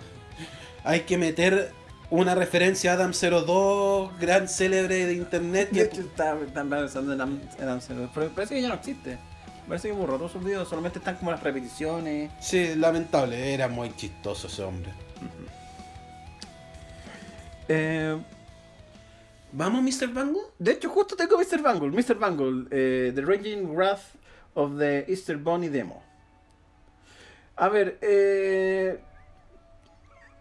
Hay 0.84 1.00
que 1.00 1.16
meter 1.18 1.72
una 2.10 2.34
referencia 2.34 2.92
a 2.92 2.94
Adam 2.94 3.12
02, 3.12 4.18
gran 4.18 4.48
célebre 4.48 5.06
de 5.06 5.14
internet. 5.14 5.70
De 5.70 5.78
Que 5.80 5.84
hecho, 5.86 6.00
estaba, 6.02 6.38
pensando 6.40 7.12
en 7.14 7.20
Am- 7.20 7.40
en 7.58 7.68
Amsterdam, 7.68 8.10
pero 8.14 8.28
parece 8.30 8.54
que 8.56 8.62
ya 8.62 8.68
no 8.68 8.74
existe. 8.74 9.18
Parece 9.68 9.88
que 9.88 9.94
borró 9.94 10.16
todos 10.16 10.32
sus 10.32 10.44
videos, 10.44 10.68
solamente 10.68 10.98
están 10.98 11.14
como 11.16 11.30
las 11.30 11.42
repeticiones. 11.42 12.30
Sí, 12.40 12.74
lamentable, 12.74 13.54
era 13.54 13.68
muy 13.68 13.94
chistoso 13.94 14.48
ese 14.48 14.62
hombre. 14.64 14.92
Eh, 17.68 18.18
¿Vamos, 19.52 19.82
Mr. 19.82 20.08
Bangle? 20.12 20.40
De 20.58 20.72
hecho, 20.72 20.88
justo 20.88 21.16
tengo 21.16 21.36
Mr. 21.38 21.60
Bangle. 21.62 21.90
Mr. 21.90 22.14
Bangle, 22.18 22.66
eh, 22.70 23.12
The 23.14 23.20
Raging 23.22 23.74
Wrath 23.74 24.00
of 24.54 24.78
the 24.78 25.04
Easter 25.08 25.36
Bunny 25.36 25.68
Demo. 25.68 26.02
A 27.56 27.68
ver, 27.68 27.98
eh, 28.00 28.98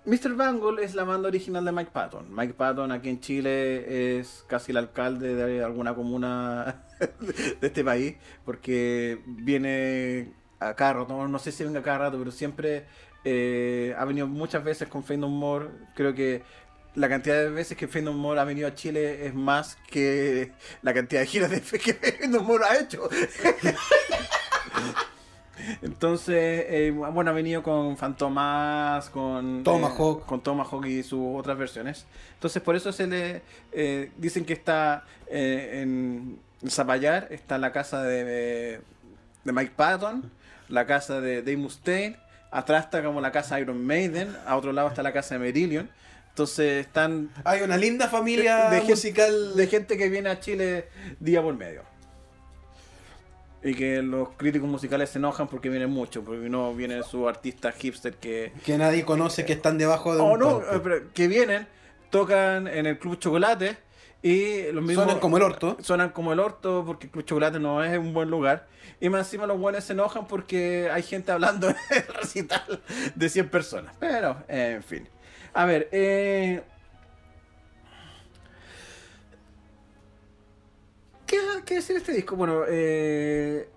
Mr. 0.05 0.35
Bangle 0.35 0.83
es 0.83 0.95
la 0.95 1.03
banda 1.03 1.27
original 1.27 1.65
de 1.65 1.71
Mike 1.71 1.91
Patton. 1.91 2.33
Mike 2.33 2.53
Patton 2.53 2.91
aquí 2.91 3.09
en 3.09 3.19
Chile 3.19 4.17
es 4.17 4.43
casi 4.47 4.71
el 4.71 4.77
alcalde 4.77 5.35
de 5.35 5.63
alguna 5.63 5.93
comuna 5.93 6.83
de 7.19 7.67
este 7.67 7.83
país, 7.83 8.15
porque 8.45 9.21
viene 9.25 10.33
a 10.59 10.73
cada 10.75 10.93
rato, 10.93 11.27
no 11.27 11.39
sé 11.39 11.51
si 11.51 11.63
venga 11.63 11.81
a 11.81 11.83
cada 11.83 11.97
rato, 11.99 12.17
pero 12.17 12.31
siempre 12.31 12.85
eh, 13.25 13.93
ha 13.97 14.05
venido 14.05 14.27
muchas 14.27 14.63
veces 14.63 14.87
con 14.87 15.03
Fade 15.03 15.17
No 15.17 15.29
More. 15.29 15.69
Creo 15.95 16.13
que 16.15 16.43
la 16.99 17.07
cantidad 17.07 17.37
de 17.37 17.49
veces 17.49 17.77
que 17.77 18.01
No 18.01 18.11
More 18.11 18.41
ha 18.41 18.43
venido 18.43 18.67
a 18.67 18.75
Chile 18.75 19.25
es 19.25 19.33
más 19.33 19.77
que 19.89 20.51
la 20.81 20.93
cantidad 20.93 21.21
de 21.21 21.27
giras 21.27 21.49
de 21.49 21.61
que 21.61 21.93
Fade 21.93 22.27
No 22.27 22.43
More 22.43 22.65
ha 22.65 22.77
hecho. 22.77 23.09
Entonces, 25.81 26.65
eh, 26.67 26.91
bueno, 26.91 27.31
ha 27.31 27.33
venido 27.33 27.63
con 27.63 27.95
Fantomas, 27.95 29.09
con 29.09 29.63
Tomahawk. 29.63 30.21
eh, 30.21 30.25
con 30.25 30.41
Tomahawk 30.41 30.85
y 30.87 31.03
sus 31.03 31.37
otras 31.37 31.57
versiones. 31.57 32.05
Entonces, 32.33 32.61
por 32.61 32.75
eso 32.75 32.91
se 32.91 33.07
le 33.07 33.41
eh, 33.71 34.11
dicen 34.17 34.43
que 34.43 34.53
está 34.53 35.05
eh, 35.27 35.81
en 35.81 36.37
Zapallar, 36.67 37.27
está 37.31 37.57
la 37.57 37.71
casa 37.71 38.03
de, 38.03 38.81
de 39.43 39.51
Mike 39.53 39.73
Patton, 39.75 40.29
la 40.67 40.85
casa 40.85 41.21
de 41.21 41.43
Dave 41.43 41.57
Mustaine, 41.57 42.17
atrás 42.51 42.85
está 42.85 43.01
como 43.03 43.21
la 43.21 43.31
casa 43.31 43.59
Iron 43.59 43.85
Maiden, 43.85 44.35
a 44.45 44.57
otro 44.57 44.73
lado 44.73 44.89
está 44.89 45.01
la 45.01 45.13
casa 45.13 45.35
de 45.35 45.39
Merillion. 45.39 45.89
Entonces, 46.43 46.85
están 46.85 47.29
Hay 47.43 47.63
una 47.63 47.75
linda 47.75 48.07
familia 48.07 48.69
De- 48.69 48.75
de 48.75 48.75
gente- 48.77 48.91
musical. 48.93 49.55
de 49.57 49.67
gente 49.67 49.97
que 49.97 50.07
viene 50.07 50.29
a 50.29 50.39
Chile 50.39 50.87
día 51.19 51.41
por 51.41 51.53
medio. 51.53 51.81
Y 53.61 53.73
que 53.75 54.01
los 54.01 54.29
críticos 54.37 54.69
musicales 54.69 55.09
se 55.09 55.17
enojan 55.19 55.49
porque 55.49 55.67
vienen 55.67 55.89
mucho, 55.89 56.23
porque 56.23 56.47
no 56.49 56.73
vienen 56.73 57.03
sus 57.03 57.27
artistas 57.27 57.75
hipster 57.75 58.13
que... 58.13 58.53
que 58.63 58.77
nadie 58.77 59.03
conoce 59.03 59.43
que 59.43 59.51
están 59.51 59.77
debajo 59.77 60.15
de 60.15 60.21
Oh, 60.21 60.31
un 60.31 60.39
no, 60.39 60.59
palco. 60.61 60.75
eh, 60.77 60.79
pero 60.81 61.13
que 61.13 61.27
vienen, 61.27 61.67
tocan 62.09 62.69
en 62.69 62.85
el 62.85 62.97
Club 62.97 63.19
Chocolate 63.19 63.75
y 64.21 64.71
los 64.71 64.81
mismos... 64.81 65.03
Suenan 65.03 65.19
como 65.19 65.35
el 65.35 65.43
orto. 65.43 65.75
Suenan 65.81 66.11
como 66.11 66.31
el 66.31 66.39
orto 66.39 66.85
porque 66.87 67.07
el 67.07 67.11
Club 67.11 67.25
Chocolate 67.25 67.59
no 67.59 67.83
es 67.83 67.97
un 67.99 68.13
buen 68.13 68.29
lugar. 68.29 68.65
Y 69.01 69.09
más 69.09 69.27
encima 69.27 69.45
los 69.45 69.59
buenos 69.59 69.83
se 69.83 69.91
enojan 69.91 70.25
porque 70.25 70.89
hay 70.89 71.03
gente 71.03 71.33
hablando 71.33 71.67
en 71.69 71.75
el 71.91 72.07
recital 72.15 72.81
de 73.13 73.27
100 73.27 73.49
personas. 73.49 73.93
Pero, 73.99 74.37
en 74.47 74.81
fin. 74.83 75.09
A 75.59 75.65
ver, 75.65 75.89
eh... 75.91 76.63
¿Qué, 81.27 81.37
qué 81.65 81.75
decir 81.75 81.95
de 81.95 81.99
este 81.99 82.13
disco? 82.13 82.37
Bueno, 82.37 82.63
eh, 82.65 83.67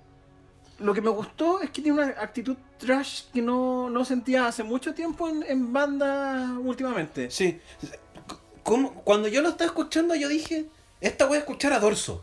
lo 0.79 0.95
que 0.95 1.01
me 1.01 1.11
gustó 1.11 1.61
es 1.61 1.71
que 1.71 1.83
tiene 1.83 2.01
una 2.01 2.15
actitud 2.23 2.57
trash 2.79 3.23
que 3.35 3.43
no, 3.43 3.91
no 3.91 4.05
sentía 4.05 4.47
hace 4.47 4.63
mucho 4.63 4.95
tiempo 4.95 5.29
en, 5.29 5.43
en 5.43 5.73
banda 5.73 6.57
últimamente. 6.61 7.33
Sí. 7.33 7.61
¿Cómo? 8.63 8.95
Cuando 9.03 9.27
yo 9.27 9.43
lo 9.43 9.49
estaba 9.49 9.67
escuchando, 9.67 10.15
yo 10.15 10.29
dije, 10.29 10.67
esta 11.01 11.27
voy 11.27 11.39
a 11.39 11.41
escuchar 11.41 11.73
a 11.73 11.81
Dorso. 11.81 12.23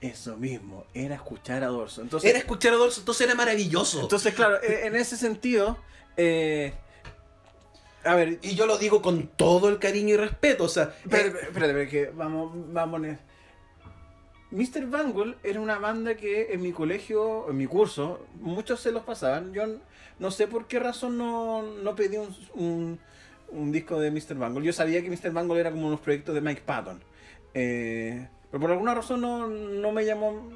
Eso 0.00 0.38
mismo, 0.38 0.86
era 0.94 1.16
escuchar 1.16 1.62
a 1.64 1.66
Dorso. 1.66 2.00
Entonces, 2.00 2.30
Era 2.30 2.38
escuchar 2.38 2.72
a 2.72 2.76
Dorso, 2.76 3.00
entonces 3.00 3.26
era 3.26 3.34
maravilloso. 3.34 4.00
entonces 4.00 4.32
claro, 4.32 4.56
eh, 4.62 4.86
en 4.86 4.96
ese 4.96 5.18
sentido, 5.18 5.76
eh, 6.16 6.72
a 8.04 8.14
ver, 8.14 8.38
y 8.42 8.54
yo 8.54 8.66
lo 8.66 8.78
digo 8.78 9.00
con 9.02 9.28
todo 9.28 9.68
el 9.68 9.78
cariño 9.78 10.14
y 10.14 10.16
respeto. 10.16 10.64
O 10.64 10.68
sea, 10.68 10.94
Espérate, 11.04 11.28
eh, 11.28 11.40
espérate, 11.42 11.66
espérate, 11.72 11.88
que 11.88 12.06
vamos, 12.16 12.52
vamos. 12.72 13.02
a- 13.04 13.18
Mr. 14.50 14.86
Bangle 14.86 15.36
era 15.42 15.60
una 15.60 15.78
banda 15.78 16.14
que 16.16 16.52
en 16.52 16.60
mi 16.60 16.72
colegio, 16.72 17.48
en 17.48 17.56
mi 17.56 17.66
curso, 17.66 18.26
muchos 18.40 18.80
se 18.80 18.92
los 18.92 19.02
pasaban. 19.02 19.52
Yo 19.54 19.64
no 20.18 20.30
sé 20.30 20.46
por 20.46 20.66
qué 20.66 20.78
razón 20.78 21.16
no, 21.16 21.62
no 21.62 21.94
pedí 21.96 22.18
un, 22.18 22.28
un- 22.54 22.98
un 23.50 23.72
disco 23.72 23.98
de 23.98 24.10
Mr. 24.10 24.34
Bangle. 24.34 24.64
Yo 24.64 24.72
sabía 24.74 25.02
que 25.02 25.08
Mr. 25.10 25.30
Bangle 25.32 25.58
era 25.60 25.70
como 25.70 25.86
unos 25.86 26.00
proyectos 26.00 26.34
de 26.34 26.40
Mike 26.42 26.62
Patton. 26.66 27.02
Eh, 27.54 28.28
pero 28.50 28.60
por 28.60 28.70
alguna 28.72 28.94
razón 28.94 29.20
no, 29.22 29.46
no 29.48 29.92
me 29.92 30.04
llamó 30.04 30.50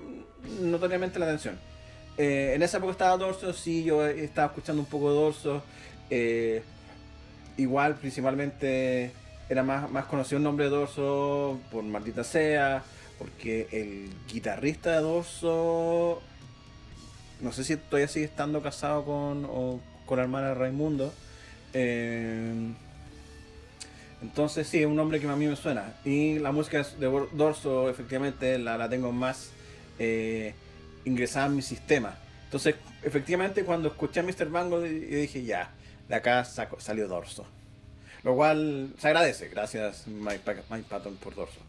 notoriamente 0.61 1.19
la 1.19 1.27
atención. 1.27 1.59
Eh, 2.19 2.53
en 2.55 2.63
esa 2.63 2.77
época 2.79 2.93
estaba 2.93 3.17
Dorso, 3.17 3.53
sí, 3.55 3.85
yo 3.85 4.05
estaba 4.07 4.49
escuchando 4.49 4.83
un 4.83 4.89
poco 4.89 5.11
de 5.11 5.17
Dorso. 5.17 5.63
Eh, 6.11 6.63
igual, 7.57 7.95
principalmente, 7.97 9.13
era 9.49 9.63
más, 9.63 9.91
más 9.91 10.07
conocido 10.07 10.39
el 10.39 10.45
nombre 10.45 10.67
de 10.67 10.71
Dorso 10.71 11.59
por 11.71 11.85
Maldita 11.85 12.25
Sea, 12.25 12.83
porque 13.19 13.69
el 13.73 14.11
guitarrista 14.31 14.93
de 14.93 15.01
Dorso, 15.01 16.23
no 17.41 17.53
sé 17.53 17.65
si 17.65 17.77
todavía 17.77 18.09
sigue 18.09 18.27
estando 18.27 18.63
casado 18.63 19.05
con, 19.05 19.47
o, 19.49 19.81
con 20.05 20.19
la 20.19 20.25
hermana 20.25 20.49
de 20.49 20.55
Raimundo. 20.55 21.13
Eh, 21.73 22.73
entonces 24.23 24.67
sí, 24.67 24.81
es 24.81 24.87
un 24.87 24.97
nombre 24.97 25.21
que 25.21 25.29
a 25.29 25.37
mí 25.37 25.47
me 25.47 25.57
suena. 25.57 25.95
Y 26.05 26.39
la 26.39 26.53
música 26.53 26.83
de 26.99 27.29
Dorso 27.33 27.89
efectivamente 27.91 28.59
la, 28.59 28.77
la 28.79 28.89
tengo 28.89 29.13
más 29.13 29.51
eh, 29.99 30.55
ingresada 31.05 31.47
en 31.47 31.57
mi 31.57 31.63
sistema. 31.63 32.17
Entonces, 32.45 32.77
efectivamente, 33.03 33.65
cuando 33.65 33.89
escuché 33.89 34.21
a 34.21 34.23
Mr. 34.23 34.49
Bango, 34.51 34.81
yo 34.81 34.87
dije, 34.87 35.45
ya, 35.45 35.71
de 36.09 36.15
acá 36.15 36.45
saco- 36.45 36.81
salió 36.81 37.09
Dorso. 37.09 37.47
Lo 38.23 38.35
cual 38.35 38.91
se 38.99 39.07
agradece, 39.09 39.49
gracias 39.49 40.07
Mike, 40.07 40.41
Pa- 40.45 40.75
Mike 40.75 40.87
Patton 40.89 41.17
por 41.17 41.35
Dorso. 41.35 41.61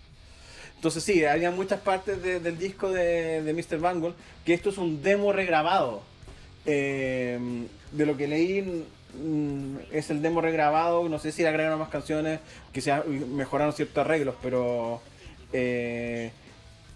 Entonces 0.76 1.04
sí, 1.04 1.26
había 1.26 1.52
muchas 1.52 1.80
partes 1.82 2.22
de- 2.22 2.40
del 2.40 2.58
disco 2.58 2.92
de, 2.92 3.42
de 3.42 3.54
Mr. 3.54 3.80
Bangle, 3.80 4.14
que 4.46 4.54
esto 4.54 4.70
es 4.70 4.78
un 4.78 5.02
demo 5.02 5.32
regrabado. 5.34 6.02
Eh, 6.66 7.40
de 7.92 8.06
lo 8.06 8.18
que 8.18 8.28
leí, 8.28 8.86
mm, 9.14 9.78
es 9.92 10.10
el 10.10 10.22
demo 10.22 10.42
regrabado, 10.42 11.08
no 11.10 11.18
sé 11.20 11.32
si 11.32 11.42
le 11.42 11.48
agregaron 11.50 11.80
más 11.80 11.90
canciones, 11.90 12.40
que 12.74 12.82
se 12.82 12.92
ha- 12.92 13.04
mejoraron 13.04 13.74
ciertos 13.74 13.98
arreglos, 14.06 14.36
pero 14.42 15.02
eh, 15.54 16.32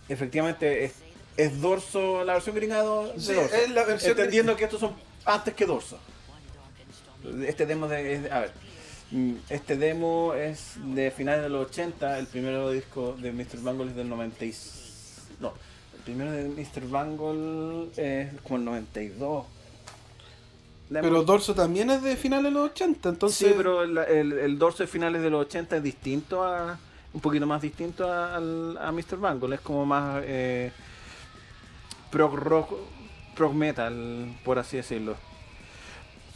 efectivamente 0.09 0.83
es, 0.85 0.93
es 1.37 1.61
Dorso, 1.61 2.23
la 2.23 2.33
versión 2.33 2.55
gringa 2.55 2.77
de 2.77 2.83
Dorso. 2.83 3.13
Sí, 3.19 3.33
es 3.33 3.69
la 3.71 3.83
versión 3.85 4.11
Entendiendo 4.11 4.55
que 4.57 4.65
estos 4.65 4.79
son 4.81 4.93
antes 5.25 5.53
que 5.53 5.65
Dorso. 5.65 5.97
Este 7.45 7.65
demo 7.65 7.87
de, 7.87 8.13
es 8.13 8.23
de- 8.23 8.31
a 8.31 8.39
ver, 8.39 8.51
mm, 9.11 9.33
este 9.49 9.77
demo 9.77 10.33
es 10.33 10.73
de 10.83 11.11
finales 11.11 11.43
de 11.43 11.49
los 11.49 11.67
80, 11.67 12.19
el 12.19 12.27
primero 12.27 12.71
disco 12.71 13.15
de 13.19 13.31
Mr. 13.31 13.61
Bangle 13.61 13.89
es 13.91 13.95
del 13.95 14.09
96. 14.09 15.37
No, 15.39 15.53
el 15.95 16.01
primero 16.01 16.31
de 16.31 16.45
Mr. 16.49 16.87
Bangle 16.89 17.89
es 17.97 18.29
como 18.41 18.57
el 18.57 18.65
92. 18.65 19.45
La 20.89 21.01
pero 21.01 21.23
Dorso 21.23 21.55
también 21.55 21.89
es 21.89 22.01
de 22.03 22.17
finales 22.17 22.45
de 22.45 22.51
los 22.51 22.69
80, 22.71 23.09
entonces... 23.09 23.47
sí, 23.47 23.53
pero 23.55 23.83
el, 23.83 23.97
el, 23.97 24.33
el 24.33 24.59
dorso 24.59 24.83
de 24.83 24.87
finales 24.87 25.21
de 25.21 25.29
los 25.29 25.45
80 25.45 25.77
es 25.77 25.83
distinto 25.83 26.43
a. 26.43 26.77
un 27.13 27.21
poquito 27.21 27.47
más 27.47 27.61
distinto 27.61 28.11
a, 28.11 28.35
al- 28.35 28.77
a 28.77 28.91
Mr. 28.91 29.17
Bangle, 29.17 29.55
es 29.55 29.61
como 29.61 29.85
más. 29.85 30.21
Eh, 30.25 30.69
prog 32.11 32.35
rock, 32.35 32.73
prog 33.35 33.53
metal, 33.53 34.37
por 34.43 34.59
así 34.59 34.75
decirlo. 34.77 35.15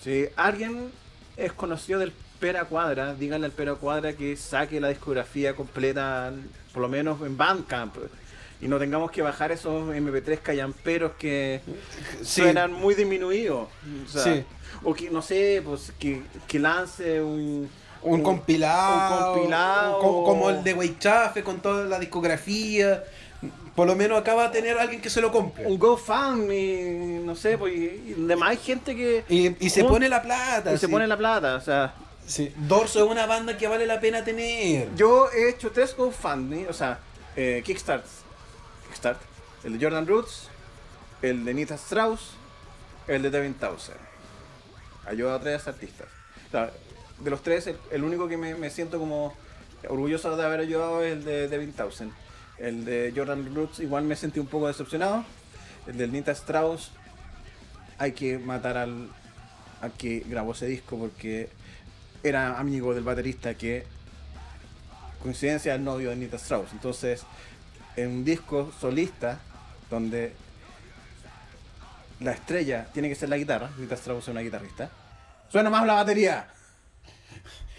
Si 0.05 0.27
alguien 0.35 0.91
es 1.35 1.51
conocido 1.51 1.99
del 1.99 2.13
Pera 2.39 2.65
Cuadra, 2.65 3.15
díganle 3.15 3.47
al 3.47 3.51
Pera 3.51 3.73
Cuadra 3.73 4.13
que 4.13 4.37
saque 4.37 4.79
la 4.79 4.89
discografía 4.89 5.55
completa, 5.55 6.31
por 6.73 6.83
lo 6.83 6.87
menos 6.89 7.19
en 7.23 7.35
Bandcamp. 7.35 7.95
Y 8.61 8.67
no 8.67 8.77
tengamos 8.77 9.09
que 9.09 9.23
bajar 9.23 9.51
esos 9.51 9.89
MP3 9.95 10.39
callamperos 10.41 11.13
que 11.17 11.59
Sí. 12.21 12.41
suenan 12.41 12.71
muy 12.71 12.93
disminuidos. 12.93 13.67
O, 14.05 14.07
sea, 14.07 14.21
Sí. 14.23 14.43
o 14.83 14.93
que, 14.93 15.09
no 15.09 15.23
sé, 15.23 15.63
pues 15.65 15.91
que, 15.99 16.21
que 16.47 16.59
lance 16.59 17.19
un... 17.21 17.67
Un 18.03 18.21
compilado, 18.21 19.31
un 19.31 19.33
compilado. 19.39 19.99
co- 19.99 20.23
como 20.23 20.51
el 20.51 20.63
de 20.63 20.75
Weichafe 20.75 21.41
con 21.43 21.59
toda 21.59 21.85
la 21.85 21.97
discografía. 21.97 23.03
Por 23.75 23.87
lo 23.87 23.95
menos 23.95 24.17
acá 24.17 24.33
va 24.33 24.45
a 24.45 24.51
tener 24.51 24.77
alguien 24.77 25.01
que 25.01 25.09
se 25.09 25.19
lo 25.19 25.31
compre. 25.31 25.65
Un 25.65 25.77
GoFundMe, 25.77 27.21
no 27.25 27.35
sé, 27.35 27.57
pues 27.57 27.73
y, 27.73 28.13
demás 28.17 28.51
hay 28.51 28.57
gente 28.57 28.95
que... 28.95 29.25
Y, 29.27 29.65
y 29.65 29.69
se 29.69 29.83
pone 29.83 30.07
la 30.07 30.21
plata. 30.21 30.73
y 30.73 30.77
se 30.77 30.87
pone 30.87 31.05
la 31.07 31.17
plata, 31.17 31.55
o 31.55 31.61
sea... 31.61 31.93
Sí. 32.25 32.51
Dorso 32.55 33.05
es 33.05 33.11
una 33.11 33.27
banda 33.27 33.55
que 33.55 33.67
vale 33.67 33.85
la 33.85 33.99
pena 33.99 34.23
tener. 34.23 34.89
Yo 34.95 35.29
he 35.29 35.49
hecho 35.49 35.71
tres 35.71 35.95
GoFundMe, 35.95 36.67
o 36.67 36.73
sea, 36.73 36.99
eh, 37.35 37.61
Kickstart, 37.63 38.03
Kickstart, 38.87 39.19
el 39.63 39.77
de 39.77 39.85
Jordan 39.85 40.07
Roots, 40.07 40.47
el 41.21 41.45
de 41.45 41.53
Nita 41.53 41.75
Strauss, 41.75 42.31
el 43.07 43.21
de 43.21 43.29
Devin 43.29 43.53
Townsend. 43.53 43.99
Ayuda 45.05 45.35
a 45.35 45.39
tres 45.39 45.67
artistas. 45.67 46.07
O 46.47 46.51
sea, 46.51 46.71
de 47.19 47.29
los 47.29 47.43
tres, 47.43 47.67
el, 47.67 47.77
el 47.91 48.03
único 48.03 48.27
que 48.27 48.37
me, 48.37 48.55
me 48.55 48.71
siento 48.71 48.97
como 48.97 49.35
orgulloso 49.87 50.35
de 50.35 50.43
haber 50.43 50.61
ayudado 50.61 51.03
es 51.03 51.13
el 51.13 51.25
de 51.25 51.47
Devin 51.47 51.73
Townsend. 51.73 52.11
El 52.57 52.85
de 52.85 53.13
Jordan 53.15 53.53
Roots 53.53 53.79
igual 53.79 54.05
me 54.05 54.15
sentí 54.15 54.39
un 54.39 54.47
poco 54.47 54.67
decepcionado. 54.67 55.25
El 55.87 55.97
del 55.97 56.11
Nita 56.11 56.31
Strauss 56.31 56.91
hay 57.97 58.13
que 58.13 58.37
matar 58.39 58.77
al, 58.77 59.09
al 59.81 59.91
que 59.93 60.23
grabó 60.27 60.53
ese 60.53 60.67
disco 60.67 60.97
porque 60.97 61.49
era 62.23 62.59
amigo 62.59 62.93
del 62.93 63.03
baterista 63.03 63.53
que 63.53 63.85
coincidencia, 65.21 65.73
el 65.73 65.83
novio 65.83 66.09
de 66.09 66.13
Anita 66.13 66.37
Strauss. 66.37 66.71
Entonces, 66.71 67.23
en 67.95 68.09
un 68.09 68.25
disco 68.25 68.71
solista, 68.79 69.39
donde 69.89 70.33
la 72.19 72.31
estrella 72.31 72.87
tiene 72.93 73.09
que 73.09 73.15
ser 73.15 73.29
la 73.29 73.37
guitarra, 73.37 73.71
Anita 73.75 73.95
Strauss 73.95 74.25
es 74.25 74.27
una 74.29 74.41
guitarrista, 74.41 74.89
suena 75.49 75.69
más 75.69 75.85
la 75.85 75.95
batería. 75.95 76.47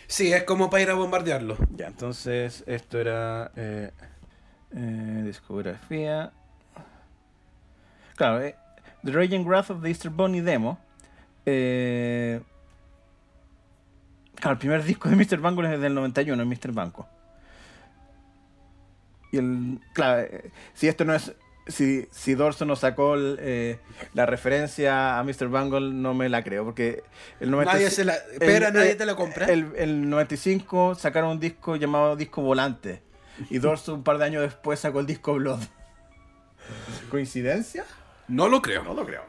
Sí, 0.09 0.32
es 0.32 0.44
como 0.44 0.70
para 0.70 0.82
ir 0.82 0.90
a 0.90 0.94
bombardearlo. 0.94 1.57
Ya, 1.77 1.86
entonces 1.86 2.65
esto 2.66 2.98
era 2.98 3.51
eh, 3.57 3.90
eh, 4.75 5.23
discografía. 5.25 6.33
Claro, 8.17 8.43
eh, 8.43 8.57
The 9.05 9.13
Raging 9.13 9.45
Wrath 9.47 9.71
of 9.71 9.83
the 9.83 9.89
Easter 9.89 10.11
Bunny 10.11 10.41
demo. 10.41 10.79
Eh, 11.45 12.41
claro, 14.35 14.53
el 14.55 14.59
primer 14.59 14.83
disco 14.83 15.09
de 15.09 15.17
Mr. 15.17 15.39
Bangle 15.39 15.75
es 15.75 15.81
del 15.81 15.95
91, 15.95 16.43
es 16.43 16.49
Mr. 16.49 16.73
Banco. 16.73 17.09
Y 19.33 19.39
el. 19.39 19.81
Claro, 19.93 20.23
eh, 20.23 20.51
si 20.75 20.89
esto 20.89 21.05
no 21.05 21.15
es. 21.15 21.33
Si, 21.69 22.07
si 22.13 22.35
Dorso 22.35 22.65
no 22.65 22.77
sacó 22.77 23.15
el, 23.15 23.39
eh, 23.41 23.81
la 24.15 24.25
referencia 24.25 25.19
a 25.19 25.25
Mr. 25.25 25.49
Bangle, 25.49 25.93
no 25.93 26.15
me 26.15 26.29
la 26.29 26.45
creo, 26.45 26.65
porque 26.65 27.03
el 27.41 27.51
95 27.51 27.73
Nadie 27.73 27.91
se 27.91 28.05
la. 28.05 28.15
Espera, 28.15 28.71
nadie 28.71 28.95
te 28.95 29.05
la 29.05 29.17
compra. 29.17 29.47
el, 29.47 29.73
el 29.77 30.09
95 30.09 30.95
sacaron 30.95 31.31
un 31.31 31.41
disco 31.41 31.75
llamado 31.75 32.15
Disco 32.15 32.41
Volante. 32.41 33.03
Y 33.51 33.59
Dorso 33.59 33.95
un 33.95 34.03
par 34.03 34.19
de 34.19 34.25
años 34.25 34.43
después 34.43 34.81
sacó 34.81 35.01
el 35.01 35.07
disco 35.07 35.35
Blood. 35.35 35.61
¿Coincidencia? 37.11 37.85
No 38.29 38.49
lo 38.49 38.63
creo. 38.63 38.83
No 38.83 38.95
lo 38.95 39.05
creo. 39.07 39.23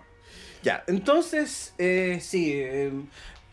Ya, 0.64 0.84
entonces, 0.88 1.74
eh, 1.78 2.20
sí, 2.22 2.52
eh, 2.54 2.92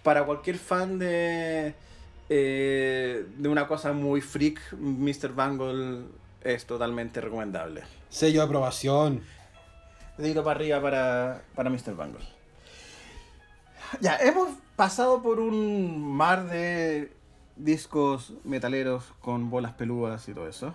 para 0.02 0.24
cualquier 0.24 0.58
fan 0.58 0.98
de, 0.98 1.74
eh, 2.28 3.26
de 3.36 3.48
una 3.48 3.66
cosa 3.66 3.92
muy 3.92 4.20
freak, 4.20 4.72
Mr. 4.72 5.34
Bangle 5.34 6.04
es 6.42 6.64
totalmente 6.66 7.20
recomendable. 7.20 7.82
Sello 8.08 8.40
de 8.40 8.46
aprobación. 8.46 9.22
Dedito 10.16 10.44
para 10.44 10.56
arriba 10.56 10.80
para, 10.80 11.42
para 11.54 11.70
Mr. 11.70 11.94
Bangle. 11.94 12.24
Ya, 14.00 14.16
hemos 14.16 14.50
pasado 14.76 15.22
por 15.22 15.40
un 15.40 16.16
mar 16.16 16.48
de 16.48 17.12
discos 17.56 18.32
metaleros 18.44 19.04
con 19.20 19.50
bolas 19.50 19.72
peludas 19.72 20.28
y 20.28 20.34
todo 20.34 20.48
eso. 20.48 20.74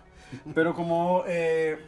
Pero 0.54 0.74
como 0.74 1.24
eh, 1.28 1.80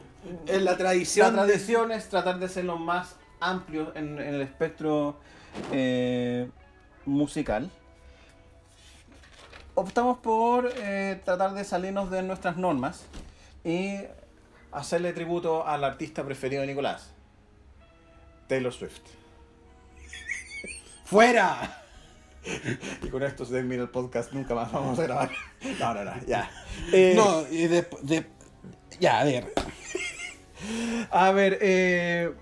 En 0.47 0.65
la 0.65 0.77
tradición. 0.77 1.35
la 1.35 1.43
tradición 1.43 1.91
es 1.91 2.09
tratar 2.09 2.39
de 2.39 2.49
ser 2.49 2.65
lo 2.65 2.77
más 2.77 3.15
amplio 3.39 3.91
en, 3.95 4.19
en 4.19 4.35
el 4.35 4.41
espectro 4.41 5.17
eh, 5.71 6.49
musical, 7.05 7.69
optamos 9.75 10.19
por 10.19 10.71
eh, 10.77 11.19
tratar 11.25 11.53
de 11.53 11.63
salirnos 11.63 12.11
de 12.11 12.23
nuestras 12.23 12.57
normas 12.57 13.03
y 13.63 13.97
hacerle 14.71 15.13
tributo 15.13 15.65
al 15.67 15.83
artista 15.83 16.23
preferido 16.23 16.61
de 16.61 16.67
Nicolás, 16.67 17.09
Taylor 18.47 18.71
Swift. 18.71 19.01
¡Fuera! 21.05 21.80
Y 23.03 23.09
con 23.09 23.23
esto 23.23 23.45
se 23.45 23.53
termina 23.53 23.83
el 23.83 23.89
podcast, 23.89 24.31
nunca 24.33 24.53
más 24.55 24.71
vamos 24.71 24.97
a 24.99 25.03
grabar. 25.03 25.31
No, 25.79 25.93
no, 25.93 26.03
no, 26.03 26.25
ya. 26.25 26.49
Eh, 26.93 27.13
No, 27.15 27.47
y 27.49 27.67
de, 27.67 27.87
de- 28.03 28.25
Ya, 28.99 29.19
a 29.19 29.23
ver. 29.23 29.53
A 31.09 31.31
ver, 31.31 31.57
eh, 31.61 32.33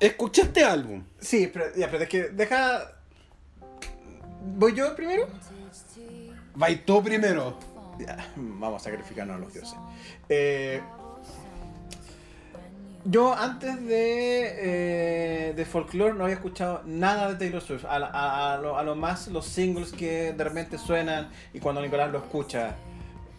¿Escuchaste 0.00 0.62
álbum? 0.64 1.04
sí, 1.20 1.50
pero, 1.52 1.74
ya, 1.74 1.90
pero 1.90 2.02
es 2.04 2.08
que 2.08 2.22
deja... 2.28 2.92
¿Voy 4.58 4.74
yo 4.74 4.94
primero? 4.94 5.26
Vai 6.54 6.84
tú 6.84 7.02
primero. 7.02 7.58
Ya, 7.98 8.32
vamos 8.36 8.82
a 8.82 8.84
sacrificarnos 8.84 9.36
a 9.36 9.38
los 9.38 9.52
dioses. 9.52 9.76
Eh, 10.28 10.80
yo 13.08 13.34
antes 13.34 13.80
de, 13.86 15.48
eh, 15.48 15.52
de 15.54 15.64
Folklore 15.64 16.14
no 16.14 16.24
había 16.24 16.36
escuchado 16.36 16.82
nada 16.84 17.28
de 17.32 17.36
Taylor 17.36 17.62
Swift. 17.62 17.84
A, 17.84 17.96
a- 17.96 18.54
a 18.54 18.58
lo, 18.58 18.78
a 18.78 18.82
lo 18.82 18.94
más 18.96 19.28
los 19.28 19.46
singles 19.46 19.92
que 19.92 20.32
de 20.32 20.44
repente 20.44 20.78
suenan 20.78 21.28
y 21.54 21.60
cuando 21.60 21.80
Nicolás 21.80 22.10
lo 22.10 22.18
escucha. 22.18 22.74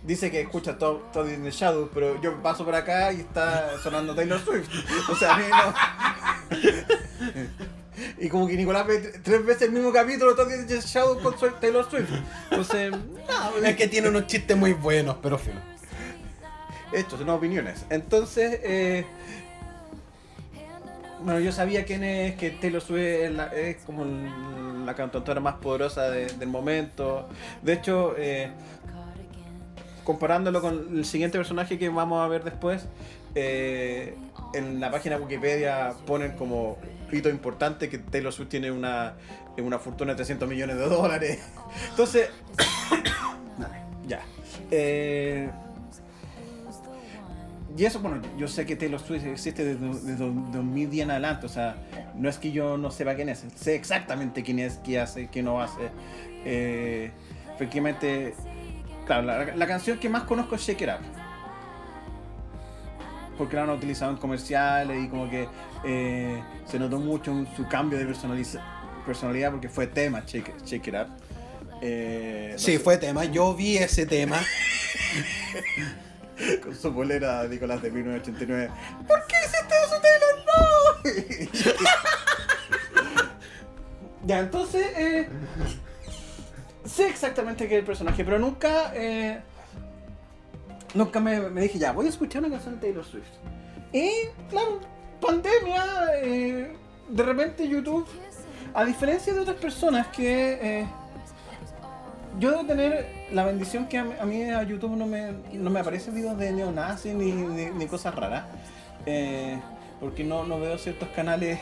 Dice 0.04 0.32
que 0.32 0.40
escucha 0.42 0.78
todo, 0.78 1.00
todo 1.12 1.30
in 1.30 1.44
the 1.44 1.52
Shadows, 1.52 1.90
pero 1.94 2.22
yo 2.22 2.42
paso 2.42 2.64
por 2.64 2.76
acá 2.76 3.12
y 3.12 3.22
está 3.22 3.78
sonando 3.84 4.16
Taylor 4.16 4.40
Swift. 4.40 4.70
O 5.12 5.16
sea, 5.16 5.36
a 5.36 5.38
mí 5.38 5.44
no. 5.50 5.74
Y 8.20 8.30
como 8.30 8.48
que 8.48 8.56
Nicolás 8.56 8.86
ve 8.86 9.00
tres 9.24 9.44
veces 9.44 9.64
el 9.64 9.72
mismo 9.72 9.92
capítulo, 9.92 10.36
todo 10.36 10.54
in 10.54 10.68
the 10.68 10.80
Shadows 10.82 11.20
con 11.22 11.36
Taylor 11.60 11.84
Swift. 11.90 12.10
Entonces, 12.52 12.92
no, 12.92 13.58
Es 13.66 13.76
que 13.76 13.88
tiene 13.88 14.08
unos 14.10 14.28
chistes 14.28 14.56
muy 14.56 14.74
buenos, 14.74 15.18
pero 15.22 15.38
fino. 15.40 15.60
hechos, 16.94 17.20
no 17.26 17.36
opiniones. 17.36 17.86
Entonces, 17.90 18.60
eh, 18.64 19.04
bueno, 21.24 21.40
yo 21.40 21.52
sabía 21.52 21.86
quién 21.86 22.04
es, 22.04 22.36
que 22.36 22.52
Taylor 22.52 22.82
Swift 22.82 23.00
es, 23.00 23.32
la- 23.34 23.48
es 23.48 23.78
como 23.86 24.06
la 24.86 24.94
cantautora 24.96 25.40
más 25.40 25.56
poderosa 25.56 26.10
de- 26.10 26.28
del 26.28 26.50
momento. 26.50 27.28
De 27.62 27.74
hecho, 27.74 28.14
eh, 28.18 28.50
comparándolo 30.04 30.62
con 30.62 30.98
el 30.98 31.06
siguiente 31.06 31.38
personaje 31.38 31.78
que 31.78 31.90
vamos 31.90 32.24
a 32.24 32.28
ver 32.28 32.44
después, 32.44 32.86
eh, 33.36 34.16
en 34.54 34.80
la 34.80 34.90
página 34.92 35.18
Wikipedia 35.18 35.94
ponen 36.06 36.32
como 36.34 36.78
hito 37.12 37.30
importante 37.30 37.90
que 37.90 37.98
Taylor 37.98 38.32
Swift 38.32 38.50
tiene 38.50 38.72
una, 38.72 39.14
una 39.58 39.80
fortuna 39.80 40.12
de 40.14 40.18
300 40.18 40.48
millones 40.48 40.78
de 40.78 40.86
dólares. 40.88 41.40
Entonces, 41.90 42.30
ya. 44.08 44.22
Eh, 44.72 45.50
y 47.78 47.86
eso, 47.86 48.00
bueno, 48.00 48.22
yo 48.38 48.48
sé 48.48 48.66
que 48.66 48.76
Taylor 48.76 49.00
Swift 49.00 49.26
existe 49.26 49.64
desde, 49.64 49.88
desde 49.88 50.16
2010 50.18 51.04
en 51.04 51.12
adelante, 51.12 51.46
o 51.46 51.50
sea, 51.50 51.76
no 52.16 52.28
es 52.28 52.38
que 52.38 52.52
yo 52.52 52.78
no 52.78 52.90
sepa 52.92 53.16
quién 53.16 53.30
es, 53.30 53.46
sé 53.56 53.76
exactamente 53.76 54.42
quién 54.44 54.60
es, 54.60 54.78
qué 54.84 55.00
hace, 55.00 55.28
qué 55.28 55.44
no 55.44 55.62
hace. 55.62 55.92
Eh, 56.44 57.12
efectivamente, 57.54 58.34
claro, 59.06 59.24
la, 59.24 59.56
la 59.56 59.68
canción 59.68 60.00
que 60.00 60.10
más 60.10 60.24
conozco 60.24 60.56
es 60.56 60.62
Shake 60.62 60.82
It 60.82 60.90
Up. 60.90 61.06
Porque 63.38 63.56
la 63.56 63.64
han 63.64 63.70
utilizado 63.70 64.12
en 64.12 64.18
comerciales 64.18 65.04
y 65.04 65.08
como 65.10 65.30
que 65.30 65.48
eh, 65.86 66.42
se 66.66 66.80
notó 66.80 66.98
mucho 67.00 67.32
en 67.32 67.48
su 67.56 67.68
cambio 67.68 68.00
de 68.00 68.06
personalidad 69.06 69.52
porque 69.52 69.70
fue 69.70 69.86
tema 69.86 70.24
Shake, 70.26 70.54
Shake 70.66 70.88
It 70.88 70.96
Up. 70.96 71.08
Eh, 71.82 72.50
no 72.54 72.58
Sí, 72.58 72.74
sé, 72.74 72.80
fue 72.80 72.98
tema. 72.98 73.26
Yo 73.26 73.54
vi 73.54 73.78
ese 73.78 74.08
tema. 74.08 74.40
con 76.64 76.76
su 76.76 76.92
bolera 76.92 77.44
de 77.44 77.50
Nicolás 77.50 77.82
de 77.82 77.92
1989. 77.92 78.70
¿Por 79.08 79.28
qué 79.28 79.36
hiciste 79.46 79.76
eso, 79.86 80.02
Taylor? 80.02 80.36
No. 81.66 81.78
ya, 84.28 84.40
entonces, 84.40 84.86
eh, 84.98 85.30
sé 86.86 87.08
exactamente 87.08 87.68
qué 87.68 87.76
es 87.76 87.80
el 87.80 87.86
personaje, 87.86 88.24
pero 88.24 88.40
nunca, 88.40 88.92
eh, 88.96 89.42
nunca 90.94 91.20
me, 91.20 91.50
dije, 91.62 91.80
ya, 91.80 91.92
voy 91.92 92.08
a 92.08 92.10
escuchar 92.10 92.44
una 92.44 92.52
canción 92.52 92.76
de 92.76 92.82
Taylor 92.82 93.06
Swift. 93.06 93.28
Y, 93.94 94.12
claro, 94.50 94.80
pandemia, 95.22 95.84
eh, 96.22 96.76
de 97.10 97.24
repente 97.24 97.68
YouTube, 97.68 98.08
a 98.74 98.86
diferencia 98.86 99.34
de 99.34 99.40
otras 99.40 99.58
personas 99.58 100.08
que... 100.08 100.86
yo 102.40 102.52
debo 102.52 102.66
tener 102.66 103.08
la 103.32 103.46
bendición 103.46 103.88
que 103.88 103.98
a 103.98 104.04
mí 104.04 104.14
a, 104.20 104.26
mí 104.26 104.44
a 104.44 104.64
YouTube 104.64 104.96
no 104.96 105.06
me, 105.08 105.34
no 105.54 105.70
me 105.70 105.80
aparecen 105.80 106.14
videos 106.16 106.38
de 106.38 106.52
neonazis 106.52 107.14
ni, 107.14 107.32
ni, 107.32 107.66
ni 107.68 107.86
cosas 107.88 108.14
raras. 108.16 108.44
Eh, 109.06 109.60
porque 110.00 110.24
no, 110.24 110.44
no 110.44 110.60
veo 110.60 110.78
ciertos 110.78 111.08
canales 111.10 111.60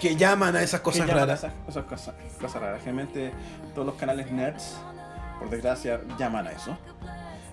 Que 0.00 0.14
llaman 0.16 0.54
a 0.56 0.62
esas 0.62 0.80
cosas 0.80 1.08
raras. 1.08 1.40
Esas, 1.40 1.52
esas 1.68 1.84
cosas, 1.84 2.14
cosas 2.40 2.62
raras. 2.62 2.80
Generalmente 2.82 3.32
todos 3.74 3.86
los 3.86 3.96
canales 3.96 4.30
nerds, 4.32 4.76
por 5.38 5.50
desgracia, 5.50 6.00
llaman 6.18 6.46
a 6.46 6.52
eso. 6.52 6.76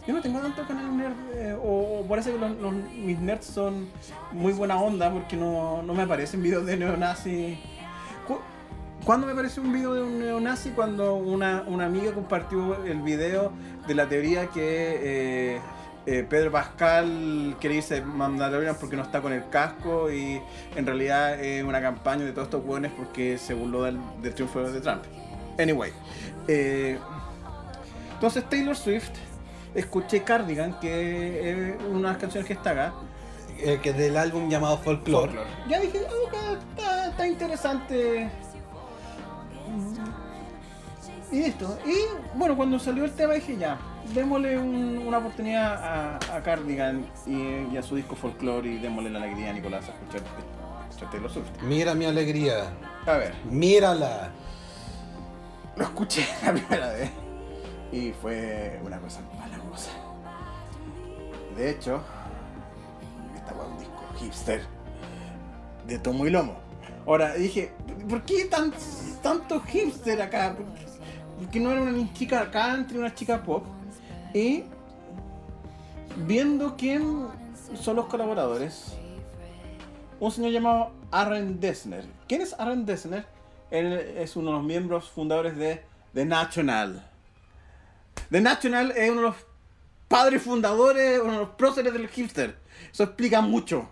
Yo 0.07 0.13
no 0.13 0.21
tengo 0.21 0.39
tanto 0.39 0.63
canal 0.67 0.95
nerd, 0.95 1.13
eh, 1.33 1.53
o, 1.59 2.01
o 2.01 2.05
parece 2.07 2.31
que 2.31 2.37
los, 2.37 2.51
los- 2.57 2.73
mis 2.73 3.17
nerds 3.19 3.47
son 3.47 3.89
muy 4.31 4.53
buena 4.53 4.79
onda 4.79 5.09
porque 5.11 5.35
no, 5.35 5.81
no 5.81 5.93
me 5.95 6.03
aparecen 6.03 6.43
videos 6.43 6.65
de 6.67 6.77
neonazis. 6.77 7.57
Cu- 9.05 9.05
¿Cuándo 9.05 9.27
me 9.27 9.33
apareció 9.33 9.61
un 9.61 9.71
video 9.73 9.93
de 9.93 10.01
un 10.01 10.19
neonazi? 10.19 10.69
Cuando 10.71 11.15
una, 11.15 11.63
una 11.67 11.85
amiga 11.85 12.11
compartió 12.13 12.83
el 12.85 13.01
video 13.01 13.51
de 13.87 13.93
la 13.95 14.07
teoría 14.09 14.47
que 14.47 15.55
eh, 15.55 15.61
eh, 16.05 16.25
Pedro 16.27 16.51
Pascal 16.51 17.55
quiere 17.59 17.75
irse 17.77 18.01
Mandalorian 18.01 18.75
porque 18.79 18.95
no 18.95 19.03
está 19.03 19.21
con 19.21 19.31
el 19.33 19.47
casco 19.49 20.11
y 20.11 20.41
en 20.75 20.85
realidad 20.85 21.39
es 21.41 21.63
una 21.63 21.81
campaña 21.81 22.25
de 22.25 22.31
todos 22.31 22.47
estos 22.47 22.63
hueones 22.65 22.91
porque 22.95 23.37
se 23.37 23.53
burló 23.53 23.83
del, 23.83 23.99
del 24.21 24.33
triunfo 24.33 24.61
de 24.63 24.81
Trump. 24.81 25.03
Anyway, 25.59 25.91
eh, 26.47 26.97
entonces 28.13 28.43
Taylor 28.49 28.75
Swift, 28.75 29.11
escuché 29.73 30.23
Cardigan, 30.23 30.79
que 30.79 31.51
es 31.73 31.75
una 31.89 32.07
de 32.09 32.13
las 32.13 32.17
canciones 32.17 32.47
que 32.47 32.53
está 32.53 32.71
acá. 32.71 32.93
Que 33.81 33.93
del 33.93 34.17
álbum 34.17 34.49
llamado 34.49 34.77
Folklore. 34.79 35.31
Ya 35.69 35.79
dije, 35.79 36.01
"Ah, 36.33 36.57
está, 36.75 37.07
está 37.07 37.25
interesante. 37.27 38.29
Y 41.31 41.39
esto. 41.43 41.77
Y 41.85 42.37
bueno, 42.37 42.55
cuando 42.55 42.79
salió 42.79 43.03
el 43.05 43.11
tema 43.11 43.33
dije 43.33 43.57
ya, 43.57 43.77
démosle 44.13 44.57
un- 44.57 45.03
una 45.05 45.17
oportunidad 45.17 45.73
a, 45.83 46.35
a 46.35 46.43
Cardigan 46.43 47.05
y, 47.25 47.73
y 47.73 47.77
a 47.77 47.81
su 47.83 47.95
disco 47.95 48.15
folklore 48.15 48.69
y 48.69 48.77
démosle 48.77 49.09
la 49.09 49.19
alegría 49.19 49.49
a 49.49 49.53
Nicolás 49.53 49.89
a 49.89 49.91
escuchar, 49.93 50.21
escuchar 50.89 51.09
Taylor 51.11 51.31
Swift. 51.31 51.47
Mira 51.63 51.93
mi 51.95 52.05
alegría. 52.05 52.65
A 53.05 53.13
ver, 53.13 53.33
Mírala. 53.49 54.29
lo 55.75 55.83
escuché 55.83 56.25
la 56.45 56.53
primera 56.53 56.89
vez 56.93 57.09
y 57.91 58.11
fue 58.13 58.79
una 58.85 58.99
cosa 58.99 59.19
empalagosa. 59.19 59.91
De 61.57 61.69
hecho, 61.71 62.01
estaba 63.35 63.65
un 63.65 63.77
disco 63.79 64.03
hipster 64.19 64.61
de 65.87 65.99
tomo 65.99 66.25
y 66.27 66.29
lomo. 66.29 66.55
Ahora 67.05 67.33
dije, 67.35 67.71
¿por 68.09 68.23
qué 68.23 68.45
tan, 68.45 68.73
tanto 69.21 69.61
hipster 69.61 70.21
acá? 70.21 70.55
¿Por 70.55 70.65
qué- 70.73 70.85
Porque 71.39 71.59
no 71.59 71.71
era 71.71 71.81
una 71.81 72.13
chica 72.13 72.49
country, 72.49 72.97
una 72.97 73.13
chica 73.13 73.43
pop. 73.43 73.65
Y 74.33 74.63
viendo 76.15 76.75
quién 76.77 77.27
son 77.79 77.97
los 77.97 78.05
colaboradores, 78.07 78.93
un 80.19 80.31
señor 80.31 80.51
llamado 80.51 80.91
Aaron 81.11 81.59
Dessner. 81.59 82.05
¿Quién 82.27 82.41
es 82.41 82.53
Aaron 82.57 82.85
Dessner? 82.85 83.25
Él 83.71 83.93
es 84.17 84.35
uno 84.35 84.51
de 84.51 84.57
los 84.57 84.63
miembros 84.65 85.09
fundadores 85.09 85.57
de 85.57 85.83
The 86.13 86.25
National. 86.25 87.05
The 88.31 88.41
National 88.41 88.91
es 88.91 89.11
uno 89.11 89.21
de 89.21 89.27
los 89.27 89.35
padres 90.07 90.41
fundadores, 90.41 91.19
uno 91.21 91.33
de 91.33 91.39
los 91.39 91.49
próceres 91.51 91.91
del 91.93 92.07
hipster. 92.07 92.57
Eso 92.91 93.03
explica 93.03 93.41
mucho. 93.41 93.89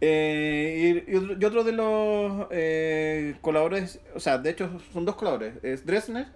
Eh, 0.00 1.04
y, 1.06 1.12
y 1.12 1.44
otro, 1.44 1.64
de 1.64 1.72
los 1.72 2.46
eh, 2.50 3.36
colaboradores, 3.40 4.00
o 4.14 4.20
sea, 4.20 4.38
de 4.38 4.50
hecho 4.50 4.70
son 4.92 5.04
dos 5.04 5.16
colaboradores, 5.16 5.62
es 5.62 5.86
Dresner, 5.86 6.26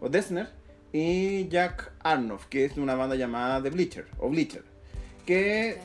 o 0.00 0.08
Dessner, 0.08 0.48
y 0.92 1.48
Jack 1.48 1.92
Arnoff, 2.00 2.46
que 2.46 2.64
es 2.64 2.74
de 2.74 2.80
una 2.80 2.94
banda 2.94 3.16
llamada 3.16 3.62
The 3.62 3.70
Bleacher, 3.70 4.06
o 4.18 4.28
Bleacher, 4.28 4.64
que 5.24 5.78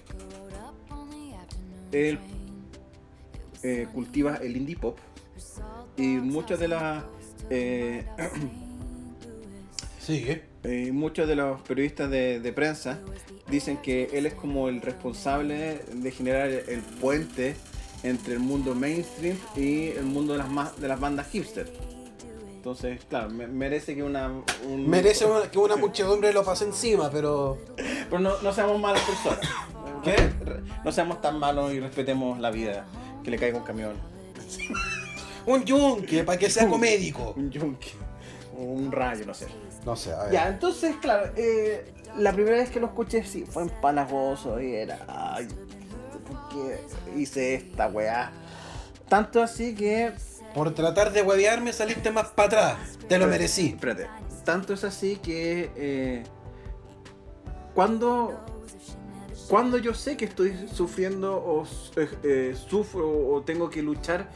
él 1.91 2.19
eh, 3.63 3.87
cultiva 3.93 4.35
el 4.37 4.57
indie 4.57 4.75
pop 4.75 4.99
y 5.97 6.17
muchas 6.17 6.59
de 6.59 6.67
las 6.67 7.03
eh, 7.49 8.05
Sigue. 9.99 10.54
Eh, 10.65 10.91
muchos 10.91 11.27
de 11.27 11.35
los 11.35 11.61
periodistas 11.61 12.09
de, 12.09 12.39
de 12.39 12.53
prensa 12.53 12.99
dicen 13.49 13.77
que 13.77 14.09
él 14.13 14.25
es 14.25 14.33
como 14.33 14.67
el 14.69 14.81
responsable 14.81 15.81
de 15.93 16.11
generar 16.11 16.49
el 16.49 16.81
puente 16.99 17.55
entre 18.03 18.33
el 18.33 18.39
mundo 18.39 18.75
mainstream 18.75 19.37
y 19.55 19.87
el 19.89 20.03
mundo 20.05 20.33
de 20.33 20.39
las 20.39 20.49
ma- 20.49 20.73
de 20.77 20.87
las 20.87 20.99
bandas 20.99 21.27
hipster. 21.29 21.71
Entonces, 22.55 22.99
claro, 23.07 23.29
me- 23.29 23.47
merece 23.47 23.93
que 23.95 24.01
una 24.03 24.27
un- 24.67 24.89
Merece 24.89 25.25
una- 25.25 25.49
que 25.51 25.59
una 25.59 25.75
muchedumbre 25.75 26.33
lo 26.33 26.43
pase 26.43 26.65
encima, 26.65 27.09
pero. 27.11 27.57
Pero 28.09 28.19
no, 28.19 28.39
no 28.43 28.53
seamos 28.53 28.79
malas 28.79 29.01
personas. 29.01 29.39
¿Qué? 30.03 30.15
No 30.83 30.91
seamos 30.91 31.21
tan 31.21 31.39
malos 31.39 31.73
y 31.73 31.79
respetemos 31.79 32.39
la 32.39 32.51
vida. 32.51 32.85
Que 33.23 33.31
le 33.31 33.37
caiga 33.39 33.57
un 33.57 33.63
camión. 33.63 33.93
Un 35.47 35.63
yunque, 35.65 36.23
para 36.23 36.37
que 36.37 36.49
sea 36.49 36.67
comédico. 36.67 37.33
Un 37.35 37.49
yunque. 37.51 37.89
Un 38.57 38.91
rayo, 38.91 39.25
no 39.25 39.33
sé. 39.33 39.47
No 39.85 39.95
sé, 39.95 40.11
a 40.13 40.23
ver. 40.23 40.33
Ya, 40.33 40.47
entonces, 40.47 40.95
claro, 40.97 41.31
eh, 41.35 41.93
la 42.17 42.33
primera 42.33 42.57
vez 42.57 42.69
que 42.69 42.79
lo 42.79 42.87
escuché, 42.87 43.23
sí, 43.23 43.45
fue 43.45 43.63
empalagoso 43.63 44.59
y 44.59 44.73
era. 44.73 45.05
Ay, 45.07 45.47
¿por 46.27 46.49
qué 46.49 46.81
hice 47.19 47.55
esta 47.55 47.87
weá? 47.87 48.31
Tanto 49.07 49.41
así 49.43 49.75
que. 49.75 50.11
Por 50.53 50.73
tratar 50.73 51.11
de 51.11 51.21
huevearme 51.21 51.73
saliste 51.73 52.11
más 52.11 52.29
para 52.29 52.47
atrás. 52.47 52.77
Te 53.07 53.17
lo 53.17 53.27
merecí. 53.27 53.67
Espérate. 53.67 54.07
Tanto 54.43 54.73
es 54.73 54.83
así 54.83 55.17
que. 55.17 55.71
eh, 55.75 56.23
cuando. 57.73 58.39
Cuando 59.49 59.77
yo 59.77 59.93
sé 59.93 60.17
que 60.17 60.25
estoy 60.25 60.67
sufriendo 60.73 61.35
o 61.37 61.67
eh, 61.97 62.09
eh, 62.23 62.55
sufro 62.67 63.07
o 63.31 63.43
tengo 63.43 63.69
que 63.69 63.83
luchar 63.83 64.27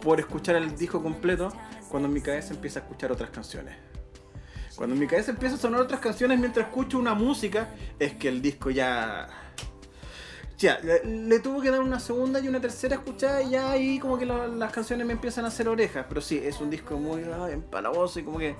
por 0.00 0.20
escuchar 0.20 0.54
el 0.54 0.76
disco 0.76 1.02
completo, 1.02 1.52
cuando 1.90 2.06
en 2.06 2.14
mi 2.14 2.20
cabeza 2.20 2.54
empieza 2.54 2.78
a 2.78 2.82
escuchar 2.82 3.10
otras 3.10 3.30
canciones. 3.30 3.74
Cuando 4.78 4.94
mi 4.94 5.08
cabeza 5.08 5.32
empieza 5.32 5.56
a 5.56 5.58
sonar 5.58 5.80
otras 5.80 5.98
canciones 5.98 6.38
mientras 6.38 6.68
escucho 6.68 7.00
una 7.00 7.12
música, 7.12 7.74
es 7.98 8.14
que 8.14 8.28
el 8.28 8.40
disco 8.40 8.70
ya. 8.70 9.28
Ya, 10.56 10.78
le, 10.78 11.04
le 11.04 11.40
tuvo 11.40 11.60
que 11.60 11.68
dar 11.72 11.80
una 11.80 11.98
segunda 11.98 12.38
y 12.38 12.46
una 12.46 12.60
tercera 12.60 12.94
escuchada 12.94 13.42
y 13.42 13.50
ya 13.50 13.72
ahí 13.72 13.98
como 13.98 14.16
que 14.16 14.24
las 14.24 14.72
canciones 14.72 15.04
me 15.04 15.14
empiezan 15.14 15.44
a 15.44 15.48
hacer 15.48 15.68
orejas. 15.68 16.06
Pero 16.08 16.20
sí, 16.20 16.40
es 16.40 16.60
un 16.60 16.70
disco 16.70 16.96
muy 16.96 17.24
ah, 17.24 17.50
empalagoso 17.50 18.20
y 18.20 18.22
como 18.22 18.38
que 18.38 18.54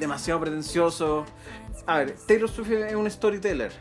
demasiado 0.00 0.40
pretencioso. 0.40 1.26
A 1.84 1.98
ver, 1.98 2.16
Taylor 2.26 2.48
Swift 2.48 2.70
es 2.70 2.94
un 2.94 3.10
storyteller. 3.10 3.72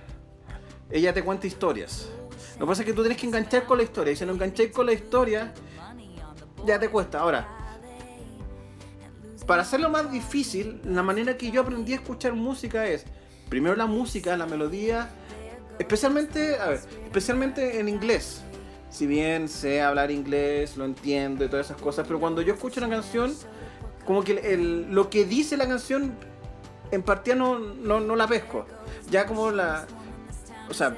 Ella 0.90 1.14
te 1.14 1.24
cuenta 1.24 1.48
historias. 1.48 2.10
Lo 2.56 2.66
que 2.66 2.70
pasa 2.70 2.82
es 2.82 2.86
que 2.86 2.94
tú 2.94 3.02
tienes 3.02 3.18
que 3.18 3.28
enganchar 3.28 3.64
con 3.64 3.78
la 3.78 3.86
historia. 3.86 4.12
Y 4.12 4.18
si 4.18 4.26
no 4.26 4.34
engancháis 4.34 4.74
con 4.74 4.86
la 4.86 4.94
historia, 4.94 5.54
ya 6.66 6.80
te 6.80 6.90
cuesta. 6.90 7.22
Ahora, 7.22 7.48
para 9.48 9.62
hacerlo 9.62 9.90
más 9.90 10.12
difícil, 10.12 10.82
la 10.84 11.02
manera 11.02 11.38
que 11.38 11.50
yo 11.50 11.62
aprendí 11.62 11.94
a 11.94 11.96
escuchar 11.96 12.34
música 12.34 12.86
es 12.86 13.06
primero 13.50 13.76
la 13.76 13.86
música, 13.86 14.36
la 14.36 14.46
melodía, 14.46 15.10
especialmente, 15.80 16.58
especialmente 17.06 17.80
en 17.80 17.88
inglés. 17.88 18.42
Si 18.90 19.08
bien 19.08 19.48
sé 19.48 19.82
hablar 19.82 20.12
inglés, 20.12 20.76
lo 20.76 20.86
entiendo 20.86 21.46
y 21.46 21.48
todas 21.48 21.68
esas 21.68 21.82
cosas, 21.82 22.06
pero 22.06 22.20
cuando 22.20 22.42
yo 22.42 22.54
escucho 22.54 22.82
una 22.82 22.90
canción, 22.90 23.34
como 24.06 24.24
que 24.24 24.86
lo 24.90 25.10
que 25.10 25.26
dice 25.26 25.56
la 25.56 25.68
canción 25.68 26.14
en 26.92 27.04
partida 27.04 27.36
no, 27.36 27.58
no, 27.58 28.00
no 28.00 28.16
la 28.16 28.28
pesco. 28.28 28.66
Ya 29.10 29.26
como 29.26 29.52
la. 29.52 29.86
O 30.70 30.74
sea, 30.74 30.98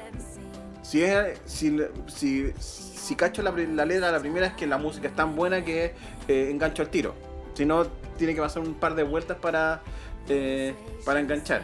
si, 0.82 1.04
si, 1.44 1.76
si, 2.06 2.52
si 2.58 3.16
cacho 3.16 3.42
la 3.42 3.52
letra 3.84 4.10
la 4.10 4.20
primera 4.20 4.46
es 4.46 4.54
que 4.54 4.66
la 4.66 4.78
música 4.78 5.08
es 5.08 5.14
tan 5.14 5.36
buena 5.36 5.64
que 5.64 5.94
eh, 6.28 6.48
engancho 6.50 6.82
al 6.82 6.90
tiro. 6.90 7.14
Si 7.54 7.64
no, 7.64 7.86
tiene 8.20 8.34
que 8.34 8.40
pasar 8.40 8.62
un 8.62 8.74
par 8.74 8.94
de 8.94 9.02
vueltas 9.02 9.36
para, 9.38 9.80
eh, 10.28 10.74
para 11.04 11.18
enganchar. 11.20 11.62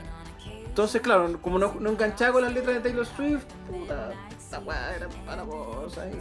Entonces, 0.65 1.01
claro, 1.03 1.41
como 1.41 1.59
no, 1.59 1.75
no 1.79 1.91
enganchaba 1.91 2.33
con 2.33 2.43
las 2.43 2.53
letras 2.53 2.77
de 2.77 2.81
Taylor 2.81 3.07
Swift, 3.07 3.45
puta, 3.71 4.11
esta 4.39 4.59
weá 4.61 4.95
era 4.97 5.09
para 5.25 5.43
vos. 5.43 5.97
ahí, 5.99 6.13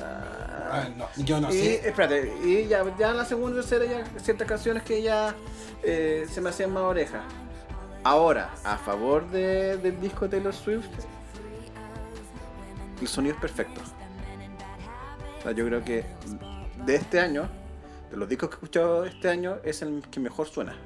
ah. 0.00 0.88
No, 0.96 1.06
yo 1.24 1.40
no 1.40 1.50
y, 1.50 1.58
sé. 1.58 1.88
espérate, 1.88 2.32
y 2.44 2.66
ya, 2.68 2.82
ya 2.98 3.10
en 3.10 3.16
la 3.18 3.24
segunda 3.24 3.58
y 3.58 3.60
tercera 3.64 3.84
ya 3.84 4.20
ciertas 4.20 4.46
canciones 4.48 4.82
que 4.84 5.02
ya 5.02 5.34
eh, 5.82 6.26
se 6.30 6.40
me 6.40 6.50
hacían 6.50 6.72
más 6.72 6.82
orejas. 6.84 7.22
Ahora, 8.04 8.50
a 8.64 8.76
favor 8.78 9.28
de- 9.30 9.76
del 9.78 10.00
disco 10.00 10.24
de 10.24 10.30
Taylor 10.36 10.54
Swift, 10.54 10.86
el 13.00 13.08
sonido 13.08 13.34
es 13.34 13.40
perfecto. 13.40 13.80
O 15.38 15.42
sea, 15.42 15.52
yo 15.52 15.66
creo 15.66 15.84
que 15.84 16.04
de 16.84 16.94
este 16.96 17.20
año, 17.20 17.48
de 18.12 18.16
los 18.16 18.28
discos 18.28 18.50
que 18.50 18.54
he 18.54 18.58
escuchado 18.58 19.04
este 19.04 19.28
año, 19.28 19.56
es 19.64 19.82
el 19.82 20.02
que 20.10 20.20
mejor 20.20 20.46
suena, 20.46 20.76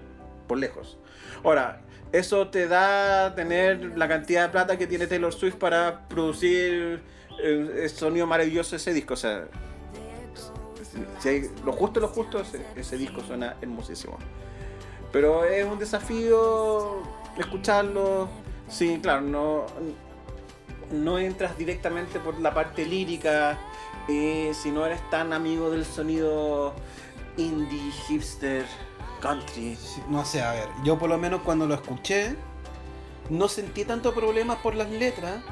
por 0.46 0.58
lejos. 0.58 0.96
Ahora, 1.44 1.82
eso 2.12 2.48
te 2.48 2.68
da 2.68 3.34
tener 3.34 3.98
la 3.98 4.08
cantidad 4.08 4.44
de 4.44 4.48
plata 4.48 4.78
que 4.78 4.86
tiene 4.86 5.06
Taylor 5.06 5.32
Swift 5.32 5.56
para 5.56 6.08
producir 6.08 7.02
el, 7.42 7.70
el 7.70 7.90
sonido 7.90 8.26
maravilloso 8.26 8.70
de 8.70 8.76
ese 8.76 8.94
disco. 8.94 9.14
O 9.14 9.16
sea, 9.16 9.48
si 11.18 11.28
hay 11.28 11.50
lo 11.64 11.72
justo, 11.72 12.00
lo 12.00 12.08
justo, 12.08 12.40
ese, 12.40 12.64
ese 12.76 12.96
disco 12.96 13.20
suena 13.22 13.56
hermosísimo. 13.60 14.16
Pero 15.12 15.44
es 15.44 15.64
un 15.64 15.78
desafío 15.78 17.02
escucharlo. 17.36 18.28
Sí, 18.68 18.98
claro, 19.02 19.20
no, 19.22 19.66
no 20.92 21.18
entras 21.18 21.58
directamente 21.58 22.20
por 22.20 22.40
la 22.40 22.54
parte 22.54 22.86
lírica. 22.86 23.58
eh, 24.08 24.52
si 24.54 24.70
no 24.70 24.86
eres 24.86 25.00
tan 25.10 25.32
amigo 25.32 25.70
del 25.70 25.84
sonido 25.84 26.74
indie, 27.36 27.90
hipster, 28.08 28.64
country. 29.20 29.76
Sí, 29.76 30.02
No 30.08 30.24
sé, 30.24 30.42
a 30.42 30.52
ver. 30.52 30.68
Yo 30.84 30.98
por 30.98 31.08
lo 31.08 31.18
menos 31.18 31.42
cuando 31.42 31.66
lo 31.66 31.74
escuché, 31.74 32.36
no 33.30 33.48
sentí 33.48 33.84
tanto 33.84 34.14
problemas 34.14 34.58
por 34.58 34.74
las 34.74 34.90
letras. 34.90 35.42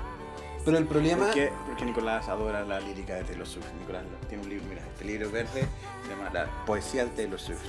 Pero 0.65 0.79
el 0.79 0.87
problema. 0.87 1.27
Porque, 1.27 1.53
porque 1.67 1.85
Nicolás 1.85 2.29
adora 2.29 2.65
la 2.65 2.81
lírica 2.81 3.15
de 3.15 3.25
Taylor 3.25 3.47
Swift. 3.47 3.67
Nicolás 3.81 4.05
tiene 4.29 4.43
un 4.43 4.49
libro, 4.49 4.65
mira, 4.69 4.83
este 4.87 5.05
libro 5.05 5.31
verde 5.31 5.67
se 6.03 6.11
llama 6.11 6.31
La 6.33 6.47
Poesía 6.65 7.05
de 7.05 7.11
Taylor 7.11 7.39
Swift. 7.39 7.61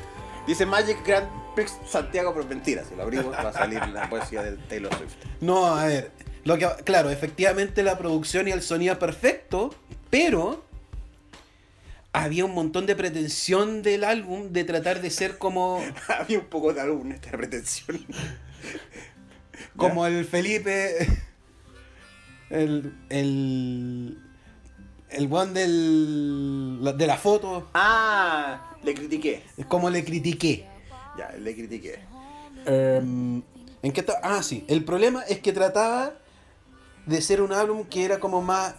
Dice 0.47 0.65
Magic 0.65 1.03
Grand 1.05 1.27
Prix 1.55 1.77
Santiago, 1.87 2.31
pero 2.33 2.45
mentira, 2.45 2.83
si 2.83 2.95
lo 2.95 3.03
abrimos 3.03 3.33
va 3.33 3.49
a 3.49 3.53
salir 3.53 3.85
la 3.87 4.09
poesía 4.11 4.43
de 4.43 4.57
Taylor 4.57 4.93
Swift. 4.95 5.15
No, 5.41 5.65
a 5.75 5.85
ver. 5.85 6.11
Lo 6.43 6.57
que, 6.57 6.69
claro, 6.83 7.09
efectivamente 7.09 7.81
la 7.81 7.97
producción 7.97 8.47
y 8.47 8.51
el 8.51 8.61
sonido 8.61 8.99
perfecto, 8.99 9.73
pero 10.11 10.63
había 12.23 12.45
un 12.45 12.53
montón 12.53 12.85
de 12.85 12.95
pretensión 12.95 13.81
del 13.81 14.03
álbum 14.03 14.51
de 14.51 14.63
tratar 14.63 15.01
de 15.01 15.09
ser 15.09 15.37
como, 15.37 15.81
Había 16.19 16.39
un 16.39 16.45
poco 16.45 16.73
de 16.73 16.81
álbum 16.81 17.11
esta 17.11 17.31
pretensión. 17.31 18.05
como 19.77 20.05
el 20.05 20.25
Felipe, 20.25 21.07
el, 22.49 22.93
el, 23.09 24.19
el 25.09 25.27
one 25.33 25.51
del, 25.53 26.93
de 26.97 27.07
la 27.07 27.17
foto, 27.17 27.69
Ah, 27.73 28.75
le 28.83 28.93
critiqué. 28.93 29.43
es 29.57 29.65
como 29.65 29.89
le 29.89 30.03
critiqué. 30.03 30.67
Ya, 31.17 31.31
le 31.39 31.55
critiqué. 31.55 31.99
Em, 32.65 33.41
¿En 33.81 33.91
qué 33.91 34.05
Ah, 34.23 34.41
sí. 34.41 34.65
El 34.67 34.83
problema 34.83 35.21
es 35.23 35.39
que 35.39 35.53
trataba 35.53 36.13
de 37.05 37.21
ser 37.21 37.41
un 37.41 37.53
álbum 37.53 37.85
que 37.85 38.03
era 38.03 38.19
como 38.19 38.41
más. 38.41 38.75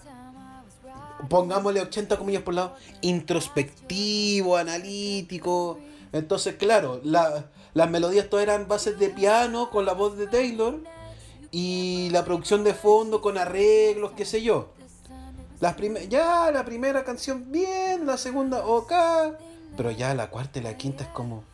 Pongámosle 1.28 1.80
80 1.80 2.16
comillas 2.18 2.43
por 2.43 2.55
lado. 2.55 2.74
Introspectivo, 3.02 4.56
analítico. 4.56 5.78
Entonces, 6.12 6.55
claro, 6.56 7.01
la- 7.05 7.47
las 7.74 7.90
melodías 7.90 8.28
todas 8.30 8.44
eran 8.44 8.68
bases 8.68 8.98
de 8.98 9.10
piano 9.10 9.70
con 9.70 9.84
la 9.84 9.93
voz 9.93 10.16
de 10.16 10.26
Taylor. 10.26 10.78
Y 11.52 12.10
la 12.10 12.24
producción 12.24 12.64
de 12.64 12.74
fondo 12.74 13.20
con 13.20 13.38
arreglos, 13.38 14.12
qué 14.16 14.24
sé 14.24 14.43
yo. 14.43 14.72
Las 15.60 15.74
ya 16.10 16.51
la 16.51 16.64
primera 16.66 17.02
canción 17.05 17.51
bien, 17.51 18.05
la 18.05 18.18
segunda 18.18 18.66
ok. 18.66 18.93
Pero 19.76 19.90
ya 19.90 20.14
la 20.14 20.28
cuarta 20.30 20.59
y 20.59 20.62
la 20.62 20.76
quinta 20.76 21.05
es 21.05 21.10
como. 21.10 21.44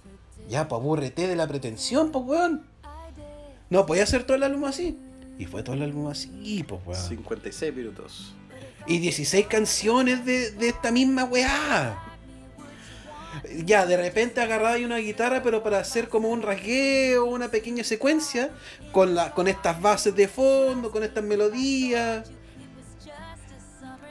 Ya, 0.48 0.66
pues 0.66 0.80
aburrete 0.80 1.28
de 1.28 1.36
la 1.36 1.46
pretensión, 1.46 2.10
pues 2.10 2.24
weón. 2.24 2.66
No, 3.70 3.86
podía 3.86 4.02
hacer 4.02 4.24
todo 4.24 4.36
el 4.36 4.42
álbum 4.42 4.64
así. 4.64 4.98
Y 5.38 5.46
fue 5.46 5.62
todo 5.62 5.74
el 5.76 5.82
álbum 5.82 6.08
así, 6.08 6.64
pues 6.66 6.80
weón. 6.84 7.00
56 7.08 7.74
minutos. 7.74 8.34
Y 8.86 8.98
16 8.98 9.46
canciones 9.46 10.24
de, 10.24 10.50
de 10.52 10.68
esta 10.68 10.90
misma 10.90 11.24
weá. 11.24 12.12
Ya, 13.64 13.86
de 13.86 13.96
repente 13.96 14.40
agarraba 14.40 14.76
una 14.76 14.98
guitarra, 14.98 15.42
pero 15.42 15.62
para 15.62 15.78
hacer 15.78 16.08
como 16.08 16.28
un 16.28 16.42
rasgueo, 16.42 17.24
una 17.24 17.48
pequeña 17.48 17.82
secuencia, 17.82 18.50
con, 18.92 19.14
la, 19.14 19.32
con 19.32 19.48
estas 19.48 19.80
bases 19.80 20.14
de 20.14 20.28
fondo, 20.28 20.90
con 20.90 21.02
estas 21.02 21.24
melodías, 21.24 22.30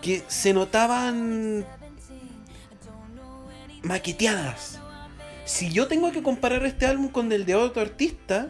que 0.01 0.23
se 0.27 0.53
notaban 0.53 1.65
maqueteadas. 3.83 4.79
Si 5.45 5.71
yo 5.71 5.87
tengo 5.87 6.11
que 6.11 6.23
comparar 6.23 6.65
este 6.65 6.85
álbum 6.85 7.09
con 7.09 7.31
el 7.31 7.45
de 7.45 7.55
otro 7.55 7.81
artista, 7.81 8.47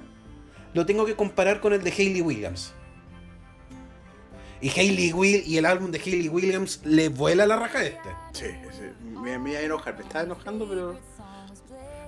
lo 0.73 0.85
tengo 0.85 1.05
que 1.05 1.15
comparar 1.15 1.59
con 1.59 1.73
el 1.73 1.83
de 1.83 1.91
Hayley 1.91 2.21
Williams. 2.21 2.73
Y 4.61 4.69
Hayley 4.69 5.11
Will 5.13 5.43
y 5.45 5.57
el 5.57 5.65
álbum 5.65 5.89
de 5.91 5.99
Hayley 5.99 6.29
Williams 6.29 6.81
le 6.83 7.09
vuela 7.09 7.45
la 7.47 7.55
raja 7.55 7.79
a 7.79 7.83
este. 7.85 8.09
Sí, 8.33 8.45
sí. 8.71 9.07
Me, 9.19 9.37
me 9.39 9.51
iba 9.51 9.59
a 9.59 9.63
enojar, 9.63 9.95
me 9.97 10.03
estaba 10.03 10.23
enojando, 10.23 10.67
pero. 10.69 10.97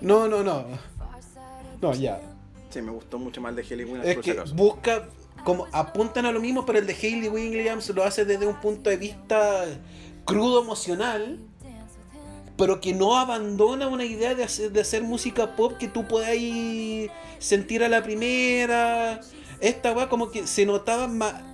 No, 0.02 0.28
no, 0.28 0.44
no. 0.44 0.66
No, 1.82 1.94
ya. 1.94 2.22
Sí, 2.70 2.82
me 2.82 2.92
gustó 2.92 3.18
mucho 3.20 3.42
más 3.42 3.52
el 3.52 3.56
de 3.58 3.64
Haley 3.64 3.86
Williams, 3.86 4.06
Es 4.08 4.16
por 4.16 4.24
que 4.24 4.32
acaso. 4.32 4.56
busca, 4.56 5.10
como 5.44 5.68
apuntan 5.72 6.26
a 6.26 6.32
lo 6.32 6.40
mismo, 6.40 6.66
pero 6.66 6.80
el 6.80 6.88
de 6.88 6.94
Hayley 6.94 7.30
Williams 7.30 7.90
lo 7.90 8.04
hace 8.04 8.26
desde 8.26 8.46
un 8.48 8.60
punto 8.62 8.90
de 8.90 8.98
vista 8.98 9.66
crudo 10.26 10.62
emocional, 10.64 11.40
pero 12.58 12.80
que 12.82 12.94
no 12.94 13.18
abandona 13.18 13.88
una 13.88 14.06
idea 14.06 14.36
de 14.36 14.44
hacer, 14.44 14.72
de 14.72 14.82
hacer 14.82 15.04
música 15.04 15.56
pop 15.56 15.74
que 15.78 15.88
tú 15.88 16.08
podáis 16.08 17.10
sentir 17.40 17.84
a 17.84 17.90
la 17.90 18.04
primera. 18.04 19.20
Esta 19.60 19.92
weá 19.94 20.10
como 20.10 20.30
que 20.32 20.46
se 20.48 20.66
notaba 20.66 21.08
ma- 21.08 21.53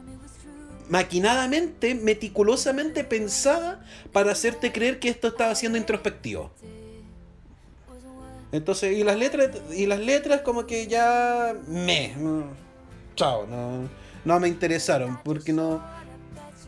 maquinadamente, 0.89 1.95
meticulosamente 1.95 3.03
pensada 3.03 3.85
para 4.11 4.31
hacerte 4.31 4.71
creer 4.71 4.99
que 4.99 5.09
esto 5.09 5.27
estaba 5.29 5.55
siendo 5.55 5.77
introspectivo. 5.77 6.51
Entonces, 8.51 8.97
y 8.97 9.03
las 9.03 9.15
letras, 9.15 9.49
y 9.71 9.85
las 9.85 9.99
letras 9.99 10.41
como 10.41 10.65
que 10.65 10.87
ya 10.87 11.55
me, 11.67 12.15
no, 12.17 12.45
chao, 13.15 13.45
no, 13.45 13.87
no 14.25 14.39
me 14.39 14.47
interesaron 14.47 15.19
porque 15.23 15.53
no, 15.53 15.83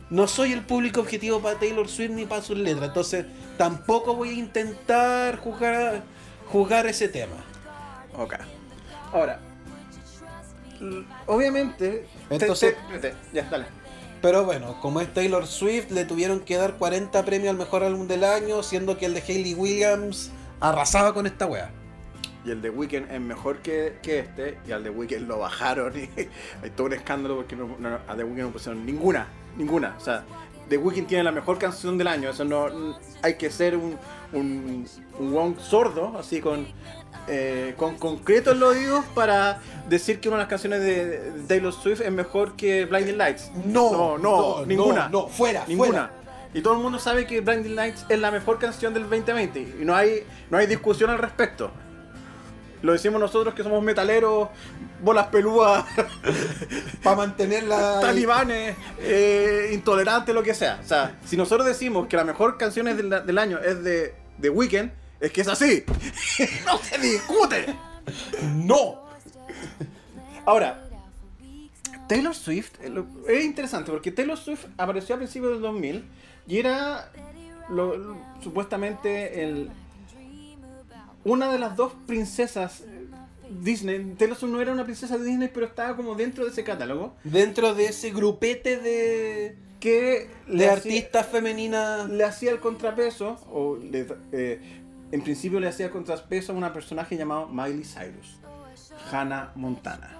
no 0.08 0.28
soy 0.28 0.52
el 0.52 0.60
público 0.64 1.00
objetivo 1.00 1.40
para 1.40 1.58
Taylor 1.58 1.88
Swift 1.88 2.12
ni 2.12 2.24
para 2.24 2.40
sus 2.40 2.56
letras, 2.56 2.86
entonces 2.88 3.26
tampoco 3.58 4.14
voy 4.14 4.28
a 4.28 4.32
intentar 4.34 5.38
jugar, 5.40 6.04
jugar 6.46 6.86
ese 6.86 7.08
tema. 7.08 7.34
Ok. 8.16 8.34
Ahora. 9.12 9.40
Obviamente. 11.26 12.06
te- 12.28 12.34
Entonces- 12.36 12.76
te- 12.92 12.98
te- 13.10 13.14
ya, 13.32 13.42
dale. 13.50 13.64
Pero 14.22 14.44
bueno, 14.44 14.80
como 14.80 15.00
es 15.00 15.12
Taylor 15.12 15.46
Swift, 15.48 15.90
le 15.90 16.04
tuvieron 16.04 16.40
que 16.40 16.56
dar 16.56 16.74
40 16.74 17.24
premios 17.24 17.50
al 17.50 17.58
mejor 17.58 17.82
álbum 17.82 18.06
del 18.06 18.22
año, 18.22 18.62
siendo 18.62 18.96
que 18.96 19.06
el 19.06 19.14
de 19.14 19.20
Hayley 19.20 19.54
Williams 19.54 20.30
arrasaba 20.60 21.12
con 21.12 21.26
esta 21.26 21.46
wea. 21.46 21.72
Y 22.44 22.50
el 22.50 22.62
de 22.62 22.70
Weekend 22.70 23.10
es 23.10 23.20
mejor 23.20 23.58
que, 23.58 23.98
que 24.02 24.20
este. 24.20 24.58
Y 24.66 24.72
al 24.72 24.82
de 24.84 24.90
Weekend 24.90 25.28
lo 25.28 25.38
bajaron. 25.38 25.92
Y 25.96 26.08
hay 26.62 26.70
todo 26.76 26.86
un 26.86 26.92
escándalo 26.92 27.36
porque 27.36 27.56
no, 27.56 27.76
no, 27.78 27.98
a 28.06 28.16
The 28.16 28.24
Weeknd 28.24 28.42
no 28.42 28.50
pusieron 28.50 28.86
ninguna. 28.86 29.26
Ninguna. 29.56 29.96
O 29.96 30.00
sea, 30.00 30.24
The 30.68 30.76
Weeknd 30.76 31.06
tiene 31.06 31.24
la 31.24 31.32
mejor 31.32 31.58
canción 31.58 31.98
del 31.98 32.06
año. 32.06 32.30
Eso 32.30 32.44
no. 32.44 32.98
Hay 33.22 33.34
que 33.34 33.50
ser 33.50 33.76
un. 33.76 33.98
Un, 34.32 34.86
un 35.18 35.32
weón 35.34 35.58
sordo, 35.60 36.16
así 36.18 36.40
con. 36.40 36.66
Eh, 37.28 37.74
con 37.76 37.96
concreto 37.98 38.52
en 38.52 38.60
los 38.60 38.74
oídos 38.74 39.04
para 39.14 39.60
decir 39.88 40.20
que 40.20 40.28
una 40.28 40.38
de 40.38 40.42
las 40.42 40.48
canciones 40.48 40.80
de, 40.80 41.32
Taylor 41.46 41.72
Swift 41.72 42.00
es 42.00 42.12
mejor 42.12 42.56
que 42.56 42.84
Blinding 42.86 43.18
Lights. 43.18 43.50
No, 43.64 43.92
no, 43.92 44.18
no, 44.18 44.66
ninguna. 44.66 45.08
no, 45.08 45.22
no, 45.22 45.28
fuera, 45.28 45.64
Ninguna. 45.68 45.88
fuera. 45.90 46.10
Y 46.54 46.60
todo 46.60 46.74
el 46.74 46.80
mundo 46.80 46.98
sabe 46.98 47.26
que 47.26 47.40
Blinding 47.40 47.76
Lights 47.76 48.06
es 48.08 48.18
la 48.18 48.30
mejor 48.30 48.58
canción 48.58 48.92
del 48.92 49.04
2020. 49.04 49.60
Y 49.80 49.84
no 49.84 49.94
hay, 49.94 50.24
no 50.50 50.58
hay 50.58 50.66
discusión 50.66 51.10
al 51.10 51.18
respecto. 51.18 51.70
Lo 52.82 52.92
decimos 52.92 53.20
nosotros 53.20 53.54
que 53.54 53.62
somos 53.62 53.82
metaleros, 53.82 54.48
bolas 55.00 55.28
pelúas, 55.28 55.84
Para 57.02 57.16
mantener 57.16 57.62
la... 57.62 58.00
talibanes, 58.00 58.76
eh, 58.98 59.70
intolerantes, 59.72 60.34
lo 60.34 60.42
que 60.42 60.52
sea. 60.52 60.80
O 60.82 60.86
sea, 60.86 61.16
si 61.24 61.36
nosotros 61.36 61.66
decimos 61.66 62.08
que 62.08 62.16
la 62.16 62.24
mejor 62.24 62.58
canción 62.58 62.86
del, 62.86 63.08
del 63.08 63.38
año 63.38 63.60
es 63.60 63.84
de, 63.84 64.14
de 64.38 64.50
Weekend, 64.50 64.90
es 65.22 65.32
que 65.32 65.40
es 65.40 65.48
así. 65.48 65.84
no 66.66 66.78
se 66.78 66.98
discute. 66.98 67.66
¡No! 68.54 69.02
Ahora, 70.44 70.88
Taylor 72.08 72.34
Swift 72.34 72.72
eh, 72.82 72.92
es 73.28 73.44
interesante 73.44 73.90
porque 73.90 74.10
Taylor 74.10 74.36
Swift 74.36 74.64
apareció 74.76 75.14
a 75.14 75.18
principios 75.18 75.52
del 75.52 75.62
2000 75.62 76.04
y 76.48 76.58
era 76.58 77.10
lo- 77.70 77.96
lo- 77.96 78.16
supuestamente 78.42 79.44
el, 79.44 79.70
una 81.24 81.50
de 81.52 81.58
las 81.58 81.76
dos 81.76 81.92
princesas 82.06 82.80
eh, 82.80 83.06
Disney. 83.60 84.14
Taylor 84.18 84.36
Swift 84.36 84.50
no 84.52 84.60
era 84.60 84.72
una 84.72 84.84
princesa 84.84 85.16
de 85.16 85.24
Disney, 85.24 85.48
pero 85.52 85.66
estaba 85.66 85.96
como 85.96 86.14
dentro 86.16 86.44
de 86.44 86.50
ese 86.50 86.64
catálogo 86.64 87.14
Dentro 87.22 87.74
de 87.74 87.86
ese 87.86 88.10
grupete 88.10 88.78
de, 88.78 89.56
que 89.78 90.28
de 90.48 90.68
artistas 90.68 91.26
femeninas... 91.28 92.08
le 92.10 92.24
hacía 92.24 92.50
el 92.50 92.58
contrapeso, 92.60 93.38
o 93.52 93.76
le- 93.76 94.06
eh, 94.32 94.81
en 95.12 95.22
principio 95.22 95.60
le 95.60 95.68
hacía 95.68 95.86
el 95.86 95.92
contrapeso 95.92 96.52
a 96.52 96.56
una 96.56 96.72
personaje 96.72 97.16
llamado 97.16 97.46
Miley 97.46 97.84
Cyrus, 97.84 98.40
Hannah 99.10 99.52
Montana. 99.54 100.18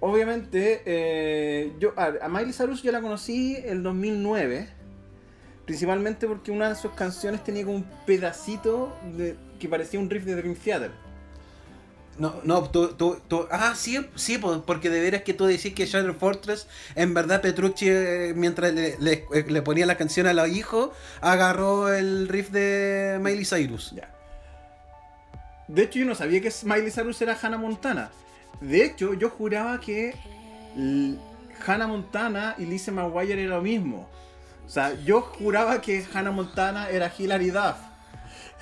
Obviamente, 0.00 0.82
eh, 0.84 1.72
yo 1.78 1.92
a, 1.96 2.28
Miley 2.28 2.52
Cyrus 2.52 2.82
yo 2.82 2.92
la 2.92 3.00
conocí 3.00 3.56
el 3.64 3.82
2009, 3.84 4.68
principalmente 5.64 6.26
porque 6.26 6.50
una 6.50 6.68
de 6.68 6.74
sus 6.74 6.92
canciones 6.92 7.42
tenía 7.44 7.64
como 7.64 7.76
un 7.76 7.86
pedacito 8.04 8.92
que 9.58 9.68
parecía 9.68 10.00
un 10.00 10.10
riff 10.10 10.24
de 10.24 10.34
Dream 10.34 10.56
Theater. 10.56 10.90
No, 12.18 12.34
no, 12.42 12.64
tú, 12.68 12.88
tú, 12.88 13.20
tú- 13.28 13.46
Ah, 13.50 13.74
sí, 13.76 14.04
sí, 14.16 14.38
po, 14.38 14.62
porque 14.62 14.90
de 14.90 15.00
veras 15.00 15.22
que 15.22 15.34
tú 15.34 15.46
decís 15.46 15.72
que 15.72 15.86
Shadow 15.86 16.14
Fortress, 16.14 16.66
en 16.96 17.14
verdad 17.14 17.40
Petrucci, 17.40 17.86
eh, 17.88 18.32
mientras 18.34 18.72
le, 18.74 18.96
eh, 19.32 19.44
le 19.48 19.62
ponía 19.62 19.86
la 19.86 19.96
canción 19.96 20.26
a 20.26 20.32
los 20.32 20.48
hijos, 20.48 20.90
agarró 21.20 21.92
el 21.92 22.26
riff 22.28 22.50
de 22.50 23.18
Miley 23.22 23.44
Cyrus. 23.44 23.92
Ya. 23.94 24.12
De 25.68 25.82
hecho, 25.82 26.00
yo 26.00 26.06
no 26.06 26.14
sabía 26.16 26.40
que 26.40 26.52
Miley 26.64 26.90
Cyrus 26.90 27.22
era 27.22 27.38
Hannah 27.40 27.58
Montana. 27.58 28.10
De 28.60 28.84
hecho, 28.84 29.14
yo 29.14 29.30
juraba 29.30 29.78
que 29.80 30.14
Hannah 31.66 31.86
Montana 31.86 32.56
y 32.58 32.64
Lizzie 32.66 32.92
McGuire 32.92 33.40
era 33.44 33.56
lo 33.56 33.62
mismo. 33.62 34.08
O 34.66 34.68
sea, 34.68 34.94
yo 35.04 35.20
juraba 35.20 35.80
que 35.80 36.04
Hannah 36.12 36.30
Montana 36.32 36.90
era 36.90 37.12
Hilary 37.16 37.50
Duff. 37.50 37.76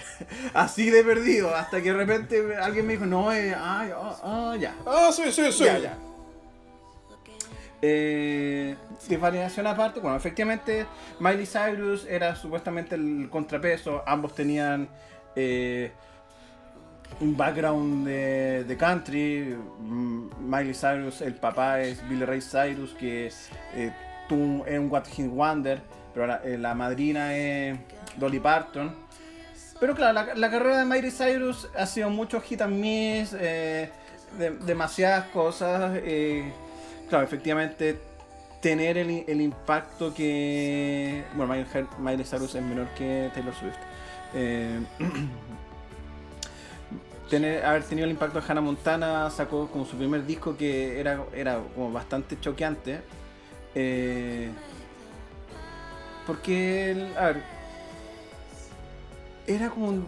Así 0.54 0.90
de 0.90 1.02
perdido, 1.04 1.54
hasta 1.54 1.82
que 1.82 1.92
de 1.92 1.96
repente 1.96 2.56
alguien 2.56 2.86
me 2.86 2.94
dijo, 2.94 3.06
no, 3.06 3.32
eh, 3.32 3.54
ah, 3.56 3.86
ah, 3.94 4.16
ah, 4.22 4.56
ya. 4.58 4.74
Ah, 4.86 5.10
sí, 5.12 5.30
sí, 5.30 5.52
sí. 5.52 5.64
Ya, 5.64 5.78
ya. 5.78 5.98
Eh, 7.82 8.74
de 9.08 9.16
variación 9.18 9.66
aparte, 9.66 10.00
bueno, 10.00 10.16
efectivamente 10.16 10.86
Miley 11.20 11.46
Cyrus 11.46 12.06
era 12.06 12.34
supuestamente 12.34 12.94
el 12.94 13.28
contrapeso, 13.30 14.02
ambos 14.06 14.34
tenían 14.34 14.88
eh, 15.36 15.92
un 17.20 17.36
background 17.36 18.06
de, 18.06 18.64
de 18.64 18.76
country, 18.76 19.56
Mm, 19.78 20.28
Miley 20.40 20.74
Cyrus, 20.74 21.20
el 21.20 21.34
papá 21.34 21.80
es 21.80 22.06
Billy 22.08 22.24
Ray 22.24 22.40
Cyrus, 22.40 22.94
que 22.94 23.30
eh, 23.74 23.92
tuvo 24.28 24.66
es 24.66 24.78
un 24.78 24.90
What 24.90 25.04
Wonder, 25.18 25.80
pero 26.12 26.26
la, 26.26 26.40
eh, 26.44 26.58
la 26.58 26.74
madrina 26.74 27.36
es 27.36 27.78
Dolly 28.16 28.40
Parton. 28.40 29.05
Pero 29.80 29.94
claro, 29.94 30.12
la, 30.14 30.34
la 30.34 30.50
carrera 30.50 30.78
de 30.78 30.84
Miley 30.84 31.10
Cyrus 31.10 31.68
ha 31.76 31.86
sido 31.86 32.10
mucho 32.10 32.40
hit 32.40 32.62
and 32.62 32.76
miss, 32.76 33.34
eh, 33.38 33.90
de- 34.38 34.50
demasiadas 34.50 35.26
cosas. 35.26 35.98
claro, 37.08 37.24
efectivamente, 37.24 37.98
tener 38.62 38.96
el, 38.98 39.24
el 39.28 39.40
impacto 39.40 40.14
que. 40.14 41.24
Bueno, 41.34 41.52
Miley, 41.52 41.66
Miley 41.98 42.24
Cyrus 42.24 42.54
es 42.54 42.62
menor 42.62 42.88
que 42.96 43.30
Taylor 43.34 43.54
Swift. 43.54 43.76
Eh, 44.34 44.80
tener, 47.30 47.64
haber 47.64 47.82
tenido 47.84 48.04
el 48.06 48.12
impacto 48.12 48.40
de 48.40 48.46
Hannah 48.50 48.60
Montana, 48.60 49.30
sacó 49.30 49.68
como 49.68 49.84
su 49.84 49.96
primer 49.96 50.24
disco 50.26 50.56
que 50.56 50.98
era, 50.98 51.20
era 51.34 51.58
como 51.74 51.92
bastante 51.92 52.38
choqueante. 52.40 53.00
Eh, 53.74 54.50
porque, 56.26 57.12
a 57.16 57.26
ver, 57.26 57.42
era 59.46 59.68
como 59.70 59.88
un... 59.88 60.06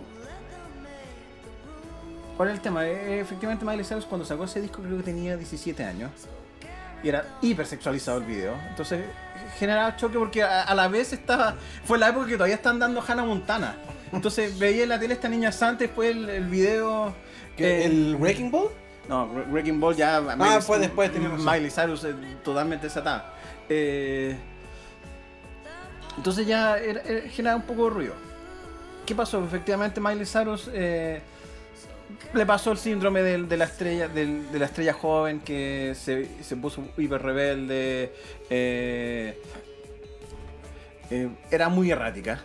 ¿Cuál 2.36 2.51
es 2.51 2.55
el 2.56 2.60
tema? 2.60 2.86
Eh, 2.86 3.20
efectivamente 3.20 3.65
Miley 3.65 3.85
Cyrus 3.85 4.05
cuando 4.05 4.24
sacó 4.24 4.44
ese 4.44 4.60
disco 4.60 4.81
creo 4.82 4.97
que 4.98 5.02
tenía 5.02 5.36
17 5.36 5.82
años. 5.85 6.10
Y 7.02 7.09
era 7.09 7.24
hipersexualizado 7.43 8.19
el 8.19 8.24
video. 8.24 8.55
Entonces 8.69 9.05
generaba 9.59 9.97
choque 9.97 10.19
porque 10.19 10.43
a, 10.43 10.62
a 10.62 10.74
la 10.74 10.89
vez 10.89 11.12
estaba... 11.12 11.55
Fue 11.85 11.98
la 11.98 12.09
época 12.10 12.27
que 12.27 12.35
todavía 12.35 12.55
están 12.56 12.78
dando 12.78 13.02
Hannah 13.06 13.24
Montana. 13.24 13.77
Entonces 14.12 14.56
veía 14.59 14.85
en 14.85 14.89
la 14.90 14.98
tele 15.01 15.15
esta 15.15 15.28
niña 15.28 15.51
santa, 15.52 15.85
después 15.85 16.10
el, 16.15 16.28
el 16.28 16.44
video... 16.47 17.15
¿Qué, 17.56 17.82
eh, 17.82 17.85
¿El 17.86 18.16
Wrecking 18.16 18.51
Ball? 18.52 18.69
no, 19.09 19.27
Wre- 19.32 19.51
Wrecking 19.51 19.81
Ball 19.81 19.97
ya. 19.97 20.19
Ah, 20.39 20.60
fue 20.60 20.78
después. 20.78 21.10
Miley 21.12 21.70
Cyrus 21.70 22.05
eh, 22.05 22.15
totalmente 22.44 22.86
desatada. 22.86 23.32
Eh, 23.69 24.36
entonces 26.16 26.47
ya 26.47 26.77
era- 26.78 27.01
era- 27.02 27.28
generaba 27.28 27.56
un 27.56 27.66
poco 27.66 27.85
de 27.85 27.90
ruido. 27.90 28.15
¿Qué 29.09 29.14
pasó? 29.14 29.43
Efectivamente, 29.43 30.02
Miley 30.02 30.26
Cyrus 30.26 30.68
eh, 30.70 31.22
le 32.35 32.44
pasó 32.44 32.72
el 32.72 32.76
síndrome 32.76 33.22
de, 33.22 33.56
la 33.56 33.64
estrella 33.64 34.06
de 34.06 34.59
la 34.59 34.66
estrella 34.66 34.93
joven 34.93 35.40
que 35.40 35.94
se, 35.94 36.56
puso 36.56 36.85
hiper 36.98 37.22
rebelde. 37.22 38.12
eh, 38.51 39.40
eh, 41.10 41.28
era 41.51 41.70
muy 41.70 41.90
errática. 41.90 42.43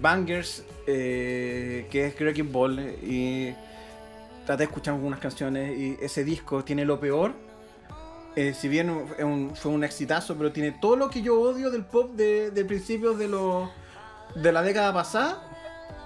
Bangers, 0.00 0.64
que 0.86 1.86
es 1.92 2.20
Wrecking 2.20 2.50
Ball, 2.50 2.80
y 3.04 3.54
traté 4.44 4.58
de 4.58 4.64
escuchar 4.64 4.94
algunas 4.94 5.20
canciones 5.20 5.78
y 5.78 5.96
ese 6.02 6.24
disco 6.24 6.64
tiene 6.64 6.84
lo 6.84 6.98
peor. 6.98 7.32
Si 8.54 8.66
bien 8.66 9.06
fue 9.54 9.70
un 9.70 9.84
exitazo, 9.84 10.36
pero 10.36 10.50
tiene 10.50 10.72
todo 10.80 10.96
lo 10.96 11.10
que 11.10 11.22
yo 11.22 11.40
odio 11.40 11.70
del 11.70 11.84
pop 11.84 12.12
de, 12.16 12.50
de 12.50 12.64
principios 12.64 13.16
de, 13.20 13.28
lo- 13.28 13.70
de 14.34 14.52
la 14.52 14.62
década 14.62 14.92
pasada, 14.92 15.42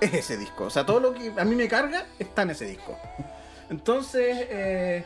es 0.01 0.13
ese 0.15 0.37
disco. 0.37 0.65
O 0.65 0.71
sea, 0.71 0.85
todo 0.87 1.01
lo 1.01 1.15
que 1.15 1.33
a 1.37 1.45
mí 1.45 1.55
me 1.55 1.69
carga 1.69 2.07
está 2.19 2.43
en 2.43 2.51
ese 2.51 2.67
disco. 2.67 2.99
Entonces, 3.71 4.47
eh, 4.51 5.05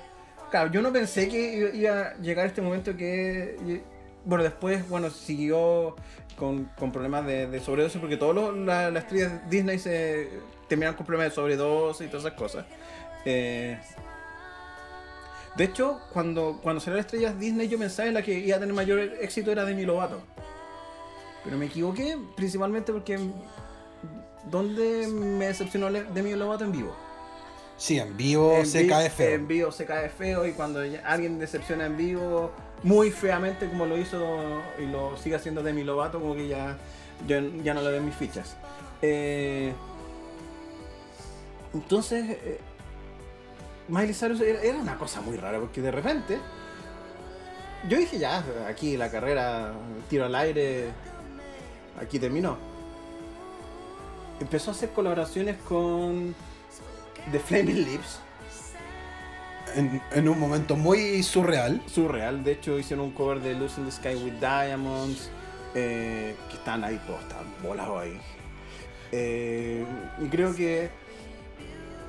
claro, 0.51 0.70
yo 0.70 0.82
no 0.82 0.93
pensé 0.93 1.28
que 1.28 1.70
iba- 1.74 2.01
a 2.01 2.15
llegar 2.19 2.47
este 2.47 2.62
momento 2.62 2.97
que... 2.97 3.82
Bueno, 4.24 4.44
después, 4.44 4.89
bueno, 4.89 5.11
siguió 5.11 5.97
con, 6.36 6.66
con 6.78 6.93
problemas 6.93 7.27
de, 7.27 7.61
sobredosis, 7.61 8.01
porque 8.01 8.16
todas 8.16 8.55
las 8.55 9.03
estrellas 9.05 9.32
Disney 9.51 9.78
se 9.81 10.28
terminan 10.69 10.94
con 10.94 11.05
problemas 11.05 11.32
de 11.32 11.35
sobredosis 11.35 12.07
y 12.07 12.11
todas 12.11 12.27
esas 12.27 12.39
cosas. 12.39 12.65
Eh, 13.24 13.78
de 15.57 15.65
hecho, 15.65 16.01
cuando, 16.12 16.61
cuando 16.62 16.81
salió 16.81 16.97
las 16.97 17.07
estrellas 17.07 17.39
Disney, 17.39 17.69
yo 17.69 17.78
pensaba 17.78 18.09
en 18.09 18.15
la 18.15 18.23
que 18.23 18.32
iba 18.32 18.57
a 18.57 18.61
tener 18.61 18.74
mayor 18.74 19.01
éxito 19.01 19.51
era 19.51 19.65
Demi 19.65 19.85
Lovato. 19.85 20.23
Pero 21.44 21.56
me 21.59 21.66
equivoqué, 21.66 22.16
principalmente 22.36 22.93
porque. 22.93 23.19
¿Dónde 24.51 25.06
me 25.09 25.47
decepcionó 25.47 25.89
Le- 25.89 26.05
Demi 26.05 26.32
Lovato 26.35 26.64
en 26.64 26.73
vivo? 26.73 26.94
Sí, 27.77 27.98
en 27.98 28.16
vivo 28.16 28.56
en 28.56 28.66
se 28.66 28.82
vi- 28.82 28.89
cae 28.89 29.09
feo. 29.09 29.35
En 29.35 29.47
vivo 29.48 29.70
se 29.73 29.86
cae 29.86 30.09
feo 30.09 30.47
y 30.47 30.52
cuando 30.52 30.81
alguien 31.05 31.39
decepciona 31.39 31.86
en 31.86 31.97
vivo 31.97 32.51
muy 32.82 33.10
feamente 33.12 33.69
como 33.69 33.86
lo 33.86 33.97
hizo 33.97 34.20
y 34.78 34.86
lo 34.86 35.16
sigue 35.16 35.36
haciendo 35.36 35.62
Demi 35.62 35.85
Lovato, 35.85 36.20
como 36.20 36.35
que 36.35 36.48
ya, 36.48 36.77
yo 37.27 37.39
ya 37.62 37.73
no 37.74 37.82
le 37.82 37.90
doy 37.93 38.01
mis 38.01 38.14
fichas. 38.16 38.56
Eh, 39.01 39.73
entonces, 41.74 42.24
eh, 42.31 42.59
Miley 43.89 44.14
Cyrus 44.14 44.40
era, 44.40 44.60
era 44.62 44.78
una 44.78 44.98
cosa 44.98 45.20
muy 45.20 45.36
rara 45.36 45.59
porque 45.59 45.81
de 45.81 45.90
repente 45.90 46.39
yo 47.89 47.97
dije 47.97 48.19
ya, 48.19 48.44
aquí 48.69 48.97
la 48.97 49.10
carrera, 49.10 49.73
tiro 50.09 50.27
al 50.27 50.35
aire, 50.35 50.89
aquí 52.02 52.18
terminó. 52.18 52.56
Empezó 54.40 54.70
a 54.70 54.74
hacer 54.74 54.90
colaboraciones 54.90 55.56
con 55.68 56.34
The 57.30 57.38
Flaming 57.38 57.84
Lips. 57.84 58.18
En, 59.74 60.02
en 60.10 60.28
un 60.28 60.38
momento 60.38 60.76
muy 60.76 61.22
surreal. 61.22 61.80
surreal. 61.86 62.42
De 62.44 62.52
hecho, 62.52 62.78
hicieron 62.78 63.06
un 63.06 63.12
cover 63.12 63.40
de 63.40 63.54
Losing 63.54 63.84
the 63.84 63.92
Sky 63.92 64.14
with 64.16 64.34
Diamonds. 64.40 65.30
eh, 65.74 66.34
que 66.50 66.56
están 66.56 66.84
ahí, 66.84 67.00
todos 67.06 67.22
están 67.22 67.44
volados 67.62 68.02
ahí. 68.02 68.20
Eh, 69.12 69.84
y 70.20 70.26
creo 70.28 70.54
que 70.54 70.90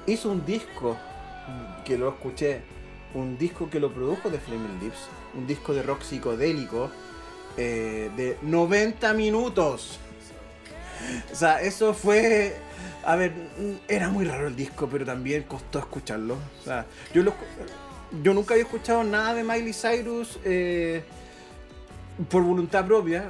hizo 0.08 0.32
un 0.32 0.46
disco 0.46 0.98
que 1.86 1.98
lo 1.98 2.10
escuché. 2.10 2.62
Un 3.14 3.38
disco 3.38 3.70
que 3.70 3.80
lo 3.80 3.94
produjo 3.94 4.30
de 4.32 4.40
Flaming 4.40 4.80
Lips. 4.82 5.08
Un 5.36 5.46
disco 5.46 5.74
de 5.74 5.84
rock 5.84 6.02
psicodélico. 6.02 6.90
Eh, 7.58 8.10
de 8.16 8.38
90 8.42 9.14
minutos. 9.14 10.00
O 11.32 11.36
sea, 11.36 11.62
eso 11.62 11.94
fue. 11.94 12.56
A 13.06 13.16
ver, 13.18 13.34
era 13.88 14.10
muy 14.10 14.24
raro 14.26 14.48
el 14.48 14.56
disco, 14.56 14.88
pero 14.92 15.06
también 15.06 15.44
costó 15.44 15.80
escucharlo. 15.80 16.36
O 16.62 16.64
sea, 16.64 16.86
yo, 17.14 17.22
lo, 17.24 17.34
yo 18.22 18.34
nunca 18.34 18.54
había 18.54 18.64
escuchado 18.64 19.04
nada 19.04 19.34
de 19.34 19.44
Miley 19.44 19.74
Cyrus 19.74 20.40
eh, 20.46 21.04
por 22.30 22.44
voluntad 22.44 22.86
propia. 22.86 23.26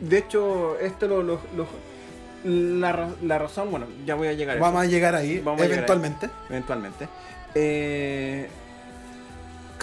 De 0.00 0.18
hecho, 0.18 0.78
esto 0.80 1.06
lo. 1.06 1.22
lo- 1.22 1.40
lo- 1.56 1.92
la, 2.44 3.08
la 3.22 3.38
razón, 3.38 3.70
bueno, 3.70 3.86
ya 4.04 4.16
voy 4.16 4.26
a 4.26 4.32
llegar 4.32 4.56
a 4.56 4.58
eso 4.58 4.64
Vamos 4.64 4.82
a 4.82 4.86
llegar 4.86 5.14
ahí, 5.14 5.38
Vamos 5.38 5.60
a 5.60 5.62
llegar 5.62 5.76
eventualmente. 5.78 6.28
eventualmente. 6.50 7.08
Eh, 7.54 8.48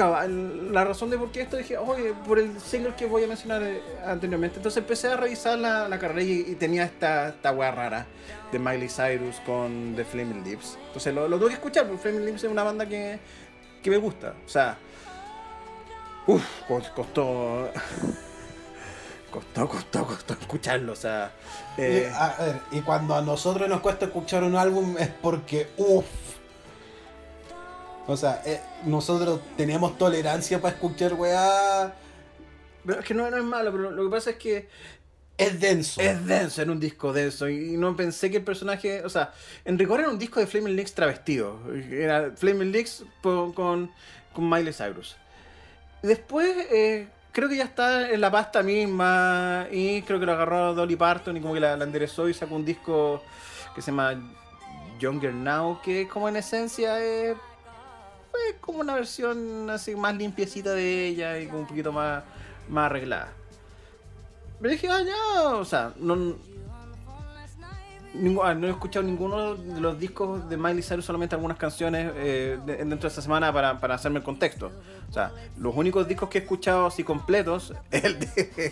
la 0.07 0.83
razón 0.85 1.09
de 1.09 1.17
por 1.17 1.31
qué 1.31 1.41
esto 1.41 1.57
dije, 1.57 1.77
oye, 1.77 2.13
por 2.27 2.39
el 2.39 2.59
single 2.59 2.95
que 2.95 3.05
voy 3.05 3.23
a 3.23 3.27
mencionar 3.27 3.61
eh, 3.63 3.81
anteriormente. 4.05 4.57
Entonces 4.57 4.77
empecé 4.77 5.09
a 5.09 5.17
revisar 5.17 5.57
la, 5.59 5.87
la 5.89 5.99
carrera 5.99 6.21
y, 6.23 6.45
y 6.47 6.55
tenía 6.55 6.83
esta, 6.85 7.29
esta 7.29 7.51
wea 7.51 7.71
rara 7.71 8.07
de 8.51 8.59
Miley 8.59 8.89
Cyrus 8.89 9.37
con 9.45 9.93
The 9.95 10.05
Flaming 10.05 10.43
Lips. 10.43 10.77
Entonces 10.87 11.13
lo, 11.13 11.27
lo 11.27 11.37
tuve 11.37 11.49
que 11.49 11.55
escuchar, 11.55 11.85
porque 11.87 12.01
Flaming 12.01 12.25
Lips 12.25 12.43
es 12.43 12.51
una 12.51 12.63
banda 12.63 12.85
que, 12.87 13.19
que 13.83 13.89
me 13.89 13.97
gusta. 13.97 14.35
O 14.45 14.49
sea, 14.49 14.77
uff, 16.27 16.43
costó. 16.95 17.69
Costó, 19.31 19.69
costó, 19.69 20.05
costó 20.07 20.33
escucharlo, 20.33 20.93
o 20.93 20.95
sea. 20.95 21.31
eh, 21.77 22.09
Y, 22.11 22.13
a 22.15 22.35
ver, 22.39 22.59
y 22.71 22.81
cuando 22.81 23.13
a 23.15 23.21
nosotros 23.21 23.69
nos 23.69 23.79
cuesta 23.79 24.05
escuchar 24.05 24.43
un 24.43 24.55
álbum 24.55 24.95
es 24.97 25.09
porque, 25.09 25.69
uff. 25.77 26.05
O 28.09 28.17
sea, 28.17 28.41
eh, 28.43 28.59
nosotros 28.85 29.39
tenemos 29.55 29.95
tolerancia 29.99 30.59
para 30.59 30.73
escuchar 30.73 31.13
weá. 31.13 31.93
pero 32.83 33.01
es 33.01 33.05
que 33.05 33.13
no, 33.13 33.29
no 33.29 33.37
es 33.37 33.43
malo, 33.43 33.71
pero 33.71 33.91
lo 33.91 34.03
que 34.03 34.09
pasa 34.09 34.31
es 34.31 34.37
que 34.37 34.67
Es 35.37 35.59
denso. 35.59 36.01
Es 36.01 36.25
denso, 36.25 36.63
era 36.63 36.71
un 36.71 36.79
disco 36.79 37.13
denso. 37.13 37.47
Y 37.47 37.77
no 37.77 37.95
pensé 37.95 38.31
que 38.31 38.37
el 38.37 38.43
personaje. 38.43 39.05
O 39.05 39.09
sea, 39.09 39.31
en 39.63 39.77
rigor 39.77 39.99
era 39.99 40.09
un 40.09 40.17
disco 40.17 40.39
de 40.39 40.47
Flaming 40.47 40.75
Lips 40.75 40.95
travestido. 40.95 41.59
Era 41.91 42.31
Flaming 42.35 42.71
Lips 42.71 43.03
con, 43.21 43.53
con 43.53 43.91
Miley 44.37 44.73
Cyrus. 44.73 45.15
Después, 46.01 46.49
eh, 46.71 47.07
creo 47.31 47.47
que 47.47 47.57
ya 47.57 47.65
está 47.65 48.09
en 48.09 48.21
la 48.21 48.31
pasta 48.31 48.63
misma. 48.63 49.67
Y 49.71 50.01
creo 50.01 50.19
que 50.19 50.25
lo 50.25 50.31
agarró 50.31 50.73
Dolly 50.73 50.95
Parton 50.95 51.37
y 51.37 51.41
como 51.41 51.53
que 51.53 51.59
la, 51.59 51.77
la 51.77 51.83
enderezó 51.83 52.27
y 52.27 52.33
sacó 52.33 52.55
un 52.55 52.65
disco 52.65 53.21
que 53.75 53.83
se 53.83 53.91
llama 53.91 54.19
Younger 54.99 55.31
Now. 55.33 55.79
Que, 55.83 56.07
como 56.07 56.27
en 56.27 56.37
esencia, 56.37 56.99
es. 56.99 57.37
Fue 58.51 58.59
como 58.61 58.79
una 58.79 58.95
versión 58.95 59.69
así 59.69 59.95
más 59.95 60.15
limpiecita 60.15 60.71
de 60.73 61.07
ella 61.07 61.39
y 61.39 61.47
como 61.47 61.59
un 61.59 61.67
poquito 61.67 61.91
más, 61.91 62.23
más 62.69 62.85
arreglada. 62.85 63.29
Pero 64.61 64.71
dije, 64.71 64.87
ah, 64.89 65.01
ya, 65.01 65.49
o 65.55 65.65
sea, 65.65 65.93
no, 65.97 66.15
ningú- 68.15 68.41
ah, 68.43 68.53
no 68.53 68.67
he 68.67 68.71
escuchado 68.71 69.05
ninguno 69.05 69.55
de 69.55 69.79
los 69.79 69.99
discos 69.99 70.49
de 70.49 70.57
Miley 70.57 70.83
Cyrus, 70.83 71.05
solamente 71.05 71.35
algunas 71.35 71.57
canciones 71.57 72.11
eh, 72.15 72.57
de- 72.65 72.77
dentro 72.77 72.97
de 73.01 73.07
esta 73.07 73.21
semana 73.21 73.53
para, 73.53 73.79
para 73.79 73.95
hacerme 73.95 74.17
el 74.19 74.23
contexto. 74.25 74.71
O 75.09 75.13
sea, 75.13 75.31
los 75.57 75.75
únicos 75.75 76.07
discos 76.07 76.29
que 76.29 76.39
he 76.39 76.41
escuchado 76.41 76.85
así 76.87 77.03
completos 77.03 77.73
es 77.91 78.03
el 78.05 78.19
de, 78.19 78.27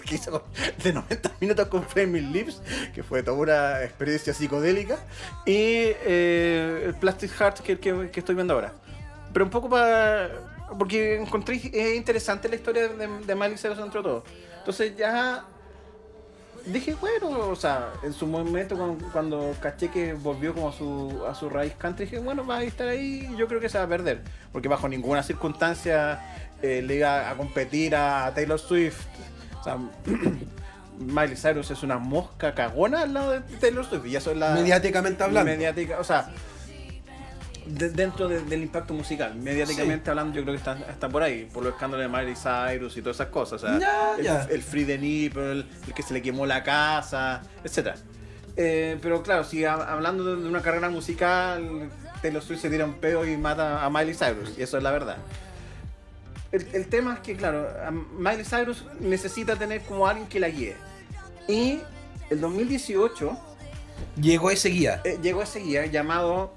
que 0.05 0.15
hizo 0.15 0.43
de 0.83 0.93
90 0.93 1.31
minutos 1.39 1.67
con 1.67 1.83
Flaming 1.83 2.31
Lips, 2.33 2.61
que 2.93 3.01
fue 3.03 3.23
toda 3.23 3.37
una 3.37 3.83
experiencia 3.83 4.33
psicodélica, 4.33 4.97
y 5.45 5.53
eh, 5.55 6.83
el 6.87 6.95
Plastic 6.95 7.31
Heart 7.31 7.59
que, 7.61 7.79
que, 7.79 8.09
que 8.11 8.19
estoy 8.19 8.35
viendo 8.35 8.53
ahora. 8.55 8.73
Pero 9.37 9.45
un 9.45 9.51
poco 9.51 9.69
para... 9.69 10.31
Porque 10.79 11.21
encontré 11.21 11.61
eh, 11.71 11.93
interesante 11.95 12.49
la 12.49 12.55
historia 12.55 12.87
de, 12.87 13.07
de 13.07 13.35
Miley 13.35 13.55
Cyrus 13.55 13.77
entre 13.77 14.01
todo. 14.01 14.23
Entonces 14.57 14.97
ya 14.97 15.45
dije, 16.65 16.95
bueno, 16.95 17.29
o 17.41 17.55
sea, 17.55 17.93
en 18.01 18.13
su 18.13 18.25
momento 18.25 18.75
cuando, 18.75 19.11
cuando 19.11 19.55
caché 19.61 19.89
que 19.91 20.13
volvió 20.13 20.55
como 20.55 20.69
a 20.69 20.73
su, 20.73 21.23
a 21.29 21.35
su 21.35 21.51
raíz 21.51 21.73
country, 21.77 22.05
dije, 22.05 22.17
bueno, 22.17 22.47
va 22.47 22.57
a 22.57 22.63
estar 22.63 22.87
ahí 22.87 23.29
y 23.31 23.37
yo 23.37 23.47
creo 23.47 23.61
que 23.61 23.69
se 23.69 23.77
va 23.77 23.83
a 23.83 23.87
perder. 23.87 24.23
Porque 24.51 24.67
bajo 24.67 24.89
ninguna 24.89 25.21
circunstancia 25.21 26.19
eh, 26.63 26.81
le 26.81 26.95
iba 26.95 27.29
a 27.29 27.35
competir 27.35 27.95
a 27.95 28.31
Taylor 28.33 28.57
Swift. 28.57 29.05
O 29.59 29.63
sea, 29.63 29.77
Miley 30.97 31.35
Cyrus 31.35 31.69
es 31.69 31.83
una 31.83 31.99
mosca 31.99 32.55
cagona 32.55 33.03
al 33.03 33.13
lado 33.13 33.33
de 33.33 33.41
Taylor 33.57 33.85
Swift. 33.85 34.07
Y 34.07 34.15
eso 34.15 34.31
es 34.31 34.37
la... 34.37 34.55
Mediáticamente 34.55 35.23
hablando. 35.23 35.51
Mediática, 35.51 35.99
o 35.99 36.03
sea, 36.03 36.31
de- 37.67 37.89
dentro 37.89 38.27
de- 38.27 38.41
del 38.41 38.63
impacto 38.63 38.93
musical. 38.93 39.35
Mediáticamente 39.35 40.09
hablando, 40.09 40.35
yo 40.35 40.41
creo 40.43 40.53
que 40.53 40.57
está, 40.59 40.77
está 40.89 41.09
por 41.09 41.21
ahí, 41.23 41.47
por 41.53 41.63
los 41.63 41.73
escándalos 41.73 42.09
de 42.11 42.17
Miley 42.17 42.35
Cyrus 42.35 42.97
y 42.97 43.01
todas 43.01 43.17
esas 43.17 43.27
cosas. 43.27 43.63
O 43.63 43.67
sea, 43.67 43.79
Ya, 43.79 44.15
el, 44.17 44.23
ya. 44.23 44.43
el 44.49 44.61
Free 44.63 44.85
the 44.85 44.97
Nipple, 44.97 45.51
el, 45.51 45.65
que 45.95 46.01
se 46.03 46.13
le 46.13 46.21
quemó 46.21 46.45
la 46.45 46.63
casa, 46.63 47.41
etc. 47.63 47.95
pero 48.55 49.21
claro, 49.23 49.43
si 49.43 49.63
ha- 49.65 49.73
hablando 49.73 50.35
de 50.35 50.47
una 50.47 50.61
carrera 50.61 50.89
musical, 50.89 51.89
Taylor 52.21 52.41
Swift 52.41 52.61
se 52.61 52.69
tira 52.69 52.85
un 52.85 52.95
peo 52.95 53.25
y 53.25 53.37
mata 53.37 53.85
a 53.85 53.89
Miley 53.89 54.15
Cyrus, 54.15 54.57
y 54.57 54.63
eso 54.63 54.77
es 54.77 54.83
la 54.83 54.91
verdad. 54.91 55.17
El, 56.51 56.65
el 56.73 56.87
tema 56.87 57.13
es 57.15 57.19
que, 57.19 57.35
claro, 57.35 57.67
Miley 58.17 58.45
Cyrus 58.45 58.85
necesita 58.99 59.55
tener 59.57 59.81
como 59.81 60.07
alguien 60.07 60.27
que 60.27 60.39
la 60.39 60.47
guíe. 60.49 60.75
Y 61.47 61.79
el 62.29 62.41
2018 62.41 63.37
Llegó 64.19 64.49
ese 64.51 64.69
guía. 64.69 65.01
eh, 65.03 65.17
llegó 65.21 65.41
ese 65.43 65.59
guía 65.59 65.85
llamado 65.85 66.53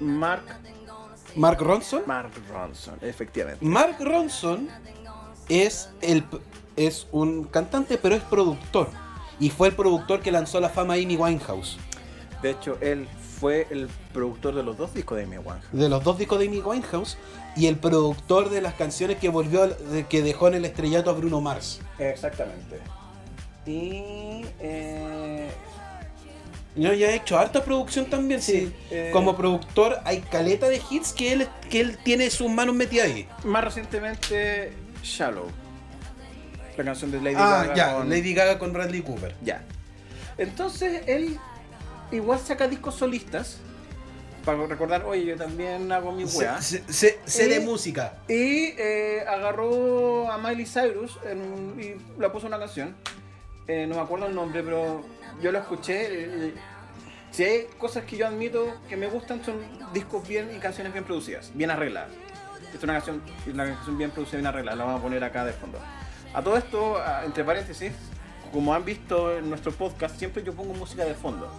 Mark, 0.00 0.44
Mark 1.36 1.60
Ronson. 1.60 2.02
Mark 2.06 2.32
Ronson, 2.50 2.98
efectivamente. 3.00 3.64
Mark 3.64 3.96
Ronson 4.00 4.68
es, 5.48 5.90
el, 6.00 6.24
es 6.76 7.06
un 7.12 7.44
cantante, 7.44 7.98
pero 7.98 8.14
es 8.14 8.22
productor. 8.22 8.88
Y 9.40 9.50
fue 9.50 9.68
el 9.68 9.74
productor 9.74 10.20
que 10.20 10.30
lanzó 10.30 10.60
la 10.60 10.68
fama 10.68 10.94
a 10.94 10.96
Amy 10.96 11.16
Winehouse. 11.16 11.76
De 12.40 12.50
hecho, 12.50 12.78
él 12.80 13.08
fue 13.40 13.66
el 13.70 13.88
productor 14.12 14.54
de 14.54 14.62
los 14.62 14.76
dos 14.76 14.94
discos 14.94 15.18
de 15.18 15.24
Amy 15.24 15.38
Winehouse. 15.38 15.72
De 15.72 15.88
los 15.88 16.04
dos 16.04 16.18
discos 16.18 16.38
de 16.38 16.46
Amy 16.46 16.60
Winehouse. 16.60 17.16
Y 17.56 17.66
el 17.66 17.76
productor 17.76 18.50
de 18.50 18.60
las 18.60 18.74
canciones 18.74 19.18
que 19.18 19.28
volvió, 19.28 19.76
que 20.08 20.22
dejó 20.22 20.48
en 20.48 20.54
el 20.54 20.64
estrellato 20.64 21.10
a 21.10 21.14
Bruno 21.14 21.40
Mars. 21.40 21.80
Exactamente. 21.98 22.80
Y 23.66 24.44
eh, 24.60 25.50
Yo 26.76 26.92
ya 26.92 27.10
he 27.10 27.14
hecho 27.16 27.38
harta 27.38 27.62
producción 27.64 28.06
también. 28.06 28.42
Sí, 28.42 28.52
Sí. 28.52 28.74
eh. 28.90 29.10
Como 29.12 29.36
productor 29.36 29.98
hay 30.04 30.20
caleta 30.22 30.68
de 30.68 30.82
hits 30.90 31.12
que 31.12 31.32
él, 31.32 31.48
que 31.70 31.80
él 31.80 31.98
tiene 32.04 32.28
sus 32.30 32.50
manos 32.50 32.74
metidas 32.74 33.06
ahí. 33.06 33.28
más 33.44 33.62
recientemente, 33.64 34.72
Shallow. 35.02 35.46
La 36.76 36.84
canción 36.84 37.12
de 37.12 37.20
Lady 37.20 37.36
ah, 37.38 37.62
Gaga. 37.62 37.74
ya. 37.74 37.94
con- 37.94 38.10
Lady 38.10 38.34
Gaga 38.34 38.58
con 38.58 38.72
Bradley 38.72 39.02
Cooper. 39.02 39.34
Ya. 39.42 39.62
Entonces 40.38 41.02
él 41.06 41.38
igual 42.10 42.40
saca 42.40 42.66
discos 42.66 42.96
solistas. 42.96 43.58
Para 44.44 44.66
recordar, 44.66 45.04
oye, 45.06 45.24
yo 45.24 45.36
también 45.36 45.90
hago 45.92 46.12
mi 46.12 46.24
weá. 46.24 46.60
Sé, 46.60 46.82
sé- 46.88 47.18
sé 47.24 47.48
de 47.48 47.60
música. 47.60 48.14
Y 48.28 48.74
eh, 48.76 49.24
agarró 49.26 50.30
a 50.30 50.36
Miley 50.36 50.66
Cyrus 50.66 51.18
en 51.24 51.80
y 51.80 52.20
la 52.20 52.30
puso 52.32 52.46
una 52.48 52.58
canción. 52.58 52.94
Eh, 53.68 53.86
no 53.88 53.94
me 53.94 54.00
acuerdo 54.02 54.26
el 54.26 54.34
nombre, 54.34 54.62
pero 54.62 55.02
yo 55.42 55.52
la 55.52 55.60
escuché. 55.60 56.24
eh, 56.24 56.54
si 57.30 57.42
hay 57.42 57.66
cosas 57.78 58.04
que 58.04 58.16
yo 58.16 58.28
admito 58.28 58.80
que 58.88 58.96
me 58.96 59.08
gustan, 59.08 59.44
son 59.44 59.56
discos 59.92 60.26
bien 60.28 60.50
y 60.56 60.60
canciones 60.60 60.92
bien 60.92 61.04
producidas, 61.04 61.50
bien 61.52 61.68
arregladas. 61.68 62.10
Esta 62.62 62.76
es 62.76 62.84
una 62.84 62.92
canción, 62.92 63.22
una 63.52 63.66
canción 63.66 63.98
bien 63.98 64.10
producida, 64.12 64.36
bien 64.38 64.46
arreglada. 64.46 64.76
La 64.76 64.84
vamos 64.84 65.00
a 65.00 65.02
poner 65.02 65.24
acá 65.24 65.44
de 65.44 65.52
fondo. 65.52 65.80
A 66.32 66.42
todo 66.42 66.56
esto, 66.56 66.96
entre 67.24 67.42
paréntesis, 67.42 67.92
como 68.52 68.72
han 68.72 68.84
visto 68.84 69.36
en 69.36 69.48
nuestro 69.48 69.72
podcast, 69.72 70.16
siempre 70.16 70.44
yo 70.44 70.52
pongo 70.52 70.74
música 70.74 71.04
de 71.04 71.14
fondo. 71.14 71.50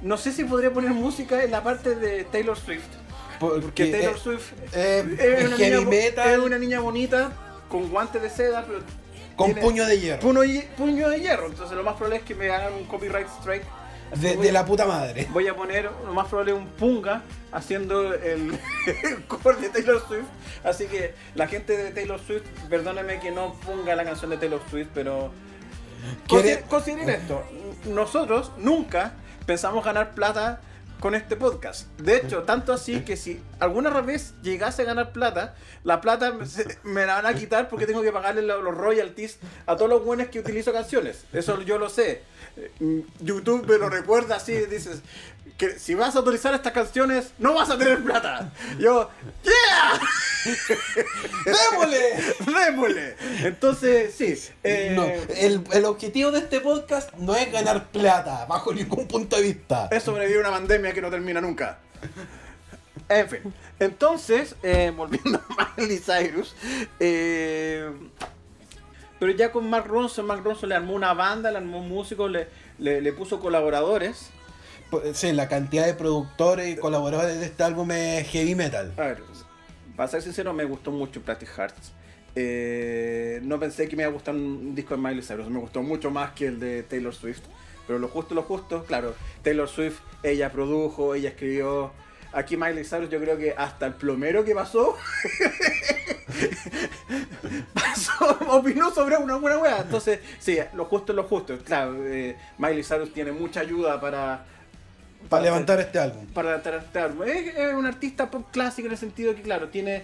No 0.00 0.16
sé 0.16 0.32
si 0.32 0.44
podría 0.44 0.72
poner 0.72 0.92
música 0.92 1.44
en 1.44 1.50
la 1.50 1.62
parte 1.62 1.94
de 1.94 2.24
Taylor 2.24 2.56
Swift. 2.56 2.88
Porque 3.38 3.90
Taylor 3.90 4.16
eh, 4.16 4.18
Swift 4.18 4.52
eh, 4.72 5.16
es 5.18 5.46
una, 5.46 5.56
niña, 5.58 5.80
metal 5.82 6.30
es 6.30 6.38
una 6.38 6.58
niña 6.58 6.80
bonita 6.80 7.32
con 7.68 7.90
guantes 7.90 8.22
de 8.22 8.30
seda, 8.30 8.64
pero 8.66 8.80
con 9.36 9.46
tiene 9.46 9.60
puño 9.60 9.86
de 9.86 10.00
hierro. 10.00 10.20
puño, 10.20 10.40
puño 10.76 11.08
de 11.10 11.20
hierro. 11.20 11.46
Entonces 11.46 11.76
lo 11.76 11.82
más 11.84 11.94
probable 11.94 12.16
es 12.16 12.22
que 12.24 12.34
me 12.34 12.50
hagan 12.50 12.72
un 12.74 12.84
copyright 12.84 13.28
strike. 13.40 13.64
De, 14.20 14.36
de 14.36 14.52
la 14.52 14.64
puta 14.64 14.86
madre. 14.86 15.26
voy 15.32 15.48
a 15.48 15.56
poner 15.56 15.90
lo 16.04 16.12
más 16.14 16.28
probable 16.28 16.52
un 16.52 16.66
punga 16.68 17.22
haciendo 17.50 18.14
el, 18.14 18.56
el 19.02 19.24
cover 19.26 19.56
de 19.56 19.68
Taylor 19.68 20.00
Swift. 20.06 20.26
Así 20.64 20.86
que 20.86 21.12
la 21.34 21.48
gente 21.48 21.76
de 21.76 21.90
Taylor 21.90 22.20
Swift, 22.24 22.44
perdóname 22.70 23.18
que 23.18 23.32
no 23.32 23.54
ponga 23.66 23.96
la 23.96 24.04
canción 24.04 24.30
de 24.30 24.36
Taylor 24.36 24.60
Swift, 24.70 24.88
pero 24.94 25.32
¿Quiere- 26.28 26.60
consi- 26.62 26.68
consideren 26.68 27.10
esto. 27.10 27.42
Nosotros 27.86 28.52
nunca 28.58 29.14
pensamos 29.44 29.84
ganar 29.84 30.14
plata 30.14 30.60
con 31.00 31.14
este 31.14 31.36
podcast. 31.36 31.86
De 32.00 32.16
hecho, 32.16 32.42
tanto 32.44 32.72
así 32.72 33.00
que 33.00 33.16
si 33.16 33.40
alguna 33.60 34.00
vez 34.00 34.34
llegase 34.42 34.82
a 34.82 34.84
ganar 34.86 35.12
plata, 35.12 35.54
la 35.84 36.00
plata 36.00 36.32
me, 36.32 36.46
me 36.84 37.06
la 37.06 37.16
van 37.20 37.26
a 37.26 37.34
quitar 37.34 37.68
porque 37.68 37.86
tengo 37.86 38.02
que 38.02 38.12
pagarle 38.12 38.42
lo- 38.42 38.62
los 38.62 38.74
royalties 38.76 39.38
a 39.66 39.76
todos 39.76 39.90
los 39.90 40.04
buenos 40.04 40.28
que 40.28 40.40
utilizo 40.40 40.72
canciones. 40.72 41.24
Eso 41.32 41.60
yo 41.62 41.78
lo 41.78 41.88
sé. 41.90 42.22
Eh, 42.56 43.04
YouTube 43.20 43.66
me 43.68 43.76
lo 43.78 43.90
recuerda 43.90 44.36
así, 44.36 44.52
dices 44.66 45.02
que 45.56 45.78
si 45.78 45.94
vas 45.94 46.14
a 46.16 46.20
utilizar 46.20 46.54
estas 46.54 46.72
canciones 46.72 47.32
no 47.38 47.54
vas 47.54 47.70
a 47.70 47.78
tener 47.78 48.02
plata. 48.04 48.52
Yo, 48.78 49.08
¡yeah! 49.44 50.00
¡Démosle! 51.44 52.00
¡Démosle! 52.66 53.16
Entonces, 53.42 54.14
sí. 54.14 54.38
eh, 54.62 54.92
No, 54.94 55.04
el, 55.34 55.62
el 55.72 55.84
objetivo 55.86 56.30
de 56.30 56.40
este 56.40 56.60
podcast 56.60 57.12
no 57.14 57.34
es 57.34 57.50
ganar 57.50 57.86
plata, 57.88 58.44
bajo 58.46 58.72
ningún 58.74 59.08
punto 59.08 59.36
de 59.36 59.42
vista. 59.42 59.88
es 59.90 60.02
sobrevivir 60.02 60.38
a 60.44 60.48
una 60.48 60.58
pandemia 60.58 60.92
que 60.92 61.00
no 61.02 61.10
termina 61.10 61.40
nunca. 61.40 61.78
En 63.08 63.28
fin. 63.28 63.54
Entonces, 63.78 64.56
eh, 64.62 64.92
volviendo 64.94 65.40
a 65.58 65.72
Miley 65.76 65.98
Cyrus. 65.98 66.54
eh, 67.00 67.90
pero 69.18 69.32
ya 69.32 69.50
con 69.50 69.68
Mark 69.70 69.86
Ronson, 69.86 70.26
Mark 70.26 70.42
Ronson 70.44 70.68
le 70.68 70.74
armó 70.74 70.92
una 70.92 71.14
banda, 71.14 71.50
le 71.50 71.56
armó 71.58 71.80
músicos, 71.80 72.30
le, 72.30 72.48
le, 72.78 73.00
le 73.00 73.12
puso 73.14 73.40
colaboradores. 73.40 74.30
Sí, 75.14 75.32
la 75.32 75.48
cantidad 75.48 75.86
de 75.86 75.94
productores 75.94 76.68
y 76.68 76.76
colaboradores 76.76 77.40
de 77.40 77.46
este 77.46 77.62
álbum 77.62 77.90
es 77.90 78.28
heavy 78.28 78.54
metal. 78.54 78.92
A 78.96 79.00
ver, 79.00 79.22
para 79.96 80.08
ser 80.08 80.22
sincero, 80.22 80.52
me 80.52 80.64
gustó 80.64 80.90
mucho 80.90 81.22
Plastic 81.22 81.48
Hearts. 81.56 81.92
Eh, 82.34 83.40
no 83.42 83.58
pensé 83.58 83.88
que 83.88 83.96
me 83.96 84.02
iba 84.02 84.10
a 84.10 84.12
gustar 84.12 84.34
un 84.34 84.74
disco 84.74 84.94
de 84.94 85.00
Miley 85.00 85.22
Cyrus, 85.22 85.48
me 85.48 85.58
gustó 85.58 85.82
mucho 85.82 86.10
más 86.10 86.32
que 86.32 86.46
el 86.46 86.60
de 86.60 86.82
Taylor 86.82 87.14
Swift. 87.14 87.42
Pero 87.86 87.98
lo 87.98 88.08
justo, 88.08 88.34
lo 88.34 88.42
justo, 88.42 88.84
claro, 88.84 89.14
Taylor 89.42 89.68
Swift, 89.68 90.00
ella 90.22 90.52
produjo, 90.52 91.14
ella 91.14 91.30
escribió. 91.30 91.92
Aquí 92.32 92.56
Miley 92.56 92.84
Cyrus, 92.84 93.08
yo 93.08 93.18
creo 93.20 93.38
que 93.38 93.54
hasta 93.56 93.86
el 93.86 93.94
plomero 93.94 94.44
que 94.44 94.54
pasó, 94.54 94.96
pasó 97.74 98.38
opinó 98.48 98.90
sobre 98.90 99.16
una 99.16 99.36
buena 99.36 99.58
wea. 99.58 99.80
Entonces, 99.80 100.20
sí, 100.38 100.58
lo 100.74 100.84
justo 100.84 101.14
lo 101.14 101.24
justo. 101.24 101.56
Claro, 101.64 101.96
eh, 102.04 102.36
Miley 102.58 102.82
Cyrus 102.82 103.12
tiene 103.14 103.32
mucha 103.32 103.60
ayuda 103.60 103.98
para. 104.00 104.44
Para 105.28 105.42
levantar 105.42 105.80
este 105.80 105.98
álbum. 105.98 106.26
para 106.26 106.48
levantar 106.50 106.74
este 106.74 106.98
álbum. 106.98 107.22
Es, 107.26 107.56
es 107.56 107.74
un 107.74 107.86
artista 107.86 108.30
pop 108.30 108.46
clásico 108.50 108.86
en 108.86 108.92
el 108.92 108.98
sentido 108.98 109.34
que, 109.34 109.42
claro, 109.42 109.68
tiene, 109.68 110.02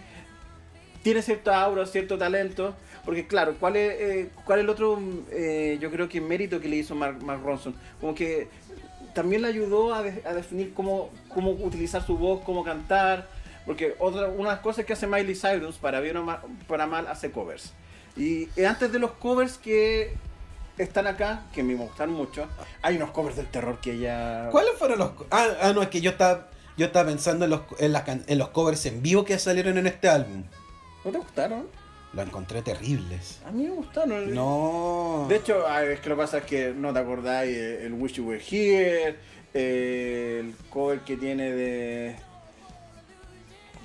tiene 1.03 1.23
cierta 1.23 1.61
aura, 1.63 1.87
cierto 1.87 2.19
talento. 2.19 2.75
Porque, 3.05 3.27
claro, 3.27 3.57
¿cuál 3.59 3.77
es, 3.77 4.01
eh, 4.01 4.31
cuál 4.45 4.61
es 4.61 4.63
el 4.65 4.71
otro, 4.71 5.01
eh, 5.31 5.77
yo 5.81 5.91
creo 5.91 6.09
que 6.09 6.21
mérito 6.21 6.61
que 6.61 6.69
le 6.69 6.77
hizo 6.77 6.95
Mark, 6.95 7.23
Mark 7.23 7.43
Ronson? 7.43 7.75
Como 8.01 8.15
que 8.15 8.49
también 9.13 9.43
le 9.43 9.49
ayudó 9.49 9.93
a, 9.95 10.03
de- 10.03 10.23
a 10.27 10.33
definir 10.33 10.73
cómo, 10.73 11.11
cómo 11.29 11.51
utilizar 11.51 12.07
su 12.07 12.17
voz, 12.17 12.43
cómo 12.45 12.63
cantar. 12.65 13.29
Porque 13.67 13.95
otra, 13.99 14.29
una 14.29 14.51
de 14.51 14.55
las 14.57 14.61
cosas 14.61 14.85
que 14.85 14.93
hace 14.93 15.07
Miley 15.07 15.35
Cyrus, 15.35 15.77
para 15.79 16.01
bien 16.01 16.17
o 16.17 16.39
para 16.69 16.87
mal, 16.87 17.07
hace 17.09 17.31
covers. 17.31 17.73
Y 18.17 18.49
antes 18.65 18.93
de 18.93 18.99
los 18.99 19.13
covers 19.13 19.57
que 19.59 20.15
están 20.79 21.07
acá, 21.07 21.45
que 21.53 21.63
me 21.63 21.75
gustan 21.75 22.11
mucho, 22.11 22.47
hay 22.81 22.97
unos 22.97 23.11
covers 23.11 23.37
del 23.37 23.47
terror 23.47 23.81
que 23.81 23.93
ella... 23.93 24.49
¿Cuáles 24.51 24.75
fueron 24.79 24.99
los.? 24.99 25.13
Ah, 25.31 25.49
ah, 25.61 25.73
no, 25.73 25.83
es 25.83 25.89
que 25.89 26.01
yo 26.01 26.11
estaba, 26.11 26.49
yo 26.77 26.87
estaba 26.87 27.09
pensando 27.09 27.45
en 27.45 27.51
los, 27.51 27.61
en, 27.79 27.93
las 27.93 28.05
en 28.09 28.39
los 28.39 28.49
covers 28.49 28.87
en 28.87 29.03
vivo 29.03 29.25
que 29.25 29.39
salieron 29.39 29.79
en 29.79 29.87
este 29.87 30.09
álbum. 30.09 30.45
¿No 31.05 31.11
te 31.11 31.19
gustaron? 31.19 31.67
Los 32.13 32.27
encontré 32.27 32.63
terribles. 32.63 33.41
A 33.47 33.51
mí 33.51 33.65
me 33.65 33.71
gustaron. 33.71 34.35
No. 34.35 35.27
De 35.29 35.37
hecho, 35.37 35.67
es 35.79 36.01
que 36.01 36.09
lo 36.11 36.17
que 36.17 36.23
pasa 36.23 36.39
es 36.39 36.45
que 36.45 36.75
no 36.77 36.93
te 36.93 36.99
acordáis 36.99 37.57
eh, 37.57 37.87
el 37.87 37.95
Wish 37.95 38.15
You 38.15 38.29
Were 38.29 38.43
Here, 38.43 39.17
eh, 39.55 40.41
el 40.41 40.55
cover 40.69 41.01
que 41.01 41.17
tiene 41.17 41.53
de. 41.53 42.17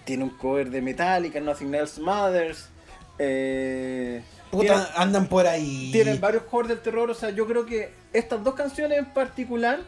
Tiene 0.04 0.26
un 0.26 0.32
cover 0.32 0.70
de 0.70 0.82
Metallica, 0.82 1.40
Nothing 1.40 1.74
Else 1.74 2.02
Matters. 2.02 2.70
Eh, 3.18 4.22
Puta, 4.52 4.92
andan 4.96 5.28
por 5.28 5.46
ahí. 5.48 5.90
tienen, 5.92 6.20
varios 6.22 6.44
covers 6.44 6.70
del 6.70 6.80
terror, 6.80 7.10
o 7.10 7.14
sea, 7.14 7.30
yo 7.32 7.46
creo 7.48 7.66
que 7.66 7.92
estas 8.14 8.44
dos 8.44 8.56
canciones 8.56 8.98
en 9.00 9.06
particular 9.06 9.80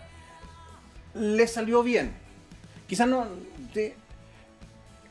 le 1.14 1.48
salió 1.48 1.82
bien. 1.84 2.12
Quizás 2.88 3.08
no. 3.08 3.26
te- 3.74 3.96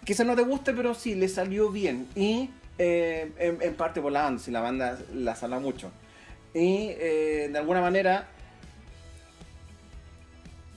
quizás 0.04 0.26
no 0.26 0.34
te 0.36 0.42
guste, 0.42 0.72
pero 0.72 0.94
sí, 0.94 1.14
le 1.14 1.28
salió 1.28 1.70
bien. 1.70 2.06
Y 2.14 2.50
eh, 2.78 3.32
en, 3.38 3.58
en 3.62 3.74
parte 3.74 4.00
por 4.00 4.12
la 4.12 4.22
banda, 4.22 4.42
si 4.42 4.50
la 4.50 4.60
banda 4.60 4.98
la 5.14 5.34
sala 5.34 5.58
mucho. 5.58 5.90
Y 6.54 6.88
eh, 6.90 7.48
de 7.52 7.58
alguna 7.58 7.80
manera, 7.80 8.28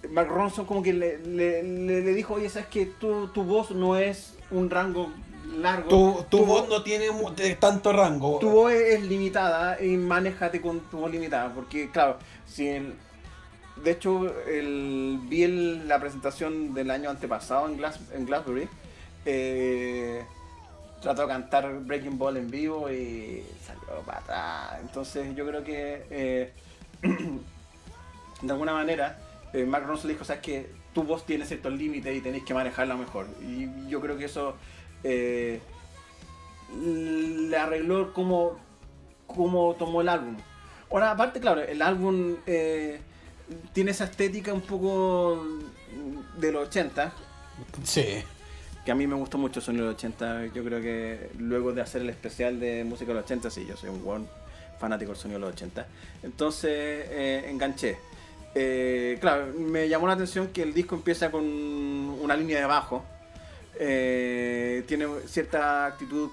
Mark 0.09 0.29
Ronson 0.29 0.65
como 0.65 0.81
que 0.81 0.93
le, 0.93 1.19
le- 1.19 1.63
le- 1.63 2.01
le 2.01 2.13
dijo, 2.13 2.35
oye, 2.35 2.49
sabes 2.49 2.67
que 2.69 2.85
tu, 2.85 3.27
tu 3.29 3.43
voz 3.43 3.71
no 3.71 3.95
es 3.97 4.33
un 4.49 4.69
rango 4.69 5.11
largo. 5.57 5.89
Tu, 5.89 6.37
tu 6.37 6.43
vo- 6.43 6.47
voz 6.47 6.69
no 6.69 6.83
tiene 6.83 7.07
tanto 7.59 7.91
rango. 7.93 8.39
tu 8.39 8.49
voz 8.49 8.71
es 8.73 9.01
limitada 9.03 9.81
y 9.83 9.97
manéjate 9.97 10.61
con 10.61 10.79
tu 10.89 10.99
voz 10.99 11.11
limitada. 11.11 11.53
Porque, 11.53 11.89
claro, 11.91 12.17
si 12.47 12.67
el- 12.67 12.93
de 13.83 13.91
hecho, 13.91 14.27
el, 14.47 15.19
vi 15.23 15.43
el- 15.43 15.87
la 15.87 15.99
presentación 15.99 16.73
del 16.73 16.91
año 16.91 17.09
antepasado 17.09 17.67
en, 17.67 17.77
Glass, 17.77 17.99
en 18.13 18.25
Glastonbury. 18.25 18.67
Eh, 19.25 20.23
trató 21.01 21.23
de 21.23 21.27
cantar 21.29 21.79
Breaking 21.79 22.17
Ball 22.17 22.37
en 22.37 22.49
vivo 22.51 22.89
y 22.91 23.43
salió 23.65 24.01
para 24.05 24.19
atrás. 24.19 24.79
Entonces 24.81 25.35
yo 25.35 25.45
creo 25.47 25.63
que 25.63 26.05
eh, 26.11 26.51
de 28.41 28.51
alguna 28.51 28.73
manera 28.73 29.17
eh, 29.53 29.65
Mark 29.65 29.85
Ronson 29.85 30.09
dijo, 30.09 30.23
sabes 30.23 30.41
que 30.41 30.69
tu 30.93 31.03
voz 31.03 31.25
tiene 31.25 31.45
ciertos 31.45 31.73
límites 31.73 32.15
y 32.15 32.21
tenéis 32.21 32.43
que 32.43 32.53
manejarla 32.53 32.95
mejor. 32.95 33.27
Y 33.41 33.67
yo 33.89 33.99
creo 34.01 34.17
que 34.17 34.25
eso 34.25 34.55
eh, 35.03 35.59
le 36.79 37.57
arregló 37.57 38.13
cómo, 38.13 38.57
cómo 39.27 39.75
tomó 39.75 40.01
el 40.01 40.09
álbum. 40.09 40.37
Ahora, 40.89 41.11
aparte, 41.11 41.39
claro, 41.39 41.61
el 41.61 41.81
álbum 41.81 42.35
eh, 42.45 42.99
tiene 43.73 43.91
esa 43.91 44.05
estética 44.05 44.53
un 44.53 44.61
poco 44.61 45.45
de 46.37 46.51
los 46.51 46.67
80, 46.67 47.13
Sí. 47.83 48.23
que 48.85 48.91
a 48.91 48.95
mí 48.95 49.05
me 49.07 49.15
gustó 49.15 49.37
mucho 49.37 49.59
el 49.59 49.65
sonido 49.65 49.85
de 49.85 49.91
los 49.91 49.97
80. 49.97 50.47
Yo 50.53 50.63
creo 50.63 50.81
que 50.81 51.29
luego 51.37 51.71
de 51.73 51.81
hacer 51.81 52.01
el 52.01 52.09
especial 52.09 52.59
de 52.59 52.83
música 52.83 53.09
de 53.09 53.15
los 53.15 53.25
80, 53.25 53.49
sí, 53.49 53.65
yo 53.67 53.75
soy 53.77 53.89
un 53.89 54.03
buen 54.03 54.27
fanático 54.79 55.11
del 55.11 55.19
sonido 55.19 55.39
de 55.39 55.45
los 55.45 55.53
80. 55.55 55.85
Entonces 56.23 56.71
eh, 56.73 57.45
enganché. 57.49 57.97
Eh, 58.53 59.17
claro, 59.21 59.47
me 59.57 59.87
llamó 59.87 60.07
la 60.07 60.13
atención 60.13 60.47
que 60.49 60.61
el 60.63 60.73
disco 60.73 60.95
empieza 60.95 61.31
con 61.31 61.43
una 61.45 62.35
línea 62.35 62.59
de 62.59 62.65
bajo. 62.65 63.05
Eh, 63.83 64.83
tiene 64.87 65.07
cierta 65.25 65.87
actitud 65.87 66.29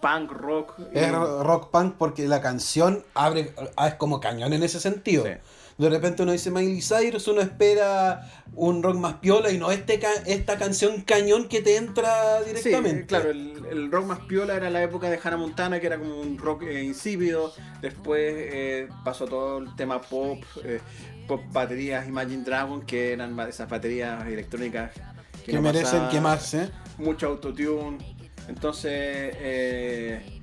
punk, 0.00 0.30
rock. 0.32 0.78
y- 0.94 0.98
Es 0.98 1.12
rock 1.12 1.70
punk 1.70 1.96
porque 1.98 2.26
la 2.26 2.40
canción 2.40 3.04
abre, 3.14 3.52
ah, 3.76 3.88
es 3.88 3.94
como 3.94 4.20
cañón 4.20 4.54
en 4.54 4.62
ese 4.62 4.80
sentido. 4.80 5.24
Sí. 5.26 5.32
De 5.76 5.90
repente 5.90 6.22
uno 6.22 6.32
dice 6.32 6.50
Miley 6.50 6.80
Cyrus, 6.80 7.28
uno 7.28 7.42
espera 7.42 8.26
un 8.54 8.82
rock 8.82 8.96
más 8.96 9.14
piola 9.16 9.50
y 9.50 9.58
no 9.58 9.70
este 9.70 10.00
esta 10.24 10.56
canción 10.56 11.02
cañón 11.02 11.48
que 11.48 11.60
te 11.60 11.76
entra 11.76 12.40
directamente. 12.42 13.00
Sí, 13.02 13.06
claro, 13.06 13.30
el, 13.30 13.62
el 13.70 13.92
rock 13.92 14.06
más 14.06 14.20
piola 14.20 14.54
era 14.54 14.70
la 14.70 14.82
época 14.82 15.10
de 15.10 15.20
Hannah 15.22 15.36
Montana, 15.36 15.78
que 15.78 15.88
era 15.88 15.98
como 15.98 16.18
un 16.18 16.38
rock 16.38 16.62
eh, 16.62 16.82
insípido. 16.82 17.52
Después 17.82 18.32
eh, 18.34 18.88
pasó 19.04 19.26
todo 19.26 19.58
el 19.58 19.76
tema 19.76 20.00
pop, 20.00 20.42
eh, 20.64 20.80
pop 21.28 21.42
baterías 21.52 22.08
Imagine 22.08 22.42
Dragon, 22.42 22.80
que 22.86 23.12
eran 23.12 23.38
esas 23.40 23.68
baterías 23.68 24.26
electrónicas 24.26 24.92
que 25.46 25.52
no 25.54 25.62
merecen 25.62 26.08
quemarse. 26.08 26.70
Mucho 26.98 27.26
autotune. 27.28 27.98
Entonces, 28.48 28.92
eh, 28.92 30.40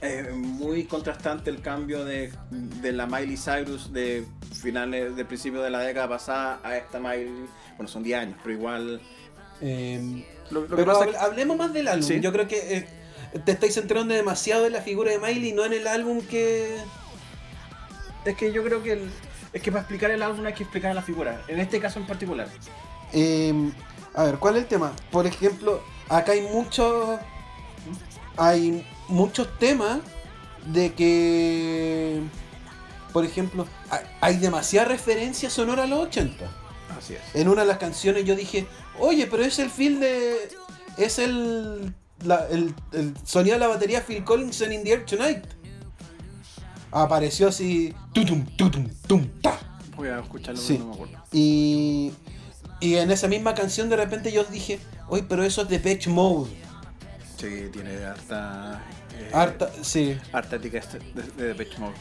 eh, 0.00 0.30
muy 0.34 0.84
contrastante 0.84 1.50
el 1.50 1.60
cambio 1.60 2.04
de, 2.04 2.32
de 2.50 2.92
la 2.92 3.06
Miley 3.06 3.36
Cyrus 3.36 3.92
de 3.92 4.24
finales, 4.60 5.14
de 5.16 5.24
principio 5.24 5.62
de 5.62 5.70
la 5.70 5.80
década 5.80 6.08
pasada 6.08 6.60
a 6.64 6.76
esta 6.76 6.98
Miley. 6.98 7.46
Bueno, 7.76 7.88
son 7.88 8.02
10 8.02 8.18
años, 8.18 8.36
pero 8.42 8.54
igual. 8.54 9.00
Eh, 9.60 10.24
Lo, 10.50 10.62
lo 10.62 10.68
que 10.68 10.76
pero 10.76 10.98
hablemos 11.20 11.56
más 11.56 11.72
del 11.72 11.88
álbum. 11.88 12.06
Sí. 12.08 12.20
Yo 12.20 12.32
creo 12.32 12.48
que 12.48 12.76
eh, 12.78 12.88
te 13.44 13.52
estáis 13.52 13.74
centrando 13.74 14.12
demasiado 14.14 14.66
en 14.66 14.72
la 14.72 14.82
figura 14.82 15.10
de 15.12 15.18
Miley 15.18 15.50
y 15.50 15.52
no 15.52 15.64
en 15.64 15.72
el 15.72 15.86
álbum 15.86 16.20
que... 16.20 16.76
Es 18.24 18.36
que 18.36 18.52
yo 18.52 18.62
creo 18.64 18.82
que 18.82 18.92
el- 18.92 19.10
es 19.52 19.60
que 19.62 19.70
para 19.70 19.82
explicar 19.82 20.10
el 20.10 20.22
álbum 20.22 20.44
hay 20.46 20.54
que 20.54 20.62
explicar 20.62 20.94
la 20.94 21.02
figura. 21.02 21.42
En 21.48 21.60
este 21.60 21.78
caso 21.80 21.98
en 22.00 22.06
particular. 22.06 22.48
Eh, 23.12 23.72
a 24.14 24.24
ver, 24.24 24.38
¿cuál 24.38 24.56
es 24.56 24.62
el 24.62 24.68
tema? 24.68 24.92
Por 25.10 25.26
ejemplo, 25.26 25.80
acá 26.08 26.32
hay 26.32 26.42
muchos. 26.42 27.18
Hay 28.36 28.86
muchos 29.08 29.48
temas 29.58 29.98
de 30.66 30.92
que. 30.94 32.20
Por 33.12 33.24
ejemplo, 33.24 33.66
hay, 33.90 34.00
hay 34.20 34.36
demasiada 34.38 34.88
referencia 34.88 35.50
sonora 35.50 35.84
a 35.84 35.86
los 35.86 36.00
80. 36.00 36.46
Así 36.98 37.14
es. 37.14 37.20
En 37.34 37.48
una 37.48 37.62
de 37.62 37.68
las 37.68 37.78
canciones 37.78 38.24
yo 38.24 38.34
dije, 38.36 38.66
oye, 38.98 39.26
pero 39.26 39.44
es 39.44 39.58
el 39.58 39.70
feel 39.70 40.00
de. 40.00 40.48
Es 40.96 41.18
el. 41.18 41.94
la- 42.24 42.46
el, 42.50 42.74
el 42.92 43.14
sonido 43.24 43.54
de 43.56 43.60
la 43.60 43.68
batería 43.68 44.02
Phil 44.06 44.24
Collins 44.24 44.60
en 44.62 44.72
In 44.72 44.84
the 44.84 44.92
Air 44.92 45.04
Tonight. 45.06 45.44
Apareció 46.90 47.48
así. 47.48 47.94
Tutum, 48.12 48.44
tutum, 48.56 48.86
tum, 49.06 49.26
ta. 49.40 49.58
Voy 49.96 50.08
a 50.08 50.20
escucharlo 50.20 50.60
Sí. 50.60 50.78
no 50.78 50.86
me 50.88 50.94
acuerdo. 50.94 51.18
Y, 51.32 52.12
y 52.82 52.96
en 52.96 53.10
esa 53.10 53.28
misma 53.28 53.54
canción 53.54 53.88
de 53.88 53.96
repente 53.96 54.30
yo 54.32 54.44
dije, 54.44 54.78
oye, 55.08 55.24
pero 55.28 55.42
eso 55.44 55.62
es 55.62 55.68
de 55.68 55.78
Pitch 55.78 56.08
Mode. 56.08 56.50
Sí, 57.38 57.68
tiene 57.72 58.04
harta. 58.04 58.82
eh, 59.18 59.30
Harta, 59.32 59.70
sí. 59.82 60.18
harta 60.32 60.56
ética 60.56 60.78
este- 60.78 60.98
de, 60.98 61.22
de 61.36 61.44
Depeche 61.48 61.78
Mode. 61.78 61.94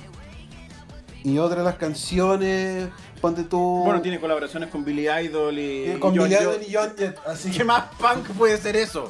Y 1.23 1.37
otra 1.37 1.59
de 1.59 1.65
las 1.65 1.75
canciones, 1.75 2.89
ponte 3.21 3.43
tú. 3.43 3.83
Bueno, 3.85 4.01
tiene 4.01 4.19
colaboraciones 4.19 4.69
con 4.69 4.83
Billy 4.83 5.07
Idol 5.07 5.57
y. 5.59 5.91
eh, 5.91 5.99
con 5.99 6.13
Billy 6.13 6.33
Idol 6.33 6.59
y 6.67 6.73
John 6.73 6.93
Jett, 6.97 7.17
así 7.27 7.51
¿Qué 7.51 7.63
más 7.63 7.85
punk 7.99 8.27
puede 8.37 8.57
ser 8.57 8.75
eso? 8.75 9.09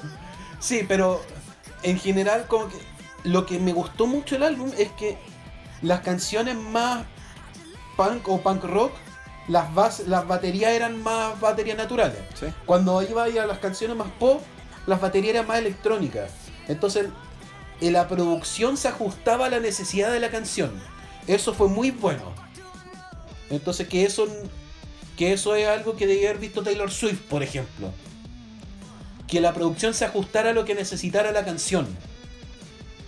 Sí, 0.59 0.81
pero 0.87 1.21
en 1.83 1.97
general 1.97 2.45
como 2.47 2.67
que 2.67 2.75
lo 3.23 3.45
que 3.45 3.59
me 3.59 3.71
gustó 3.73 4.07
mucho 4.07 4.35
el 4.35 4.43
álbum 4.43 4.71
es 4.77 4.89
que 4.91 5.17
las 5.81 6.01
canciones 6.01 6.55
más 6.55 7.05
punk 7.95 8.27
o 8.27 8.41
punk 8.41 8.63
rock, 8.65 8.91
las 9.47 9.73
bas- 9.73 10.05
las 10.07 10.27
baterías 10.27 10.71
eran 10.71 11.01
más 11.01 11.39
baterías 11.39 11.77
naturales. 11.77 12.19
Sí. 12.39 12.47
Cuando 12.65 13.01
iba 13.01 13.23
a 13.23 13.29
ir 13.29 13.39
a 13.39 13.45
las 13.45 13.59
canciones 13.59 13.97
más 13.97 14.11
pop, 14.19 14.41
las 14.87 14.99
baterías 15.01 15.35
eran 15.35 15.47
más 15.47 15.59
electrónicas. 15.59 16.31
Entonces, 16.67 17.07
eh, 17.81 17.91
la 17.91 18.07
producción 18.07 18.77
se 18.77 18.87
ajustaba 18.87 19.47
a 19.47 19.49
la 19.49 19.59
necesidad 19.59 20.11
de 20.11 20.19
la 20.19 20.29
canción. 20.29 20.71
Eso 21.27 21.53
fue 21.53 21.67
muy 21.67 21.91
bueno. 21.91 22.33
Entonces, 23.49 23.87
que 23.87 24.05
eso, 24.05 24.27
que 25.17 25.33
eso 25.33 25.55
es 25.55 25.67
algo 25.67 25.95
que 25.95 26.07
debía 26.07 26.29
haber 26.29 26.39
visto 26.41 26.63
Taylor 26.63 26.89
Swift, 26.91 27.21
por 27.29 27.43
ejemplo. 27.43 27.91
Que 29.27 29.41
la 29.41 29.53
producción 29.53 29.93
se 29.93 30.05
ajustara 30.05 30.51
a 30.51 30.53
lo 30.53 30.65
que 30.65 30.75
necesitara 30.75 31.31
la 31.31 31.43
canción. 31.45 31.87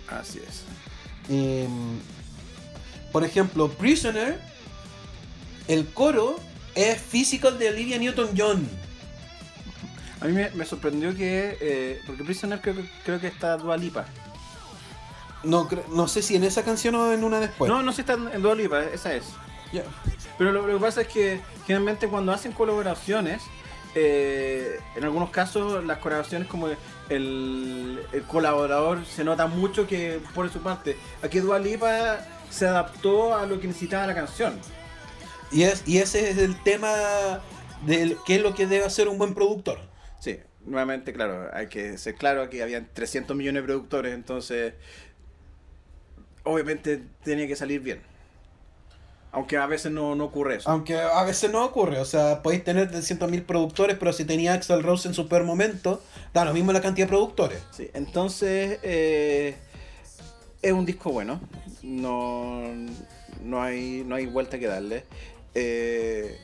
Así 0.09 0.39
es. 0.47 0.63
Eh, 1.29 1.67
por 3.11 3.23
ejemplo, 3.23 3.69
Prisoner, 3.69 4.39
el 5.67 5.87
coro 5.93 6.39
es 6.75 6.99
Physical 7.01 7.57
de 7.59 7.69
Olivia 7.69 7.97
Newton-John. 7.97 8.67
A 10.21 10.25
mí 10.25 10.31
me, 10.31 10.49
me 10.51 10.65
sorprendió 10.65 11.13
que. 11.15 11.57
eh, 11.59 12.01
porque 12.07 12.23
Prisoner 12.23 12.61
creo, 12.61 12.75
que- 12.75 12.89
creo 13.05 13.19
que 13.19 13.27
está 13.27 13.57
Dua 13.57 13.75
Lipa. 13.77 14.05
No, 15.43 15.67
no 15.91 16.07
sé 16.07 16.21
si 16.21 16.35
en 16.37 16.45
esa 16.45 16.63
canción 16.63 16.95
o 16.95 17.11
en 17.11 17.23
una 17.23 17.39
después. 17.41 17.69
no, 17.69 17.83
no 17.83 17.91
sé 17.91 17.97
si 17.97 18.01
está 18.01 18.13
en 18.13 18.41
Dua 18.41 18.55
Lipa, 18.55 18.81
esa 18.85 19.13
es. 19.13 19.25
Pero 20.37 20.51
lo, 20.51 20.65
lo 20.67 20.75
que 20.77 20.79
pasa 20.81 21.01
es 21.01 21.07
que 21.07 21.41
generalmente 21.67 22.07
cuando 22.07 22.31
hacen 22.31 22.51
colaboraciones, 22.53 23.41
eh, 23.95 24.79
en 24.95 25.03
algunos 25.03 25.29
casos 25.31 25.83
las 25.83 25.97
colaboraciones 25.97 26.47
como 26.47 26.67
el, 27.09 27.99
el 28.13 28.23
colaborador 28.23 29.05
se 29.05 29.23
nota 29.23 29.47
mucho 29.47 29.85
que 29.87 30.21
pone 30.33 30.49
su 30.51 30.59
parte. 30.61 30.95
Aquí 31.21 31.39
Dua 31.39 31.59
Lipa 31.59 32.19
se 32.49 32.67
adaptó 32.67 33.35
a 33.35 33.45
lo 33.45 33.59
que 33.59 33.67
necesitaba 33.67 34.07
la 34.07 34.15
canción. 34.15 34.57
Y, 35.53 35.63
es, 35.63 35.83
y 35.85 35.99
ese 35.99 36.29
es 36.29 36.37
el 36.37 36.61
tema 36.63 37.41
de 37.85 38.17
qué 38.25 38.35
es 38.37 38.41
lo 38.41 38.55
que 38.55 38.65
debe 38.65 38.85
hacer 38.85 39.07
un 39.07 39.17
buen 39.17 39.33
productor. 39.33 39.79
Sí, 40.19 40.39
nuevamente, 40.65 41.13
claro, 41.13 41.49
hay 41.53 41.67
que 41.67 41.97
ser 41.97 42.15
claro 42.15 42.49
que 42.49 42.63
habían 42.63 42.89
300 42.93 43.35
millones 43.35 43.61
de 43.61 43.67
productores, 43.67 44.13
entonces 44.13 44.73
obviamente 46.43 47.03
tenía 47.23 47.47
que 47.47 47.55
salir 47.55 47.81
bien. 47.81 48.01
Aunque 49.31 49.57
a 49.57 49.65
veces 49.65 49.91
no, 49.91 50.13
no 50.13 50.25
ocurre 50.25 50.57
eso. 50.57 50.69
Aunque 50.69 50.95
a 50.99 51.23
veces 51.23 51.51
no 51.51 51.65
ocurre, 51.65 51.99
o 51.99 52.05
sea, 52.05 52.43
podéis 52.43 52.63
tener 52.63 52.91
300.000 52.91 53.45
productores, 53.45 53.97
pero 53.97 54.13
si 54.13 54.25
tenía 54.25 54.53
Axel 54.53 54.83
Rose 54.83 55.07
en 55.07 55.15
su 55.15 55.27
peor 55.27 55.43
momento, 55.43 56.03
da 56.33 56.45
lo 56.45 56.53
mismo 56.53 56.71
la 56.71 56.81
cantidad 56.81 57.07
de 57.07 57.09
productores. 57.09 57.59
Sí, 57.71 57.89
entonces 57.95 58.79
eh, 58.83 59.55
es 60.61 60.71
un 60.71 60.85
disco 60.85 61.11
bueno. 61.11 61.41
No, 61.81 62.61
no, 63.43 63.61
hay, 63.61 64.03
no 64.05 64.15
hay 64.15 64.27
vuelta 64.27 64.59
que 64.59 64.67
darle. 64.67 65.03
Eh, 65.55 66.37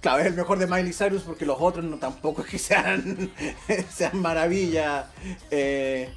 claro, 0.00 0.20
es 0.20 0.26
el 0.26 0.34
mejor 0.34 0.58
de 0.58 0.66
Miley 0.66 0.92
Cyrus 0.92 1.22
porque 1.22 1.46
los 1.46 1.56
otros 1.60 1.84
no 1.84 1.98
tampoco 1.98 2.42
es 2.42 2.48
que 2.48 2.58
sean, 2.58 3.30
sean 3.94 4.20
maravillas. 4.20 5.06
Eh, 5.50 6.08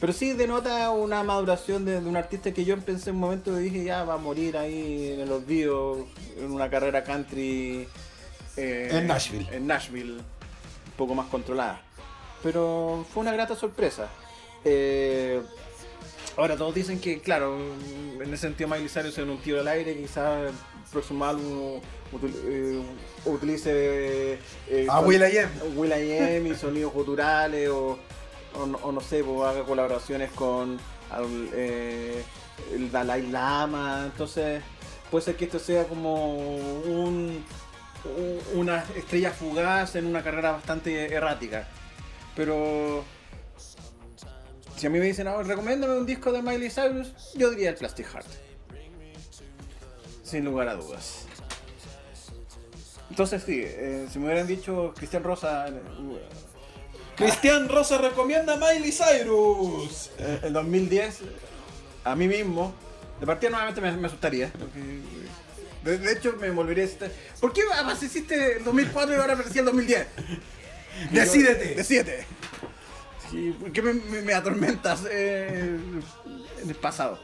pero 0.00 0.12
sí 0.14 0.32
denota 0.32 0.90
una 0.90 1.22
maduración 1.22 1.84
de, 1.84 2.00
de 2.00 2.08
un 2.08 2.16
artista 2.16 2.52
que 2.52 2.64
yo 2.64 2.78
pensé 2.78 3.10
en 3.10 3.16
un 3.16 3.20
momento 3.22 3.58
y 3.60 3.64
dije 3.64 3.84
ya 3.84 4.04
va 4.04 4.14
a 4.14 4.18
morir 4.18 4.56
ahí 4.56 5.10
en 5.12 5.20
el 5.20 5.30
olvido, 5.32 6.06
en 6.38 6.52
una 6.52 6.70
carrera 6.70 7.04
country. 7.04 7.86
eh, 8.56 8.88
En 8.92 9.06
Nashville. 9.06 9.46
En 9.52 9.66
Nashville, 9.66 10.12
un 10.14 10.92
poco 10.96 11.14
más 11.14 11.26
controlada. 11.28 11.82
Pero 12.42 13.04
fue 13.12 13.20
una 13.22 13.32
grata 13.32 13.54
sorpresa. 13.54 14.08
Eh, 14.64 15.42
ahora 16.38 16.56
todos 16.56 16.74
dicen 16.74 16.98
que, 16.98 17.20
claro, 17.20 17.58
en 17.58 18.22
ese 18.32 18.38
sentido 18.38 18.68
Miley 18.70 18.88
Cyrus 18.88 19.18
en 19.18 19.28
un 19.28 19.38
tiro 19.42 19.60
al 19.60 19.68
aire, 19.68 19.94
quizás 19.98 20.50
el 20.90 20.92
próximo 20.92 21.24
álbum 21.24 21.80
util- 22.12 22.34
eh, 22.46 22.82
utilice 23.24 24.38
eh, 24.68 24.86
A 24.90 24.96
son- 24.98 25.06
Will.i.am. 25.76 26.46
Y 26.46 26.54
sonidos 26.56 26.92
guturales 26.92 27.68
o, 27.68 27.96
o, 28.58 28.66
no- 28.66 28.78
o 28.82 28.90
no 28.90 29.00
sé, 29.00 29.22
pues 29.22 29.40
haga 29.42 29.62
colaboraciones 29.64 30.32
con 30.32 30.78
al- 31.10 31.48
eh, 31.54 32.22
el 32.74 32.90
Dalai 32.90 33.22
Lama. 33.30 34.02
Entonces 34.06 34.62
puede 35.12 35.24
ser 35.24 35.36
que 35.36 35.44
esto 35.44 35.60
sea 35.60 35.84
como 35.84 36.36
un, 36.36 37.44
un- 38.04 38.40
una 38.54 38.84
estrella 38.96 39.30
fugaz 39.30 39.94
en 39.94 40.06
una 40.06 40.24
carrera 40.24 40.50
bastante 40.52 41.12
errática. 41.14 41.68
Pero 42.34 43.04
si 44.76 44.86
a 44.88 44.90
mí 44.90 44.98
me 44.98 45.04
dicen, 45.06 45.28
ahora 45.28 45.46
recomiéndame 45.46 45.98
un 45.98 46.06
disco 46.06 46.32
de 46.32 46.42
Miley 46.42 46.68
Cyrus, 46.70 47.12
yo 47.36 47.50
diría 47.50 47.70
el 47.70 47.76
Plastic 47.76 48.06
Heart. 48.12 48.26
Sin 50.30 50.44
lugar 50.44 50.68
a 50.68 50.74
dudas. 50.76 51.26
Entonces 53.10 53.42
sí, 53.44 53.60
eh, 53.64 54.06
si 54.12 54.18
me 54.20 54.26
hubieran 54.26 54.46
dicho 54.46 54.92
Cristian 54.96 55.24
Rosa 55.24 55.66
eh, 55.68 55.72
Cristian 57.16 57.68
Rosa 57.68 57.98
recomienda 57.98 58.54
a 58.54 58.56
Miley 58.56 58.92
Cyrus. 58.92 60.10
eh, 60.18 60.40
en 60.44 60.52
2010, 60.52 61.18
a 62.04 62.14
mí 62.14 62.28
mismo, 62.28 62.72
de 63.18 63.26
partida 63.26 63.50
nuevamente 63.50 63.80
me, 63.80 63.90
me 63.96 64.06
asustaría. 64.06 64.50
porque, 64.52 65.00
De, 65.84 65.98
de 65.98 66.12
hecho, 66.12 66.36
me 66.40 66.50
volvería 66.50 66.84
a 66.84 66.86
asustar. 66.86 67.10
¿Por 67.40 67.52
qué 67.52 67.62
además 67.74 68.00
hiciste 68.02 68.58
el 68.58 68.64
2004 68.64 69.14
y 69.16 69.18
ahora 69.18 69.34
aparecía 69.34 69.60
el 69.60 69.66
2010? 69.66 70.06
Decídete. 71.10 71.74
Decídete. 71.74 72.26
Sí, 73.30 73.56
¿Por 73.60 73.72
qué 73.72 73.82
me, 73.82 73.92
me- 73.94 74.22
me 74.22 74.32
atormentas 74.34 75.00
eh, 75.10 75.78
en 76.62 76.68
el 76.68 76.76
pasado? 76.76 77.18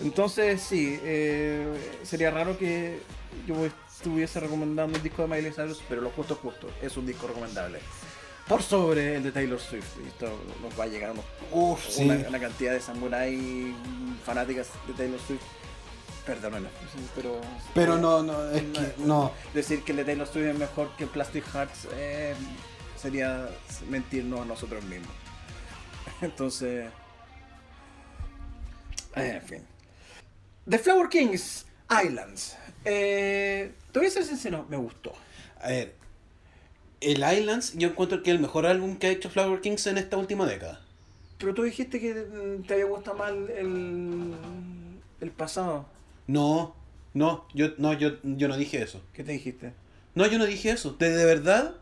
Entonces, 0.00 0.60
sí, 0.62 0.98
eh, 1.02 1.66
sería 2.02 2.30
raro 2.30 2.58
que 2.58 3.00
yo 3.46 3.54
estuviese 3.90 4.40
recomendando 4.40 4.96
un 4.96 5.02
disco 5.02 5.22
de 5.22 5.28
Miley 5.28 5.52
Cyrus, 5.52 5.82
pero 5.88 6.00
lo 6.02 6.10
justo 6.10 6.36
justo, 6.36 6.68
es 6.82 6.96
un 6.96 7.06
disco 7.06 7.26
recomendable. 7.26 7.80
Por 8.48 8.62
sobre 8.62 9.16
el 9.16 9.24
de 9.24 9.32
Taylor 9.32 9.58
Swift. 9.58 9.96
Y 10.04 10.08
esto 10.08 10.26
nos 10.62 10.78
va 10.78 10.84
a 10.84 10.86
llegar 10.86 11.10
unos 11.10 11.24
Uf, 11.50 11.88
sí. 11.88 12.04
una, 12.04 12.28
una 12.28 12.38
cantidad 12.38 12.72
de 12.72 12.80
samurai 12.80 13.74
fanáticas 14.24 14.68
de 14.86 14.92
Taylor 14.94 15.18
Swift. 15.26 15.42
Perdónenlo, 16.24 16.68
sí, 16.92 17.06
pero. 17.14 17.40
Pero 17.74 17.98
no, 17.98 18.22
no, 18.22 18.50
es 18.50 18.62
que 18.62 18.94
no. 18.98 19.32
Decir 19.54 19.82
que 19.84 19.92
el 19.92 19.98
de 19.98 20.04
Taylor 20.04 20.26
Swift 20.26 20.46
es 20.46 20.58
mejor 20.58 20.90
que 20.96 21.06
Plastic 21.06 21.44
Hearts 21.52 21.88
eh, 21.94 22.34
sería 23.00 23.48
mentirnos 23.88 24.40
a 24.40 24.44
nosotros 24.44 24.84
mismos. 24.84 25.12
Entonces. 26.20 26.90
En 29.16 29.42
fin. 29.42 29.62
The 30.68 30.78
Flower 30.78 31.08
Kings 31.08 31.66
Islands. 31.90 32.56
Eh, 32.84 33.72
te 33.92 33.98
voy 33.98 34.08
a 34.08 34.10
ser 34.10 34.24
sincero, 34.24 34.66
me 34.68 34.76
gustó. 34.76 35.12
A 35.60 35.68
ver, 35.68 35.94
el 37.00 37.18
Islands 37.18 37.74
yo 37.74 37.88
encuentro 37.88 38.22
que 38.22 38.30
es 38.30 38.36
el 38.36 38.42
mejor 38.42 38.66
álbum 38.66 38.96
que 38.96 39.08
ha 39.08 39.10
hecho 39.10 39.30
Flower 39.30 39.60
Kings 39.60 39.86
en 39.86 39.98
esta 39.98 40.16
última 40.16 40.46
década. 40.46 40.80
Pero 41.38 41.54
tú 41.54 41.62
dijiste 41.62 42.00
que 42.00 42.14
te 42.66 42.74
había 42.74 42.86
gustado 42.86 43.16
más 43.16 43.30
el, 43.30 44.34
el 45.20 45.30
pasado. 45.30 45.86
No, 46.26 46.74
no, 47.14 47.46
yo 47.54 47.70
no, 47.78 47.92
yo, 47.94 48.18
yo 48.22 48.48
no 48.48 48.56
dije 48.56 48.82
eso. 48.82 49.02
¿Qué 49.12 49.24
te 49.24 49.32
dijiste? 49.32 49.72
No, 50.14 50.26
yo 50.26 50.38
no 50.38 50.46
dije 50.46 50.70
eso. 50.70 50.92
¿De, 50.92 51.10
de 51.10 51.24
verdad? 51.24 51.74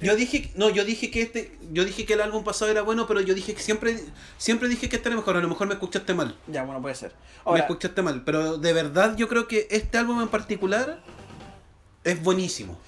Yo 0.00 0.14
dije, 0.14 0.52
no, 0.56 0.68
yo 0.68 0.84
dije 0.84 1.10
que 1.10 1.22
este, 1.22 1.58
yo 1.72 1.84
dije 1.84 2.04
que 2.04 2.12
el 2.14 2.20
álbum 2.20 2.44
pasado 2.44 2.70
era 2.70 2.82
bueno, 2.82 3.06
pero 3.06 3.20
yo 3.22 3.32
dije 3.34 3.54
que 3.54 3.62
siempre, 3.62 3.98
siempre 4.36 4.68
dije 4.68 4.88
que 4.90 4.96
este 4.96 5.08
era 5.08 5.16
mejor. 5.16 5.36
A 5.36 5.40
lo 5.40 5.48
mejor 5.48 5.66
me 5.68 5.74
escuchaste 5.74 6.12
mal. 6.12 6.36
Ya, 6.46 6.64
bueno, 6.64 6.82
puede 6.82 6.94
ser. 6.94 7.14
me 7.50 7.58
escuchaste 7.60 8.02
mal, 8.02 8.22
pero 8.24 8.58
de 8.58 8.72
verdad 8.74 9.16
yo 9.16 9.26
creo 9.28 9.48
que 9.48 9.66
este 9.70 9.96
álbum 9.96 10.20
en 10.20 10.28
particular 10.28 11.00
es 12.04 12.22
buenísimo. 12.22 12.78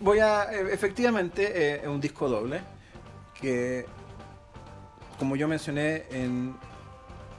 voy 0.00 0.18
a. 0.18 0.52
eh, 0.52 0.68
Efectivamente, 0.72 1.50
eh, 1.54 1.80
es 1.82 1.88
un 1.88 2.00
disco 2.00 2.28
doble. 2.28 2.60
Que. 3.40 3.86
Como 5.18 5.34
yo 5.34 5.48
mencioné 5.48 6.04
en, 6.10 6.54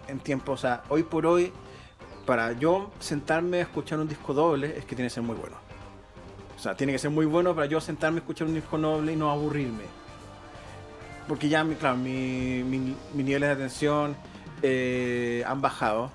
en 0.08 0.20
tiempo, 0.20 0.54
o 0.54 0.58
sea, 0.58 0.84
hoy 0.90 1.04
por 1.04 1.26
hoy, 1.26 1.54
para 2.26 2.52
yo 2.54 2.92
sentarme 3.00 3.60
a 3.60 3.62
escuchar 3.62 4.00
un 4.00 4.08
disco 4.08 4.34
doble, 4.34 4.76
es 4.78 4.84
que 4.86 4.96
tiene 4.96 5.06
que 5.10 5.14
ser 5.14 5.24
muy 5.24 5.36
bueno. 5.36 5.56
O 6.60 6.62
sea, 6.62 6.76
tiene 6.76 6.92
que 6.92 7.00
ser 7.00 7.10
muy 7.10 7.26
bueno 7.26 7.56
para 7.56 7.68
yo 7.68 7.80
sentarme 7.80 8.20
escuchar 8.20 8.48
un 8.48 8.54
disco 8.54 8.78
doble 8.78 9.14
y 9.14 9.16
no 9.16 9.32
aburrirme. 9.32 9.86
Porque 11.26 11.48
ya, 11.48 11.64
mi- 11.64 11.76
claro, 11.76 11.96
mi, 11.96 12.64
mi- 12.66 12.96
mis 13.14 13.26
niveles 13.26 13.48
de 13.48 13.54
atención 13.54 14.16
eh, 14.62 15.42
han 15.48 15.62
bajado. 15.62 16.12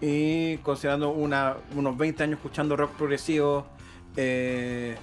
Y 0.00 0.56
considerando 0.58 1.10
unos 1.10 1.98
20 1.98 2.22
años 2.22 2.36
escuchando 2.38 2.76
rock 2.76 2.92
progresivo, 2.92 3.66
eh, 4.16 4.96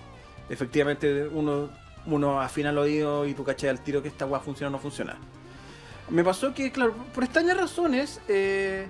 efectivamente 0.50 1.28
uno, 1.28 1.70
uno 2.08 2.42
afina 2.42 2.72
el 2.72 2.78
oído 2.80 3.28
y 3.28 3.36
tú 3.36 3.44
cachas 3.44 3.70
al 3.70 3.82
tiro 3.82 4.02
que 4.02 4.08
esta 4.08 4.26
weá 4.26 4.40
funciona 4.40 4.70
o 4.70 4.72
no 4.72 4.80
funciona. 4.80 5.16
Me 6.10 6.24
pasó 6.24 6.56
que, 6.56 6.72
claro, 6.72 6.94
por 7.14 7.24
extrañas 7.24 7.58
razones, 7.58 8.20
eh, 8.30 8.88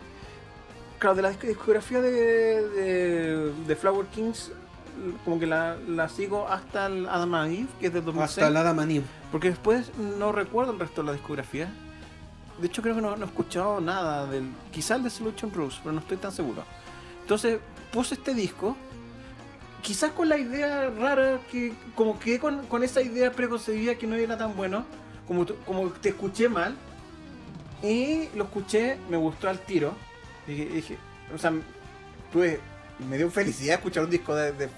claro, 0.99 1.15
de 1.17 1.21
la 1.21 1.31
disc- 1.33 1.47
discografía 1.47 1.99
de, 2.01 2.69
de, 2.69 3.51
de 3.67 3.75
Flower 3.75 4.05
Kings, 4.07 4.51
como 5.23 5.39
que 5.39 5.45
la, 5.47 5.75
la 5.87 6.09
sigo 6.09 6.47
hasta 6.47 6.87
el 6.87 7.07
Adam 7.07 7.33
and 7.35 7.53
Eve, 7.53 7.67
que 7.79 7.87
es 7.87 7.93
del 7.93 8.05
2006. 8.05 8.37
Hasta 8.37 8.49
la 8.49 8.63
Damanim. 8.63 9.03
Porque 9.31 9.49
después 9.49 9.91
no 9.97 10.31
recuerdo 10.31 10.71
el 10.73 10.79
resto 10.79 11.01
de 11.01 11.07
la 11.07 11.13
discografía. 11.13 11.71
De 12.59 12.67
hecho, 12.67 12.81
creo 12.81 12.95
que 12.95 13.01
no, 13.01 13.15
no 13.17 13.25
he 13.25 13.27
escuchado 13.27 13.81
nada 13.81 14.25
del. 14.27 14.49
Quizá 14.71 14.95
el 14.95 15.03
de 15.03 15.09
Solution 15.09 15.51
Rose, 15.53 15.77
pero 15.83 15.93
no 15.93 15.99
estoy 15.99 16.17
tan 16.17 16.31
seguro. 16.31 16.63
Entonces, 17.21 17.59
puse 17.91 18.15
este 18.15 18.33
disco. 18.33 18.75
Quizás 19.81 20.11
con 20.11 20.29
la 20.29 20.37
idea 20.37 20.89
rara 20.89 21.39
que. 21.51 21.73
Como 21.95 22.17
que 22.17 22.39
con, 22.39 22.65
con 22.67 22.83
esa 22.83 23.01
idea 23.01 23.31
preconcebida 23.31 23.95
que 23.95 24.07
no 24.07 24.15
era 24.15 24.37
tan 24.37 24.55
bueno. 24.55 24.85
Como, 25.27 25.45
como 25.65 25.89
te 25.89 26.09
escuché 26.09 26.47
mal. 26.49 26.75
Y 27.83 28.29
lo 28.35 28.45
escuché, 28.45 28.97
me 29.09 29.17
gustó 29.17 29.49
al 29.49 29.59
tiro. 29.59 29.93
Dije- 30.47 30.97
o 31.33 31.37
sea, 31.37 31.51
tuve, 32.31 32.59
me 32.99 33.17
dio 33.17 33.29
felicidad 33.31 33.75
escuchar 33.75 34.03
un 34.03 34.09
disco 34.09 34.35
de, 34.35 34.51
de 34.53 34.69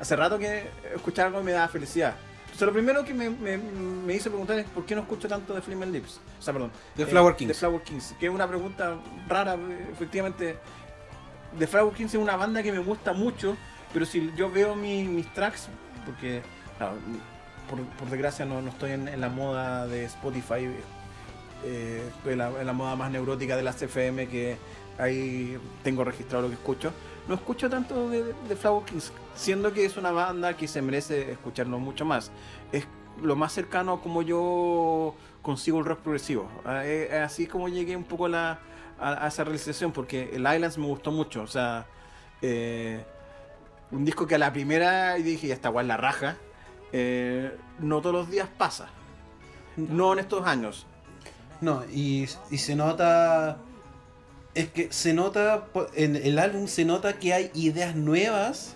Hace 0.00 0.16
rato 0.16 0.38
que 0.38 0.70
escuchar 0.94 1.26
algo 1.26 1.42
me 1.42 1.52
daba 1.52 1.68
felicidad. 1.68 2.14
Entonces, 2.44 2.66
lo 2.66 2.72
primero 2.72 3.04
que 3.04 3.12
me, 3.14 3.28
me, 3.30 3.58
me 3.58 4.14
hizo 4.14 4.30
preguntar 4.30 4.58
es 4.58 4.66
por 4.66 4.84
qué 4.86 4.94
no 4.94 5.02
escucho 5.02 5.28
tanto 5.28 5.54
de 5.54 5.60
Flaming 5.60 5.92
Lips. 5.92 6.20
O 6.38 6.42
sea, 6.42 6.52
perdón. 6.52 6.70
De 6.96 7.02
eh, 7.02 7.06
Flower 7.06 7.36
Kings. 7.36 7.48
De 7.48 7.54
Flower 7.54 7.82
Kings. 7.82 8.14
Que 8.18 8.26
es 8.26 8.32
una 8.32 8.48
pregunta 8.48 8.96
rara, 9.28 9.56
efectivamente. 9.92 10.56
The 11.58 11.66
Flower 11.66 11.94
Kings 11.94 12.14
es 12.14 12.20
una 12.20 12.36
banda 12.36 12.62
que 12.62 12.72
me 12.72 12.78
gusta 12.78 13.12
mucho, 13.12 13.56
pero 13.92 14.06
si 14.06 14.32
yo 14.36 14.50
veo 14.50 14.74
mi- 14.76 15.04
mis 15.04 15.32
tracks, 15.34 15.68
porque 16.06 16.42
por, 17.68 17.80
por 17.98 18.08
desgracia 18.08 18.44
no, 18.44 18.60
no 18.62 18.70
estoy 18.70 18.92
en, 18.92 19.08
en 19.08 19.20
la 19.20 19.28
moda 19.28 19.86
de 19.86 20.04
Spotify, 20.04 20.68
eh, 21.64 22.02
estoy 22.16 22.32
en 22.32 22.38
la, 22.38 22.48
en 22.60 22.66
la 22.66 22.72
moda 22.72 22.96
más 22.96 23.10
neurótica 23.10 23.56
de 23.56 23.62
las 23.62 23.80
FM 23.82 24.28
que 24.28 24.56
ahí 24.98 25.58
tengo 25.82 26.04
registrado 26.04 26.42
lo 26.44 26.48
que 26.48 26.54
escucho. 26.54 26.92
No 27.28 27.34
escucho 27.34 27.68
tanto 27.68 28.08
de, 28.08 28.32
de 28.32 28.56
Flower 28.56 28.84
Kings, 28.86 29.12
siendo 29.34 29.72
que 29.72 29.84
es 29.84 29.96
una 29.98 30.10
banda 30.10 30.56
que 30.56 30.66
se 30.66 30.80
merece 30.80 31.30
escucharlo 31.32 31.78
mucho 31.78 32.04
más. 32.06 32.30
Es 32.72 32.86
lo 33.22 33.36
más 33.36 33.52
cercano 33.52 33.92
a 33.94 34.00
como 34.00 34.22
yo 34.22 35.14
consigo 35.42 35.78
el 35.80 35.84
rock 35.84 36.00
progresivo. 36.00 36.48
Ah, 36.64 36.86
eh, 36.86 37.08
eh, 37.10 37.18
Así 37.18 37.46
como 37.46 37.68
llegué 37.68 37.94
un 37.96 38.04
poco 38.04 38.26
a, 38.26 38.28
la, 38.30 38.58
a, 38.98 39.24
a 39.24 39.28
esa 39.28 39.44
realización, 39.44 39.92
porque 39.92 40.30
el 40.32 40.40
Islands 40.52 40.78
me 40.78 40.86
gustó 40.86 41.12
mucho. 41.12 41.42
O 41.42 41.46
sea, 41.46 41.86
eh, 42.40 43.04
un 43.90 44.04
disco 44.06 44.26
que 44.26 44.36
a 44.36 44.38
la 44.38 44.52
primera 44.52 45.14
dije, 45.14 45.48
ya 45.48 45.54
está 45.54 45.68
guay 45.68 45.86
la 45.86 45.96
raja. 45.98 46.36
eh, 46.92 47.54
no 47.78 48.00
todos 48.00 48.14
los 48.14 48.30
días 48.30 48.48
pasa. 48.56 48.88
No 49.76 50.14
en 50.14 50.20
estos 50.20 50.46
años. 50.46 50.86
No, 51.60 51.84
y, 51.92 52.26
y 52.50 52.58
se 52.58 52.74
nota. 52.74 53.58
Es 54.60 54.68
que 54.70 54.88
se 54.92 55.12
nota. 55.14 55.68
En 55.94 56.16
el 56.16 56.38
álbum 56.38 56.66
se 56.66 56.84
nota 56.84 57.18
que 57.18 57.32
hay 57.34 57.50
ideas 57.54 57.94
nuevas 57.94 58.74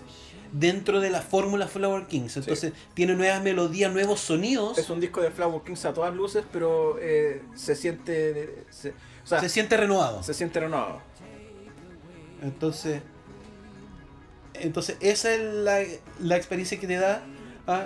dentro 0.51 0.99
de 1.01 1.09
la 1.09 1.21
fórmula 1.21 1.67
Flower 1.67 2.05
Kings. 2.07 2.37
Entonces, 2.37 2.73
tiene 2.93 3.15
nuevas 3.15 3.41
melodías, 3.43 3.91
nuevos 3.91 4.19
sonidos. 4.19 4.77
Es 4.77 4.89
un 4.89 4.99
disco 4.99 5.21
de 5.21 5.31
Flower 5.31 5.61
Kings 5.63 5.83
a 5.85 5.93
todas 5.93 6.13
luces, 6.13 6.45
pero 6.51 6.97
eh, 7.01 7.41
se 7.55 7.75
siente. 7.75 8.63
Se, 8.69 8.89
o 8.91 8.93
sea, 9.25 9.39
se 9.39 9.49
se, 9.49 9.53
siente 9.55 9.75
renovado. 9.77 10.23
siente 10.23 10.59
renovado. 10.59 11.01
Entonces. 12.41 13.01
Entonces, 14.53 14.97
esa 14.99 15.33
es 15.33 15.41
la, 15.41 15.79
la 16.19 16.37
experiencia 16.37 16.79
que 16.79 16.87
te 16.87 16.97
da. 16.97 17.23
ah, 17.67 17.85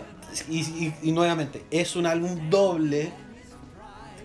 y, 0.49 0.59
y- 0.59 0.93
y 1.01 1.11
nuevamente, 1.13 1.63
es 1.71 1.95
un 1.95 2.05
álbum 2.05 2.49
doble 2.49 3.11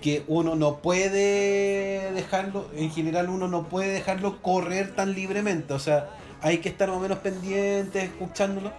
que 0.02 0.24
uno 0.26 0.54
no 0.54 0.76
puede 0.78 2.12
dejarlo, 2.12 2.66
en 2.76 2.90
general 2.90 3.30
uno 3.30 3.48
no 3.48 3.62
puede 3.68 3.88
dejarlo 3.92 4.42
correr 4.42 4.94
tan 4.94 5.14
libremente, 5.14 5.72
o 5.72 5.78
sea, 5.78 6.10
hay 6.42 6.58
que 6.58 6.68
estar 6.68 6.88
más 6.88 6.98
o 6.98 7.00
menos 7.00 7.18
pendiente, 7.20 8.02
escuchándolo, 8.02 8.70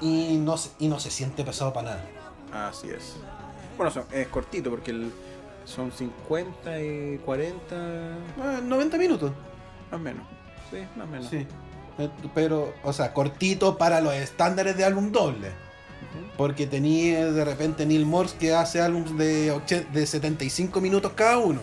y 0.00 0.36
no 0.38 0.56
se, 0.56 0.70
y 0.78 0.88
no 0.88 0.98
se 1.00 1.10
siente 1.10 1.44
pesado 1.44 1.72
para 1.74 1.96
nada. 2.52 2.68
Así 2.68 2.88
es. 2.88 3.16
Bueno, 3.76 3.90
son- 3.92 4.04
es 4.12 4.26
cortito 4.28 4.70
porque 4.70 4.92
el- 4.92 5.12
son 5.64 5.92
50 5.92 6.80
y 6.80 7.18
40. 7.26 7.76
Ah, 8.40 8.60
90 8.64 8.96
minutos, 8.96 9.32
Más 9.90 10.00
o 10.00 10.02
menos. 10.02 10.26
Sí, 10.70 10.78
más 10.96 11.06
o 11.06 11.10
menos. 11.10 11.28
sí. 11.28 11.46
Eh, 11.98 12.08
Pero, 12.34 12.72
o 12.84 12.92
sea, 12.92 13.12
cortito 13.12 13.76
para 13.76 14.00
los 14.00 14.14
estándares 14.14 14.76
de 14.76 14.84
álbum 14.84 15.10
doble. 15.12 15.50
Porque 16.36 16.66
tenía 16.66 17.32
de 17.32 17.44
repente 17.44 17.84
Neil 17.84 18.06
Morse 18.06 18.36
que 18.38 18.54
hace 18.54 18.80
álbumes 18.80 19.16
de, 19.16 19.84
de 19.92 20.06
75 20.06 20.80
minutos 20.80 21.12
cada 21.14 21.38
uno. 21.38 21.60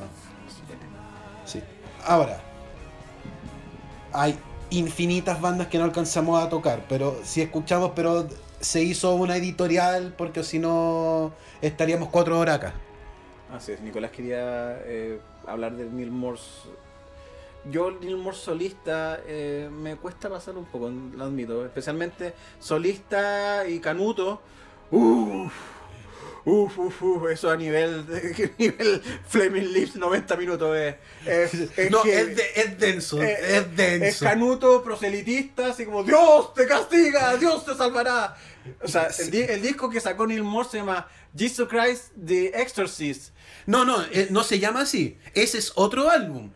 Sí. 1.46 1.62
Ahora, 2.04 2.42
hay 4.12 4.38
infinitas 4.70 5.40
bandas 5.40 5.68
que 5.68 5.78
no 5.78 5.86
alcanzamos 5.86 6.44
a 6.44 6.50
tocar, 6.50 6.86
pero 6.90 7.20
si 7.24 7.42
escuchamos, 7.42 7.92
pero 7.96 8.28
se 8.60 8.82
hizo 8.84 9.16
una 9.16 9.38
editorial 9.38 10.14
porque 10.18 10.44
si 10.44 10.60
no 10.60 11.34
estaríamos 11.62 12.10
cuatro 12.10 12.40
horas 12.40 12.56
acá. 12.56 12.74
Así 13.54 13.74
es, 13.74 13.82
Nicolás 13.82 14.12
quería 14.12 14.80
eh, 14.86 15.20
hablar 15.46 15.76
de 15.76 15.86
Neil 15.86 16.12
Morse. 16.12 16.70
Yo, 17.72 17.92
Neil 17.92 18.18
Morse 18.18 18.42
solista, 18.46 19.20
eh, 19.26 19.70
me 19.72 19.96
cuesta 19.96 20.30
pasar 20.30 20.56
un 20.58 20.66
poco, 20.66 20.90
lo 20.90 21.24
admito. 21.24 21.66
Especialmente 21.66 22.34
solista 22.60 23.68
y 23.68 23.80
canuto. 23.80 24.42
Uff, 24.92 25.52
uff, 26.46 26.78
uff, 26.78 27.02
uf, 27.02 27.30
eso 27.32 27.50
a 27.50 27.58
nivel, 27.58 28.06
de, 28.06 28.52
nivel 28.60 29.02
Flaming 29.28 29.74
Lips 29.74 29.96
90 29.96 30.36
minutos 30.38 30.78
es. 30.78 30.96
es, 31.26 31.54
es 31.78 31.92
no, 31.92 32.04
que- 32.04 32.20
es, 32.22 32.36
de- 32.36 32.52
es 32.56 32.80
denso, 32.80 33.22
eh, 33.22 33.34
es 33.40 33.50
Es 33.66 33.76
denso. 33.76 34.26
canuto, 34.26 34.84
proselitista, 34.84 35.68
así 35.72 35.86
como 35.86 36.04
Dios 36.04 36.54
te 36.54 36.68
castiga, 36.68 37.36
Dios 37.38 37.66
te 37.66 37.74
salvará. 37.74 38.36
O 38.84 38.88
sea, 38.88 39.10
el, 39.20 39.32
di- 39.32 39.42
el 39.44 39.62
disco 39.62 39.90
que 39.90 40.00
sacó 40.00 40.28
Neil 40.28 40.44
Morse 40.44 40.72
se 40.72 40.78
llama 40.78 41.08
Jesus 41.36 41.68
Christ 41.68 42.12
the 42.24 42.48
Exorcist. 42.62 43.34
No, 43.66 43.84
no, 43.86 44.04
eh, 44.12 44.28
no 44.30 44.44
se 44.44 44.60
llama 44.60 44.82
así. 44.82 45.18
Ese 45.34 45.58
es 45.58 45.72
otro 45.76 46.10
álbum. 46.12 46.52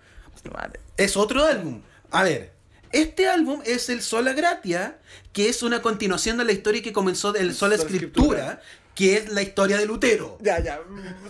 Es 0.97 1.17
otro 1.17 1.43
álbum. 1.45 1.81
A 2.11 2.23
ver, 2.23 2.51
este 2.91 3.27
álbum 3.27 3.61
es 3.65 3.89
el 3.89 4.01
Sola 4.01 4.33
Gratia, 4.33 4.97
que 5.33 5.49
es 5.49 5.63
una 5.63 5.81
continuación 5.81 6.37
de 6.37 6.45
la 6.45 6.51
historia 6.51 6.81
que 6.81 6.93
comenzó 6.93 7.31
del 7.31 7.53
Sola 7.53 7.75
Sola 7.77 7.83
Escritura, 7.83 8.61
que 8.95 9.15
es 9.17 9.29
la 9.29 9.41
historia 9.41 9.77
de 9.77 9.85
Lutero. 9.85 10.37
Ya, 10.41 10.59
ya, 10.59 10.79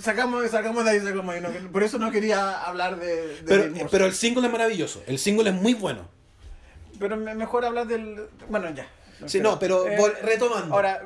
sacamos, 0.02 0.50
sacamos 0.50 0.86
de 0.86 0.92
ahí, 0.92 1.00
sacamos 1.02 1.34
de 1.36 1.48
ahí. 1.48 1.62
No, 1.64 1.72
por 1.72 1.84
eso 1.84 1.98
no 2.00 2.12
quería 2.12 2.62
hablar 2.64 3.00
de, 3.00 3.28
de 3.28 3.44
Pero, 3.46 3.68
Morse. 3.70 3.88
pero 3.92 4.06
el 4.06 4.14
single 4.14 4.48
es 4.48 4.52
maravilloso. 4.52 5.04
El 5.06 5.20
single 5.20 5.50
es 5.50 5.56
muy 5.56 5.74
bueno. 5.74 6.10
Pero 7.00 7.16
me- 7.18 7.36
mejor 7.36 7.66
hablar 7.66 7.88
del. 7.88 8.28
Bueno, 8.50 8.74
ya. 8.74 8.88
Sí, 9.26 9.42
no, 9.42 9.60
pero 9.60 9.86
Eh, 9.86 9.98
retomando. 10.24 10.74
Ahora, 10.74 11.02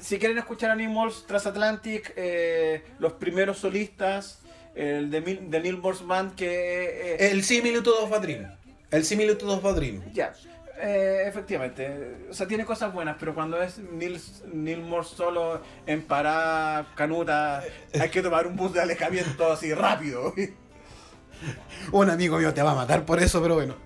si 0.00 0.18
quieren 0.18 0.38
escuchar 0.38 0.70
a 0.70 0.74
Neil 0.74 0.88
Morse 0.88 1.20
Transatlantic, 1.26 2.14
eh, 2.16 2.82
los 2.98 3.12
primeros 3.14 3.58
solistas, 3.58 4.38
el 4.74 5.10
de, 5.10 5.20
Mil- 5.20 5.50
de 5.50 5.60
Neil 5.60 5.78
Morse 5.78 6.04
Band, 6.04 6.34
que. 6.34 7.14
eh, 7.16 7.30
El 7.30 7.42
Similitude 7.44 7.96
of 8.02 8.12
a 8.12 8.18
Dream. 8.18 8.46
El 8.90 9.04
Similitude 9.04 9.52
of 9.52 9.64
a 9.66 9.72
Dream. 9.72 10.02
Ya, 10.12 10.32
eh, 10.80 11.24
efectivamente. 11.26 12.26
O 12.30 12.34
sea, 12.34 12.46
tiene 12.46 12.64
cosas 12.64 12.92
buenas, 12.92 13.16
pero 13.18 13.34
cuando 13.34 13.60
es 13.62 13.78
Neil, 13.78 14.20
Neil 14.52 14.80
Morse 14.80 15.16
solo 15.16 15.60
en 15.86 16.02
parada 16.02 16.86
canuta, 16.94 17.62
hay 17.98 18.08
que 18.10 18.22
tomar 18.22 18.46
un 18.46 18.56
bus 18.56 18.72
de 18.72 18.80
alejamiento 18.80 19.50
así 19.52 19.72
rápido. 19.74 20.32
Un 21.92 22.10
amigo 22.10 22.36
mío 22.38 22.52
te 22.52 22.62
va 22.62 22.72
a 22.72 22.74
matar 22.74 23.04
por 23.04 23.20
eso, 23.20 23.40
pero 23.40 23.54
bueno. 23.54 23.76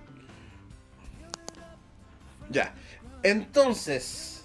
ya. 2.49 2.73
Entonces, 3.21 4.43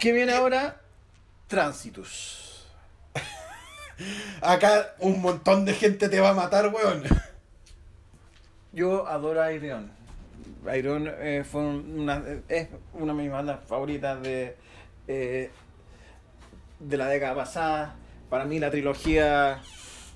¿qué 0.00 0.12
viene 0.12 0.32
ahora? 0.32 0.80
Tránsitus. 1.46 2.51
Acá 4.40 4.94
un 4.98 5.20
montón 5.20 5.64
de 5.64 5.74
gente 5.74 6.08
te 6.08 6.20
va 6.20 6.30
a 6.30 6.34
matar, 6.34 6.68
weón. 6.74 7.02
Yo 8.72 9.06
adoro 9.06 9.42
a 9.42 9.52
Ireon. 9.52 9.90
Ireon 10.72 11.10
eh, 11.18 11.44
fue 11.48 11.60
una, 11.62 12.22
es 12.48 12.68
una 12.94 13.12
de 13.12 13.22
mis 13.22 13.30
bandas 13.30 13.60
favoritas 13.66 14.22
de, 14.22 14.56
eh, 15.08 15.50
de 16.80 16.96
la 16.96 17.08
década 17.08 17.34
pasada. 17.34 17.96
Para 18.30 18.44
mí 18.46 18.58
la 18.58 18.70
trilogía 18.70 19.60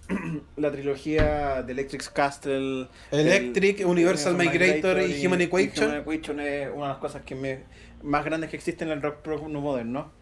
la 0.56 0.70
trilogía 0.70 1.62
de 1.62 1.72
Electric 1.72 2.12
Castle, 2.12 2.88
Electric, 3.10 3.86
Universal 3.86 4.36
Migrator 4.36 5.02
y 5.02 5.26
Human 5.26 5.40
Equation. 5.42 5.88
Human 5.88 6.00
Equation 6.02 6.40
es 6.40 6.68
una 6.72 6.86
de 6.86 6.92
las 6.92 6.98
cosas 6.98 7.22
que 7.22 7.34
me, 7.34 7.64
más 8.02 8.24
grandes 8.24 8.48
que 8.50 8.56
existen 8.56 8.88
en 8.88 8.94
el 8.94 9.02
rock 9.02 9.16
pro- 9.16 9.48
no 9.48 9.60
moderno. 9.60 10.12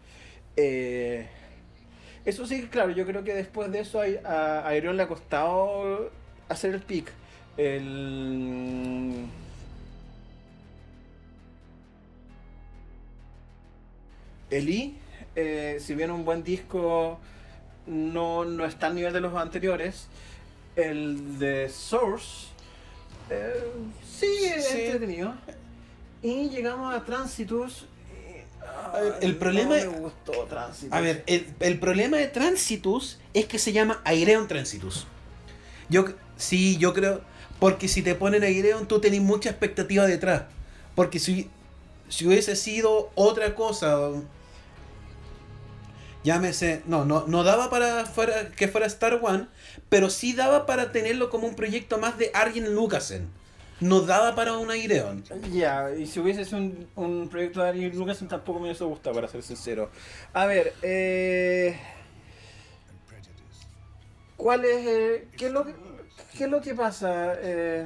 Eh, 0.57 1.27
eso 2.25 2.45
sí, 2.47 2.67
claro, 2.67 2.91
yo 2.91 3.05
creo 3.05 3.23
que 3.23 3.33
después 3.33 3.71
de 3.71 3.79
eso 3.79 4.01
a, 4.25 4.67
a 4.67 4.75
Iron 4.75 4.97
le 4.97 5.03
ha 5.03 5.07
costado 5.07 6.11
hacer 6.49 6.73
el 6.75 6.81
pick. 6.81 7.11
El... 7.57 9.25
Eli, 14.49 14.95
eh, 15.35 15.77
si 15.79 15.95
bien 15.95 16.11
un 16.11 16.23
buen 16.23 16.43
disco, 16.43 17.19
no, 17.87 18.45
no 18.45 18.65
está 18.65 18.87
al 18.87 18.95
nivel 18.95 19.13
de 19.13 19.21
los 19.21 19.33
anteriores. 19.35 20.07
El 20.75 21.39
de 21.39 21.69
Source, 21.69 22.47
eh, 23.29 23.53
sí, 24.05 24.45
es 24.45 24.67
Sí. 24.67 24.81
entretenido. 24.81 25.33
Y 26.21 26.49
llegamos 26.49 26.93
a 26.93 27.03
Transitus. 27.03 27.85
Y, 28.65 28.97
A 28.97 29.01
ver, 29.01 29.15
el 29.21 29.33
no 29.33 29.39
problema 29.39 29.75
me 29.75 29.85
gustó 29.87 30.31
Transitus. 30.49 30.93
A 30.93 31.01
ver, 31.01 31.23
el, 31.27 31.47
el 31.59 31.79
problema 31.79 32.17
de 32.17 32.27
Transitus 32.27 33.19
es 33.33 33.45
que 33.45 33.59
se 33.59 33.73
llama 33.73 34.01
Aireon 34.05 34.47
Transitus. 34.47 35.07
Yo, 35.89 36.05
sí, 36.37 36.77
yo 36.77 36.93
creo. 36.93 37.21
Porque 37.59 37.87
si 37.87 38.01
te 38.01 38.15
ponen 38.15 38.43
Aireon, 38.43 38.87
tú 38.87 38.99
tenés 38.99 39.21
mucha 39.21 39.49
expectativa 39.49 40.05
detrás. 40.05 40.43
Porque 40.93 41.19
si, 41.19 41.49
si 42.09 42.27
hubiese 42.27 42.55
sido 42.55 43.11
otra 43.15 43.55
cosa. 43.55 44.11
Llámese. 46.23 46.81
No, 46.85 47.05
no, 47.05 47.25
no 47.27 47.43
daba 47.43 47.69
para 47.69 48.05
fuera, 48.05 48.49
que 48.49 48.67
fuera 48.67 48.87
Star 48.87 49.19
One. 49.21 49.47
Pero 49.89 50.09
sí 50.09 50.33
daba 50.33 50.65
para 50.65 50.91
tenerlo 50.91 51.29
como 51.29 51.47
un 51.47 51.55
proyecto 51.55 51.97
más 51.97 52.17
de 52.17 52.31
Arjen 52.33 52.73
Lucasen. 52.73 53.29
No 53.81 54.01
daba 54.01 54.35
para 54.35 54.57
un 54.57 54.71
Aireon. 54.71 55.23
Ya, 55.51 55.91
y 55.91 56.05
si 56.07 56.19
hubiese 56.19 56.45
sido 56.45 56.57
un, 56.59 56.87
un 56.95 57.27
proyecto 57.29 57.61
de 57.61 57.69
Ari 57.69 57.91
Lucas 57.91 58.23
tampoco 58.27 58.59
me 58.59 58.65
hubiese 58.65 58.83
gustado, 58.85 59.15
para 59.15 59.27
ser 59.27 59.43
sincero. 59.43 59.89
A 60.33 60.45
ver, 60.45 60.73
eh, 60.81 61.77
¿cuál 64.37 64.65
es, 64.65 64.85
eh, 64.87 65.27
qué 65.37 65.47
es 65.47 65.51
lo 65.51 65.65
que, 65.65 65.73
qué 66.37 66.43
es 66.45 66.49
lo 66.49 66.61
que 66.61 66.73
pasa? 66.73 67.33
Eh, 67.37 67.85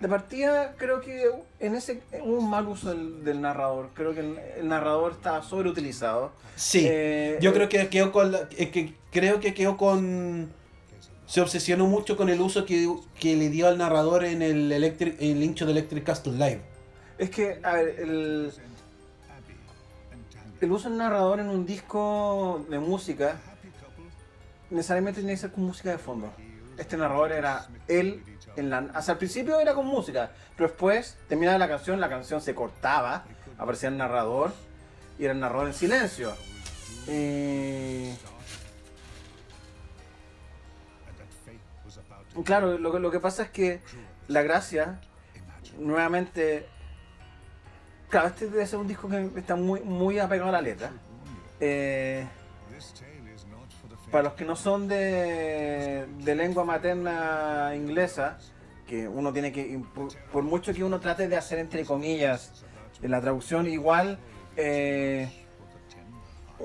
de 0.00 0.08
partida, 0.08 0.74
creo 0.78 1.00
que 1.02 1.30
en 1.58 1.74
ese 1.74 2.00
hubo 2.22 2.38
un 2.38 2.48
mal 2.48 2.66
uso 2.66 2.88
del, 2.88 3.22
del 3.22 3.40
narrador. 3.42 3.90
Creo 3.92 4.14
que 4.14 4.20
el, 4.20 4.38
el 4.58 4.66
narrador 4.68 5.12
estaba 5.12 5.42
sobreutilizado. 5.42 6.32
Sí. 6.56 6.86
Eh, 6.88 7.38
Yo 7.42 7.52
creo 7.52 7.68
que 7.68 7.86
quedó 7.88 8.10
con 8.10 8.32
la- 8.32 8.48
que 8.48 8.94
creo 9.12 9.40
que 9.40 9.52
quedó 9.52 9.76
con 9.76 10.50
se 11.30 11.40
obsesionó 11.40 11.86
mucho 11.86 12.16
con 12.16 12.28
el 12.28 12.40
uso 12.40 12.66
que, 12.66 12.92
que 13.16 13.36
le 13.36 13.50
dio 13.50 13.68
al 13.68 13.78
narrador 13.78 14.24
en 14.24 14.42
el 14.42 14.72
electric, 14.72 15.14
el 15.20 15.40
hincho 15.40 15.64
de 15.64 15.70
Electric 15.70 16.02
Castle 16.02 16.32
Live. 16.32 16.60
Es 17.18 17.30
que, 17.30 17.60
a 17.62 17.74
ver, 17.74 18.00
el, 18.00 18.52
el 20.60 20.72
uso 20.72 20.88
del 20.88 20.98
narrador 20.98 21.38
en 21.38 21.48
un 21.48 21.64
disco 21.64 22.66
de 22.68 22.80
música 22.80 23.36
necesariamente 24.70 25.20
tiene 25.20 25.34
que 25.34 25.38
ser 25.38 25.52
con 25.52 25.62
música 25.62 25.90
de 25.90 25.98
fondo. 25.98 26.32
Este 26.76 26.96
narrador 26.96 27.30
era 27.30 27.68
él, 27.86 28.24
en 28.56 28.68
la, 28.68 28.90
hasta 28.92 29.12
el 29.12 29.18
principio 29.18 29.60
era 29.60 29.72
con 29.74 29.86
música, 29.86 30.32
pero 30.56 30.68
después 30.68 31.16
terminaba 31.28 31.58
la 31.58 31.68
canción, 31.68 32.00
la 32.00 32.08
canción 32.08 32.40
se 32.40 32.56
cortaba, 32.56 33.24
aparecía 33.56 33.88
el 33.88 33.98
narrador 33.98 34.52
y 35.16 35.26
era 35.26 35.32
el 35.32 35.38
narrador 35.38 35.68
en 35.68 35.74
silencio. 35.74 36.32
Eh, 37.06 38.16
claro, 42.44 42.78
lo, 42.78 42.92
que- 42.92 42.98
lo 43.00 43.10
que 43.10 43.20
pasa 43.20 43.44
es 43.44 43.50
que 43.50 43.80
la 44.28 44.42
gracia, 44.42 45.00
nuevamente, 45.78 46.66
claro, 48.08 48.28
este 48.28 48.48
debe 48.48 48.66
ser 48.66 48.78
un 48.78 48.88
disco 48.88 49.08
que 49.08 49.30
está 49.36 49.56
muy, 49.56 49.80
muy 49.80 50.18
apegado 50.18 50.48
a 50.50 50.52
la 50.52 50.62
letra. 50.62 50.90
Eh, 51.60 52.24
para 54.10 54.24
los 54.24 54.32
que 54.32 54.44
no 54.44 54.56
son 54.56 54.88
de, 54.88 56.06
de 56.18 56.34
lengua 56.34 56.64
materna 56.64 57.72
inglesa, 57.76 58.38
que 58.88 59.06
uno 59.06 59.32
tiene 59.32 59.52
que, 59.52 59.80
por, 60.32 60.42
mucho 60.42 60.72
que 60.74 60.82
uno 60.82 60.98
trate 60.98 61.28
de 61.28 61.36
hacer 61.36 61.58
entre 61.60 61.84
comillas 61.84 62.64
en 63.02 63.10
la 63.12 63.20
traducción, 63.20 63.68
igual 63.68 64.18
eh, 64.56 65.28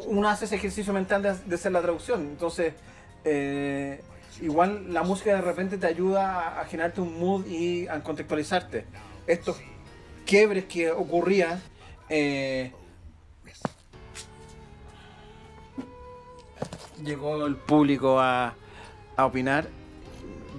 uno 0.07 0.27
hace 0.27 0.45
ese 0.45 0.55
ejercicio 0.55 0.91
mental 0.91 1.21
de, 1.21 1.55
hacer 1.55 1.71
la 1.71 1.81
traducción. 1.81 2.21
Entonces, 2.21 2.73
eh, 3.23 4.01
igual 4.41 4.94
la 4.94 5.03
música 5.03 5.34
de 5.36 5.41
repente 5.41 5.78
te 5.78 5.88
ayuda 5.88 6.40
a, 6.57 6.62
a 6.62 6.66
generarte 6.66 7.02
un 7.02 7.20
mood 7.20 7.45
y 7.48 7.88
a 7.88 8.02
contextualizarte. 8.03 8.86
Estos 9.28 9.57
quiebres 10.26 10.66
que 10.66 10.91
ocurrían. 10.91 11.62
eh, 12.10 12.72
llegó 17.03 17.45
el 17.45 17.56
público 17.56 18.20
a, 18.20 18.56
a 19.16 19.26
opinar. 19.26 19.68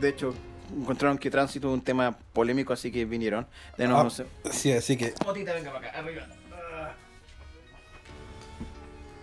De 0.00 0.10
hecho, 0.10 0.34
encontraron 0.76 1.18
que 1.18 1.30
tránsito 1.30 1.68
es 1.68 1.74
un 1.74 1.80
tema 1.82 2.16
polémico, 2.32 2.72
así 2.72 2.90
que 2.92 3.04
vinieron. 3.04 3.46
De 3.78 3.86
nuevo, 3.86 4.00
Ah, 4.00 4.04
no 4.04 4.10
sé- 4.10 4.26
Sí, 4.50 4.72
así 4.72 4.96
que 4.96 5.14
Motita, 5.24 5.54
venga 5.54 5.72
para 5.72 5.88
acá, 5.88 5.98
arriba. 5.98 6.26
Ah. 6.52 6.92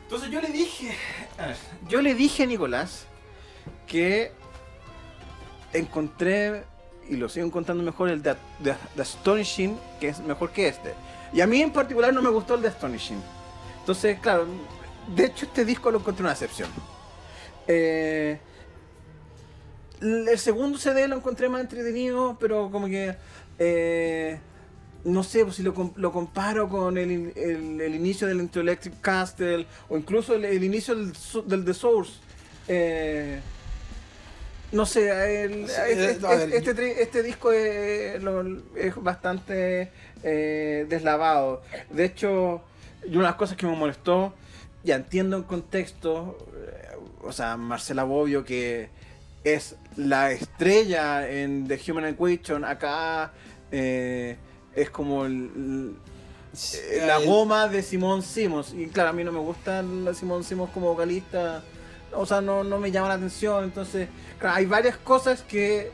Entonces 0.04 0.30
yo 0.32 0.42
le 0.42 0.50
dije. 0.50 0.96
a 1.38 1.48
ver, 1.48 1.58
yo 1.88 2.02
le 2.02 2.16
dije 2.16 2.44
a 2.44 2.46
Nicolás 2.46 3.06
que 3.88 4.32
encontré 5.74 6.64
y 7.10 7.16
lo 7.18 7.28
sigo 7.30 7.46
encontrando 7.46 7.84
mejor 7.84 8.10
el 8.10 8.22
de, 8.24 8.36
de- 8.60 8.76
de 8.96 9.02
Astonishing, 9.02 9.78
que 10.00 10.10
es 10.10 10.20
mejor 10.22 10.52
que 10.52 10.68
este. 10.68 10.94
Y 11.34 11.42
a 11.42 11.48
mí 11.48 11.62
en 11.62 11.72
particular 11.72 12.14
no 12.14 12.22
me 12.22 12.30
gustó 12.30 12.56
el 12.56 12.62
de 12.62 12.70
Astonishing. 12.70 13.22
Entonces, 13.80 14.20
claro, 14.20 14.46
de 15.16 15.26
hecho 15.26 15.46
este 15.46 15.66
disco 15.66 15.92
lo 15.92 16.00
encontré 16.00 16.24
una 16.24 16.32
excepción. 16.32 16.70
Eh, 17.68 18.40
el 20.02 20.38
segundo 20.40 20.78
CD 20.78 21.08
lo 21.08 21.16
encontré 21.18 21.50
más 21.50 21.62
entretenido, 21.62 22.38
pero 22.40 22.70
como 22.72 22.88
que... 22.88 23.16
eh, 23.60 24.40
no 25.06 25.22
sé 25.22 25.44
pues, 25.44 25.58
si 25.58 25.64
lo, 25.64 25.92
lo 25.98 26.12
comparo 26.14 26.70
con 26.70 26.98
el, 26.98 27.12
in- 27.12 27.34
el- 27.36 27.82
el 27.82 27.96
inicio 27.96 28.26
del 28.26 28.40
Into 28.40 28.62
Electric 28.62 29.02
Castle 29.02 29.66
o 29.90 29.98
incluso 29.98 30.34
el, 30.36 30.64
inicio 30.64 30.96
del 30.96 31.66
The 31.66 31.74
Source. 31.74 32.14
eh, 32.70 33.42
no 34.74 34.86
sé, 34.86 35.44
el- 35.44 35.68
Sí, 35.70 35.74
este, 35.88 36.12
eh, 36.34 36.50
este 36.58 36.76
tri- 36.76 36.96
este 36.98 37.24
disco 37.24 37.52
es, 37.52 38.22
lo- 38.22 38.44
es 38.76 38.96
bastante 39.02 39.92
eh, 40.24 40.86
deslavado. 40.90 41.62
De 41.90 42.06
hecho, 42.06 42.62
y 43.06 43.10
una 43.12 43.20
de 43.20 43.24
las 43.32 43.36
cosas 43.36 43.58
que 43.58 43.66
me 43.66 43.76
molestó, 43.76 44.34
ya 44.84 44.96
entiendo 44.96 45.38
el 45.38 45.44
contexto, 45.46 46.38
eh, 46.56 46.96
o 47.22 47.32
sea, 47.32 47.56
Marcela 47.58 48.04
Bobbio 48.04 48.44
que 48.46 48.90
es 49.44 49.76
la 49.98 50.32
estrella 50.32 51.30
en 51.30 51.68
The 51.68 51.80
Human 51.92 52.06
Equation, 52.06 52.64
acá 52.66 53.32
eh, 53.72 54.38
es 54.76 54.90
como 54.90 55.26
el- 55.26 55.96
la 57.08 57.18
goma 57.26 57.68
de 57.68 57.82
Simón 57.82 58.22
Simons. 58.22 58.74
Y 58.74 58.88
claro, 58.88 59.10
a 59.10 59.14
mí 59.14 59.24
no 59.24 59.32
me 59.32 59.40
gusta 59.40 59.82
la 59.82 60.14
Simón 60.14 60.44
Simons 60.44 60.72
como 60.72 60.88
vocalista. 60.90 61.64
O 62.16 62.26
sea, 62.26 62.42
no, 62.42 62.64
no 62.64 62.78
me 62.80 62.92
llama 62.92 63.08
la 63.10 63.14
atención. 63.16 63.64
Entonces, 63.64 64.08
claro, 64.40 64.56
hay 64.58 64.66
varias 64.66 64.98
cosas 64.98 65.42
que 65.42 65.92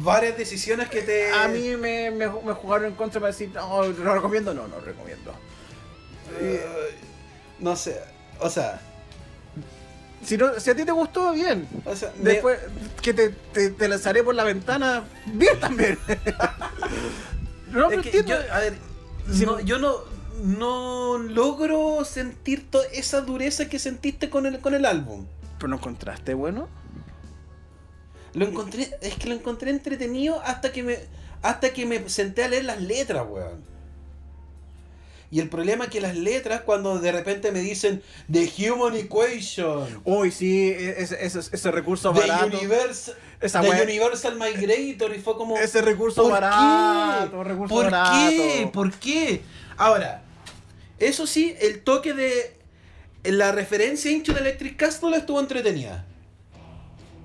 varias 0.00 0.36
decisiones 0.38 0.88
que 0.88 1.02
te. 1.02 1.30
a 1.32 1.48
mí 1.48 1.76
me, 1.76 2.10
me, 2.10 2.26
me 2.28 2.52
jugaron 2.52 2.86
en 2.86 2.94
contra 2.94 3.20
para 3.20 3.32
decir, 3.32 3.50
no, 3.54 3.82
lo 3.84 4.14
recomiendo. 4.14 4.54
No, 4.54 4.68
no 4.68 4.76
lo 4.76 4.82
recomiendo. 4.84 5.32
Eh, 6.40 6.64
no 7.58 7.74
sé. 7.76 8.00
O 8.40 8.48
sea. 8.50 8.80
Si, 10.24 10.36
no, 10.36 10.60
si 10.60 10.70
a 10.70 10.76
ti 10.76 10.84
te 10.84 10.92
gustó, 10.92 11.32
bien. 11.32 11.66
O 11.84 11.96
sea, 11.96 12.12
me- 12.16 12.30
Después 12.30 12.60
que 13.02 13.12
te, 13.12 13.30
te, 13.30 13.70
te 13.70 13.88
lanzaré 13.88 14.22
por 14.22 14.36
la 14.36 14.44
ventana, 14.44 15.02
bien 15.26 15.58
también. 15.58 15.98
no, 17.72 17.90
es 17.90 18.00
que 18.06 18.22
yo, 18.22 18.36
a 18.52 18.58
ver, 18.60 18.74
Si 19.32 19.44
no- 19.44 19.52
no- 19.52 19.60
yo 19.60 19.78
no, 19.78 19.96
no 20.44 21.18
logro 21.18 22.04
sentir 22.04 22.70
toda 22.70 22.84
esa 22.92 23.20
dureza 23.22 23.68
que 23.68 23.78
sentiste 23.80 24.30
con 24.30 24.46
el, 24.46 24.60
con 24.60 24.74
el 24.74 24.84
álbum. 24.86 25.26
¿Pero 25.62 25.68
no 25.70 25.76
encontraste 25.76 26.34
bueno? 26.34 26.68
Lo 28.34 28.44
encontré, 28.46 28.90
es 29.00 29.14
que 29.14 29.28
lo 29.28 29.34
encontré 29.36 29.70
entretenido 29.70 30.40
hasta 30.42 30.72
que 30.72 30.82
me, 30.82 30.98
hasta 31.40 31.72
que 31.72 31.86
me 31.86 32.08
senté 32.08 32.42
a 32.42 32.48
leer 32.48 32.64
las 32.64 32.82
letras, 32.82 33.24
weón. 33.28 33.62
Y 35.30 35.38
el 35.38 35.48
problema 35.48 35.84
es 35.84 35.90
que 35.90 36.00
las 36.00 36.16
letras, 36.16 36.62
cuando 36.62 36.98
de 36.98 37.12
repente 37.12 37.52
me 37.52 37.60
dicen 37.60 38.02
The 38.30 38.50
Human 38.72 38.96
Equation, 38.96 40.02
Uy, 40.04 40.32
sí, 40.32 40.68
e, 40.70 41.00
ese, 41.00 41.24
ese, 41.24 41.38
ese 41.38 41.70
recurso 41.70 42.12
The 42.12 42.20
barato. 42.26 42.46
Universal, 42.58 43.14
Esa 43.40 43.60
The 43.60 43.68
wea- 43.70 43.84
Universal 43.84 44.34
Migrator, 44.36 45.14
y 45.14 45.20
fue 45.20 45.36
como. 45.36 45.56
Ese 45.56 45.80
recurso 45.80 46.24
¿Por 46.24 46.32
barato. 46.32 47.30
qué? 47.38 47.44
Recurso 47.44 47.72
¿Por 47.74 47.84
barato. 47.84 48.30
qué? 48.30 48.70
¿Por 48.72 48.92
qué? 48.94 49.42
Ahora, 49.76 50.22
eso 50.98 51.24
sí, 51.28 51.54
el 51.60 51.84
toque 51.84 52.14
de 52.14 52.61
la 53.24 53.52
referencia 53.52 54.10
a 54.10 54.14
Into 54.14 54.32
the 54.34 54.40
Electric 54.40 54.76
Castle 54.76 55.16
estuvo 55.16 55.40
entretenida. 55.40 56.04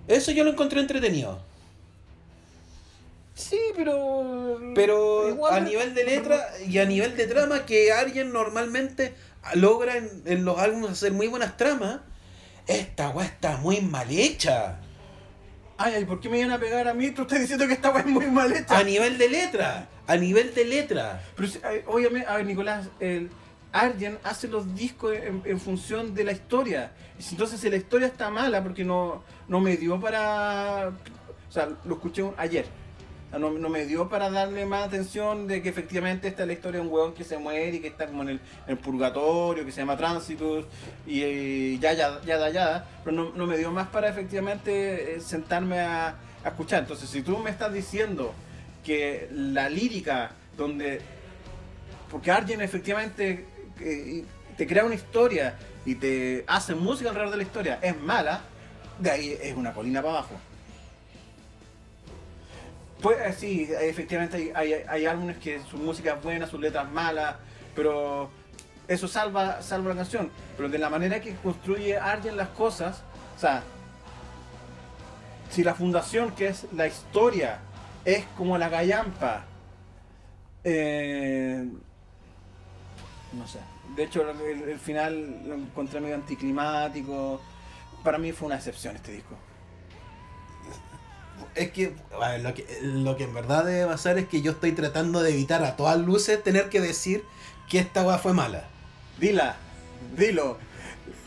Eso 0.08 0.32
yo 0.32 0.44
lo 0.44 0.52
encontré 0.52 0.80
entretenido. 0.80 1.42
Sí, 3.36 3.60
pero. 3.76 4.60
Pero 4.74 5.30
Igual- 5.30 5.54
a 5.54 5.60
nivel 5.60 5.94
de 5.94 6.04
letra 6.06 6.48
y 6.68 6.78
a 6.80 6.86
nivel 6.86 7.16
de 7.16 7.28
trama, 7.28 7.66
que 7.66 7.92
alguien 7.92 8.32
normalmente 8.34 9.14
logra 9.56 9.98
en, 9.98 10.24
en 10.26 10.44
los 10.46 10.58
álbumes 10.58 10.92
hacer 10.92 11.12
muy 11.14 11.28
buenas 11.28 11.56
tramas, 11.58 12.00
esta 12.66 13.10
weá 13.10 13.26
está 13.28 13.58
muy 13.58 13.82
mal 13.82 14.08
hecha. 14.10 14.80
Ay, 15.78 15.94
ay, 15.96 16.06
¿por 16.06 16.20
qué 16.20 16.30
me 16.30 16.40
iban 16.40 16.52
a 16.52 16.60
pegar 16.60 16.88
a 16.88 16.94
mí? 16.96 17.12
Tú 17.12 17.22
estás 17.24 17.40
diciendo 17.40 17.68
que 17.68 17.74
esta 17.74 17.92
weá 17.92 18.00
es 18.02 18.08
muy 18.08 18.26
mal 18.26 18.52
hecha. 18.52 18.76
A 18.78 18.84
nivel 18.84 19.18
de 19.20 19.30
letra, 19.30 19.88
a 20.08 20.16
nivel 20.18 20.56
de 20.56 20.66
letra. 20.66 21.22
Pero 21.36 21.50
obviamente, 21.86 22.28
a 22.28 22.38
ver, 22.38 22.46
Nicolás, 22.48 22.88
el 23.00 23.30
Arjen 23.72 24.18
hace 24.24 24.48
los 24.48 24.74
discos 24.76 25.14
en, 25.16 25.60
función 25.60 26.14
de 26.14 26.24
la 26.24 26.32
historia. 26.32 26.92
Entonces 27.32 27.60
si 27.60 27.70
la 27.70 27.78
historia 27.78 28.08
está 28.08 28.30
mala, 28.30 28.64
porque 28.64 28.84
no, 28.84 29.24
no 29.48 29.60
me 29.60 29.78
dio 29.78 30.00
para. 30.00 30.92
O 31.50 31.52
sea, 31.52 31.70
lo 31.86 31.96
escuché 31.96 32.24
ayer. 32.38 32.66
No, 33.38 33.52
no 33.52 33.70
me 33.70 33.86
dio 33.86 34.08
para 34.08 34.30
darle 34.30 34.66
más 34.66 34.88
atención 34.88 35.48
de 35.48 35.62
que 35.62 35.68
efectivamente 35.68 36.30
esta 36.30 36.44
es 36.44 36.48
la 36.48 36.54
historia 36.54 36.80
de 36.80 36.88
un 36.88 36.94
weón 36.94 37.14
que 37.14 37.26
se 37.26 37.38
muere 37.38 37.76
y 37.76 37.80
que 37.82 37.90
está 37.90 38.08
como 38.08 38.24
en 38.24 38.40
el, 38.68 38.78
purgatorio, 38.78 39.66
que 39.66 39.72
se 39.72 39.82
llama 39.82 39.98
Tránsitos, 39.98 40.66
y 41.06 41.22
eh, 41.22 41.78
ya, 41.80 41.94
ya, 41.94 42.22
ya, 42.26 42.50
ya. 42.50 42.86
Pero 43.04 43.16
no, 43.16 43.32
no 43.36 43.46
me 43.46 43.58
dio 43.58 43.70
más 43.70 43.90
para 43.90 44.08
efectivamente 44.08 45.16
eh, 45.16 45.22
sentarme 45.22 45.82
a, 45.82 46.16
a 46.44 46.48
escuchar. 46.48 46.84
Entonces, 46.84 47.10
si 47.10 47.22
tú 47.22 47.38
me 47.38 47.50
estás 47.50 47.74
diciendo 47.74 48.34
que 48.84 49.28
la 49.34 49.70
lírica, 49.70 50.32
donde 50.56 51.02
porque 52.10 52.32
Arjen 52.32 52.62
efectivamente 52.62 53.46
te 53.78 54.68
crea 54.68 54.84
una 54.84 54.96
historia 54.96 55.56
y 55.86 55.96
te 55.96 56.44
hace 56.48 56.76
música 56.76 57.10
alrededor 57.10 57.32
de 57.32 57.38
la 57.38 57.44
historia, 57.44 57.80
es 57.82 58.00
mala, 58.00 58.42
de 59.00 59.12
ahí 59.12 59.38
es 59.42 59.56
una 59.56 59.74
colina 59.74 60.02
para 60.02 60.20
abajo. 60.20 60.36
Pues 63.02 63.18
eh, 63.20 63.34
sí, 63.38 63.70
efectivamente 63.80 64.38
hay, 64.38 64.74
hay, 64.74 64.84
hay 64.88 65.06
álbumes 65.06 65.38
que 65.38 65.62
su 65.70 65.78
música 65.78 66.16
es 66.16 66.24
buena, 66.24 66.48
sus 66.48 66.60
letras 66.60 66.92
malas, 66.92 67.36
pero 67.76 68.30
eso 68.88 69.08
salva, 69.08 69.62
salva 69.62 69.90
la 69.90 69.98
canción. 69.98 70.32
Pero 70.56 70.70
de 70.70 70.80
la 70.80 70.90
manera 70.90 71.22
que 71.22 71.36
construye 71.36 71.98
Arjen 71.98 72.36
las 72.36 72.50
cosas, 72.50 73.04
o 73.36 73.40
sea, 73.40 73.62
si 75.50 75.64
la 75.64 75.76
fundación 75.76 76.32
que 76.32 76.48
es 76.48 76.66
la 76.76 76.88
historia 76.88 77.60
es 78.04 78.26
como 78.36 78.58
la 78.58 78.70
gallampa, 78.70 79.46
eh, 80.64 81.68
no 83.34 83.48
sé. 83.48 83.60
De 83.96 84.04
hecho, 84.04 84.30
el, 84.30 84.62
el 84.70 84.80
final 84.80 85.44
lo 85.48 85.56
encontré 85.56 86.00
medio 86.00 86.16
anticlimático. 86.16 87.42
Para 88.04 88.18
mí 88.18 88.32
fue 88.32 88.48
una 88.48 88.56
excepción 88.56 88.96
este 88.96 89.12
disco. 89.12 89.36
Es 91.56 91.72
que, 91.72 91.96
a 92.22 92.30
ver, 92.30 92.42
lo 92.42 92.54
que 92.54 92.66
lo 92.82 93.18
que 93.18 93.24
en 93.24 93.34
verdad 93.34 93.66
debe 93.66 93.88
pasar 93.88 94.18
es 94.18 94.28
que 94.28 94.42
yo 94.42 94.52
estoy 94.52 94.74
tratando 94.74 95.22
de 95.22 95.32
evitar 95.32 95.64
a 95.64 95.76
todas 95.76 95.98
luces 96.00 96.44
tener 96.44 96.70
que 96.70 96.82
decir 96.82 97.24
que 97.70 97.80
esta 97.80 98.04
weá 98.04 98.18
fue 98.18 98.34
mala. 98.34 98.66
Dila, 99.20 99.58
dilo. 100.16 100.58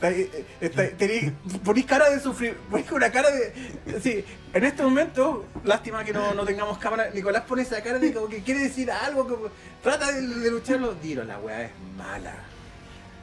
Tení- 0.01 1.33
Ponís 1.65 1.85
cara 1.87 2.09
de 2.11 2.21
sufrir, 2.21 2.57
ponís 2.71 2.91
una 2.91 3.11
cara 3.13 3.29
de. 3.31 4.01
Sí, 4.01 4.25
en 4.55 4.65
este 4.65 4.83
momento, 4.83 5.45
lástima 5.65 6.05
que 6.05 6.13
no, 6.13 6.33
no 6.35 6.45
tengamos 6.45 6.79
cámara. 6.79 7.11
Nicolás 7.13 7.43
pone 7.47 7.63
esa 7.63 7.83
cara 7.83 7.99
de 7.99 8.13
como 8.13 8.29
que 8.29 8.43
quiere 8.43 8.61
decir 8.61 8.91
algo, 8.91 9.27
como, 9.29 9.49
trata 9.83 10.11
de, 10.13 10.23
de 10.27 10.51
lucharlo. 10.51 10.95
Dilo, 10.95 11.25
la 11.25 11.39
weá 11.39 11.65
es 11.65 11.71
mala. 11.97 12.35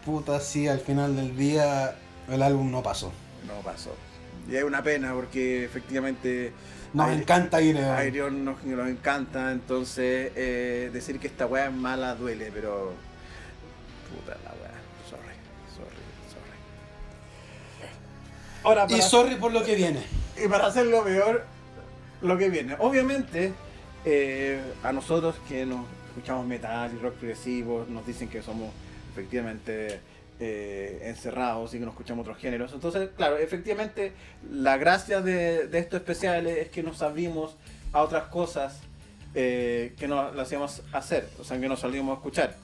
Puta, 0.05 0.39
sí, 0.39 0.67
al 0.67 0.79
final 0.79 1.15
del 1.15 1.35
día 1.35 1.95
el 2.29 2.41
álbum 2.41 2.69
no 2.71 2.83
pasó. 2.83 3.11
No 3.47 3.55
pasó. 3.63 3.95
Y 4.49 4.55
es 4.55 4.63
una 4.63 4.83
pena 4.83 5.13
porque 5.13 5.65
efectivamente. 5.65 6.53
Nos 6.93 7.07
Aire- 7.09 7.21
encanta 7.21 7.61
ir 7.61 7.77
a... 7.79 7.97
Airion 7.97 8.45
nos, 8.45 8.63
nos 8.63 8.87
encanta, 8.87 9.51
entonces 9.51 10.31
eh, 10.35 10.89
decir 10.93 11.19
que 11.19 11.27
esta 11.27 11.45
weá 11.45 11.65
es 11.65 11.73
mala 11.73 12.15
duele, 12.15 12.49
pero. 12.53 12.93
Puta 14.09 14.37
la 14.45 14.51
Ahora, 18.67 18.85
Y 18.89 19.01
sorry 19.01 19.35
por 19.35 19.53
lo 19.53 19.63
que 19.63 19.75
viene. 19.75 20.01
y 20.43 20.47
para 20.49 20.65
hacerlo 20.67 21.01
peor, 21.03 21.45
lo 22.21 22.37
que 22.37 22.49
viene. 22.49 22.75
Obviamente, 22.79 23.53
eh, 24.03 24.59
a 24.83 24.91
nosotros 24.91 25.35
que 25.47 25.65
nos 25.65 25.85
escuchamos 26.09 26.45
metal 26.45 26.91
y 26.93 26.99
rock 27.01 27.13
progresivo, 27.13 27.85
nos 27.87 28.05
dicen 28.05 28.27
que 28.27 28.41
somos 28.41 28.69
efectivamente 29.13 30.01
eh, 30.41 30.99
encerrados 31.05 31.73
y 31.73 31.79
que 31.79 31.85
no 31.85 31.91
escuchamos 31.91 32.23
otros 32.23 32.37
géneros. 32.39 32.73
Entonces, 32.73 33.09
claro, 33.15 33.37
efectivamente, 33.37 34.11
la 34.51 34.75
gracia 34.77 35.21
de, 35.21 35.67
de 35.67 35.79
estos 35.79 36.01
especiales 36.01 36.57
es 36.57 36.69
que 36.69 36.83
nos 36.83 37.01
abrimos 37.01 37.55
a 37.93 38.01
otras 38.01 38.25
cosas 38.27 38.79
eh, 39.33 39.93
que 39.97 40.07
no 40.09 40.31
las 40.33 40.47
hacíamos 40.47 40.81
hacer, 40.91 41.29
o 41.39 41.43
sea, 41.45 41.57
que 41.59 41.69
nos 41.69 41.79
salimos 41.79 42.11
a 42.11 42.15
escuchar. 42.15 42.55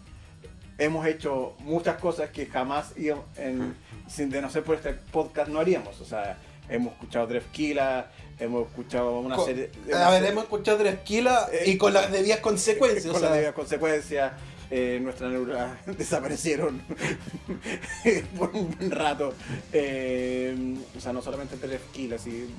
Hemos 0.77 1.05
hecho 1.07 1.53
muchas 1.59 1.97
cosas 1.97 2.29
que 2.31 2.45
jamás 2.47 2.91
íbamos 2.97 3.25
en- 3.37 3.73
sin 4.07 4.29
de 4.29 4.41
no 4.41 4.49
ser 4.49 4.63
por 4.63 4.75
este 4.75 4.93
podcast 4.93 5.49
no 5.49 5.59
haríamos. 5.59 5.99
O 6.01 6.05
sea, 6.05 6.37
hemos 6.69 6.93
escuchado 6.93 7.27
Drefkila, 7.27 8.11
hemos 8.39 8.67
escuchado 8.67 9.19
una 9.19 9.37
serie. 9.43 9.69
A 9.93 10.09
ver, 10.09 10.19
serie- 10.19 10.29
hemos 10.29 10.43
escuchado 10.45 10.77
tres 10.79 10.99
kilas 10.99 11.49
Eh, 11.51 11.63
y 11.71 11.77
con 11.77 11.93
las 11.93 12.11
debidas 12.11 12.39
consecuencias. 12.39 13.05
con 13.05 13.15
o 13.15 13.19
sea, 13.19 13.29
las 13.29 13.33
debidas 13.37 13.53
consecuencias, 13.55 14.31
eh, 14.71 14.99
nuestras 15.01 15.31
neuronas 15.31 15.77
desaparecieron 15.97 16.81
por 18.37 18.49
un 18.55 18.71
buen 18.75 18.91
rato. 18.91 19.33
Eh, 19.71 20.75
o 20.97 20.99
sea, 20.99 21.13
no 21.13 21.21
solamente 21.21 21.55
Drefkila, 21.57 22.17
sí. 22.17 22.49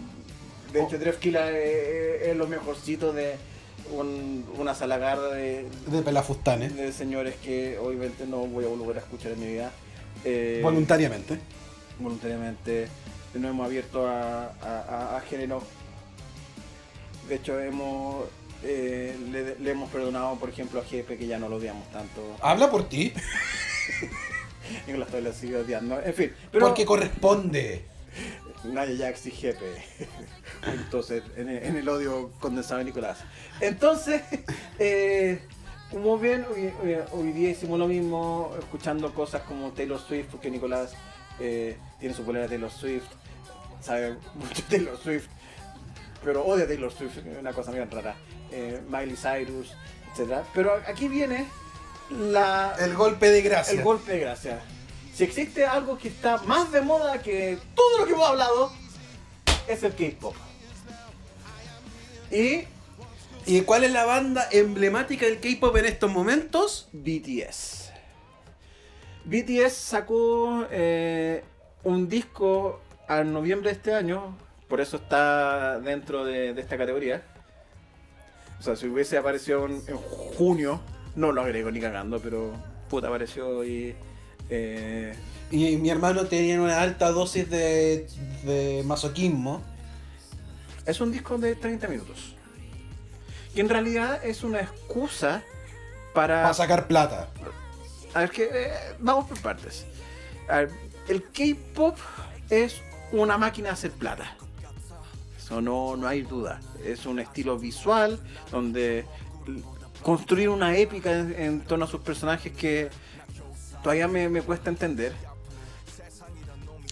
De 0.73 0.83
hecho, 0.83 0.99
Drefkila 0.99 1.51
es, 1.53 2.23
es 2.29 2.37
lo 2.37 2.47
mejorcito 2.49 3.13
de, 3.13 3.37
un- 3.93 4.45
una 4.59 4.75
salagarda 4.75 5.31
de, 5.35 5.67
De 5.87 6.03
pelafustanes. 6.03 6.75
de 6.77 6.93
señores 6.93 7.37
que 7.37 7.79
obviamente 7.79 8.27
no 8.27 8.39
voy 8.47 8.65
a 8.65 8.69
volver 8.69 8.97
a 8.97 9.01
escuchar 9.01 9.33
en 9.33 9.41
mi 9.41 9.47
vida. 9.47 9.71
Eh, 10.25 10.61
Voluntariamente. 10.63 11.39
voluntariamente 11.99 12.89
nos 13.35 13.51
hemos 13.51 13.67
abierto 13.67 14.07
a, 14.07 14.47
a, 14.63 15.17
a-. 15.17 15.23
De 17.29 17.35
hecho, 17.35 17.59
hemos 17.61 18.27
eh, 18.63 19.17
le, 19.31 19.57
le 19.59 19.71
hemos 19.71 19.91
perdonado, 19.91 20.37
por 20.37 20.49
ejemplo, 20.49 20.81
a 20.81 20.85
Jefe, 20.85 21.19
que 21.19 21.27
ya 21.27 21.39
no 21.39 21.49
lo 21.49 21.57
odiamos 21.57 21.91
tanto. 21.91 22.37
Habla 22.41 22.71
por 22.71 22.89
ti. 22.89 23.13
Con 24.87 24.99
las 25.01 25.11
tablas 25.11 25.37
sigue 25.37 25.57
odiando. 25.57 26.01
En 26.01 26.15
fin, 26.15 26.33
pero 26.51 26.67
Porque 26.67 26.87
corresponde. 26.87 27.85
Nadie 28.65 28.97
Jax 28.97 29.27
y 29.27 29.31
Jefe. 29.33 29.67
Entonces, 30.67 31.23
en 31.37 31.51
el, 31.51 31.63
en 31.63 31.77
el 31.77 31.89
odio 31.89 32.31
condensado 32.41 32.79
de 32.79 32.87
Nicolás. 32.87 33.19
Entonces, 33.61 34.23
eh, 34.79 35.43
como 35.91 36.19
bien, 36.19 36.45
hoy, 36.53 36.73
hoy- 36.83 36.99
hoy 37.13 37.33
día 37.33 37.51
hicimos 37.51 37.79
lo 37.79 37.87
mismo, 37.87 38.55
escuchando 38.59 39.13
cosas 39.15 39.43
como 39.43 39.71
Taylor 39.73 40.01
Swift, 40.01 40.27
porque 40.31 40.51
Nicolás 40.51 40.93
eh, 41.41 41.77
tiene 42.01 42.15
su 42.15 42.25
polera 42.25 42.45
de 42.45 42.49
Taylor 42.51 42.71
Swift, 42.71 43.05
sabe 43.81 44.17
mucho 44.35 44.63
Taylor 44.69 44.99
Swift, 44.99 45.27
pero 46.25 46.45
odia 46.45 46.67
Taylor 46.67 46.93
Swift, 46.93 47.19
una 47.39 47.53
cosa 47.53 47.71
bien 47.71 47.91
rara. 47.91 48.17
Eh, 48.51 48.81
Miley 48.89 49.17
Cyrus, 49.17 49.73
etc. 50.17 50.43
Pero 50.55 50.75
aquí 50.87 51.09
viene 51.09 51.47
la, 52.11 52.75
El 52.79 52.95
golpe 52.95 53.29
de 53.31 53.43
gracia. 53.43 53.75
el 53.75 53.83
golpe 53.83 54.13
de 54.13 54.21
gracia. 54.21 54.61
Si 55.13 55.23
existe 55.25 55.65
algo 55.67 55.99
que 55.99 56.09
está 56.09 56.39
más 56.39 56.71
de 56.73 56.81
moda 56.81 57.21
que 57.21 57.59
todo 57.75 57.99
lo 57.99 58.07
que 58.07 58.13
hemos 58.13 58.29
hablado, 58.29 58.73
es 59.69 59.83
el 59.83 59.93
K-pop. 59.95 60.35
Y 62.31 62.65
¿Y 63.47 63.61
cuál 63.63 63.85
es 63.85 63.93
la 63.93 64.05
banda 64.07 64.49
emblemática 64.53 65.27
del 65.27 65.39
K-pop 65.41 65.77
en 65.77 65.85
estos 65.87 66.11
momentos? 66.11 66.89
BTS. 66.93 67.91
BTS 69.25 69.73
sacó 69.73 70.67
eh, 70.71 71.45
un 71.83 72.09
disco 72.09 72.81
en 73.09 73.33
noviembre 73.33 73.71
de 73.71 73.77
este 73.77 73.95
año, 73.95 74.37
por 74.69 74.81
eso 74.81 74.97
está 74.97 75.79
dentro 75.81 76.25
de, 76.25 76.55
de 76.55 76.61
esta 76.61 76.79
categoría. 76.79 77.23
O 78.61 78.63
sea, 78.63 78.77
si 78.77 78.87
hubiese 78.87 79.19
aparecido 79.19 79.67
en, 79.67 79.83
en 79.89 79.97
junio, 79.97 80.81
no 81.17 81.33
lo 81.33 81.43
agrego 81.43 81.71
ni 81.71 81.81
cagando, 81.81 82.21
pero 82.21 82.53
puta 82.89 83.09
apareció 83.09 83.63
y... 83.65 83.95
eh, 84.49 85.15
Y 85.51 85.77
mi 85.77 85.91
hermano 85.91 86.25
tenía 86.27 86.61
una 86.61 86.81
alta 86.81 87.11
dosis 87.11 87.49
de, 87.51 88.07
de 88.45 88.83
masoquismo. 88.87 89.63
Es 90.87 91.01
un 91.01 91.13
disco 91.13 91.37
de 91.37 91.55
30 91.57 91.89
minutos. 91.89 92.34
Que 93.55 93.61
en 93.61 93.69
realidad 93.69 94.25
es 94.25 94.43
una 94.43 94.61
excusa 94.61 95.43
para... 96.13 96.43
Para 96.43 96.55
sacar 96.55 96.89
plata. 96.89 97.29
A 98.13 98.21
ver, 98.21 98.31
que, 98.31 98.49
eh, 98.53 98.73
vamos 98.99 99.27
por 99.27 99.41
partes. 99.41 99.87
A 100.49 100.59
ver, 100.59 100.71
el 101.09 101.23
K-pop 101.23 101.97
es 102.51 102.81
una 103.13 103.39
máquina 103.39 103.69
de 103.69 103.75
hacer 103.75 103.93
plata. 103.93 104.37
Eso 105.39 105.61
no, 105.61 105.97
no 105.97 106.07
hay 106.09 106.23
duda. 106.23 106.61
Es 106.85 107.07
un 107.07 107.19
estilo 107.19 107.59
visual 107.59 108.19
donde 108.51 109.05
construir 110.03 110.49
una 110.49 110.77
épica 110.77 111.13
en, 111.13 111.35
en 111.39 111.61
torno 111.61 111.85
a 111.85 111.89
sus 111.89 112.01
personajes 112.01 112.53
que 112.53 112.91
todavía 113.83 114.09
me, 114.09 114.29
me 114.29 114.43
cuesta 114.43 114.71
entender. 114.71 115.13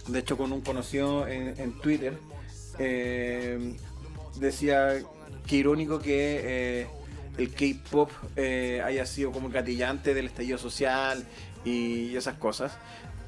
De 0.07 0.19
hecho, 0.19 0.37
con 0.37 0.51
un 0.51 0.61
conocido 0.61 1.27
en, 1.27 1.59
en 1.59 1.73
Twitter 1.79 2.17
eh, 2.77 3.75
decía 4.35 5.01
que 5.47 5.57
irónico 5.57 5.99
que 5.99 6.81
eh, 6.81 6.87
el 7.37 7.53
K-pop 7.53 8.09
eh, 8.35 8.81
haya 8.83 9.05
sido 9.05 9.31
como 9.31 9.47
el 9.47 9.53
gatillante 9.53 10.13
del 10.13 10.27
estallido 10.27 10.57
social 10.57 11.25
y 11.65 12.15
esas 12.15 12.35
cosas. 12.35 12.77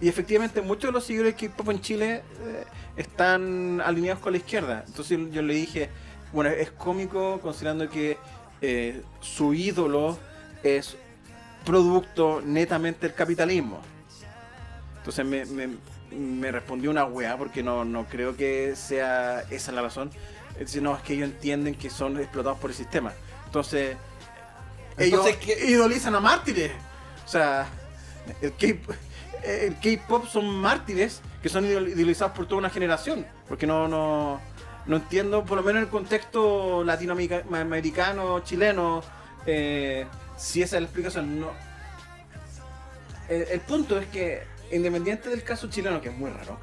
Y 0.01 0.09
efectivamente 0.09 0.61
muchos 0.61 0.89
de 0.89 0.91
los 0.91 1.05
seguidores 1.05 1.35
del 1.37 1.49
K-pop 1.49 1.69
en 1.69 1.81
Chile 1.81 2.15
eh, 2.15 2.63
están 2.97 3.81
alineados 3.81 4.21
con 4.21 4.33
la 4.33 4.37
izquierda. 4.37 4.83
Entonces 4.87 5.19
yo 5.31 5.41
le 5.41 5.55
dije, 5.55 5.89
bueno, 6.33 6.49
es 6.49 6.71
cómico 6.71 7.39
considerando 7.41 7.89
que 7.89 8.17
su 9.21 9.53
ídolo 9.53 10.17
es 10.63 10.97
producto 11.63 12.41
netamente 12.43 13.07
del 13.07 13.15
capitalismo. 13.15 13.79
Entonces 14.97 15.23
me 16.11 16.51
respondió 16.51 16.89
una 16.89 17.05
weá 17.05 17.37
porque 17.37 17.61
no, 17.61 17.85
no 17.85 18.05
creo 18.05 18.35
que 18.35 18.75
sea 18.75 19.41
esa 19.51 19.71
la 19.71 19.83
razón. 19.83 20.09
Es 20.55 20.59
decir, 20.67 20.81
no, 20.81 20.95
es 20.95 21.01
que 21.03 21.13
ellos 21.13 21.29
entienden 21.29 21.75
que 21.75 21.89
son 21.89 22.17
explotados 22.19 22.57
por 22.59 22.69
el 22.69 22.75
sistema. 22.75 23.11
Entonces, 23.45 23.97
Entonces, 24.97 25.35
ellos 25.35 25.37
¿qué- 25.57 25.65
idolizan 25.69 26.15
a 26.15 26.19
mártires. 26.19 26.71
O 27.25 27.27
sea, 27.27 27.67
el 28.41 28.53
K-pop 28.53 30.25
son 30.27 30.47
mártires 30.47 31.21
que 31.41 31.49
son 31.49 31.65
idol- 31.65 31.89
idolizados 31.89 32.35
por 32.35 32.45
toda 32.47 32.59
una 32.59 32.69
generación. 32.69 33.25
Porque 33.47 33.67
no, 33.67 33.87
no, 33.87 34.39
no 34.85 34.95
entiendo, 34.95 35.43
por 35.45 35.57
lo 35.57 35.63
menos 35.63 35.79
en 35.79 35.83
el 35.85 35.89
contexto 35.89 36.83
latinoamericano, 36.83 38.39
chileno, 38.41 39.03
eh, 39.45 40.07
si 40.37 40.61
esa 40.61 40.77
es 40.77 40.81
la 40.81 40.85
explicación. 40.87 41.39
No. 41.39 41.49
El, 43.29 43.41
el 43.43 43.59
punto 43.61 43.99
es 43.99 44.07
que, 44.07 44.43
independiente 44.71 45.29
del 45.29 45.43
caso 45.43 45.67
chileno, 45.69 46.01
que 46.01 46.09
es 46.09 46.17
muy 46.17 46.29
raro, 46.31 46.59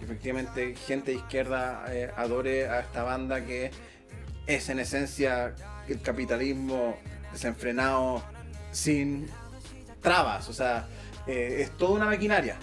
efectivamente 0.00 0.74
gente 0.74 1.12
de 1.12 1.18
izquierda 1.18 1.84
eh, 1.88 2.10
adore 2.16 2.68
a 2.68 2.80
esta 2.80 3.02
banda 3.02 3.44
que 3.44 3.70
es 4.46 4.68
en 4.68 4.78
esencia 4.78 5.54
el 5.88 6.00
capitalismo 6.00 6.96
desenfrenado 7.32 8.22
sin 8.72 9.28
trabas, 10.00 10.48
o 10.48 10.52
sea, 10.52 10.86
eh, 11.26 11.58
es 11.60 11.76
toda 11.76 11.92
una 11.92 12.06
maquinaria. 12.06 12.56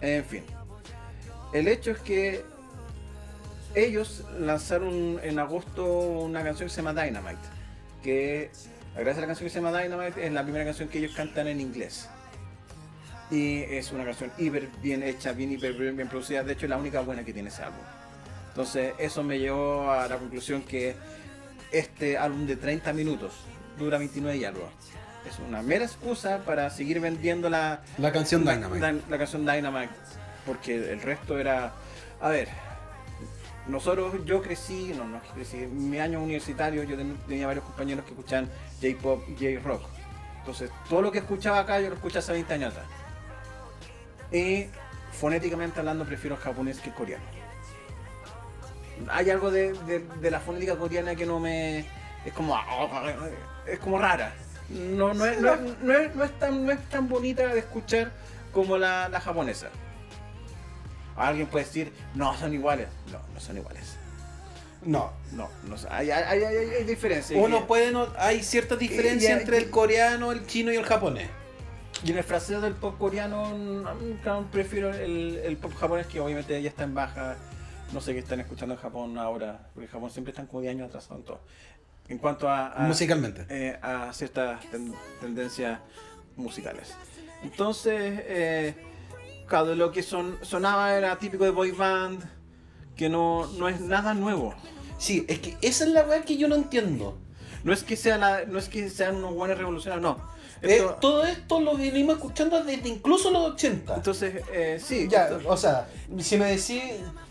En 0.00 0.24
fin, 0.24 0.44
el 1.52 1.68
hecho 1.68 1.90
es 1.90 1.98
que 1.98 2.44
ellos 3.74 4.24
lanzaron 4.38 5.20
en 5.22 5.38
agosto 5.38 5.84
una 5.84 6.42
canción 6.42 6.68
que 6.68 6.74
se 6.74 6.82
llama 6.82 7.02
Dynamite, 7.02 7.36
que 8.02 8.50
gracias 8.94 9.18
a 9.18 9.20
la 9.22 9.26
canción 9.26 9.46
que 9.46 9.50
se 9.50 9.60
llama 9.60 9.80
Dynamite 9.80 10.26
es 10.26 10.32
la 10.32 10.42
primera 10.42 10.64
canción 10.64 10.88
que 10.88 10.98
ellos 10.98 11.12
cantan 11.14 11.46
en 11.48 11.60
inglés. 11.60 12.08
Y 13.30 13.62
es 13.62 13.90
una 13.92 14.04
canción 14.04 14.30
hiper 14.38 14.68
bien 14.82 15.02
hecha, 15.02 15.32
bien 15.32 15.50
hiper 15.52 15.72
bien, 15.74 15.96
bien 15.96 16.08
producida, 16.08 16.44
de 16.44 16.52
hecho 16.52 16.66
es 16.66 16.70
la 16.70 16.76
única 16.76 17.00
buena 17.00 17.24
que 17.24 17.32
tiene 17.32 17.48
ese 17.48 17.62
álbum. 17.64 17.80
Entonces 18.50 18.94
eso 18.98 19.22
me 19.22 19.38
llevó 19.38 19.90
a 19.90 20.06
la 20.08 20.16
conclusión 20.16 20.62
que 20.62 20.94
este 21.72 22.16
álbum 22.16 22.46
de 22.46 22.56
30 22.56 22.92
minutos 22.92 23.32
dura 23.78 23.98
29 23.98 24.36
y 24.38 24.44
algo. 24.44 24.68
Es 25.28 25.40
una 25.40 25.60
mera 25.60 25.84
excusa 25.84 26.38
para 26.46 26.70
seguir 26.70 27.00
vendiendo 27.00 27.50
la, 27.50 27.82
La 27.98 28.12
canción 28.12 28.44
la, 28.44 28.54
Dynamite. 28.54 28.80
la- 28.80 28.92
la 29.10 29.18
canción 29.18 29.44
Dynamite. 29.44 29.90
Porque 30.46 30.76
el 30.92 31.02
resto 31.02 31.36
era. 31.38 31.72
A 32.20 32.28
ver. 32.28 32.48
Nosotros, 33.66 34.24
yo 34.24 34.40
crecí, 34.40 34.92
no, 34.96 35.04
no 35.04 35.20
crecí, 35.34 35.56
en 35.56 35.90
mi 35.90 35.98
año 35.98 36.22
universitario 36.22 36.84
yo 36.84 36.96
ten- 36.96 37.16
tenía 37.26 37.48
varios 37.48 37.64
compañeros 37.64 38.04
que 38.04 38.12
escuchaban 38.12 38.48
J-pop 38.80 39.24
y 39.28 39.32
J-rock. 39.34 39.82
Entonces, 40.38 40.70
todo 40.88 41.02
lo 41.02 41.10
que 41.10 41.18
escuchaba 41.18 41.58
acá 41.58 41.80
yo 41.80 41.88
lo 41.88 41.96
escuché 41.96 42.20
hace 42.20 42.30
20 42.30 42.54
años 42.54 42.72
atrás. 42.72 42.86
Y 44.32 44.66
fonéticamente 45.12 45.80
hablando, 45.80 46.04
prefiero 46.04 46.36
japonés 46.36 46.80
que 46.80 46.90
coreano. 46.92 47.24
Hay 49.10 49.30
algo 49.30 49.50
de, 49.50 49.72
de- 49.72 50.00
de 50.20 50.30
la 50.30 50.40
fonética 50.40 50.76
coreana 50.76 51.14
que 51.14 51.26
no 51.26 51.38
me. 51.38 51.80
Es 52.24 52.32
como. 52.34 52.56
Es 53.66 53.78
como 53.78 53.98
rara. 53.98 54.32
No, 54.68 55.14
no, 55.14 55.26
es, 55.26 55.40
no, 55.40 55.52
es, 55.54 55.60
no 55.82 55.92
es- 55.94 56.14
no 56.16 56.24
es 56.24 56.38
tan, 56.38 56.66
no 56.66 56.72
es 56.72 56.80
tan 56.88 57.08
bonita 57.08 57.46
de 57.46 57.58
escuchar 57.58 58.10
como 58.52 58.78
la, 58.78 59.08
la 59.08 59.20
japonesa. 59.20 59.68
Alguien 61.16 61.46
puede 61.46 61.64
decir, 61.64 61.92
no, 62.14 62.36
son 62.36 62.52
iguales. 62.52 62.88
No, 63.12 63.20
no 63.32 63.40
son 63.40 63.56
iguales. 63.58 63.96
No. 64.82 65.12
No, 65.32 65.48
no 65.64 65.76
hay, 65.90 66.10
hay, 66.10 66.42
hay, 66.42 66.54
hay, 66.56 66.84
diferencias. 66.84 67.38
Uno 67.42 67.66
puede 67.66 67.90
no- 67.92 68.08
hay 68.18 68.42
cierta 68.42 68.76
diferencia 68.76 69.30
y- 69.30 69.32
entre 69.32 69.58
el 69.58 69.70
coreano, 69.70 70.32
el 70.32 70.46
chino 70.46 70.72
y 70.72 70.76
el 70.76 70.84
japonés. 70.84 71.28
Y 72.04 72.10
en 72.12 72.18
el 72.18 72.24
fraseo 72.24 72.60
del 72.60 72.74
pop 72.74 72.98
coreano, 72.98 73.52
prefiero 74.52 74.92
el, 74.94 75.40
el 75.44 75.56
pop 75.56 75.72
japonés 75.74 76.06
que 76.06 76.20
obviamente 76.20 76.60
ya 76.62 76.68
está 76.68 76.84
en 76.84 76.94
baja. 76.94 77.36
No 77.92 78.00
sé 78.00 78.12
qué 78.12 78.18
están 78.20 78.40
escuchando 78.40 78.74
en 78.74 78.80
Japón 78.80 79.16
ahora, 79.18 79.68
porque 79.72 79.86
en 79.86 79.92
Japón 79.92 80.10
siempre 80.10 80.30
están 80.32 80.46
como 80.46 80.60
10 80.60 80.74
años 80.74 80.88
atrasados 80.88 81.18
en 81.20 81.24
todo. 81.24 81.40
En 82.08 82.18
cuanto 82.18 82.48
a, 82.48 82.68
a, 82.72 82.80
Musicalmente. 82.86 83.46
eh, 83.48 83.78
a 83.82 84.12
ciertas 84.12 84.60
ten- 84.70 84.94
tendencias 85.20 85.80
musicales. 86.36 86.94
Entonces, 87.42 88.20
eh, 88.26 88.74
claro, 89.46 89.74
lo 89.74 89.90
que 89.90 90.02
son, 90.02 90.36
sonaba 90.42 90.94
era 90.94 91.16
típico 91.18 91.44
de 91.44 91.50
boy 91.50 91.70
band, 91.72 92.22
que 92.96 93.08
no, 93.08 93.46
no 93.58 93.68
es 93.68 93.80
nada 93.80 94.14
nuevo. 94.14 94.54
Sí, 94.98 95.24
es 95.28 95.38
que 95.40 95.56
esa 95.62 95.84
es 95.84 95.90
la 95.90 96.02
weá 96.04 96.22
que 96.22 96.36
yo 96.36 96.48
no 96.48 96.54
entiendo. 96.54 97.18
No 97.64 97.72
es 97.72 97.82
que 97.82 97.96
sea 97.96 98.18
la, 98.18 98.44
no 98.46 98.58
es 98.58 98.68
que 98.68 98.88
sean 98.90 99.16
unos 99.16 99.34
buenos 99.34 99.58
revolucionarios, 99.58 100.02
no. 100.02 100.35
Eh, 100.62 100.86
todo 101.00 101.24
esto 101.26 101.60
lo 101.60 101.76
venimos 101.76 102.16
escuchando 102.16 102.62
desde 102.62 102.88
incluso 102.88 103.30
los 103.30 103.52
80. 103.52 103.94
entonces, 103.96 104.42
eh, 104.52 104.80
sí, 104.82 105.06
Ya, 105.08 105.28
o 105.46 105.56
sea, 105.56 105.88
si 106.18 106.36
me 106.38 106.46
decís, 106.46 106.82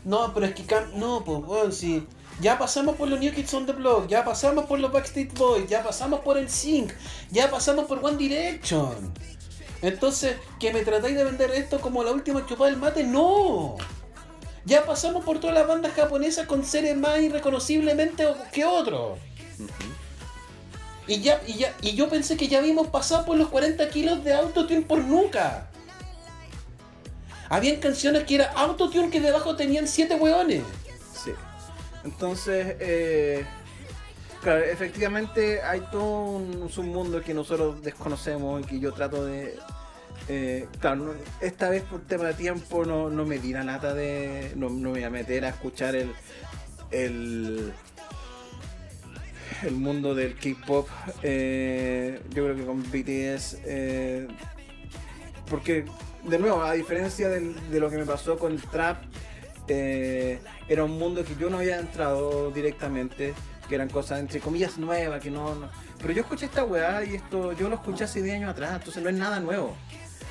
no, 0.03 0.33
pero 0.33 0.45
es 0.45 0.53
que 0.55 0.63
cam- 0.63 0.93
no, 0.93 1.23
pues 1.23 1.41
bueno, 1.41 1.71
si 1.71 2.05
Ya 2.41 2.57
pasamos 2.59 2.95
por 2.97 3.07
los 3.07 3.19
New 3.19 3.33
Kids 3.33 3.53
on 3.53 3.65
the 3.65 3.71
Block, 3.71 4.07
ya 4.07 4.25
pasamos 4.25 4.65
por 4.65 4.77
los 4.79 4.91
Backstreet 4.91 5.33
Boys, 5.37 5.67
ya 5.69 5.81
pasamos 5.83 6.19
por 6.19 6.37
el 6.37 6.49
Sync, 6.49 6.91
ya 7.31 7.49
pasamos 7.49 7.85
por 7.85 8.03
One 8.03 8.17
Direction. 8.17 9.13
Entonces, 9.81 10.35
que 10.59 10.73
me 10.73 10.81
tratáis 10.83 11.15
de 11.15 11.23
vender 11.23 11.51
esto 11.51 11.79
como 11.79 12.03
la 12.03 12.11
última 12.11 12.45
chupada 12.45 12.69
del 12.71 12.79
mate, 12.79 13.03
no. 13.05 13.75
Ya 14.65 14.85
pasamos 14.85 15.23
por 15.23 15.39
todas 15.39 15.55
las 15.55 15.65
bandas 15.67 15.93
japonesas 15.93 16.45
con 16.47 16.65
seres 16.65 16.97
más 16.97 17.19
irreconociblemente 17.21 18.25
que 18.51 18.65
otros. 18.65 19.17
Y 21.07 21.21
ya, 21.21 21.41
y 21.45 21.53
ya, 21.53 21.75
y 21.81 21.93
yo 21.93 22.09
pensé 22.09 22.35
que 22.35 22.47
ya 22.47 22.59
habíamos 22.59 22.87
pasado 22.87 23.25
por 23.25 23.37
los 23.37 23.49
40 23.49 23.89
kilos 23.89 24.23
de 24.23 24.33
autotune 24.33 24.81
por 24.81 25.03
nuca. 25.03 25.67
Habían 27.47 27.77
canciones 27.77 28.23
que 28.23 28.35
era 28.35 28.51
autotune 28.53 29.11
que 29.11 29.21
debajo 29.21 29.55
tenían 29.55 29.87
7 29.87 30.15
hueones. 30.15 30.63
Sí. 31.13 31.31
Entonces, 32.03 32.75
eh, 32.79 33.45
claro, 34.41 34.63
efectivamente 34.63 35.61
hay 35.61 35.81
todo 35.91 36.37
un 36.37 36.69
submundo 36.71 37.21
que 37.21 37.35
nosotros 37.35 37.83
desconocemos 37.83 38.63
y 38.63 38.65
que 38.65 38.79
yo 38.79 38.91
trato 38.91 39.25
de... 39.25 39.59
eh, 40.27 40.67
claro, 40.79 41.13
esta 41.39 41.69
vez 41.69 41.83
por 41.83 42.01
tema 42.01 42.25
de 42.25 42.33
tiempo 42.33 42.83
no, 42.83 43.11
no 43.11 43.25
me 43.25 43.37
di 43.37 43.53
la 43.53 43.63
lata 43.63 43.93
de... 43.93 44.53
No, 44.55 44.69
no 44.69 44.89
me 44.89 44.89
voy 44.89 45.03
a 45.03 45.11
meter 45.11 45.45
a 45.45 45.49
escuchar 45.49 45.95
el... 45.95 46.11
el 46.89 47.73
el 49.63 49.75
mundo 49.75 50.15
del 50.15 50.35
K-pop, 50.35 50.87
eh, 51.23 52.21
yo 52.29 52.43
creo 52.43 52.55
que 52.55 52.65
con 52.65 52.83
BTS, 52.83 53.57
eh, 53.65 54.27
porque 55.49 55.85
de 56.23 56.39
nuevo, 56.39 56.63
a 56.63 56.73
diferencia 56.73 57.29
de 57.29 57.79
lo 57.79 57.89
que 57.89 57.97
me 57.97 58.05
pasó 58.05 58.37
con 58.37 58.53
el 58.53 58.61
trap, 58.61 59.03
eh, 59.67 60.39
era 60.67 60.83
un 60.83 60.97
mundo 60.97 61.23
que 61.23 61.35
yo 61.35 61.49
no 61.49 61.57
había 61.57 61.79
entrado 61.79 62.51
directamente, 62.51 63.33
que 63.67 63.75
eran 63.75 63.89
cosas 63.89 64.19
entre 64.19 64.39
comillas 64.39 64.77
nuevas, 64.77 65.21
que 65.21 65.31
no, 65.31 65.69
Pero 65.99 66.13
yo 66.13 66.21
escuché 66.21 66.45
esta 66.45 66.63
weá 66.63 67.03
y 67.03 67.15
esto, 67.15 67.53
yo 67.53 67.69
lo 67.69 67.75
escuché 67.75 68.03
hace 68.03 68.21
10 68.21 68.35
años 68.35 68.51
atrás, 68.51 68.73
entonces 68.75 69.01
no 69.01 69.09
es 69.09 69.15
nada 69.15 69.39
nuevo. 69.39 69.75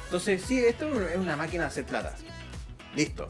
Entonces, 0.05 0.42
sí, 0.42 0.59
esto 0.59 0.88
es 1.09 1.16
una 1.16 1.36
máquina 1.36 1.64
de 1.64 1.68
hacer 1.68 1.84
plata. 1.84 2.14
Listo. 2.94 3.28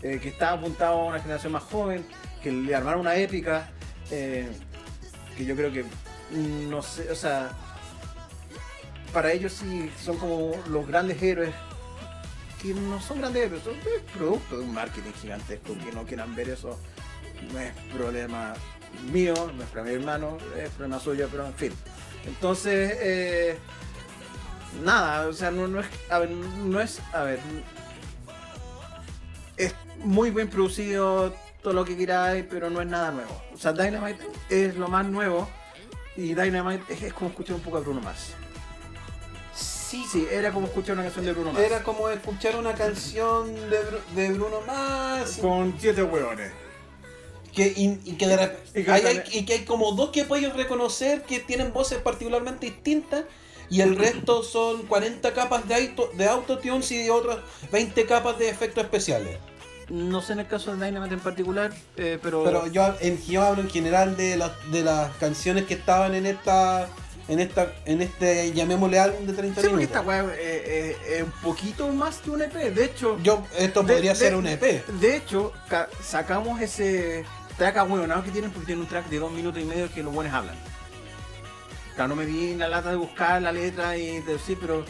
Que 0.00 0.28
está 0.28 0.52
apuntado 0.52 1.00
a 1.00 1.04
una 1.06 1.18
generación 1.18 1.52
más 1.52 1.64
joven, 1.64 2.06
que 2.42 2.52
le 2.52 2.74
armaron 2.74 3.00
una 3.00 3.16
épica, 3.16 3.70
que 5.36 5.44
yo 5.44 5.54
creo 5.56 5.72
que, 5.72 5.84
no 6.32 6.82
sé, 6.82 7.10
o 7.10 7.14
sea, 7.14 7.50
para 9.12 9.32
ellos 9.32 9.52
sí 9.52 9.90
son 10.02 10.18
como 10.18 10.52
los 10.68 10.86
grandes 10.86 11.22
héroes 11.22 11.54
que 12.60 12.74
no 12.74 13.00
son 13.00 13.18
grandes 13.18 13.44
héroes, 13.44 13.62
son 13.62 13.74
producto 14.16 14.58
de 14.58 14.64
un 14.64 14.74
marketing 14.74 15.12
gigantesco. 15.20 15.76
Que 15.78 15.92
no 15.92 16.04
quieran 16.04 16.34
ver 16.34 16.48
eso 16.48 16.78
no 17.52 17.60
es 17.60 17.72
problema 17.94 18.54
mío, 19.12 19.34
no 19.54 19.62
es 19.62 19.68
problema 19.68 19.90
de 19.90 19.96
mi 19.96 20.02
hermano, 20.02 20.38
es 20.56 20.70
problema 20.70 21.00
suyo, 21.00 21.28
pero 21.30 21.46
en 21.46 21.54
fin. 21.54 21.72
Entonces, 22.26 22.96
eh, 23.00 23.58
nada, 24.84 25.28
o 25.28 25.32
sea, 25.32 25.50
no, 25.50 25.68
no 25.68 25.80
es, 25.80 25.86
a 26.10 26.18
ver, 26.18 26.30
no 26.30 26.80
es, 26.80 27.00
a 27.12 27.22
ver, 27.22 27.38
es 29.56 29.74
muy 29.98 30.30
bien 30.30 30.48
producido 30.48 31.34
todo 31.66 31.74
lo 31.74 31.84
que 31.84 31.96
queráis, 31.96 32.44
pero 32.48 32.70
no 32.70 32.80
es 32.80 32.86
nada 32.86 33.10
nuevo. 33.10 33.42
O 33.52 33.58
sea, 33.58 33.72
Dynamite 33.72 34.24
es 34.48 34.76
lo 34.76 34.86
más 34.86 35.04
nuevo 35.04 35.48
y 36.16 36.32
Dynamite 36.32 36.94
es, 36.94 37.02
es 37.02 37.12
como 37.12 37.28
escuchar 37.30 37.56
un 37.56 37.60
poco 37.62 37.78
a 37.78 37.80
Bruno 37.80 38.00
Mars. 38.00 38.34
Sí, 39.52 40.04
Sí, 40.12 40.28
era 40.30 40.52
como 40.52 40.68
escuchar 40.68 40.94
una 40.94 41.02
canción 41.02 41.24
de 41.24 41.32
Bruno 41.32 41.52
Mars. 41.52 41.64
Era 41.64 41.82
como 41.82 42.08
escuchar 42.08 42.54
una 42.54 42.72
canción 42.74 43.52
de, 43.68 43.80
Bru- 43.80 44.14
de 44.14 44.32
Bruno 44.32 44.60
Mars. 44.64 45.38
con 45.40 45.74
siete 45.76 46.04
hueones. 46.04 46.52
Que, 47.52 47.66
y, 47.76 47.98
y 48.04 48.12
que 48.12 48.28
de 48.28 48.36
rep- 48.38 48.56
Y 48.72 48.84
que 48.84 48.92
hay- 48.92 49.02
también- 49.02 49.24
hay- 49.26 49.38
y 49.40 49.44
que 49.44 49.52
hay 49.54 49.64
como 49.64 49.90
dos 49.90 50.10
que 50.10 50.22
puedes 50.24 50.54
reconocer 50.54 51.22
que 51.24 51.40
tienen 51.40 51.72
voces 51.72 51.98
particularmente 51.98 52.66
distintas 52.66 53.24
y 53.70 53.80
el 53.80 53.96
resto 53.96 54.44
son 54.44 54.82
40 54.86 55.34
capas 55.34 55.66
de, 55.66 55.74
auto, 55.74 56.10
de 56.14 56.26
autotunes 56.28 56.92
y 56.92 57.10
otras 57.10 57.38
20 57.72 58.06
capas 58.06 58.38
de 58.38 58.50
efectos 58.50 58.84
especiales. 58.84 59.38
No 59.88 60.20
sé 60.20 60.32
en 60.32 60.40
el 60.40 60.46
caso 60.48 60.74
de 60.74 60.84
Dynamite 60.84 61.14
en 61.14 61.20
particular, 61.20 61.72
eh, 61.96 62.18
pero... 62.20 62.42
Pero 62.44 62.66
yo, 62.66 62.94
en, 63.00 63.22
yo 63.24 63.42
hablo 63.42 63.62
en 63.62 63.70
general 63.70 64.16
de, 64.16 64.36
las 64.36 64.50
de 64.72 64.82
las 64.82 65.12
canciones 65.16 65.64
que 65.64 65.74
estaban 65.74 66.14
en 66.14 66.26
esta 66.26 66.88
en 67.28 67.40
esta 67.40 67.72
en 67.86 68.02
este 68.02 68.52
llamémosle 68.52 69.00
álbum 69.00 69.26
de 69.26 69.32
30 69.32 69.60
Sí, 69.60 69.66
porque 69.68 69.76
minutos. 69.84 69.96
esta 69.96 70.00
weá 70.08 70.22
eh, 70.24 70.36
eh, 70.38 70.96
es 71.16 71.22
un 71.24 71.30
poquito 71.42 71.88
más 71.88 72.18
que 72.18 72.30
un 72.30 72.40
EP. 72.42 72.52
De 72.54 72.84
hecho, 72.84 73.18
Yo 73.20 73.44
esto 73.58 73.82
podría 73.84 74.10
de- 74.12 74.16
ser 74.16 74.36
un 74.36 74.46
EP. 74.46 74.84
De 75.00 75.16
hecho, 75.16 75.52
ca- 75.68 75.88
sacamos 76.00 76.60
ese 76.60 77.24
track 77.58 77.78
ahueonado 77.78 78.22
que 78.22 78.30
tienen 78.30 78.52
porque 78.52 78.66
tienen 78.66 78.82
un 78.84 78.88
track 78.88 79.08
de 79.08 79.18
dos 79.18 79.32
minutos 79.32 79.60
y 79.60 79.64
medio 79.64 79.92
que 79.92 80.04
los 80.04 80.12
buenos 80.14 80.32
hablan. 80.34 80.54
Claro, 81.96 82.08
no 82.10 82.16
me 82.16 82.26
di 82.26 82.54
la 82.54 82.68
lata 82.68 82.90
de 82.90 82.96
buscar 82.96 83.40
la 83.42 83.50
letra 83.52 83.96
y 83.96 84.20
de 84.20 84.32
decir, 84.34 84.56
pero 84.60 84.84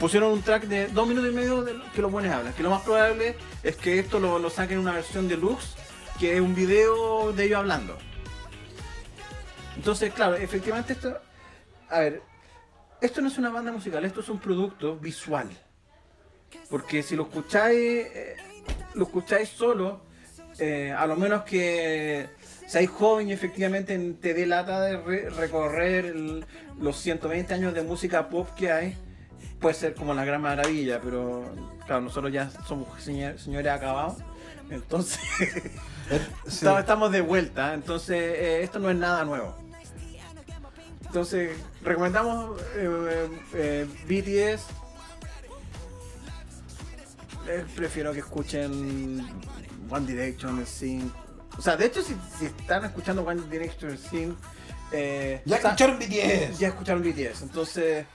pusieron 0.00 0.32
un 0.32 0.42
track 0.42 0.64
de 0.64 0.88
dos 0.88 1.06
minutos 1.06 1.30
y 1.30 1.34
medio 1.34 1.62
de 1.62 1.74
que 1.94 2.02
los 2.02 2.10
buenos 2.10 2.32
hablan. 2.34 2.52
Que 2.54 2.62
lo 2.64 2.70
más 2.70 2.82
probable 2.82 3.36
es 3.62 3.76
que 3.76 3.98
esto 4.00 4.18
lo, 4.18 4.38
lo 4.38 4.50
saquen 4.50 4.78
en 4.78 4.82
una 4.82 4.92
versión 4.92 5.28
deluxe, 5.28 5.76
que 6.18 6.34
es 6.34 6.40
un 6.40 6.54
video 6.54 7.32
de 7.32 7.44
ellos 7.44 7.58
hablando. 7.58 7.96
Entonces, 9.76 10.12
claro, 10.12 10.36
efectivamente 10.36 10.92
esto... 10.94 11.16
A 11.88 12.00
ver, 12.00 12.22
esto 13.00 13.20
no 13.20 13.28
es 13.28 13.38
una 13.38 13.50
banda 13.50 13.72
musical, 13.72 14.04
esto 14.04 14.20
es 14.20 14.28
un 14.28 14.38
producto 14.38 14.96
visual. 14.96 15.48
Porque 16.68 17.02
si 17.02 17.16
lo 17.16 17.24
escucháis, 17.24 17.78
eh, 17.78 18.36
lo 18.94 19.04
escucháis 19.04 19.48
solo, 19.48 20.02
eh, 20.58 20.92
a 20.96 21.06
lo 21.06 21.16
menos 21.16 21.42
que 21.44 22.28
seáis 22.66 22.90
joven 22.90 23.28
y 23.28 23.32
efectivamente 23.32 23.98
te 24.20 24.34
dé 24.34 24.46
lata 24.46 24.80
de 24.82 24.96
re- 24.98 25.30
recorrer 25.30 26.06
el- 26.06 26.44
los 26.80 26.96
120 26.98 27.54
años 27.54 27.74
de 27.74 27.82
música 27.82 28.28
pop 28.28 28.48
que 28.54 28.70
hay, 28.70 28.96
puede 29.60 29.74
ser 29.74 29.94
como 29.94 30.14
la 30.14 30.24
gran 30.24 30.40
maravilla, 30.40 31.00
pero 31.02 31.44
claro, 31.86 32.02
nosotros 32.02 32.32
ya 32.32 32.50
somos 32.66 32.88
señor- 33.02 33.38
señores 33.38 33.70
acabados, 33.72 34.14
entonces 34.70 35.20
estamos, 36.46 36.80
estamos 36.80 37.12
de 37.12 37.20
vuelta, 37.20 37.74
entonces 37.74 38.16
eh, 38.18 38.62
esto 38.62 38.78
no 38.78 38.90
es 38.90 38.96
nada 38.96 39.24
nuevo. 39.24 39.56
Entonces, 41.06 41.50
recomendamos 41.82 42.60
eh, 42.76 43.28
eh, 43.54 43.86
BTS. 44.06 44.62
Eh, 47.48 47.64
prefiero 47.74 48.12
que 48.12 48.20
escuchen 48.20 49.20
One 49.90 50.06
Direction, 50.06 50.64
Sing. 50.64 51.10
O 51.58 51.62
sea, 51.62 51.76
de 51.76 51.86
hecho, 51.86 52.00
si, 52.02 52.14
si 52.38 52.46
están 52.46 52.84
escuchando 52.84 53.22
One 53.24 53.42
Direction, 53.50 53.98
Sing, 53.98 54.36
eh, 54.92 55.42
Ya 55.44 55.56
escucharon 55.56 55.98
BTS. 55.98 56.58
ya 56.60 56.68
escucharon 56.68 57.02
BTS. 57.02 57.42
Entonces, 57.42 58.06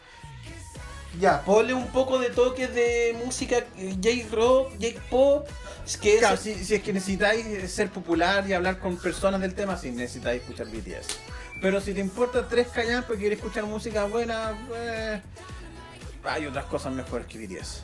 Ya, 1.19 1.42
ponle 1.44 1.74
un 1.74 1.88
poco 1.88 2.19
de 2.19 2.30
toques 2.30 2.74
de 2.74 3.18
música 3.24 3.58
eh, 3.77 3.95
J-Rock, 4.03 4.74
J-Pop. 4.82 5.48
Es 5.85 5.98
que 5.98 6.18
claro, 6.18 6.35
eso- 6.35 6.44
si, 6.44 6.56
si 6.66 6.76
es 6.76 6.82
que 6.84 6.92
necesitáis 6.94 7.45
eh, 7.45 7.68
ser 7.68 7.90
popular 7.90 8.48
y 8.50 8.53
hablar 8.53 8.80
con 8.80 8.98
personas 8.98 9.40
del 9.42 9.53
tema, 9.53 9.77
sí 9.77 9.92
necesitáis 9.92 10.42
escuchar 10.42 10.68
BTS. 10.68 11.08
Pero 11.61 11.80
si 11.80 11.94
te 11.94 12.00
importa 12.02 12.48
tres 12.48 12.68
callan 12.68 13.03
porque 13.03 13.22
quieres 13.22 13.40
escuchar 13.40 13.64
música 13.66 14.03
buena, 14.06 14.58
pues, 14.68 15.22
hay 16.26 16.45
otras 16.48 16.66
cosas 16.66 16.92
mejores 16.92 17.27
que 17.27 17.38
BTS. 17.38 17.84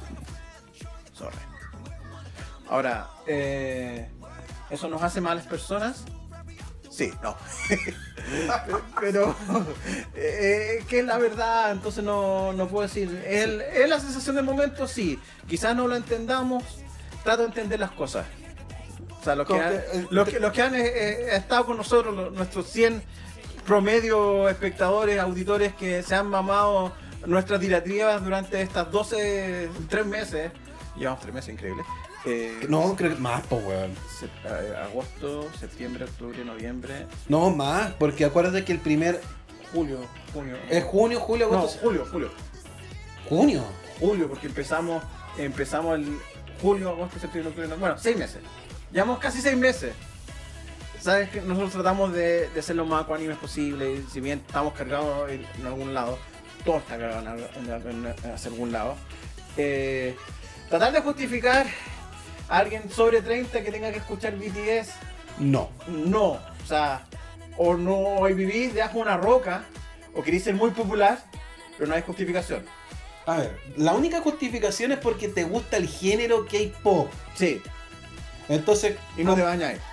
Sorry. 1.13 1.37
Ahora, 2.69 3.09
eh, 3.27 4.09
¿eso 4.69 4.87
nos 4.89 5.01
hace 5.03 5.21
malas 5.21 5.45
personas? 5.45 6.03
Sí, 6.91 7.11
no. 7.23 7.35
Pero, 8.99 9.33
eh, 10.13 10.83
que 10.87 10.99
es 10.99 11.05
la 11.05 11.17
verdad, 11.17 11.71
entonces 11.71 12.03
no, 12.03 12.51
no 12.53 12.67
puedo 12.67 12.83
decir. 12.87 13.23
¿Es, 13.25 13.47
¿Es 13.73 13.89
la 13.89 13.99
sensación 13.99 14.35
del 14.35 14.45
momento? 14.45 14.87
Sí. 14.87 15.17
Quizás 15.47 15.75
no 15.75 15.87
lo 15.87 15.95
entendamos, 15.95 16.63
trato 17.23 17.43
de 17.43 17.47
entender 17.47 17.79
las 17.79 17.91
cosas. 17.91 18.25
O 19.19 19.23
sea, 19.23 19.35
los 19.35 19.47
que 19.47 19.53
han, 19.59 19.73
eh, 19.73 20.07
los 20.09 20.27
que, 20.27 20.39
los 20.39 20.51
que 20.51 20.61
han 20.61 20.75
eh, 20.75 20.81
eh, 20.85 21.35
estado 21.35 21.65
con 21.65 21.77
nosotros, 21.77 22.13
los- 22.15 22.33
nuestros 22.33 22.67
100 22.67 23.01
promedio 23.65 24.49
espectadores, 24.49 25.19
auditores 25.19 25.73
que 25.75 26.03
se 26.03 26.15
han 26.15 26.27
mamado 26.27 26.91
nuestras 27.25 27.59
diatribas 27.59 28.23
durante 28.23 28.61
estas 28.61 28.91
12, 28.91 29.69
3 29.87 30.05
meses. 30.05 30.51
Llevamos 30.97 31.21
3 31.21 31.33
meses, 31.33 31.53
increíble. 31.53 31.83
Eh, 32.25 32.65
No, 32.69 32.95
creo 32.95 33.15
que 33.15 33.19
más, 33.21 33.41
po, 33.47 33.55
weón. 33.57 33.91
eh, 34.45 34.75
agosto, 34.83 35.49
septiembre, 35.59 36.05
octubre, 36.05 36.43
noviembre, 36.45 37.07
No, 37.27 37.49
más, 37.49 37.91
porque 37.93 38.25
acuérdate 38.25 38.63
que 38.63 38.71
el 38.73 38.79
primer. 38.79 39.19
julio, 39.73 39.99
junio. 40.33 40.55
Es 40.69 40.83
junio, 40.83 41.19
julio, 41.19 41.47
no, 41.51 41.57
agosto. 41.59 41.79
julio, 41.81 42.05
julio. 42.11 42.29
Junio. 43.27 43.63
Julio, 43.99 44.27
porque 44.27 44.47
empezamos, 44.47 45.01
empezamos 45.37 45.95
el 45.97 46.17
julio, 46.61 46.89
agosto, 46.89 47.19
septiembre, 47.19 47.49
octubre, 47.49 47.67
noviembre. 47.67 47.89
Bueno, 47.89 47.97
6 48.01 48.17
meses. 48.17 48.39
Llevamos 48.91 49.19
casi 49.19 49.41
6 49.41 49.55
meses. 49.57 49.93
Sabes 50.99 51.29
que 51.29 51.41
nosotros 51.41 51.71
tratamos 51.71 52.13
de, 52.13 52.49
de 52.49 52.61
ser 52.61 52.75
lo 52.75 52.85
más 52.85 53.03
ecuánimes 53.03 53.37
posible. 53.37 53.93
y 53.93 54.05
Si 54.11 54.19
bien 54.19 54.43
estamos 54.45 54.73
cargados 54.73 55.31
en, 55.31 55.45
en 55.59 55.65
algún 55.65 55.93
lado, 55.93 56.19
todo 56.65 56.77
está 56.77 56.97
cargado 56.97 57.37
en, 57.55 58.05
en- 58.05 58.31
hacia 58.31 58.51
algún 58.51 58.71
lado. 58.71 58.95
eh, 59.57 60.15
tratar 60.69 60.93
de 60.93 61.01
justificar 61.01 61.65
alguien 62.51 62.89
sobre 62.91 63.21
30 63.21 63.63
que 63.63 63.71
tenga 63.71 63.91
que 63.91 63.97
escuchar 63.99 64.35
BTS 64.35 64.89
No. 65.39 65.69
No. 65.87 66.33
O 66.33 66.67
sea, 66.67 67.07
o 67.57 67.75
no 67.75 68.23
vivís 68.23 68.73
debajo 68.73 68.95
de 68.97 69.01
una 69.01 69.17
roca, 69.17 69.63
o 70.13 70.21
querís 70.21 70.43
ser 70.43 70.53
muy 70.55 70.71
popular, 70.71 71.23
pero 71.77 71.89
no 71.89 71.95
hay 71.95 72.01
justificación. 72.03 72.63
A 73.25 73.37
ver, 73.37 73.57
la 73.77 73.93
única 73.93 74.21
justificación 74.21 74.91
es 74.91 74.99
porque 74.99 75.27
te 75.27 75.43
gusta 75.43 75.77
el 75.77 75.87
género 75.87 76.45
K-pop. 76.45 77.09
Sí, 77.35 77.61
Entonces, 78.49 78.97
y 79.17 79.23
no 79.23 79.35
te 79.35 79.41
bañáis. 79.41 79.79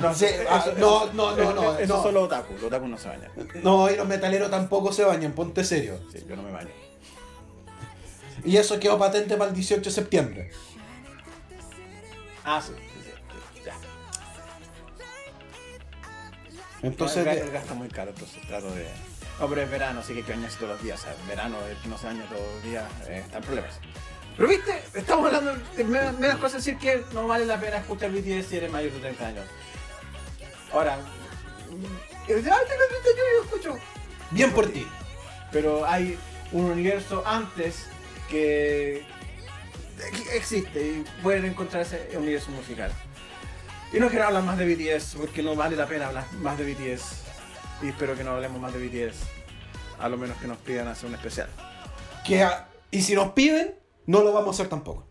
No, 0.00 0.12
Sí, 0.14 0.26
ah, 0.50 0.64
no, 0.78 1.12
no, 1.12 1.36
no, 1.36 1.52
no, 1.54 1.78
Eso 1.78 1.96
no. 1.96 2.02
son 2.02 2.14
los 2.14 2.24
otaku, 2.24 2.54
los 2.54 2.64
otaku 2.64 2.88
no 2.88 2.98
se 2.98 3.08
bañan. 3.08 3.30
No, 3.62 3.88
y 3.88 3.96
los 3.96 4.08
metaleros 4.08 4.50
tampoco 4.50 4.92
se 4.92 5.04
bañan, 5.04 5.32
ponte 5.32 5.62
serio. 5.62 6.00
Sí, 6.12 6.24
yo 6.28 6.34
no 6.34 6.42
me 6.42 6.50
baño. 6.50 6.70
Y 8.44 8.56
eso 8.56 8.80
quedó 8.80 8.98
patente 8.98 9.36
para 9.36 9.50
el 9.50 9.54
18 9.54 9.82
de 9.82 9.90
septiembre. 9.90 10.50
Ah, 12.44 12.60
sí, 12.60 12.72
ya. 13.64 13.74
Entonces, 16.82 17.18
el, 17.18 17.24
gas- 17.24 17.36
de- 17.36 17.42
el 17.42 17.50
gas 17.50 17.62
está 17.62 17.74
muy 17.74 17.88
caro, 17.88 18.10
entonces 18.10 18.40
trato 18.46 18.70
de... 18.74 18.88
No, 19.38 19.48
pero 19.48 19.62
es 19.62 19.70
verano, 19.70 20.00
así 20.00 20.12
que 20.12 20.20
hay 20.20 20.24
que 20.24 20.32
bañarse 20.32 20.56
todos 20.58 20.72
los 20.72 20.82
días. 20.82 21.00
O 21.00 21.02
sea, 21.04 21.14
en 21.20 21.28
verano, 21.28 21.56
que 21.82 21.88
no 21.88 21.96
se 21.98 22.06
baña 22.06 22.24
todos 22.28 22.42
los 22.54 22.62
días, 22.62 22.84
eh, 23.08 23.22
está 23.24 23.38
en 23.38 23.44
problemas. 23.44 23.72
Pero 24.36 24.48
viste, 24.48 24.82
estamos 24.94 25.26
hablando 25.26 25.54
de 25.76 25.84
menos, 25.84 26.18
menos 26.18 26.36
cosas 26.38 26.64
decir 26.64 26.78
que 26.78 27.04
no 27.12 27.26
vale 27.26 27.44
la 27.46 27.58
pena 27.60 27.78
escuchar 27.78 28.10
BTS 28.10 28.46
si 28.46 28.56
eres 28.56 28.70
mayor 28.70 28.92
de 28.92 29.00
30 29.00 29.26
años. 29.26 29.44
Ahora, 30.72 30.98
y 31.70 32.32
dice, 32.32 32.50
ay, 32.50 32.66
tengo 32.68 32.82
30 32.88 33.08
años 33.08 33.26
y 33.30 33.36
yo 33.36 33.44
escucho. 33.44 33.78
bien 34.30 34.52
por 34.52 34.68
ti. 34.70 34.86
Pero 35.50 35.84
hay 35.86 36.18
un 36.52 36.64
universo 36.64 37.22
antes 37.26 37.86
que 38.28 39.04
existe 40.32 40.80
y 40.86 41.04
pueden 41.22 41.44
encontrar 41.44 41.82
ese 41.82 42.10
universo 42.16 42.50
musical. 42.50 42.92
Y 43.92 43.98
no 44.00 44.08
quiero 44.08 44.26
hablar 44.26 44.42
más 44.42 44.56
de 44.58 44.64
BTS 44.74 45.16
porque 45.16 45.42
no 45.42 45.54
vale 45.54 45.76
la 45.76 45.86
pena 45.86 46.06
hablar 46.08 46.24
más 46.34 46.56
de 46.58 46.64
BTS. 46.72 47.22
Y 47.82 47.88
espero 47.88 48.16
que 48.16 48.24
no 48.24 48.30
hablemos 48.32 48.60
más 48.60 48.72
de 48.72 48.86
BTS. 48.86 49.16
A 49.98 50.08
lo 50.08 50.16
menos 50.16 50.36
que 50.38 50.46
nos 50.46 50.56
pidan 50.58 50.88
hacer 50.88 51.08
un 51.08 51.14
especial. 51.14 51.48
Que, 52.24 52.42
a- 52.42 52.68
y 52.90 53.02
si 53.02 53.14
nos 53.14 53.32
piden, 53.32 53.74
no 54.06 54.22
lo 54.22 54.32
vamos 54.32 54.48
a 54.48 54.50
hacer 54.62 54.68
tampoco. 54.68 55.06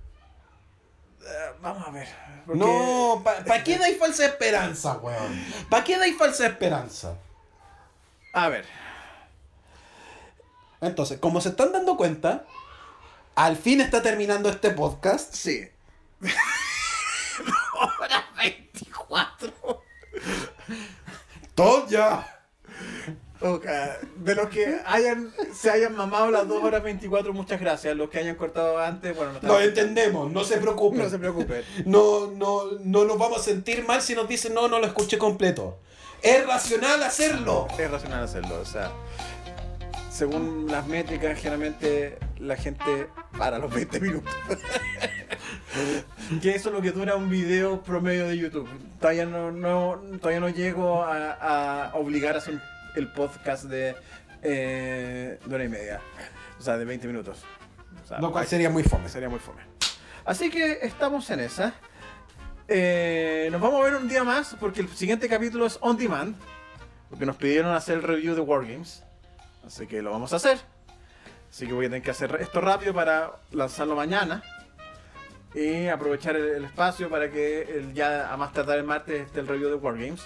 Eh, 1.22 1.26
vamos 1.62 1.88
a 1.88 1.92
ver. 1.92 2.08
porque- 2.46 2.60
No, 2.60 3.22
¿para 3.24 3.64
qué 3.64 3.78
dais 3.78 3.98
falsa 4.00 4.26
esperanza, 4.26 4.94
weón? 4.98 5.46
¿Para 5.70 5.84
qué 5.84 5.98
dais 5.98 6.18
falsa 6.18 6.48
esperanza? 6.48 7.16
A 8.34 8.50
ver. 8.50 8.66
Entonces, 10.82 11.20
como 11.20 11.40
se 11.42 11.50
están 11.50 11.72
dando 11.72 11.96
cuenta, 11.96 12.46
al 13.36 13.58
fin 13.58 13.82
está 13.82 14.02
terminando 14.02 14.50
este 14.50 14.72
podcast. 14.72 15.34
Sí. 15.34 15.68
Hora 18.00 18.26
24. 18.38 19.84
Todo 21.56 21.88
ya. 21.88 22.28
Ok, 23.44 23.66
De 24.18 24.36
los 24.36 24.50
que 24.50 24.78
hayan, 24.86 25.34
se 25.52 25.72
hayan 25.72 25.96
mamado 25.96 26.30
las 26.30 26.48
2 26.48 26.64
horas 26.64 26.84
24, 26.84 27.34
muchas 27.34 27.60
gracias. 27.60 27.98
Los 27.98 28.10
que 28.10 28.20
hayan 28.20 28.36
cortado 28.36 28.78
antes, 28.78 29.16
bueno, 29.16 29.34
no 29.42 29.48
Lo 29.48 29.60
entendemos, 29.60 30.32
no 30.32 30.44
se 30.44 30.58
preocupen. 30.58 31.00
No 31.00 31.10
se 31.10 31.18
preocupen. 31.18 31.64
No, 31.86 32.28
no, 32.28 32.66
no 32.84 33.04
nos 33.06 33.18
vamos 33.18 33.40
a 33.40 33.44
sentir 33.44 33.84
mal 33.86 34.02
si 34.04 34.14
nos 34.14 34.28
dicen 34.28 34.54
no, 34.54 34.68
no 34.68 34.78
lo 34.80 34.86
escuché 34.86 35.18
completo. 35.18 35.80
Es 36.22 36.46
racional 36.46 37.02
hacerlo. 37.02 37.68
Es 37.80 37.90
racional 37.90 38.24
hacerlo, 38.24 38.60
o 38.62 38.66
sea, 38.66 38.92
según 40.22 40.68
las 40.70 40.86
métricas, 40.86 41.36
generalmente 41.40 42.20
la 42.38 42.56
gente 42.56 43.08
para 43.40 43.58
los 43.58 43.74
20 43.74 44.00
minutos. 44.02 44.32
que 46.44 46.54
eso 46.54 46.70
es 46.70 46.76
lo 46.76 46.80
que 46.80 46.92
dura 46.92 47.16
un 47.16 47.28
video 47.28 47.82
promedio 47.82 48.28
de 48.28 48.38
YouTube. 48.38 48.70
Todavía 49.00 49.26
no, 49.26 49.52
no, 49.52 50.00
todavía 50.20 50.40
no 50.40 50.50
llego 50.50 51.04
a, 51.04 51.88
a 51.88 51.96
obligar 51.96 52.36
a 52.36 52.38
hacer 52.38 52.62
el 52.96 53.12
podcast 53.12 53.64
de, 53.64 53.96
eh, 54.44 55.40
de 55.44 55.56
hora 55.56 55.64
y 55.64 55.70
media, 55.70 56.00
o 56.60 56.62
sea, 56.62 56.78
de 56.78 56.86
20 56.86 57.08
minutos. 57.08 57.40
O 58.04 58.08
sea, 58.08 58.20
Lo 58.20 58.32
cual 58.32 58.46
sería 58.46 58.70
muy 58.70 58.84
fome. 58.84 59.10
sería 59.10 59.28
muy 59.28 59.40
fome. 59.40 59.64
Así 60.24 60.52
que 60.52 60.82
estamos 60.84 61.28
en 61.32 61.40
esa. 61.40 61.74
Eh, 62.68 63.50
nos 63.52 63.60
vamos 63.60 63.82
a 63.82 63.86
ver 63.86 63.96
un 63.96 64.08
día 64.08 64.24
más 64.24 64.56
porque 64.60 64.82
el 64.82 64.90
siguiente 64.90 65.28
capítulo 65.28 65.66
es 65.66 65.80
on 65.82 65.98
demand. 65.98 66.36
Porque 67.10 67.26
nos 67.26 67.38
pidieron 67.38 67.74
hacer 67.74 67.96
el 67.98 68.04
review 68.04 68.36
de 68.36 68.42
Wargames. 68.42 69.04
Así 69.66 69.88
que 69.88 70.02
lo 70.02 70.12
vamos 70.12 70.34
a 70.34 70.38
hacer. 70.38 70.60
Así 71.50 71.68
que 71.68 71.74
voy 71.74 71.86
a 71.86 71.90
tener 71.90 72.02
que 72.02 72.12
hacer 72.12 72.38
esto 72.40 72.62
rápido 72.62 72.94
para 72.94 73.34
lanzarlo 73.52 73.96
mañana. 73.96 74.42
Y 75.54 75.88
aprovechar 75.88 76.36
el, 76.36 76.64
espacio 76.64 77.10
para 77.10 77.30
que 77.30 77.90
ya 77.94 78.32
a 78.32 78.38
más 78.38 78.54
tardar 78.54 78.78
el 78.78 78.86
martes 78.86 79.26
esté 79.26 79.42
el 79.42 79.48
review 79.48 79.70
de 79.70 79.76
Wargames. 79.76 80.22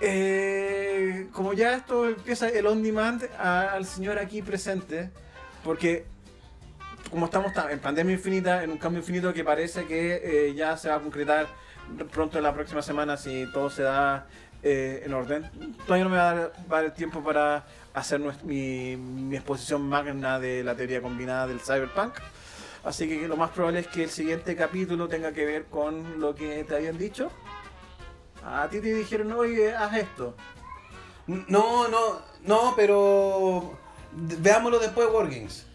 Eh, 0.00 1.26
como 1.32 1.52
ya 1.52 1.74
esto 1.74 2.06
empieza 2.08 2.48
el 2.48 2.66
on 2.66 2.82
demand 2.82 3.24
al 3.38 3.84
señor 3.84 4.18
aquí 4.18 4.42
presente. 4.42 5.10
Porque 5.64 6.06
como 7.10 7.26
estamos 7.26 7.52
ta- 7.52 7.72
en 7.72 7.80
pandemia 7.80 8.14
infinita, 8.14 8.62
en 8.62 8.70
un 8.70 8.78
cambio 8.78 9.00
infinito 9.00 9.32
que 9.32 9.42
parece 9.42 9.86
que 9.86 10.20
eh, 10.48 10.54
ya 10.54 10.76
se 10.76 10.88
va 10.88 10.96
a 10.96 11.00
concretar 11.00 11.46
pronto 12.12 12.38
en 12.38 12.44
la 12.44 12.52
próxima 12.54 12.82
semana 12.82 13.16
si 13.16 13.46
todo 13.52 13.70
se 13.70 13.82
da 13.82 14.26
eh, 14.62 15.02
en 15.04 15.14
orden. 15.14 15.50
Todavía 15.86 16.04
no 16.04 16.10
me 16.10 16.16
va 16.18 16.30
a 16.30 16.34
dar, 16.34 16.52
va 16.70 16.76
a 16.78 16.80
dar 16.82 16.84
el 16.84 16.92
tiempo 16.92 17.22
para 17.22 17.64
hacer 17.98 18.20
mi, 18.44 18.96
mi 18.96 19.36
exposición 19.36 19.88
magna 19.88 20.38
de 20.38 20.62
la 20.64 20.74
teoría 20.74 21.00
combinada 21.02 21.46
del 21.46 21.60
cyberpunk. 21.60 22.14
Así 22.84 23.08
que 23.08 23.28
lo 23.28 23.36
más 23.36 23.50
probable 23.50 23.80
es 23.80 23.86
que 23.88 24.04
el 24.04 24.10
siguiente 24.10 24.56
capítulo 24.56 25.08
tenga 25.08 25.32
que 25.32 25.44
ver 25.44 25.66
con 25.66 26.20
lo 26.20 26.34
que 26.34 26.64
te 26.64 26.76
habían 26.76 26.96
dicho. 26.96 27.30
A 28.44 28.68
ti 28.70 28.80
te 28.80 28.94
dijeron, 28.94 29.32
oye, 29.32 29.74
haz 29.74 29.96
esto. 29.96 30.36
No, 31.26 31.88
no, 31.88 32.22
no, 32.42 32.72
pero 32.76 33.78
veámoslo 34.12 34.78
después 34.78 35.08
de 35.08 35.12
Wargames. 35.14 35.66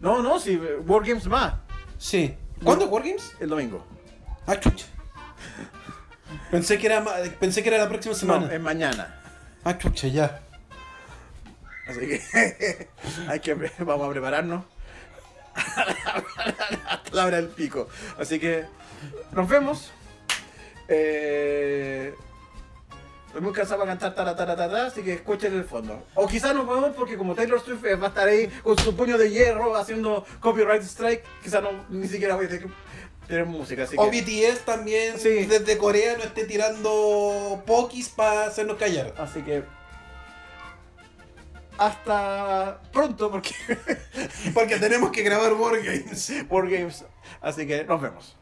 No, 0.00 0.22
no, 0.22 0.38
si 0.38 0.56
Wargames 0.56 1.26
más, 1.26 1.54
Sí. 1.98 2.34
¿Cuándo 2.64 2.84
es 2.86 2.90
Wargames? 2.90 3.32
el 3.40 3.48
domingo. 3.50 3.84
Ah, 4.46 4.58
chucha. 4.58 4.86
Pensé 6.50 6.78
que 6.78 6.86
era 6.86 7.04
pensé 7.38 7.62
que 7.62 7.68
era 7.68 7.78
la 7.78 7.88
próxima 7.88 8.14
semana. 8.14 8.46
No, 8.46 8.52
es 8.52 8.60
mañana. 8.60 9.20
Ah, 9.64 9.76
chucha, 9.76 10.08
ya. 10.08 10.42
Así 11.86 12.00
que 12.00 12.88
hay 13.28 13.40
que 13.40 13.54
vamos 13.80 14.08
a 14.08 14.10
prepararnos 14.10 14.64
hasta 15.54 17.00
la 17.12 17.26
hora 17.26 17.36
del 17.36 17.48
pico. 17.48 17.88
Así 18.18 18.38
que 18.38 18.64
nos 19.32 19.48
vemos. 19.48 19.90
Eh, 20.88 22.14
estoy 23.26 23.40
muy 23.40 23.52
cansado 23.52 23.80
para 23.80 23.92
cantar 23.92 24.14
tara, 24.14 24.36
tara, 24.36 24.56
tara, 24.56 24.86
así 24.86 25.02
que 25.02 25.14
escuchen 25.14 25.54
el 25.54 25.64
fondo. 25.64 26.06
O 26.14 26.26
quizás 26.26 26.54
nos 26.54 26.66
vemos 26.66 26.90
porque 26.96 27.16
como 27.16 27.34
Taylor 27.34 27.60
Swift 27.62 27.84
eh, 27.84 27.94
va 27.96 28.06
a 28.06 28.08
estar 28.10 28.28
ahí 28.28 28.48
con 28.62 28.76
su 28.78 28.94
puño 28.94 29.16
de 29.18 29.30
hierro 29.30 29.76
haciendo 29.76 30.26
copyright 30.40 30.82
strike, 30.82 31.24
quizás 31.42 31.62
no, 31.62 31.70
ni 31.88 32.08
siquiera 32.08 32.34
voy 32.36 32.46
a 32.46 32.48
tener, 32.48 32.68
tener 33.26 33.46
música. 33.46 33.84
Así 33.84 33.96
O 33.98 34.10
que, 34.10 34.20
BTS 34.22 34.64
también 34.64 35.18
Sí. 35.18 35.46
desde 35.46 35.78
Corea 35.78 36.16
no 36.16 36.24
esté 36.24 36.44
tirando 36.44 37.62
pokis 37.66 38.08
para 38.10 38.46
hacernos 38.46 38.76
callar. 38.76 39.14
así 39.18 39.40
que 39.42 39.64
hasta 41.86 42.80
pronto 42.92 43.30
porque 43.30 43.54
Porque 44.54 44.76
tenemos 44.78 45.10
que 45.10 45.22
grabar 45.22 45.52
Wargames. 45.54 46.32
Wargames. 46.48 47.04
Así 47.40 47.66
que 47.66 47.84
nos 47.84 48.00
vemos. 48.00 48.36